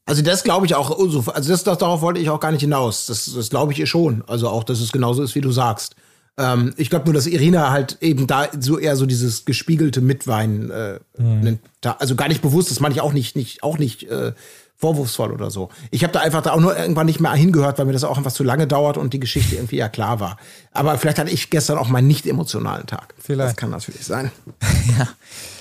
Also 0.06 0.22
das 0.22 0.44
glaube 0.44 0.64
ich 0.66 0.74
auch, 0.74 0.98
also 0.98 1.50
das, 1.50 1.64
das, 1.64 1.78
darauf 1.78 2.00
wollte 2.00 2.20
ich 2.20 2.30
auch 2.30 2.40
gar 2.40 2.52
nicht 2.52 2.60
hinaus. 2.62 3.06
Das, 3.06 3.32
das 3.34 3.50
glaube 3.50 3.72
ich 3.72 3.78
ihr 3.78 3.86
schon. 3.86 4.22
Also 4.26 4.48
auch, 4.48 4.64
dass 4.64 4.80
es 4.80 4.92
genauso 4.92 5.22
ist, 5.22 5.34
wie 5.34 5.40
du 5.40 5.50
sagst. 5.50 5.94
Ähm, 6.38 6.72
ich 6.76 6.88
glaube 6.88 7.04
nur, 7.06 7.14
dass 7.14 7.26
Irina 7.26 7.70
halt 7.70 7.98
eben 8.00 8.26
da 8.26 8.48
so 8.58 8.78
eher 8.78 8.96
so 8.96 9.04
dieses 9.04 9.44
gespiegelte 9.44 10.00
Mitweinen 10.00 10.70
äh, 10.70 11.00
nennt. 11.18 11.60
Da, 11.80 11.96
also 11.98 12.14
gar 12.14 12.28
nicht 12.28 12.40
bewusst, 12.40 12.70
das 12.70 12.80
meine 12.80 12.94
ich 12.94 13.00
auch 13.00 13.12
nicht, 13.12 13.36
nicht, 13.36 13.62
auch 13.62 13.78
nicht 13.78 14.04
äh, 14.04 14.32
vorwurfsvoll 14.76 15.32
oder 15.32 15.50
so. 15.50 15.70
Ich 15.90 16.04
habe 16.04 16.12
da 16.12 16.20
einfach 16.20 16.40
da 16.40 16.52
auch 16.52 16.60
nur 16.60 16.78
irgendwann 16.78 17.06
nicht 17.06 17.20
mehr 17.20 17.32
hingehört, 17.34 17.78
weil 17.78 17.86
mir 17.86 17.92
das 17.92 18.04
auch 18.04 18.16
einfach 18.16 18.32
zu 18.32 18.44
lange 18.44 18.68
dauert 18.68 18.96
und 18.96 19.12
die 19.12 19.18
Geschichte 19.18 19.56
irgendwie 19.56 19.76
ja 19.76 19.88
klar 19.88 20.20
war. 20.20 20.36
Aber 20.72 20.96
vielleicht 20.98 21.18
hatte 21.18 21.32
ich 21.32 21.50
gestern 21.50 21.78
auch 21.78 21.88
meinen 21.88 22.06
nicht 22.06 22.26
emotionalen 22.26 22.86
Tag. 22.86 23.14
Vielleicht. 23.18 23.50
Das 23.50 23.56
kann 23.56 23.70
natürlich 23.70 24.06
sein. 24.06 24.30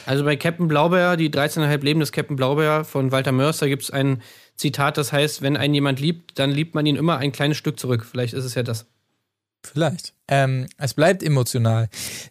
Also 0.06 0.24
bei 0.24 0.38
Captain 0.38 0.70
Blaubeer, 0.70 1.18
die 1.18 1.30
13,5 1.30 1.84
Leben 1.84 2.00
des 2.00 2.14
Captain 2.14 2.38
Blaubeer 2.38 2.86
von 2.86 3.12
Walter 3.12 3.34
Mörster, 3.34 3.68
gibt 3.68 3.84
es 3.84 3.92
ein 3.92 4.22
Zitat, 4.56 4.98
das 4.98 5.12
heißt, 5.12 5.42
wenn 5.42 5.58
einen 5.58 5.74
jemand 5.74 6.00
liebt, 6.00 6.40
dann 6.40 6.50
liebt 6.50 6.76
man 6.76 6.86
ihn 6.86 6.96
immer 6.96 7.18
ein 7.18 7.34
kleines 7.34 7.58
Stück 7.58 7.78
zurück. 7.78 8.06
Vielleicht 8.10 8.34
ist 8.34 8.46
es 8.46 8.56
ja 8.56 8.64
das. 8.64 8.86
Vielleicht. 9.64 10.14
Ähm, 10.30 10.68
es 10.78 10.94
bleibt 10.94 11.24
emotional, 11.24 11.88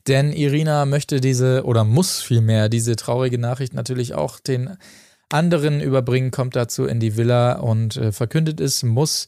denn 0.06 0.32
Irina 0.32 0.84
möchte 0.86 1.20
diese 1.20 1.64
oder 1.64 1.84
muss 1.84 2.20
vielmehr 2.20 2.68
diese 2.68 2.96
traurige 2.96 3.38
Nachricht 3.38 3.74
natürlich 3.74 4.14
auch 4.14 4.38
den 4.40 4.76
anderen 5.30 5.80
überbringen, 5.80 6.30
kommt 6.30 6.56
dazu 6.56 6.84
in 6.86 7.00
die 7.00 7.16
Villa 7.16 7.54
und 7.58 7.96
äh, 7.96 8.12
verkündet 8.12 8.60
es, 8.60 8.82
muss 8.82 9.26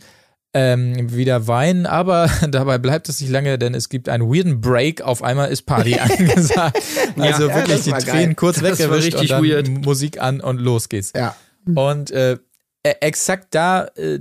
ähm, 0.54 1.12
wieder 1.14 1.46
weinen, 1.46 1.86
aber 1.86 2.30
dabei 2.50 2.78
bleibt 2.78 3.08
es 3.08 3.20
nicht 3.20 3.30
lange, 3.30 3.58
denn 3.58 3.74
es 3.74 3.88
gibt 3.88 4.08
einen 4.08 4.24
weirden 4.32 4.60
Break. 4.60 5.02
Auf 5.02 5.22
einmal 5.22 5.50
ist 5.50 5.62
Party 5.62 5.94
angesagt. 5.98 6.80
Also 7.18 7.48
Ja, 7.48 7.54
wirklich 7.54 7.82
die 7.82 7.90
Tränen 7.92 8.26
geil. 8.26 8.34
kurz 8.34 8.62
weggewischt 8.62 9.14
und 9.14 9.20
richtig 9.20 9.28
dann 9.28 9.44
weird. 9.44 9.68
Musik 9.68 10.20
an 10.20 10.40
und 10.40 10.58
los 10.58 10.88
geht's. 10.88 11.12
Ja. 11.14 11.34
Und 11.74 12.10
äh, 12.12 12.34
e- 12.82 12.94
exakt 13.00 13.48
da 13.54 13.88
äh, 13.96 14.18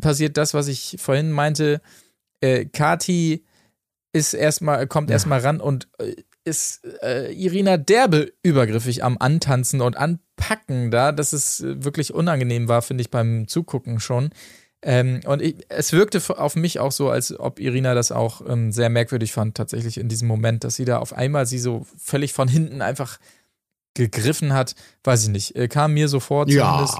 passiert 0.00 0.36
das, 0.36 0.52
was 0.52 0.68
ich 0.68 0.96
vorhin 1.00 1.30
meinte. 1.32 1.80
Äh, 2.40 2.66
Kati 2.66 3.44
ist 4.12 4.34
erstmal, 4.34 4.86
kommt 4.86 5.10
erstmal 5.10 5.40
ran 5.40 5.60
und 5.60 5.88
äh, 5.98 6.14
ist 6.44 6.84
äh, 7.02 7.32
Irina 7.32 7.76
derbe 7.76 8.32
übergriffig 8.42 9.04
am 9.04 9.16
Antanzen 9.18 9.80
und 9.80 9.96
packen 10.36 10.90
da, 10.90 11.12
dass 11.12 11.32
es 11.32 11.60
äh, 11.60 11.84
wirklich 11.84 12.14
unangenehm 12.14 12.66
war, 12.68 12.82
finde 12.82 13.02
ich, 13.02 13.10
beim 13.10 13.46
Zugucken 13.46 14.00
schon. 14.00 14.30
Ähm, 14.82 15.20
und 15.26 15.42
ich, 15.42 15.56
es 15.68 15.92
wirkte 15.92 16.22
auf 16.38 16.56
mich 16.56 16.80
auch 16.80 16.92
so, 16.92 17.10
als 17.10 17.38
ob 17.38 17.60
Irina 17.60 17.94
das 17.94 18.12
auch 18.12 18.40
ähm, 18.48 18.72
sehr 18.72 18.88
merkwürdig 18.88 19.32
fand, 19.32 19.54
tatsächlich 19.56 19.98
in 19.98 20.08
diesem 20.08 20.26
Moment, 20.26 20.64
dass 20.64 20.76
sie 20.76 20.86
da 20.86 20.98
auf 20.98 21.12
einmal 21.12 21.44
sie 21.44 21.58
so 21.58 21.86
völlig 21.98 22.32
von 22.32 22.48
hinten 22.48 22.80
einfach 22.80 23.18
gegriffen 23.94 24.54
hat. 24.54 24.74
Weiß 25.04 25.22
ich 25.24 25.28
nicht. 25.28 25.54
Äh, 25.56 25.68
kam 25.68 25.92
mir 25.92 26.08
so 26.08 26.20
vor 26.20 26.46
zumindest. 26.46 26.96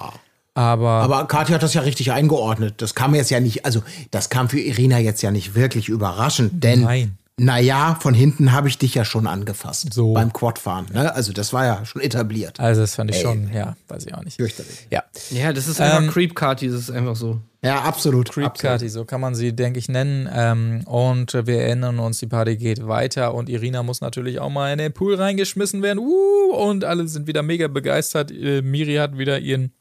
Aber, 0.60 0.90
Aber 0.90 1.24
Katja 1.24 1.54
hat 1.54 1.62
das 1.62 1.72
ja 1.72 1.80
richtig 1.80 2.12
eingeordnet. 2.12 2.82
Das 2.82 2.94
kam 2.94 3.14
jetzt 3.14 3.30
ja 3.30 3.40
nicht, 3.40 3.64
also 3.64 3.82
das 4.10 4.28
kam 4.28 4.50
für 4.50 4.60
Irina 4.60 4.98
jetzt 4.98 5.22
ja 5.22 5.30
nicht 5.30 5.54
wirklich 5.54 5.88
überraschend, 5.88 6.62
denn 6.62 6.82
Nein. 6.82 7.18
naja, 7.38 7.96
von 7.98 8.12
hinten 8.12 8.52
habe 8.52 8.68
ich 8.68 8.76
dich 8.76 8.94
ja 8.94 9.06
schon 9.06 9.26
angefasst. 9.26 9.94
So. 9.94 10.12
Beim 10.12 10.34
Quadfahren. 10.34 10.84
Ne? 10.92 11.14
Also 11.14 11.32
das 11.32 11.54
war 11.54 11.64
ja 11.64 11.86
schon 11.86 12.02
etabliert. 12.02 12.60
also 12.60 12.82
das 12.82 12.94
fand 12.94 13.10
ich 13.10 13.22
schon, 13.22 13.50
ja, 13.54 13.74
weiß 13.88 14.04
ich 14.04 14.12
auch 14.12 14.22
nicht. 14.22 14.36
Fürchterlich. 14.36 14.86
Ja. 14.90 15.02
Ja, 15.30 15.54
das 15.54 15.66
ist 15.66 15.80
einfach 15.80 16.02
Ähm, 16.02 16.10
Creep 16.10 16.34
Carty, 16.34 16.68
das 16.68 16.80
ist 16.80 16.90
einfach 16.90 17.16
so. 17.16 17.40
Ja, 17.62 17.80
absolut. 17.80 18.30
Creep. 18.30 18.52
Party, 18.60 18.90
so 18.90 19.06
kann 19.06 19.22
man 19.22 19.34
sie, 19.34 19.56
denke 19.56 19.78
ich, 19.78 19.88
nennen. 19.88 20.28
Ähm, 20.30 20.82
und 20.84 21.32
wir 21.32 21.62
erinnern 21.62 22.00
uns, 22.00 22.18
die 22.18 22.26
Party 22.26 22.58
geht 22.58 22.86
weiter 22.86 23.32
und 23.32 23.48
Irina 23.48 23.82
muss 23.82 24.02
natürlich 24.02 24.40
auch 24.40 24.50
mal 24.50 24.72
in 24.72 24.78
den 24.78 24.92
Pool 24.92 25.14
reingeschmissen 25.14 25.82
werden. 25.82 25.98
Uh, 25.98 26.52
und 26.54 26.84
alle 26.84 27.08
sind 27.08 27.26
wieder 27.26 27.42
mega 27.42 27.68
begeistert. 27.68 28.30
Äh, 28.30 28.60
Miri 28.60 28.96
hat 28.96 29.16
wieder 29.16 29.38
ihren 29.38 29.72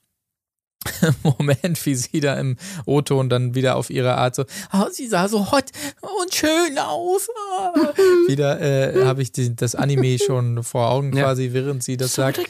Moment, 1.23 1.85
wie 1.85 1.95
sie 1.95 2.19
da 2.19 2.35
im 2.39 2.56
O-Ton 2.85 3.30
dann 3.30 3.53
wieder 3.56 3.76
auf 3.76 3.89
ihre 3.89 4.15
Art 4.15 4.35
so, 4.35 4.45
oh, 4.73 4.85
sie 4.91 5.07
sah 5.07 5.27
so 5.27 5.51
hot 5.51 5.65
und 6.22 6.34
schön 6.34 6.77
aus. 6.77 7.27
Wieder 8.27 8.61
äh, 8.61 9.06
habe 9.06 9.22
ich 9.22 9.31
die, 9.31 9.56
das 9.56 9.76
Anime 9.76 10.18
schon 10.19 10.64
vor 10.64 10.89
Augen 10.89 11.15
Ja. 11.15 11.23
quasi, 11.23 11.49
während 11.51 11.84
sie 11.84 11.97
das 11.97 12.14
sagt. 12.14 12.39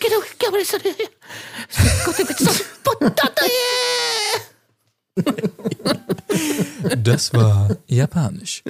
Das 7.03 7.33
war 7.33 7.69
japanisch. 7.87 8.63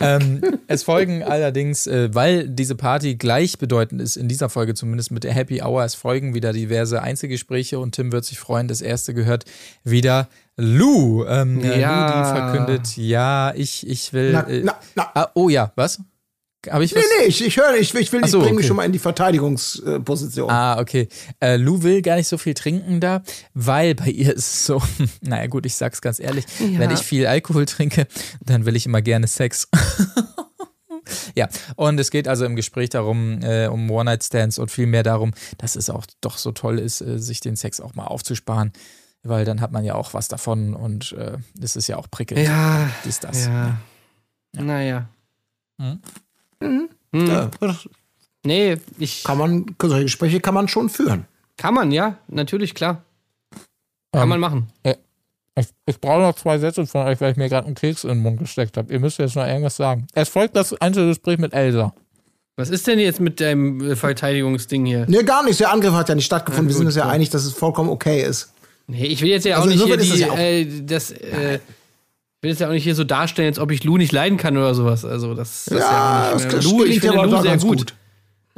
ähm, 0.00 0.40
es 0.66 0.82
folgen 0.82 1.22
allerdings, 1.22 1.86
äh, 1.86 2.14
weil 2.14 2.48
diese 2.48 2.74
Party 2.74 3.16
gleichbedeutend 3.16 4.00
ist, 4.00 4.16
in 4.16 4.28
dieser 4.28 4.48
Folge 4.48 4.74
zumindest 4.74 5.10
mit 5.10 5.24
der 5.24 5.32
Happy 5.32 5.62
Hour, 5.62 5.84
es 5.84 5.94
folgen 5.94 6.34
wieder 6.34 6.52
diverse 6.52 7.02
Einzelgespräche 7.02 7.78
und 7.78 7.94
Tim 7.94 8.12
wird 8.12 8.24
sich 8.24 8.38
freuen, 8.38 8.68
das 8.68 8.80
erste 8.80 9.14
gehört 9.14 9.44
wieder 9.84 10.28
Lou. 10.56 11.24
Ähm, 11.26 11.62
ja. 11.62 11.76
Ja. 11.76 12.06
Lou, 12.06 12.22
die 12.22 12.40
verkündet, 12.40 12.96
ja, 12.96 13.52
ich, 13.54 13.86
ich 13.86 14.12
will. 14.12 14.32
Na, 14.32 14.48
äh, 14.48 14.62
na, 14.64 14.74
na. 14.94 15.10
Ah, 15.14 15.28
oh 15.34 15.48
ja, 15.48 15.72
was? 15.76 16.00
Habe 16.70 16.84
ich 16.84 16.94
was? 16.94 17.02
Nee, 17.02 17.22
nee, 17.22 17.26
ich, 17.28 17.44
ich 17.44 17.56
höre, 17.56 17.74
ich, 17.76 17.94
ich 17.94 18.12
will, 18.12 18.24
ich 18.24 18.30
so, 18.30 18.38
bringe 18.38 18.52
mich 18.52 18.60
okay. 18.60 18.68
schon 18.68 18.76
mal 18.76 18.84
in 18.84 18.92
die 18.92 18.98
Verteidigungsposition. 18.98 20.50
Ah, 20.50 20.78
okay. 20.80 21.08
Äh, 21.40 21.56
Lou 21.56 21.82
will 21.82 22.02
gar 22.02 22.16
nicht 22.16 22.28
so 22.28 22.38
viel 22.38 22.54
trinken 22.54 23.00
da, 23.00 23.22
weil 23.54 23.94
bei 23.94 24.08
ihr 24.08 24.34
ist 24.34 24.46
es 24.46 24.66
so, 24.66 24.82
naja 25.20 25.46
gut, 25.46 25.66
ich 25.66 25.74
sag's 25.74 26.00
ganz 26.00 26.20
ehrlich, 26.20 26.44
wenn 26.58 26.90
ich 26.90 27.00
viel 27.00 27.26
Alkohol 27.26 27.66
trinke, 27.66 28.06
dann 28.40 28.66
will 28.66 28.76
ich 28.76 28.86
immer 28.86 29.02
gerne 29.02 29.26
Sex. 29.26 29.68
ja, 31.34 31.48
und 31.76 31.98
es 32.00 32.10
geht 32.10 32.28
also 32.28 32.44
im 32.44 32.56
Gespräch 32.56 32.90
darum, 32.90 33.40
äh, 33.42 33.66
um 33.66 33.90
One-Night-Stands 33.90 34.58
und 34.58 34.70
viel 34.70 34.86
mehr 34.86 35.02
darum, 35.02 35.32
dass 35.58 35.76
es 35.76 35.90
auch 35.90 36.06
doch 36.20 36.38
so 36.38 36.52
toll 36.52 36.78
ist, 36.78 37.00
äh, 37.00 37.18
sich 37.18 37.40
den 37.40 37.56
Sex 37.56 37.80
auch 37.80 37.94
mal 37.94 38.06
aufzusparen, 38.06 38.72
weil 39.22 39.44
dann 39.44 39.60
hat 39.60 39.72
man 39.72 39.84
ja 39.84 39.94
auch 39.94 40.14
was 40.14 40.28
davon 40.28 40.74
und 40.74 41.12
äh, 41.12 41.38
das 41.54 41.76
ist 41.76 41.86
ja 41.86 41.96
auch 41.96 42.10
prickelnd. 42.10 42.46
Ja, 42.46 42.90
Ist 43.04 43.24
das. 43.24 43.46
ja. 43.46 43.78
Naja. 44.52 45.08
Hm? 45.80 46.00
Hm. 46.62 46.88
Ja, 47.12 47.50
Nee, 48.44 48.76
ich. 48.98 49.24
kann 49.24 49.38
man, 49.38 49.66
solche 49.82 50.04
Gespräche 50.04 50.40
kann 50.40 50.54
man 50.54 50.68
schon 50.68 50.88
führen. 50.88 51.26
Kann 51.56 51.74
man, 51.74 51.90
ja, 51.90 52.18
natürlich, 52.28 52.74
klar. 52.74 53.02
Kann 54.12 54.22
Ähm, 54.22 54.28
man 54.28 54.40
machen. 54.40 54.68
Ich, 55.58 55.66
ich 55.86 56.00
brauche 56.00 56.20
noch 56.20 56.34
zwei 56.36 56.58
Sätze 56.58 56.86
von 56.86 57.06
euch, 57.06 57.20
weil 57.20 57.32
ich 57.32 57.36
mir 57.38 57.48
gerade 57.48 57.66
einen 57.66 57.74
Keks 57.74 58.04
in 58.04 58.10
den 58.10 58.18
Mund 58.22 58.38
gesteckt 58.38 58.76
habe. 58.76 58.92
Ihr 58.92 59.00
müsst 59.00 59.18
jetzt 59.18 59.34
noch 59.36 59.46
irgendwas 59.46 59.76
sagen. 59.76 60.06
Es 60.14 60.28
folgt 60.28 60.54
das 60.54 60.74
Einzelgespräch 60.80 61.38
mit 61.38 61.54
Elsa. 61.54 61.94
Was 62.56 62.70
ist 62.70 62.86
denn 62.86 62.98
jetzt 62.98 63.20
mit 63.20 63.40
deinem 63.40 63.80
äh, 63.80 63.96
Verteidigungsding 63.96 64.86
hier? 64.86 65.06
Nee, 65.08 65.22
gar 65.24 65.42
nicht. 65.44 65.58
Der 65.60 65.72
Angriff 65.72 65.92
hat 65.92 66.08
ja 66.08 66.14
nicht 66.14 66.24
stattgefunden. 66.26 66.66
Ja, 66.66 66.68
Wir 66.68 66.74
sind 66.74 66.82
gut, 66.84 66.86
uns 66.88 66.96
ja 66.96 67.04
gut. 67.04 67.12
einig, 67.12 67.30
dass 67.30 67.44
es 67.44 67.52
vollkommen 67.52 67.90
okay 67.90 68.22
ist. 68.22 68.52
Nee, 68.86 69.06
ich 69.06 69.20
will 69.22 69.30
jetzt 69.30 69.44
ja 69.44 69.56
auch 69.56 69.62
Also 69.62 69.70
nicht 69.74 69.84
hier 69.84 69.96
die, 69.96 70.08
das 70.10 70.18
ja 70.20 70.30
auch- 70.30 70.38
äh, 70.38 70.82
das, 70.82 71.10
äh, 71.10 71.58
will 72.42 72.50
jetzt 72.50 72.60
ja 72.60 72.68
auch 72.68 72.72
nicht 72.72 72.84
hier 72.84 72.94
so 72.94 73.04
darstellen, 73.04 73.48
als 73.48 73.58
ob 73.58 73.70
ich 73.70 73.84
Lou 73.84 73.96
nicht 73.96 74.12
leiden 74.12 74.38
kann 74.38 74.56
oder 74.56 74.74
sowas. 74.74 75.04
Also 75.04 75.34
das, 75.34 75.64
das 75.66 75.78
ist 75.78 75.80
ja 75.80 76.30
auch 76.30 76.34
nicht 76.36 76.52
mehr. 76.52 76.62
Lou, 76.62 76.84
ich 76.84 77.00
finde 77.00 77.22
Lou 77.22 77.42
sehr 77.42 77.58
gut. 77.58 77.94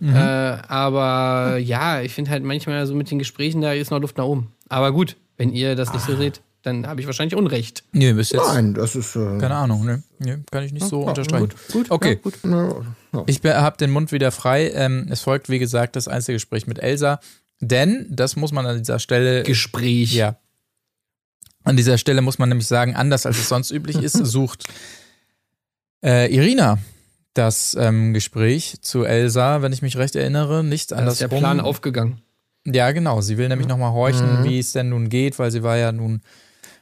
Äh, 0.00 0.14
aber 0.16 1.58
ja, 1.58 2.00
ich 2.02 2.12
finde 2.14 2.30
halt 2.30 2.44
manchmal 2.44 2.86
so 2.86 2.94
mit 2.94 3.10
den 3.10 3.18
Gesprächen, 3.18 3.60
da 3.62 3.72
ist 3.72 3.90
noch 3.90 4.00
Luft 4.00 4.16
nach 4.16 4.24
oben. 4.26 4.52
Aber 4.68 4.92
gut, 4.92 5.16
wenn 5.36 5.50
ihr 5.52 5.74
das 5.74 5.92
nicht 5.92 6.04
so 6.04 6.16
seht, 6.16 6.40
dann 6.62 6.86
habe 6.86 7.00
ich 7.00 7.06
wahrscheinlich 7.06 7.34
Unrecht. 7.36 7.82
Nee, 7.92 8.12
bis 8.12 8.30
jetzt. 8.30 8.46
Nein, 8.46 8.74
das 8.74 8.94
ist. 8.94 9.16
Äh, 9.16 9.38
Keine 9.38 9.54
Ahnung, 9.56 9.84
ne? 9.84 10.02
Nee, 10.18 10.36
kann 10.50 10.62
ich 10.64 10.72
nicht 10.72 10.86
so 10.86 11.00
unterstreichen. 11.02 11.48
Gut, 11.72 11.90
Okay. 11.90 12.10
ja, 12.10 12.14
gut. 12.14 12.34
ja. 13.12 13.22
Ich 13.26 13.40
habe 13.44 13.76
den 13.76 13.90
Mund 13.90 14.12
wieder 14.12 14.30
frei. 14.30 14.70
Ähm, 14.74 15.06
es 15.10 15.20
folgt, 15.22 15.48
wie 15.48 15.58
gesagt, 15.58 15.96
das 15.96 16.06
Einzelgespräch 16.08 16.66
mit 16.66 16.78
Elsa. 16.78 17.20
Denn, 17.60 18.06
das 18.10 18.36
muss 18.36 18.52
man 18.52 18.66
an 18.66 18.78
dieser 18.78 18.98
Stelle. 19.00 19.42
Gespräch. 19.42 20.14
Ja. 20.14 20.36
An 21.68 21.76
dieser 21.76 21.98
Stelle 21.98 22.22
muss 22.22 22.38
man 22.38 22.48
nämlich 22.48 22.66
sagen, 22.66 22.96
anders 22.96 23.26
als 23.26 23.38
es 23.38 23.48
sonst 23.48 23.70
üblich 23.70 23.96
ist, 24.02 24.12
sucht 24.24 24.64
äh, 26.04 26.32
Irina 26.34 26.78
das 27.34 27.76
ähm, 27.78 28.14
Gespräch 28.14 28.78
zu 28.82 29.04
Elsa, 29.04 29.62
wenn 29.62 29.72
ich 29.72 29.82
mich 29.82 29.96
recht 29.96 30.16
erinnere, 30.16 30.64
nicht 30.64 30.90
Da 30.92 31.06
ist 31.06 31.20
der 31.20 31.28
Plan 31.28 31.60
aufgegangen. 31.60 32.20
Ja, 32.66 32.90
genau. 32.92 33.20
Sie 33.20 33.38
will 33.38 33.48
nämlich 33.48 33.68
nochmal 33.68 33.92
horchen, 33.92 34.40
Mhm. 34.40 34.44
wie 34.44 34.58
es 34.58 34.72
denn 34.72 34.88
nun 34.88 35.08
geht, 35.08 35.38
weil 35.38 35.50
sie 35.50 35.62
war 35.62 35.76
ja 35.76 35.92
nun 35.92 36.22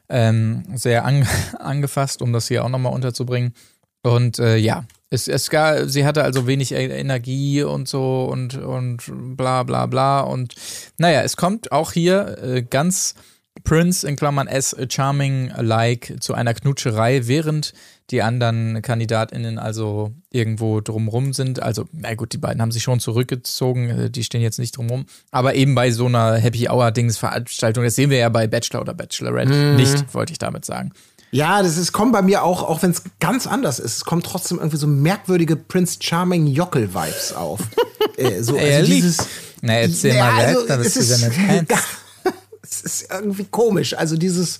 ähm, 0.08 0.64
sehr 0.74 1.04
an, 1.04 1.26
angefasst, 1.58 2.22
um 2.22 2.32
das 2.32 2.48
hier 2.48 2.64
auch 2.64 2.68
nochmal 2.70 2.92
unterzubringen. 2.94 3.54
Und 4.02 4.38
äh, 4.38 4.56
ja, 4.56 4.84
es, 5.10 5.28
es 5.28 5.50
gar, 5.50 5.88
sie 5.88 6.06
hatte 6.06 6.22
also 6.24 6.46
wenig 6.46 6.72
E- 6.72 6.86
Energie 7.00 7.62
und 7.62 7.88
so 7.88 8.24
und, 8.24 8.54
und 8.56 9.02
bla 9.36 9.62
bla 9.64 9.86
bla. 9.86 10.20
Und 10.20 10.54
naja, 10.98 11.22
es 11.22 11.36
kommt 11.36 11.70
auch 11.72 11.92
hier 11.92 12.38
äh, 12.42 12.62
ganz 12.62 13.14
Prince 13.66 14.06
in 14.06 14.16
Klammern 14.16 14.46
S 14.46 14.74
Charming-like 14.88 16.16
zu 16.20 16.34
einer 16.34 16.54
Knutscherei, 16.54 17.26
während 17.26 17.72
die 18.10 18.22
anderen 18.22 18.80
KandidatInnen 18.82 19.58
also 19.58 20.12
irgendwo 20.30 20.80
drumrum 20.80 21.32
sind. 21.32 21.60
Also, 21.60 21.86
na 21.92 22.14
gut, 22.14 22.32
die 22.32 22.38
beiden 22.38 22.62
haben 22.62 22.70
sich 22.70 22.84
schon 22.84 23.00
zurückgezogen, 23.00 23.90
äh, 23.90 24.10
die 24.10 24.22
stehen 24.22 24.40
jetzt 24.40 24.58
nicht 24.60 24.76
drumrum. 24.76 25.06
Aber 25.32 25.54
eben 25.56 25.74
bei 25.74 25.90
so 25.90 26.06
einer 26.06 26.36
Happy 26.36 26.68
Hour-Dings-Veranstaltung, 26.68 27.82
das 27.82 27.96
sehen 27.96 28.10
wir 28.10 28.18
ja 28.18 28.28
bei 28.28 28.46
Bachelor 28.46 28.80
oder 28.82 28.94
Bachelorette 28.94 29.74
nicht, 29.76 30.14
wollte 30.14 30.32
ich 30.32 30.38
damit 30.38 30.64
sagen. 30.64 30.92
Ja, 31.32 31.60
das 31.62 31.76
ist, 31.76 31.90
kommt 31.92 32.12
bei 32.12 32.22
mir 32.22 32.44
auch, 32.44 32.62
auch 32.62 32.82
wenn 32.84 32.92
es 32.92 33.02
ganz 33.18 33.48
anders 33.48 33.80
ist, 33.80 33.96
es 33.96 34.04
kommen 34.04 34.22
trotzdem 34.22 34.58
irgendwie 34.58 34.76
so 34.76 34.86
merkwürdige 34.86 35.56
Prince 35.56 35.98
Charming 36.00 36.46
Jockel-Vibes 36.46 37.32
auf. 37.34 37.60
äh, 38.16 38.40
so, 38.42 38.54
also 38.54 38.54
Ehrlich? 38.56 38.90
dieses. 38.94 39.26
Na, 39.60 39.72
erzähl 39.74 40.14
Ja, 40.14 40.30
mal 40.30 40.44
also, 40.44 40.60
weiter, 40.62 40.78
was 40.78 40.86
es 40.86 40.94
du 40.94 41.00
ist- 41.00 41.22
damit 41.22 41.36
meinst. 41.68 41.72
Es 42.68 42.80
ist 42.82 43.08
irgendwie 43.12 43.44
komisch. 43.50 43.94
Also 43.96 44.16
dieses, 44.16 44.58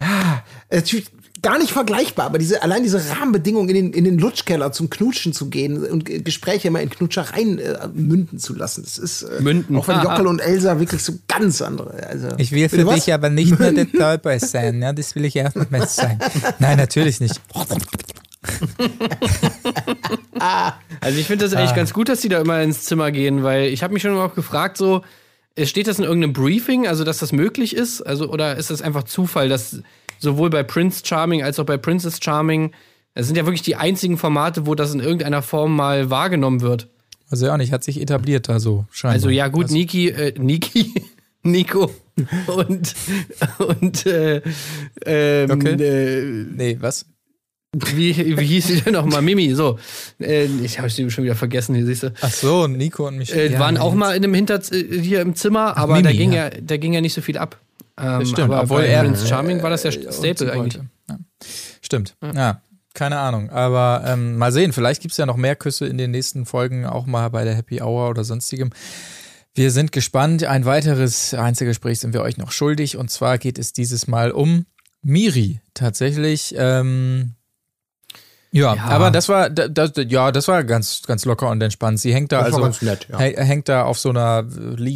ja, 0.00 0.42
natürlich 0.70 1.06
gar 1.42 1.58
nicht 1.58 1.70
vergleichbar, 1.70 2.26
aber 2.26 2.38
diese, 2.38 2.62
allein 2.62 2.82
diese 2.82 3.00
Rahmenbedingungen 3.10 3.68
in 3.68 3.74
den, 3.76 3.92
in 3.92 4.04
den 4.04 4.18
Lutschkeller 4.18 4.72
zum 4.72 4.90
Knutschen 4.90 5.32
zu 5.32 5.48
gehen 5.48 5.84
und 5.84 6.04
Gespräche 6.24 6.68
immer 6.68 6.80
in 6.80 6.90
Knutschereien 6.90 7.58
äh, 7.58 7.88
münden 7.94 8.38
zu 8.40 8.54
lassen. 8.54 8.82
Das 8.82 8.98
ist, 8.98 9.22
äh, 9.22 9.40
Münden. 9.42 9.76
auch 9.76 9.86
wenn 9.86 9.96
Ah, 9.96 10.02
Jockel 10.04 10.26
und 10.26 10.40
Elsa 10.40 10.80
wirklich 10.80 11.02
so 11.04 11.12
ganz 11.28 11.62
andere. 11.62 11.92
Also, 12.08 12.28
Ich 12.38 12.50
will 12.52 12.68
für 12.68 12.84
was? 12.86 12.96
dich 13.04 13.14
aber 13.14 13.30
nicht 13.30 13.56
nur 13.58 13.70
der 13.70 13.90
Tollboy 13.92 14.40
sein, 14.40 14.82
ja, 14.82 14.92
das 14.92 15.14
will 15.14 15.24
ich 15.24 15.40
auch 15.40 15.54
nicht 15.54 15.70
mehr 15.70 15.86
sein. 15.86 16.18
Nein, 16.58 16.78
natürlich 16.78 17.20
nicht. 17.20 17.40
Also 21.00 21.18
ich 21.18 21.26
finde 21.26 21.44
das 21.44 21.54
Ah. 21.54 21.58
eigentlich 21.58 21.74
ganz 21.74 21.92
gut, 21.92 22.08
dass 22.08 22.20
die 22.20 22.28
da 22.28 22.40
immer 22.40 22.60
ins 22.62 22.82
Zimmer 22.84 23.10
gehen, 23.10 23.42
weil 23.42 23.66
ich 23.68 23.82
habe 23.82 23.92
mich 23.92 24.02
schon 24.02 24.16
auch 24.18 24.34
gefragt, 24.34 24.76
so, 24.76 25.02
steht 25.64 25.86
das 25.86 25.98
in 25.98 26.04
irgendeinem 26.04 26.32
Briefing, 26.32 26.86
also 26.86 27.04
dass 27.04 27.18
das 27.18 27.32
möglich 27.32 27.74
ist? 27.74 28.02
Also, 28.02 28.28
oder 28.30 28.56
ist 28.56 28.70
das 28.70 28.82
einfach 28.82 29.04
Zufall, 29.04 29.48
dass 29.48 29.80
sowohl 30.18 30.50
bei 30.50 30.62
Prince 30.62 31.02
Charming 31.04 31.42
als 31.42 31.58
auch 31.58 31.64
bei 31.64 31.76
Princess 31.76 32.18
Charming, 32.22 32.72
das 33.14 33.26
sind 33.26 33.36
ja 33.36 33.46
wirklich 33.46 33.62
die 33.62 33.76
einzigen 33.76 34.18
Formate, 34.18 34.66
wo 34.66 34.74
das 34.74 34.92
in 34.92 35.00
irgendeiner 35.00 35.42
Form 35.42 35.74
mal 35.74 36.10
wahrgenommen 36.10 36.60
wird. 36.60 36.88
Also 37.30 37.46
ja 37.46 37.56
nicht, 37.56 37.72
hat 37.72 37.82
sich 37.82 38.00
etabliert 38.00 38.48
da 38.48 38.60
so, 38.60 38.86
scheinbar. 38.90 39.14
Also 39.14 39.30
ja, 39.30 39.48
gut, 39.48 39.70
Niki, 39.70 40.08
äh, 40.10 40.34
Niki, 40.38 40.92
Nico 41.42 41.90
und, 42.46 42.94
und 43.58 44.06
äh, 44.06 44.42
ähm, 45.04 45.50
Okay. 45.50 45.74
äh, 45.74 46.44
Nee, 46.54 46.76
was? 46.80 47.06
Wie, 47.94 48.36
wie 48.38 48.46
hieß 48.46 48.66
sie 48.66 48.80
denn 48.80 48.94
nochmal? 48.94 49.22
Mimi, 49.22 49.54
so. 49.54 49.78
Äh, 50.20 50.46
ich 50.62 50.78
habe 50.78 50.88
sie 50.88 51.10
schon 51.10 51.24
wieder 51.24 51.34
vergessen, 51.34 51.74
hier 51.74 51.86
siehst 51.86 52.04
du. 52.04 52.12
Ach 52.20 52.30
so, 52.30 52.66
Nico 52.66 53.06
und 53.06 53.18
Michelle. 53.18 53.42
Äh, 53.42 53.52
ja, 53.52 53.58
waren 53.58 53.76
auch 53.76 53.94
mal 53.94 54.16
in 54.16 54.24
einem 54.24 54.34
Hinter 54.34 54.60
äh, 54.72 55.00
hier 55.00 55.20
im 55.20 55.34
Zimmer, 55.34 55.76
aber 55.76 55.94
da 55.94 56.10
Mimi, 56.10 56.16
ging 56.16 56.32
ja. 56.32 56.44
ja. 56.44 56.50
da 56.60 56.76
ging 56.76 56.92
ja 56.92 57.00
nicht 57.00 57.14
so 57.14 57.20
viel 57.20 57.38
ab. 57.38 57.58
Ähm, 57.98 58.24
stimmt, 58.24 58.50
aber 58.50 58.62
obwohl 58.62 58.82
er 58.82 59.02
Prince 59.02 59.26
Charming 59.26 59.62
war 59.62 59.70
das 59.70 59.82
ja 59.82 59.90
äh, 59.90 60.12
Staple 60.12 60.52
eigentlich. 60.52 60.82
Ja. 61.08 61.18
Stimmt. 61.80 62.16
Ja. 62.22 62.60
keine 62.94 63.18
Ahnung. 63.18 63.50
Aber 63.50 64.02
ähm, 64.06 64.36
mal 64.36 64.52
sehen, 64.52 64.72
vielleicht 64.72 65.02
gibt 65.02 65.12
es 65.12 65.18
ja 65.18 65.26
noch 65.26 65.36
mehr 65.36 65.56
Küsse 65.56 65.86
in 65.86 65.98
den 65.98 66.10
nächsten 66.10 66.46
Folgen, 66.46 66.84
auch 66.84 67.06
mal 67.06 67.28
bei 67.28 67.44
der 67.44 67.54
Happy 67.54 67.80
Hour 67.80 68.10
oder 68.10 68.24
sonstigem. 68.24 68.70
Wir 69.56 69.70
sind 69.70 69.90
gespannt. 69.90 70.44
Ein 70.44 70.66
weiteres 70.66 71.32
Einzelgespräch 71.32 72.00
sind 72.00 72.12
wir 72.12 72.20
euch 72.20 72.36
noch 72.36 72.52
schuldig. 72.52 72.98
Und 72.98 73.10
zwar 73.10 73.38
geht 73.38 73.58
es 73.58 73.72
dieses 73.72 74.06
Mal 74.06 74.30
um 74.30 74.66
Miri. 75.00 75.60
Tatsächlich. 75.72 76.54
Ähm, 76.58 77.35
ja, 78.52 78.74
Ja. 78.74 78.82
aber 78.84 79.10
das 79.10 79.28
war, 79.28 79.50
da- 79.50 79.68
das, 79.68 79.92
ja, 80.08 80.32
das 80.32 80.48
war 80.48 80.64
ganz, 80.64 81.02
ganz 81.06 81.24
locker 81.24 81.50
und 81.50 81.62
entspannt. 81.62 82.00
Sie 82.00 82.14
hängt 82.14 82.32
da 82.32 82.38
Das 82.38 82.46
also, 82.46 82.60
ganz 82.62 82.82
nett, 82.82 83.06
ja. 83.10 83.18
hä- 83.18 83.36
hängt 83.42 83.68
da 83.68 83.84
auf 83.84 83.98
so 83.98 84.10
einer 84.10 84.44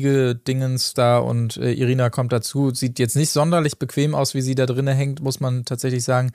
Liegedingens 0.01 0.95
da 0.95 1.19
und 1.19 1.57
äh, 1.57 1.73
Irina 1.73 2.11
kommt 2.11 2.33
dazu. 2.33 2.71
Sieht 2.73 2.99
jetzt 2.99 3.17
nicht 3.17 3.31
sonderlich 3.31 3.79
bequem 3.79 4.15
aus, 4.15 4.35
wie 4.35 4.43
sie 4.43 4.55
da 4.55 4.67
drinnen 4.67 4.97
hängt, 4.97 5.21
muss 5.21 5.41
man 5.41 5.65
tatsächlich 5.65 6.05
sagen. 6.05 6.33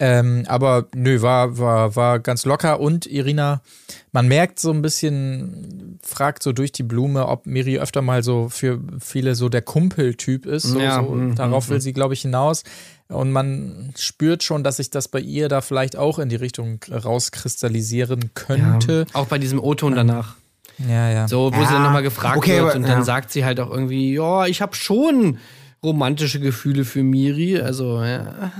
Ähm, 0.00 0.42
aber 0.48 0.88
nö, 0.92 1.22
war, 1.22 1.56
war, 1.58 1.94
war 1.94 2.18
ganz 2.18 2.44
locker 2.44 2.80
und 2.80 3.06
Irina, 3.06 3.62
man 4.10 4.26
merkt 4.26 4.58
so 4.58 4.72
ein 4.72 4.82
bisschen, 4.82 6.00
fragt 6.02 6.42
so 6.42 6.52
durch 6.52 6.72
die 6.72 6.82
Blume, 6.82 7.28
ob 7.28 7.46
Miri 7.46 7.78
öfter 7.78 8.02
mal 8.02 8.24
so 8.24 8.48
für 8.48 8.80
viele 8.98 9.36
so 9.36 9.48
der 9.48 9.62
Kumpeltyp 9.62 10.46
ist. 10.46 10.64
So, 10.64 10.80
Ja, 10.80 10.96
so, 10.96 11.10
mhm, 11.10 11.36
darauf 11.36 11.68
will 11.68 11.80
sie, 11.80 11.92
glaube 11.92 12.14
ich, 12.14 12.22
hinaus. 12.22 12.64
Und 13.08 13.32
man 13.32 13.92
spürt 13.98 14.42
schon, 14.42 14.64
dass 14.64 14.78
sich 14.78 14.90
das 14.90 15.08
bei 15.08 15.20
ihr 15.20 15.48
da 15.48 15.60
vielleicht 15.60 15.96
auch 15.96 16.18
in 16.18 16.28
die 16.30 16.36
Richtung 16.36 16.80
rauskristallisieren 16.90 18.30
könnte. 18.34 19.06
Auch 19.12 19.26
bei 19.26 19.38
diesem 19.38 19.60
O-Ton 19.60 19.94
danach. 19.94 20.36
Ja, 20.78 21.10
ja. 21.10 21.28
So, 21.28 21.52
wo 21.52 21.60
Ja, 21.60 21.66
sie 21.66 21.72
dann 21.74 21.82
nochmal 21.82 22.02
gefragt 22.02 22.36
okay, 22.38 22.52
wird 22.56 22.60
aber- 22.62 22.74
und 22.76 22.82
dann 22.82 22.98
ja. 23.00 23.04
sagt 23.04 23.30
sie 23.30 23.44
halt 23.44 23.60
auch 23.60 23.70
irgendwie, 23.70 24.14
ja, 24.14 24.46
ich 24.46 24.60
habe 24.62 24.74
schon 24.74 25.38
romantische 25.82 26.40
Gefühle 26.40 26.84
für 26.84 27.02
Miri. 27.02 27.60
Also, 27.60 28.02
ja, 28.02 28.50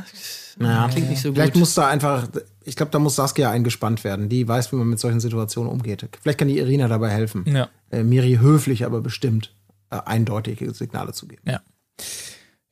Naja, 0.58 0.88
klingt 0.92 1.08
nicht 1.10 1.22
so 1.22 1.30
gut. 1.30 1.36
Vielleicht 1.36 1.56
muss 1.56 1.74
da 1.74 1.88
einfach, 1.88 2.28
ich 2.62 2.76
glaube, 2.76 2.92
da 2.92 2.98
muss 3.00 3.16
Saskia 3.16 3.50
eingespannt 3.50 4.04
werden. 4.04 4.28
Die 4.28 4.46
weiß, 4.46 4.70
wie 4.72 4.76
man 4.76 4.88
mit 4.88 5.00
solchen 5.00 5.18
Situationen 5.20 5.72
umgeht. 5.72 6.06
Vielleicht 6.22 6.38
kann 6.38 6.48
die 6.48 6.58
Irina 6.58 6.86
dabei 6.86 7.08
helfen. 7.10 7.44
Ja. 7.48 7.68
Äh, 7.90 8.04
Miri 8.04 8.38
höflich, 8.40 8.84
aber 8.84 9.00
bestimmt 9.00 9.52
äh, 9.90 9.96
eindeutige 10.04 10.72
Signale 10.74 11.12
zu 11.12 11.26
geben. 11.26 11.42
Ja. 11.46 11.60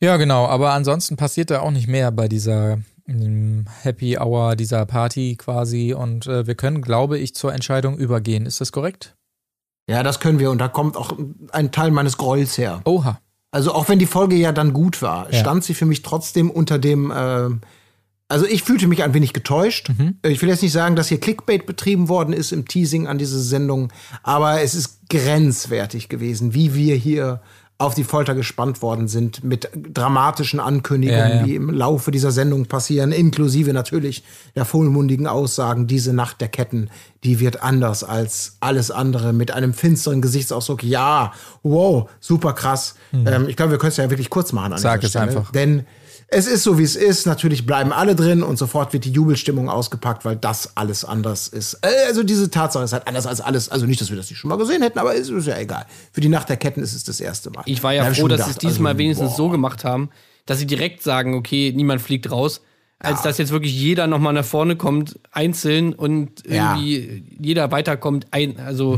Ja, 0.02 0.16
genau. 0.16 0.46
Aber 0.46 0.72
ansonsten 0.72 1.16
passiert 1.16 1.50
da 1.50 1.60
auch 1.60 1.70
nicht 1.70 1.86
mehr 1.86 2.10
bei 2.10 2.26
dieser 2.28 2.78
ähm, 3.06 3.66
Happy 3.82 4.18
Hour, 4.18 4.56
dieser 4.56 4.84
Party 4.84 5.36
quasi. 5.36 5.94
Und 5.94 6.26
äh, 6.26 6.46
wir 6.46 6.56
können, 6.56 6.82
glaube 6.82 7.18
ich, 7.18 7.34
zur 7.34 7.54
Entscheidung 7.54 7.96
übergehen. 7.96 8.44
Ist 8.46 8.60
das 8.60 8.72
korrekt? 8.72 9.14
Ja, 9.88 10.02
das 10.02 10.18
können 10.20 10.38
wir. 10.38 10.50
Und 10.50 10.58
da 10.58 10.68
kommt 10.68 10.96
auch 10.96 11.16
ein 11.52 11.70
Teil 11.70 11.90
meines 11.92 12.16
Grolls 12.18 12.58
her. 12.58 12.80
Oha. 12.84 13.20
Also 13.52 13.74
auch 13.74 13.88
wenn 13.88 13.98
die 13.98 14.06
Folge 14.06 14.34
ja 14.36 14.50
dann 14.50 14.72
gut 14.72 15.02
war, 15.02 15.30
Ja. 15.32 15.38
stand 15.38 15.62
sie 15.62 15.74
für 15.74 15.86
mich 15.86 16.02
trotzdem 16.02 16.50
unter 16.50 16.78
dem. 16.78 17.12
ähm, 17.14 17.60
also 18.28 18.46
ich 18.46 18.62
fühlte 18.62 18.86
mich 18.86 19.02
ein 19.02 19.12
wenig 19.12 19.34
getäuscht. 19.34 19.90
Ich 20.24 20.40
will 20.40 20.48
jetzt 20.48 20.62
nicht 20.62 20.72
sagen, 20.72 20.96
dass 20.96 21.08
hier 21.08 21.20
Clickbait 21.20 21.66
betrieben 21.66 22.08
worden 22.08 22.32
ist 22.32 22.50
im 22.50 22.66
Teasing 22.66 23.06
an 23.06 23.18
diese 23.18 23.38
Sendung, 23.42 23.92
aber 24.22 24.62
es 24.62 24.74
ist 24.74 25.00
grenzwertig 25.10 26.08
gewesen, 26.08 26.54
wie 26.54 26.72
wir 26.74 26.96
hier 26.96 27.42
auf 27.82 27.94
die 27.94 28.04
Folter 28.04 28.34
gespannt 28.34 28.80
worden 28.80 29.08
sind 29.08 29.42
mit 29.42 29.68
dramatischen 29.74 30.60
Ankündigungen, 30.60 31.28
Ja, 31.28 31.36
ja. 31.36 31.42
die 31.42 31.56
im 31.56 31.70
Laufe 31.70 32.10
dieser 32.10 32.30
Sendung 32.30 32.66
passieren, 32.66 33.12
inklusive 33.12 33.72
natürlich 33.72 34.22
der 34.54 34.64
vollmundigen 34.64 35.26
Aussagen, 35.26 35.86
diese 35.86 36.12
Nacht 36.12 36.40
der 36.40 36.48
Ketten, 36.48 36.90
die 37.24 37.40
wird 37.40 37.62
anders 37.62 38.04
als 38.04 38.56
alles 38.60 38.90
andere, 38.90 39.32
mit 39.32 39.50
einem 39.50 39.74
finsteren 39.74 40.22
Gesichtsausdruck. 40.22 40.82
Ja, 40.82 41.32
wow, 41.62 42.08
super 42.20 42.52
krass. 42.52 42.94
Ähm, 43.12 43.48
ich 43.48 43.56
glaube, 43.56 43.72
wir 43.72 43.78
können 43.78 43.90
es 43.90 43.96
ja 43.96 44.08
wirklich 44.10 44.30
kurz 44.30 44.52
machen 44.52 44.72
an 44.72 44.78
Sag 44.78 45.02
es 45.02 45.10
Stelle. 45.10 45.26
einfach. 45.26 45.50
Denn 45.52 45.84
es 46.32 46.46
ist 46.46 46.62
so, 46.62 46.78
wie 46.78 46.82
es 46.82 46.96
ist. 46.96 47.26
Natürlich 47.26 47.66
bleiben 47.66 47.92
alle 47.92 48.14
drin 48.16 48.42
und 48.42 48.56
sofort 48.58 48.92
wird 48.92 49.04
die 49.04 49.10
Jubelstimmung 49.12 49.68
ausgepackt, 49.68 50.24
weil 50.24 50.36
das 50.36 50.76
alles 50.76 51.04
anders 51.04 51.48
ist. 51.48 51.74
Äh, 51.82 51.88
Also 52.08 52.22
diese 52.22 52.50
Tatsache 52.50 52.84
ist 52.84 52.92
halt 52.92 53.06
anders 53.06 53.26
als 53.26 53.40
alles. 53.40 53.68
Also 53.68 53.86
nicht, 53.86 54.00
dass 54.00 54.10
wir 54.10 54.16
das 54.16 54.28
nicht 54.30 54.38
schon 54.38 54.48
mal 54.48 54.56
gesehen 54.58 54.82
hätten, 54.82 54.98
aber 54.98 55.14
es 55.14 55.28
ist 55.28 55.46
ja 55.46 55.58
egal. 55.58 55.86
Für 56.12 56.20
die 56.20 56.28
Nacht 56.28 56.48
der 56.48 56.56
Ketten 56.56 56.80
ist 56.82 56.94
es 56.94 57.04
das 57.04 57.20
erste 57.20 57.50
Mal. 57.50 57.62
Ich 57.66 57.82
war 57.82 57.92
ja 57.94 58.04
Da 58.04 58.14
froh, 58.14 58.28
dass 58.28 58.44
sie 58.46 58.50
es 58.52 58.58
diesmal 58.58 58.92
also, 58.92 58.98
wenigstens 58.98 59.30
boah. 59.30 59.36
so 59.36 59.48
gemacht 59.50 59.84
haben, 59.84 60.10
dass 60.46 60.58
sie 60.58 60.66
direkt 60.66 61.02
sagen, 61.02 61.34
okay, 61.34 61.72
niemand 61.74 62.00
fliegt 62.02 62.30
raus, 62.30 62.62
als 62.98 63.22
dass 63.22 63.38
jetzt 63.38 63.50
wirklich 63.50 63.74
jeder 63.74 64.06
nochmal 64.06 64.32
nach 64.32 64.44
vorne 64.44 64.76
kommt, 64.76 65.18
einzeln 65.32 65.92
und 65.92 66.46
Ja. 66.48 66.76
irgendwie 66.76 67.24
jeder 67.40 67.70
weiterkommt, 67.72 68.26
ein, 68.30 68.58
also 68.60 68.96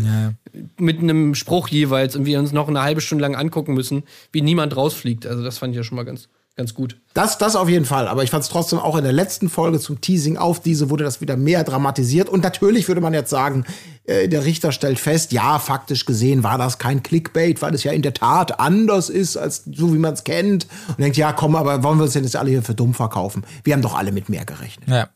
mit 0.78 1.01
einem 1.01 1.35
Spruch 1.35 1.69
jeweils 1.69 2.15
und 2.15 2.27
wir 2.27 2.39
uns 2.39 2.52
noch 2.52 2.69
eine 2.69 2.82
halbe 2.82 3.01
Stunde 3.01 3.23
lang 3.23 3.35
angucken 3.35 3.74
müssen, 3.74 4.02
wie 4.31 4.43
niemand 4.43 4.77
rausfliegt. 4.77 5.27
Also 5.27 5.43
das 5.43 5.59
fand 5.59 5.73
ich 5.73 5.78
ja 5.78 5.85
schon 5.85 5.97
mal 5.97 6.05
ganz, 6.05 6.28
ganz 6.56 6.74
gut. 6.74 7.01
Das, 7.14 7.39
das 7.39 7.56
auf 7.56 7.68
jeden 7.68 7.85
Fall. 7.85 8.09
Aber 8.09 8.22
ich 8.22 8.31
fand 8.31 8.44
es 8.44 8.51
trotzdem 8.51 8.78
auch 8.78 8.97
in 8.97 9.05
der 9.05 9.12
letzten 9.12 9.48
Folge 9.48 9.81
zum 9.81 10.01
Teasing 10.01 10.36
auf 10.36 10.60
diese 10.60 10.90
wurde 10.90 11.05
das 11.05 11.20
wieder 11.20 11.36
mehr 11.36 11.64
dramatisiert. 11.64 12.28
Und 12.28 12.43
natürlich 12.43 12.89
würde 12.89 13.01
man 13.01 13.14
jetzt 13.14 13.31
sagen, 13.31 13.64
äh, 14.05 14.28
der 14.28 14.44
Richter 14.44 14.72
stellt 14.72 14.98
fest, 14.98 15.32
ja, 15.32 15.59
faktisch 15.59 16.05
gesehen 16.05 16.43
war 16.43 16.59
das 16.59 16.78
kein 16.78 17.02
Clickbait, 17.02 17.60
weil 17.62 17.74
es 17.74 17.85
ja 17.85 17.93
in 17.93 18.02
der 18.02 18.14
Tat 18.14 18.60
anders 18.60 19.09
ist, 19.10 19.36
als 19.36 19.64
so 19.64 19.93
wie 19.93 19.98
man 19.98 20.14
es 20.14 20.24
kennt. 20.24 20.66
Und 20.89 21.01
denkt, 21.01 21.16
ja, 21.16 21.32
komm, 21.32 21.56
aber 21.56 21.82
wollen 21.82 21.98
wir 21.98 22.05
uns 22.05 22.12
denn 22.12 22.24
jetzt 22.24 22.36
alle 22.36 22.51
hier 22.51 22.62
für 22.62 22.74
dumm 22.74 22.94
verkaufen? 22.94 23.44
Wir 23.64 23.74
haben 23.74 23.82
doch 23.82 23.94
alle 23.94 24.12
mit 24.12 24.28
mehr 24.28 24.44
gerechnet. 24.44 24.89
Ja. 24.89 25.09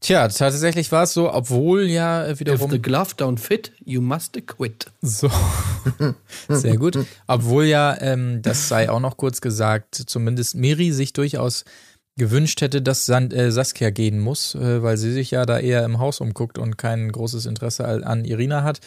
Tja, 0.00 0.28
tatsächlich 0.28 0.90
war 0.92 1.02
es 1.02 1.12
so, 1.12 1.32
obwohl 1.32 1.82
ja 1.82 2.24
äh, 2.24 2.32
If 2.32 2.40
wiederum 2.40 2.70
the 2.70 2.80
glove 2.80 3.14
don't 3.16 3.38
fit, 3.38 3.72
you 3.84 4.00
must 4.00 4.34
quit. 4.46 4.86
So. 5.02 5.30
Sehr 6.48 6.78
gut. 6.78 6.98
Obwohl 7.26 7.66
ja, 7.66 8.00
ähm, 8.00 8.40
das 8.40 8.68
sei 8.68 8.88
auch 8.88 9.00
noch 9.00 9.18
kurz 9.18 9.42
gesagt, 9.42 9.94
zumindest 9.94 10.54
Miri 10.54 10.92
sich 10.92 11.12
durchaus 11.12 11.64
gewünscht 12.16 12.60
hätte, 12.60 12.82
dass 12.82 13.06
San 13.06 13.30
äh, 13.30 13.52
Saskia 13.52 13.90
gehen 13.90 14.20
muss, 14.20 14.54
äh, 14.54 14.82
weil 14.82 14.96
sie 14.96 15.12
sich 15.12 15.30
ja 15.32 15.46
da 15.46 15.58
eher 15.58 15.84
im 15.84 15.98
Haus 15.98 16.20
umguckt 16.20 16.58
und 16.58 16.76
kein 16.76 17.12
großes 17.12 17.46
Interesse 17.46 17.86
an 18.06 18.24
Irina 18.24 18.62
hat. 18.62 18.80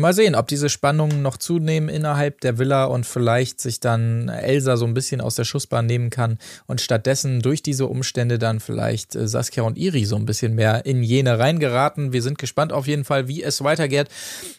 Mal 0.00 0.14
sehen, 0.14 0.34
ob 0.34 0.48
diese 0.48 0.68
Spannungen 0.68 1.22
noch 1.22 1.36
zunehmen 1.36 1.88
innerhalb 1.88 2.40
der 2.40 2.58
Villa 2.58 2.84
und 2.84 3.06
vielleicht 3.06 3.60
sich 3.60 3.80
dann 3.80 4.28
Elsa 4.28 4.76
so 4.76 4.84
ein 4.84 4.94
bisschen 4.94 5.20
aus 5.20 5.34
der 5.34 5.44
Schussbahn 5.44 5.86
nehmen 5.86 6.10
kann 6.10 6.38
und 6.66 6.80
stattdessen 6.80 7.42
durch 7.42 7.62
diese 7.62 7.86
Umstände 7.86 8.38
dann 8.38 8.60
vielleicht 8.60 9.14
äh, 9.14 9.28
Saskia 9.28 9.62
und 9.62 9.78
Iri 9.78 10.04
so 10.04 10.16
ein 10.16 10.26
bisschen 10.26 10.54
mehr 10.54 10.86
in 10.86 11.02
jene 11.02 11.38
reingeraten. 11.38 12.12
Wir 12.12 12.22
sind 12.22 12.38
gespannt 12.38 12.72
auf 12.72 12.86
jeden 12.86 13.04
Fall, 13.04 13.28
wie 13.28 13.42
es 13.42 13.62
weitergeht. 13.62 14.08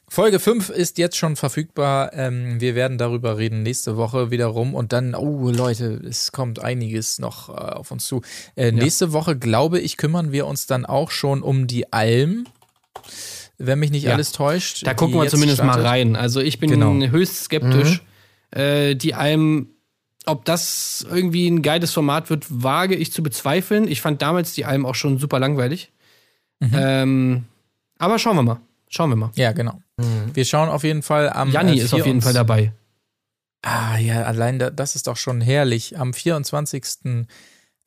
Folge 0.07 0.39
5 0.39 0.69
ist 0.69 0.97
jetzt 0.97 1.15
schon 1.15 1.37
verfügbar. 1.37 2.11
Ähm, 2.13 2.59
wir 2.59 2.75
werden 2.75 2.97
darüber 2.97 3.37
reden 3.37 3.63
nächste 3.63 3.95
Woche 3.95 4.29
wiederum. 4.29 4.75
Und 4.75 4.91
dann, 4.91 5.15
oh 5.15 5.49
Leute, 5.49 6.01
es 6.07 6.33
kommt 6.33 6.59
einiges 6.59 7.17
noch 7.19 7.47
äh, 7.49 7.53
auf 7.53 7.91
uns 7.91 8.05
zu. 8.05 8.21
Äh, 8.57 8.71
Nächste 8.71 9.13
Woche, 9.13 9.37
glaube 9.37 9.79
ich, 9.79 9.95
kümmern 9.95 10.31
wir 10.31 10.47
uns 10.47 10.67
dann 10.67 10.85
auch 10.85 11.11
schon 11.11 11.41
um 11.41 11.67
die 11.67 11.93
Alm. 11.93 12.45
Wenn 13.65 13.79
mich 13.79 13.91
nicht 13.91 14.03
Ja. 14.03 14.13
alles 14.13 14.31
täuscht. 14.31 14.85
Da 14.85 14.93
gucken 14.93 15.19
wir 15.21 15.27
zumindest 15.29 15.59
startet. 15.59 15.81
mal 15.83 15.87
rein. 15.89 16.15
Also 16.15 16.39
ich 16.41 16.59
bin 16.59 16.69
Genau. 16.69 16.93
höchst 16.93 17.43
skeptisch. 17.45 18.01
Äh, 18.51 18.95
die 18.95 19.13
Alm, 19.13 19.67
ob 20.25 20.45
das 20.45 21.05
irgendwie 21.09 21.47
ein 21.47 21.61
geiles 21.61 21.93
Format 21.93 22.29
wird, 22.29 22.45
wage 22.49 22.95
ich 22.95 23.11
zu 23.11 23.23
bezweifeln. 23.23 23.87
Ich 23.87 24.01
fand 24.01 24.21
damals 24.21 24.53
die 24.53 24.65
Alm 24.65 24.85
auch 24.85 24.95
schon 24.95 25.17
super 25.19 25.39
langweilig. 25.39 25.91
Mhm. 26.59 26.71
Ähm, 26.75 27.43
aber 27.97 28.19
schauen 28.19 28.35
wir 28.35 28.43
mal. 28.43 28.59
Schauen 28.89 29.09
wir 29.09 29.15
mal. 29.15 29.31
Ja, 29.35 29.51
genau. 29.53 29.81
Wir 30.33 30.45
schauen 30.45 30.67
auf 30.69 30.83
jeden 30.83 31.01
Fall 31.01 31.29
am. 31.29 31.51
Janni 31.51 31.79
äh, 31.79 31.83
ist 31.83 31.93
auf 31.93 32.05
jeden 32.05 32.21
24. 32.21 32.23
Fall 32.23 32.33
dabei. 32.33 32.73
Ah 33.63 33.97
ja, 33.99 34.23
allein 34.23 34.57
da, 34.59 34.69
das 34.71 34.95
ist 34.95 35.07
doch 35.07 35.17
schon 35.17 35.39
herrlich. 35.39 35.97
Am 35.99 36.13
24. 36.13 36.83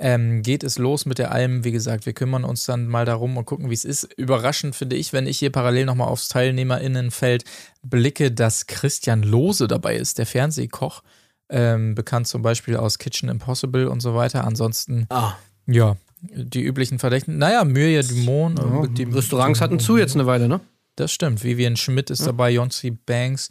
Ähm, 0.00 0.42
geht 0.42 0.64
es 0.64 0.76
los 0.78 1.06
mit 1.06 1.18
der 1.18 1.30
Alm. 1.30 1.62
Wie 1.64 1.70
gesagt, 1.70 2.04
wir 2.04 2.12
kümmern 2.14 2.42
uns 2.44 2.66
dann 2.66 2.88
mal 2.88 3.04
darum 3.04 3.36
und 3.36 3.44
gucken, 3.44 3.70
wie 3.70 3.74
es 3.74 3.84
ist. 3.84 4.12
Überraschend 4.16 4.74
finde 4.74 4.96
ich, 4.96 5.12
wenn 5.12 5.26
ich 5.28 5.38
hier 5.38 5.50
parallel 5.52 5.86
nochmal 5.86 6.08
aufs 6.08 6.28
TeilnehmerInnenfeld 6.28 7.44
blicke, 7.82 8.32
dass 8.32 8.66
Christian 8.66 9.22
Lose 9.22 9.68
dabei 9.68 9.96
ist, 9.96 10.18
der 10.18 10.26
Fernsehkoch. 10.26 11.02
Ähm, 11.50 11.94
bekannt 11.94 12.26
zum 12.26 12.42
Beispiel 12.42 12.76
aus 12.76 12.98
Kitchen 12.98 13.28
Impossible 13.28 13.86
und 13.88 14.00
so 14.00 14.14
weiter. 14.14 14.44
Ansonsten, 14.44 15.06
Ah. 15.10 15.34
ja, 15.66 15.96
die 16.22 16.62
üblichen 16.62 16.98
Verdächtigen. 16.98 17.38
Naja, 17.38 17.64
Myrja 17.64 18.02
Dumont. 18.02 18.80
mit 18.82 18.98
dem- 18.98 19.12
Restaurants 19.12 19.60
hatten 19.60 19.78
zu 19.78 19.96
jetzt 19.98 20.14
eine 20.14 20.26
Weile, 20.26 20.48
ne? 20.48 20.60
das 20.96 21.12
stimmt. 21.12 21.42
Vivian 21.44 21.76
Schmidt 21.76 22.08
ist 22.10 22.24
dabei, 22.26 22.50
Jonsi 22.50 22.92
Banks, 22.92 23.50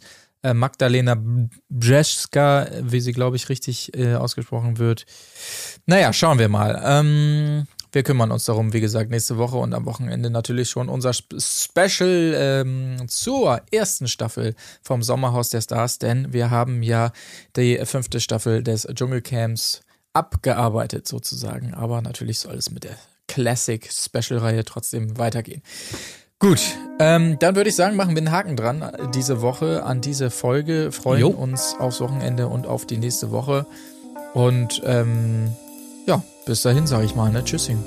Magdalena 0.52 1.16
Brzeska, 1.70 2.66
wie 2.82 3.00
sie, 3.00 3.12
glaube 3.12 3.36
ich, 3.36 3.48
richtig 3.48 3.96
äh, 3.96 4.16
ausgesprochen 4.16 4.78
wird. 4.78 5.06
Naja, 5.86 6.12
schauen 6.12 6.38
wir 6.38 6.48
mal. 6.48 6.80
Ähm, 6.84 7.66
wir 7.92 8.02
kümmern 8.02 8.32
uns 8.32 8.44
darum, 8.44 8.72
wie 8.72 8.80
gesagt, 8.80 9.10
nächste 9.10 9.38
Woche 9.38 9.56
und 9.56 9.72
am 9.72 9.86
Wochenende 9.86 10.28
natürlich 10.28 10.68
schon 10.68 10.88
unser 10.88 11.10
Sp 11.14 11.38
Special 11.38 12.34
ähm, 12.36 13.08
zur 13.08 13.62
ersten 13.70 14.08
Staffel 14.08 14.56
vom 14.82 15.02
Sommerhaus 15.02 15.50
der 15.50 15.60
Stars, 15.60 15.98
denn 15.98 16.32
wir 16.32 16.50
haben 16.50 16.82
ja 16.82 17.12
die 17.56 17.78
fünfte 17.84 18.18
Staffel 18.18 18.64
des 18.64 18.88
Dschungelcamps 18.92 19.82
abgearbeitet 20.12 21.06
sozusagen. 21.06 21.72
Aber 21.72 22.02
natürlich 22.02 22.40
soll 22.40 22.56
es 22.56 22.70
mit 22.70 22.82
der 22.82 22.96
Classic 23.28 23.88
Special-Reihe 23.90 24.64
trotzdem 24.64 25.16
weitergehen. 25.16 25.62
Gut, 26.44 26.60
ähm, 26.98 27.38
dann 27.38 27.56
würde 27.56 27.70
ich 27.70 27.74
sagen, 27.74 27.96
machen 27.96 28.14
wir 28.14 28.18
einen 28.18 28.30
Haken 28.30 28.54
dran 28.54 28.84
diese 29.14 29.40
Woche 29.40 29.82
an 29.82 30.02
diese 30.02 30.28
Folge, 30.28 30.92
freuen 30.92 31.20
Jo. 31.22 31.28
uns 31.28 31.74
aufs 31.78 32.02
Wochenende 32.02 32.48
und 32.48 32.66
auf 32.66 32.84
die 32.84 32.98
nächste 32.98 33.30
Woche. 33.30 33.64
Und 34.34 34.82
ähm, 34.84 35.52
ja, 36.04 36.22
bis 36.44 36.60
dahin 36.60 36.86
sage 36.86 37.06
ich 37.06 37.14
mal, 37.14 37.32
ne? 37.32 37.42
Tschüssing. 37.42 37.78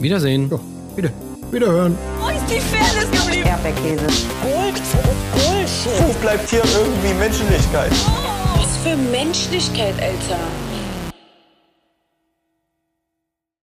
Wiedersehen. 0.00 0.50
Ja, 0.50 0.60
bitte. 0.94 1.12
Wiederhören. 1.50 1.96
Wo 2.20 2.28
ist 2.28 2.44
die 2.50 2.60
Fairness 2.60 3.10
geblieben? 3.10 3.48
Erdbeerkäse. 3.48 4.06
Gold, 4.42 4.82
Bullshit. 5.32 6.06
Wo 6.06 6.12
bleibt 6.20 6.50
hier 6.50 6.62
irgendwie 6.76 7.14
Menschlichkeit? 7.14 7.90
Was 8.54 8.76
für 8.84 8.98
Menschlichkeit, 8.98 9.94
Alter. 9.94 10.40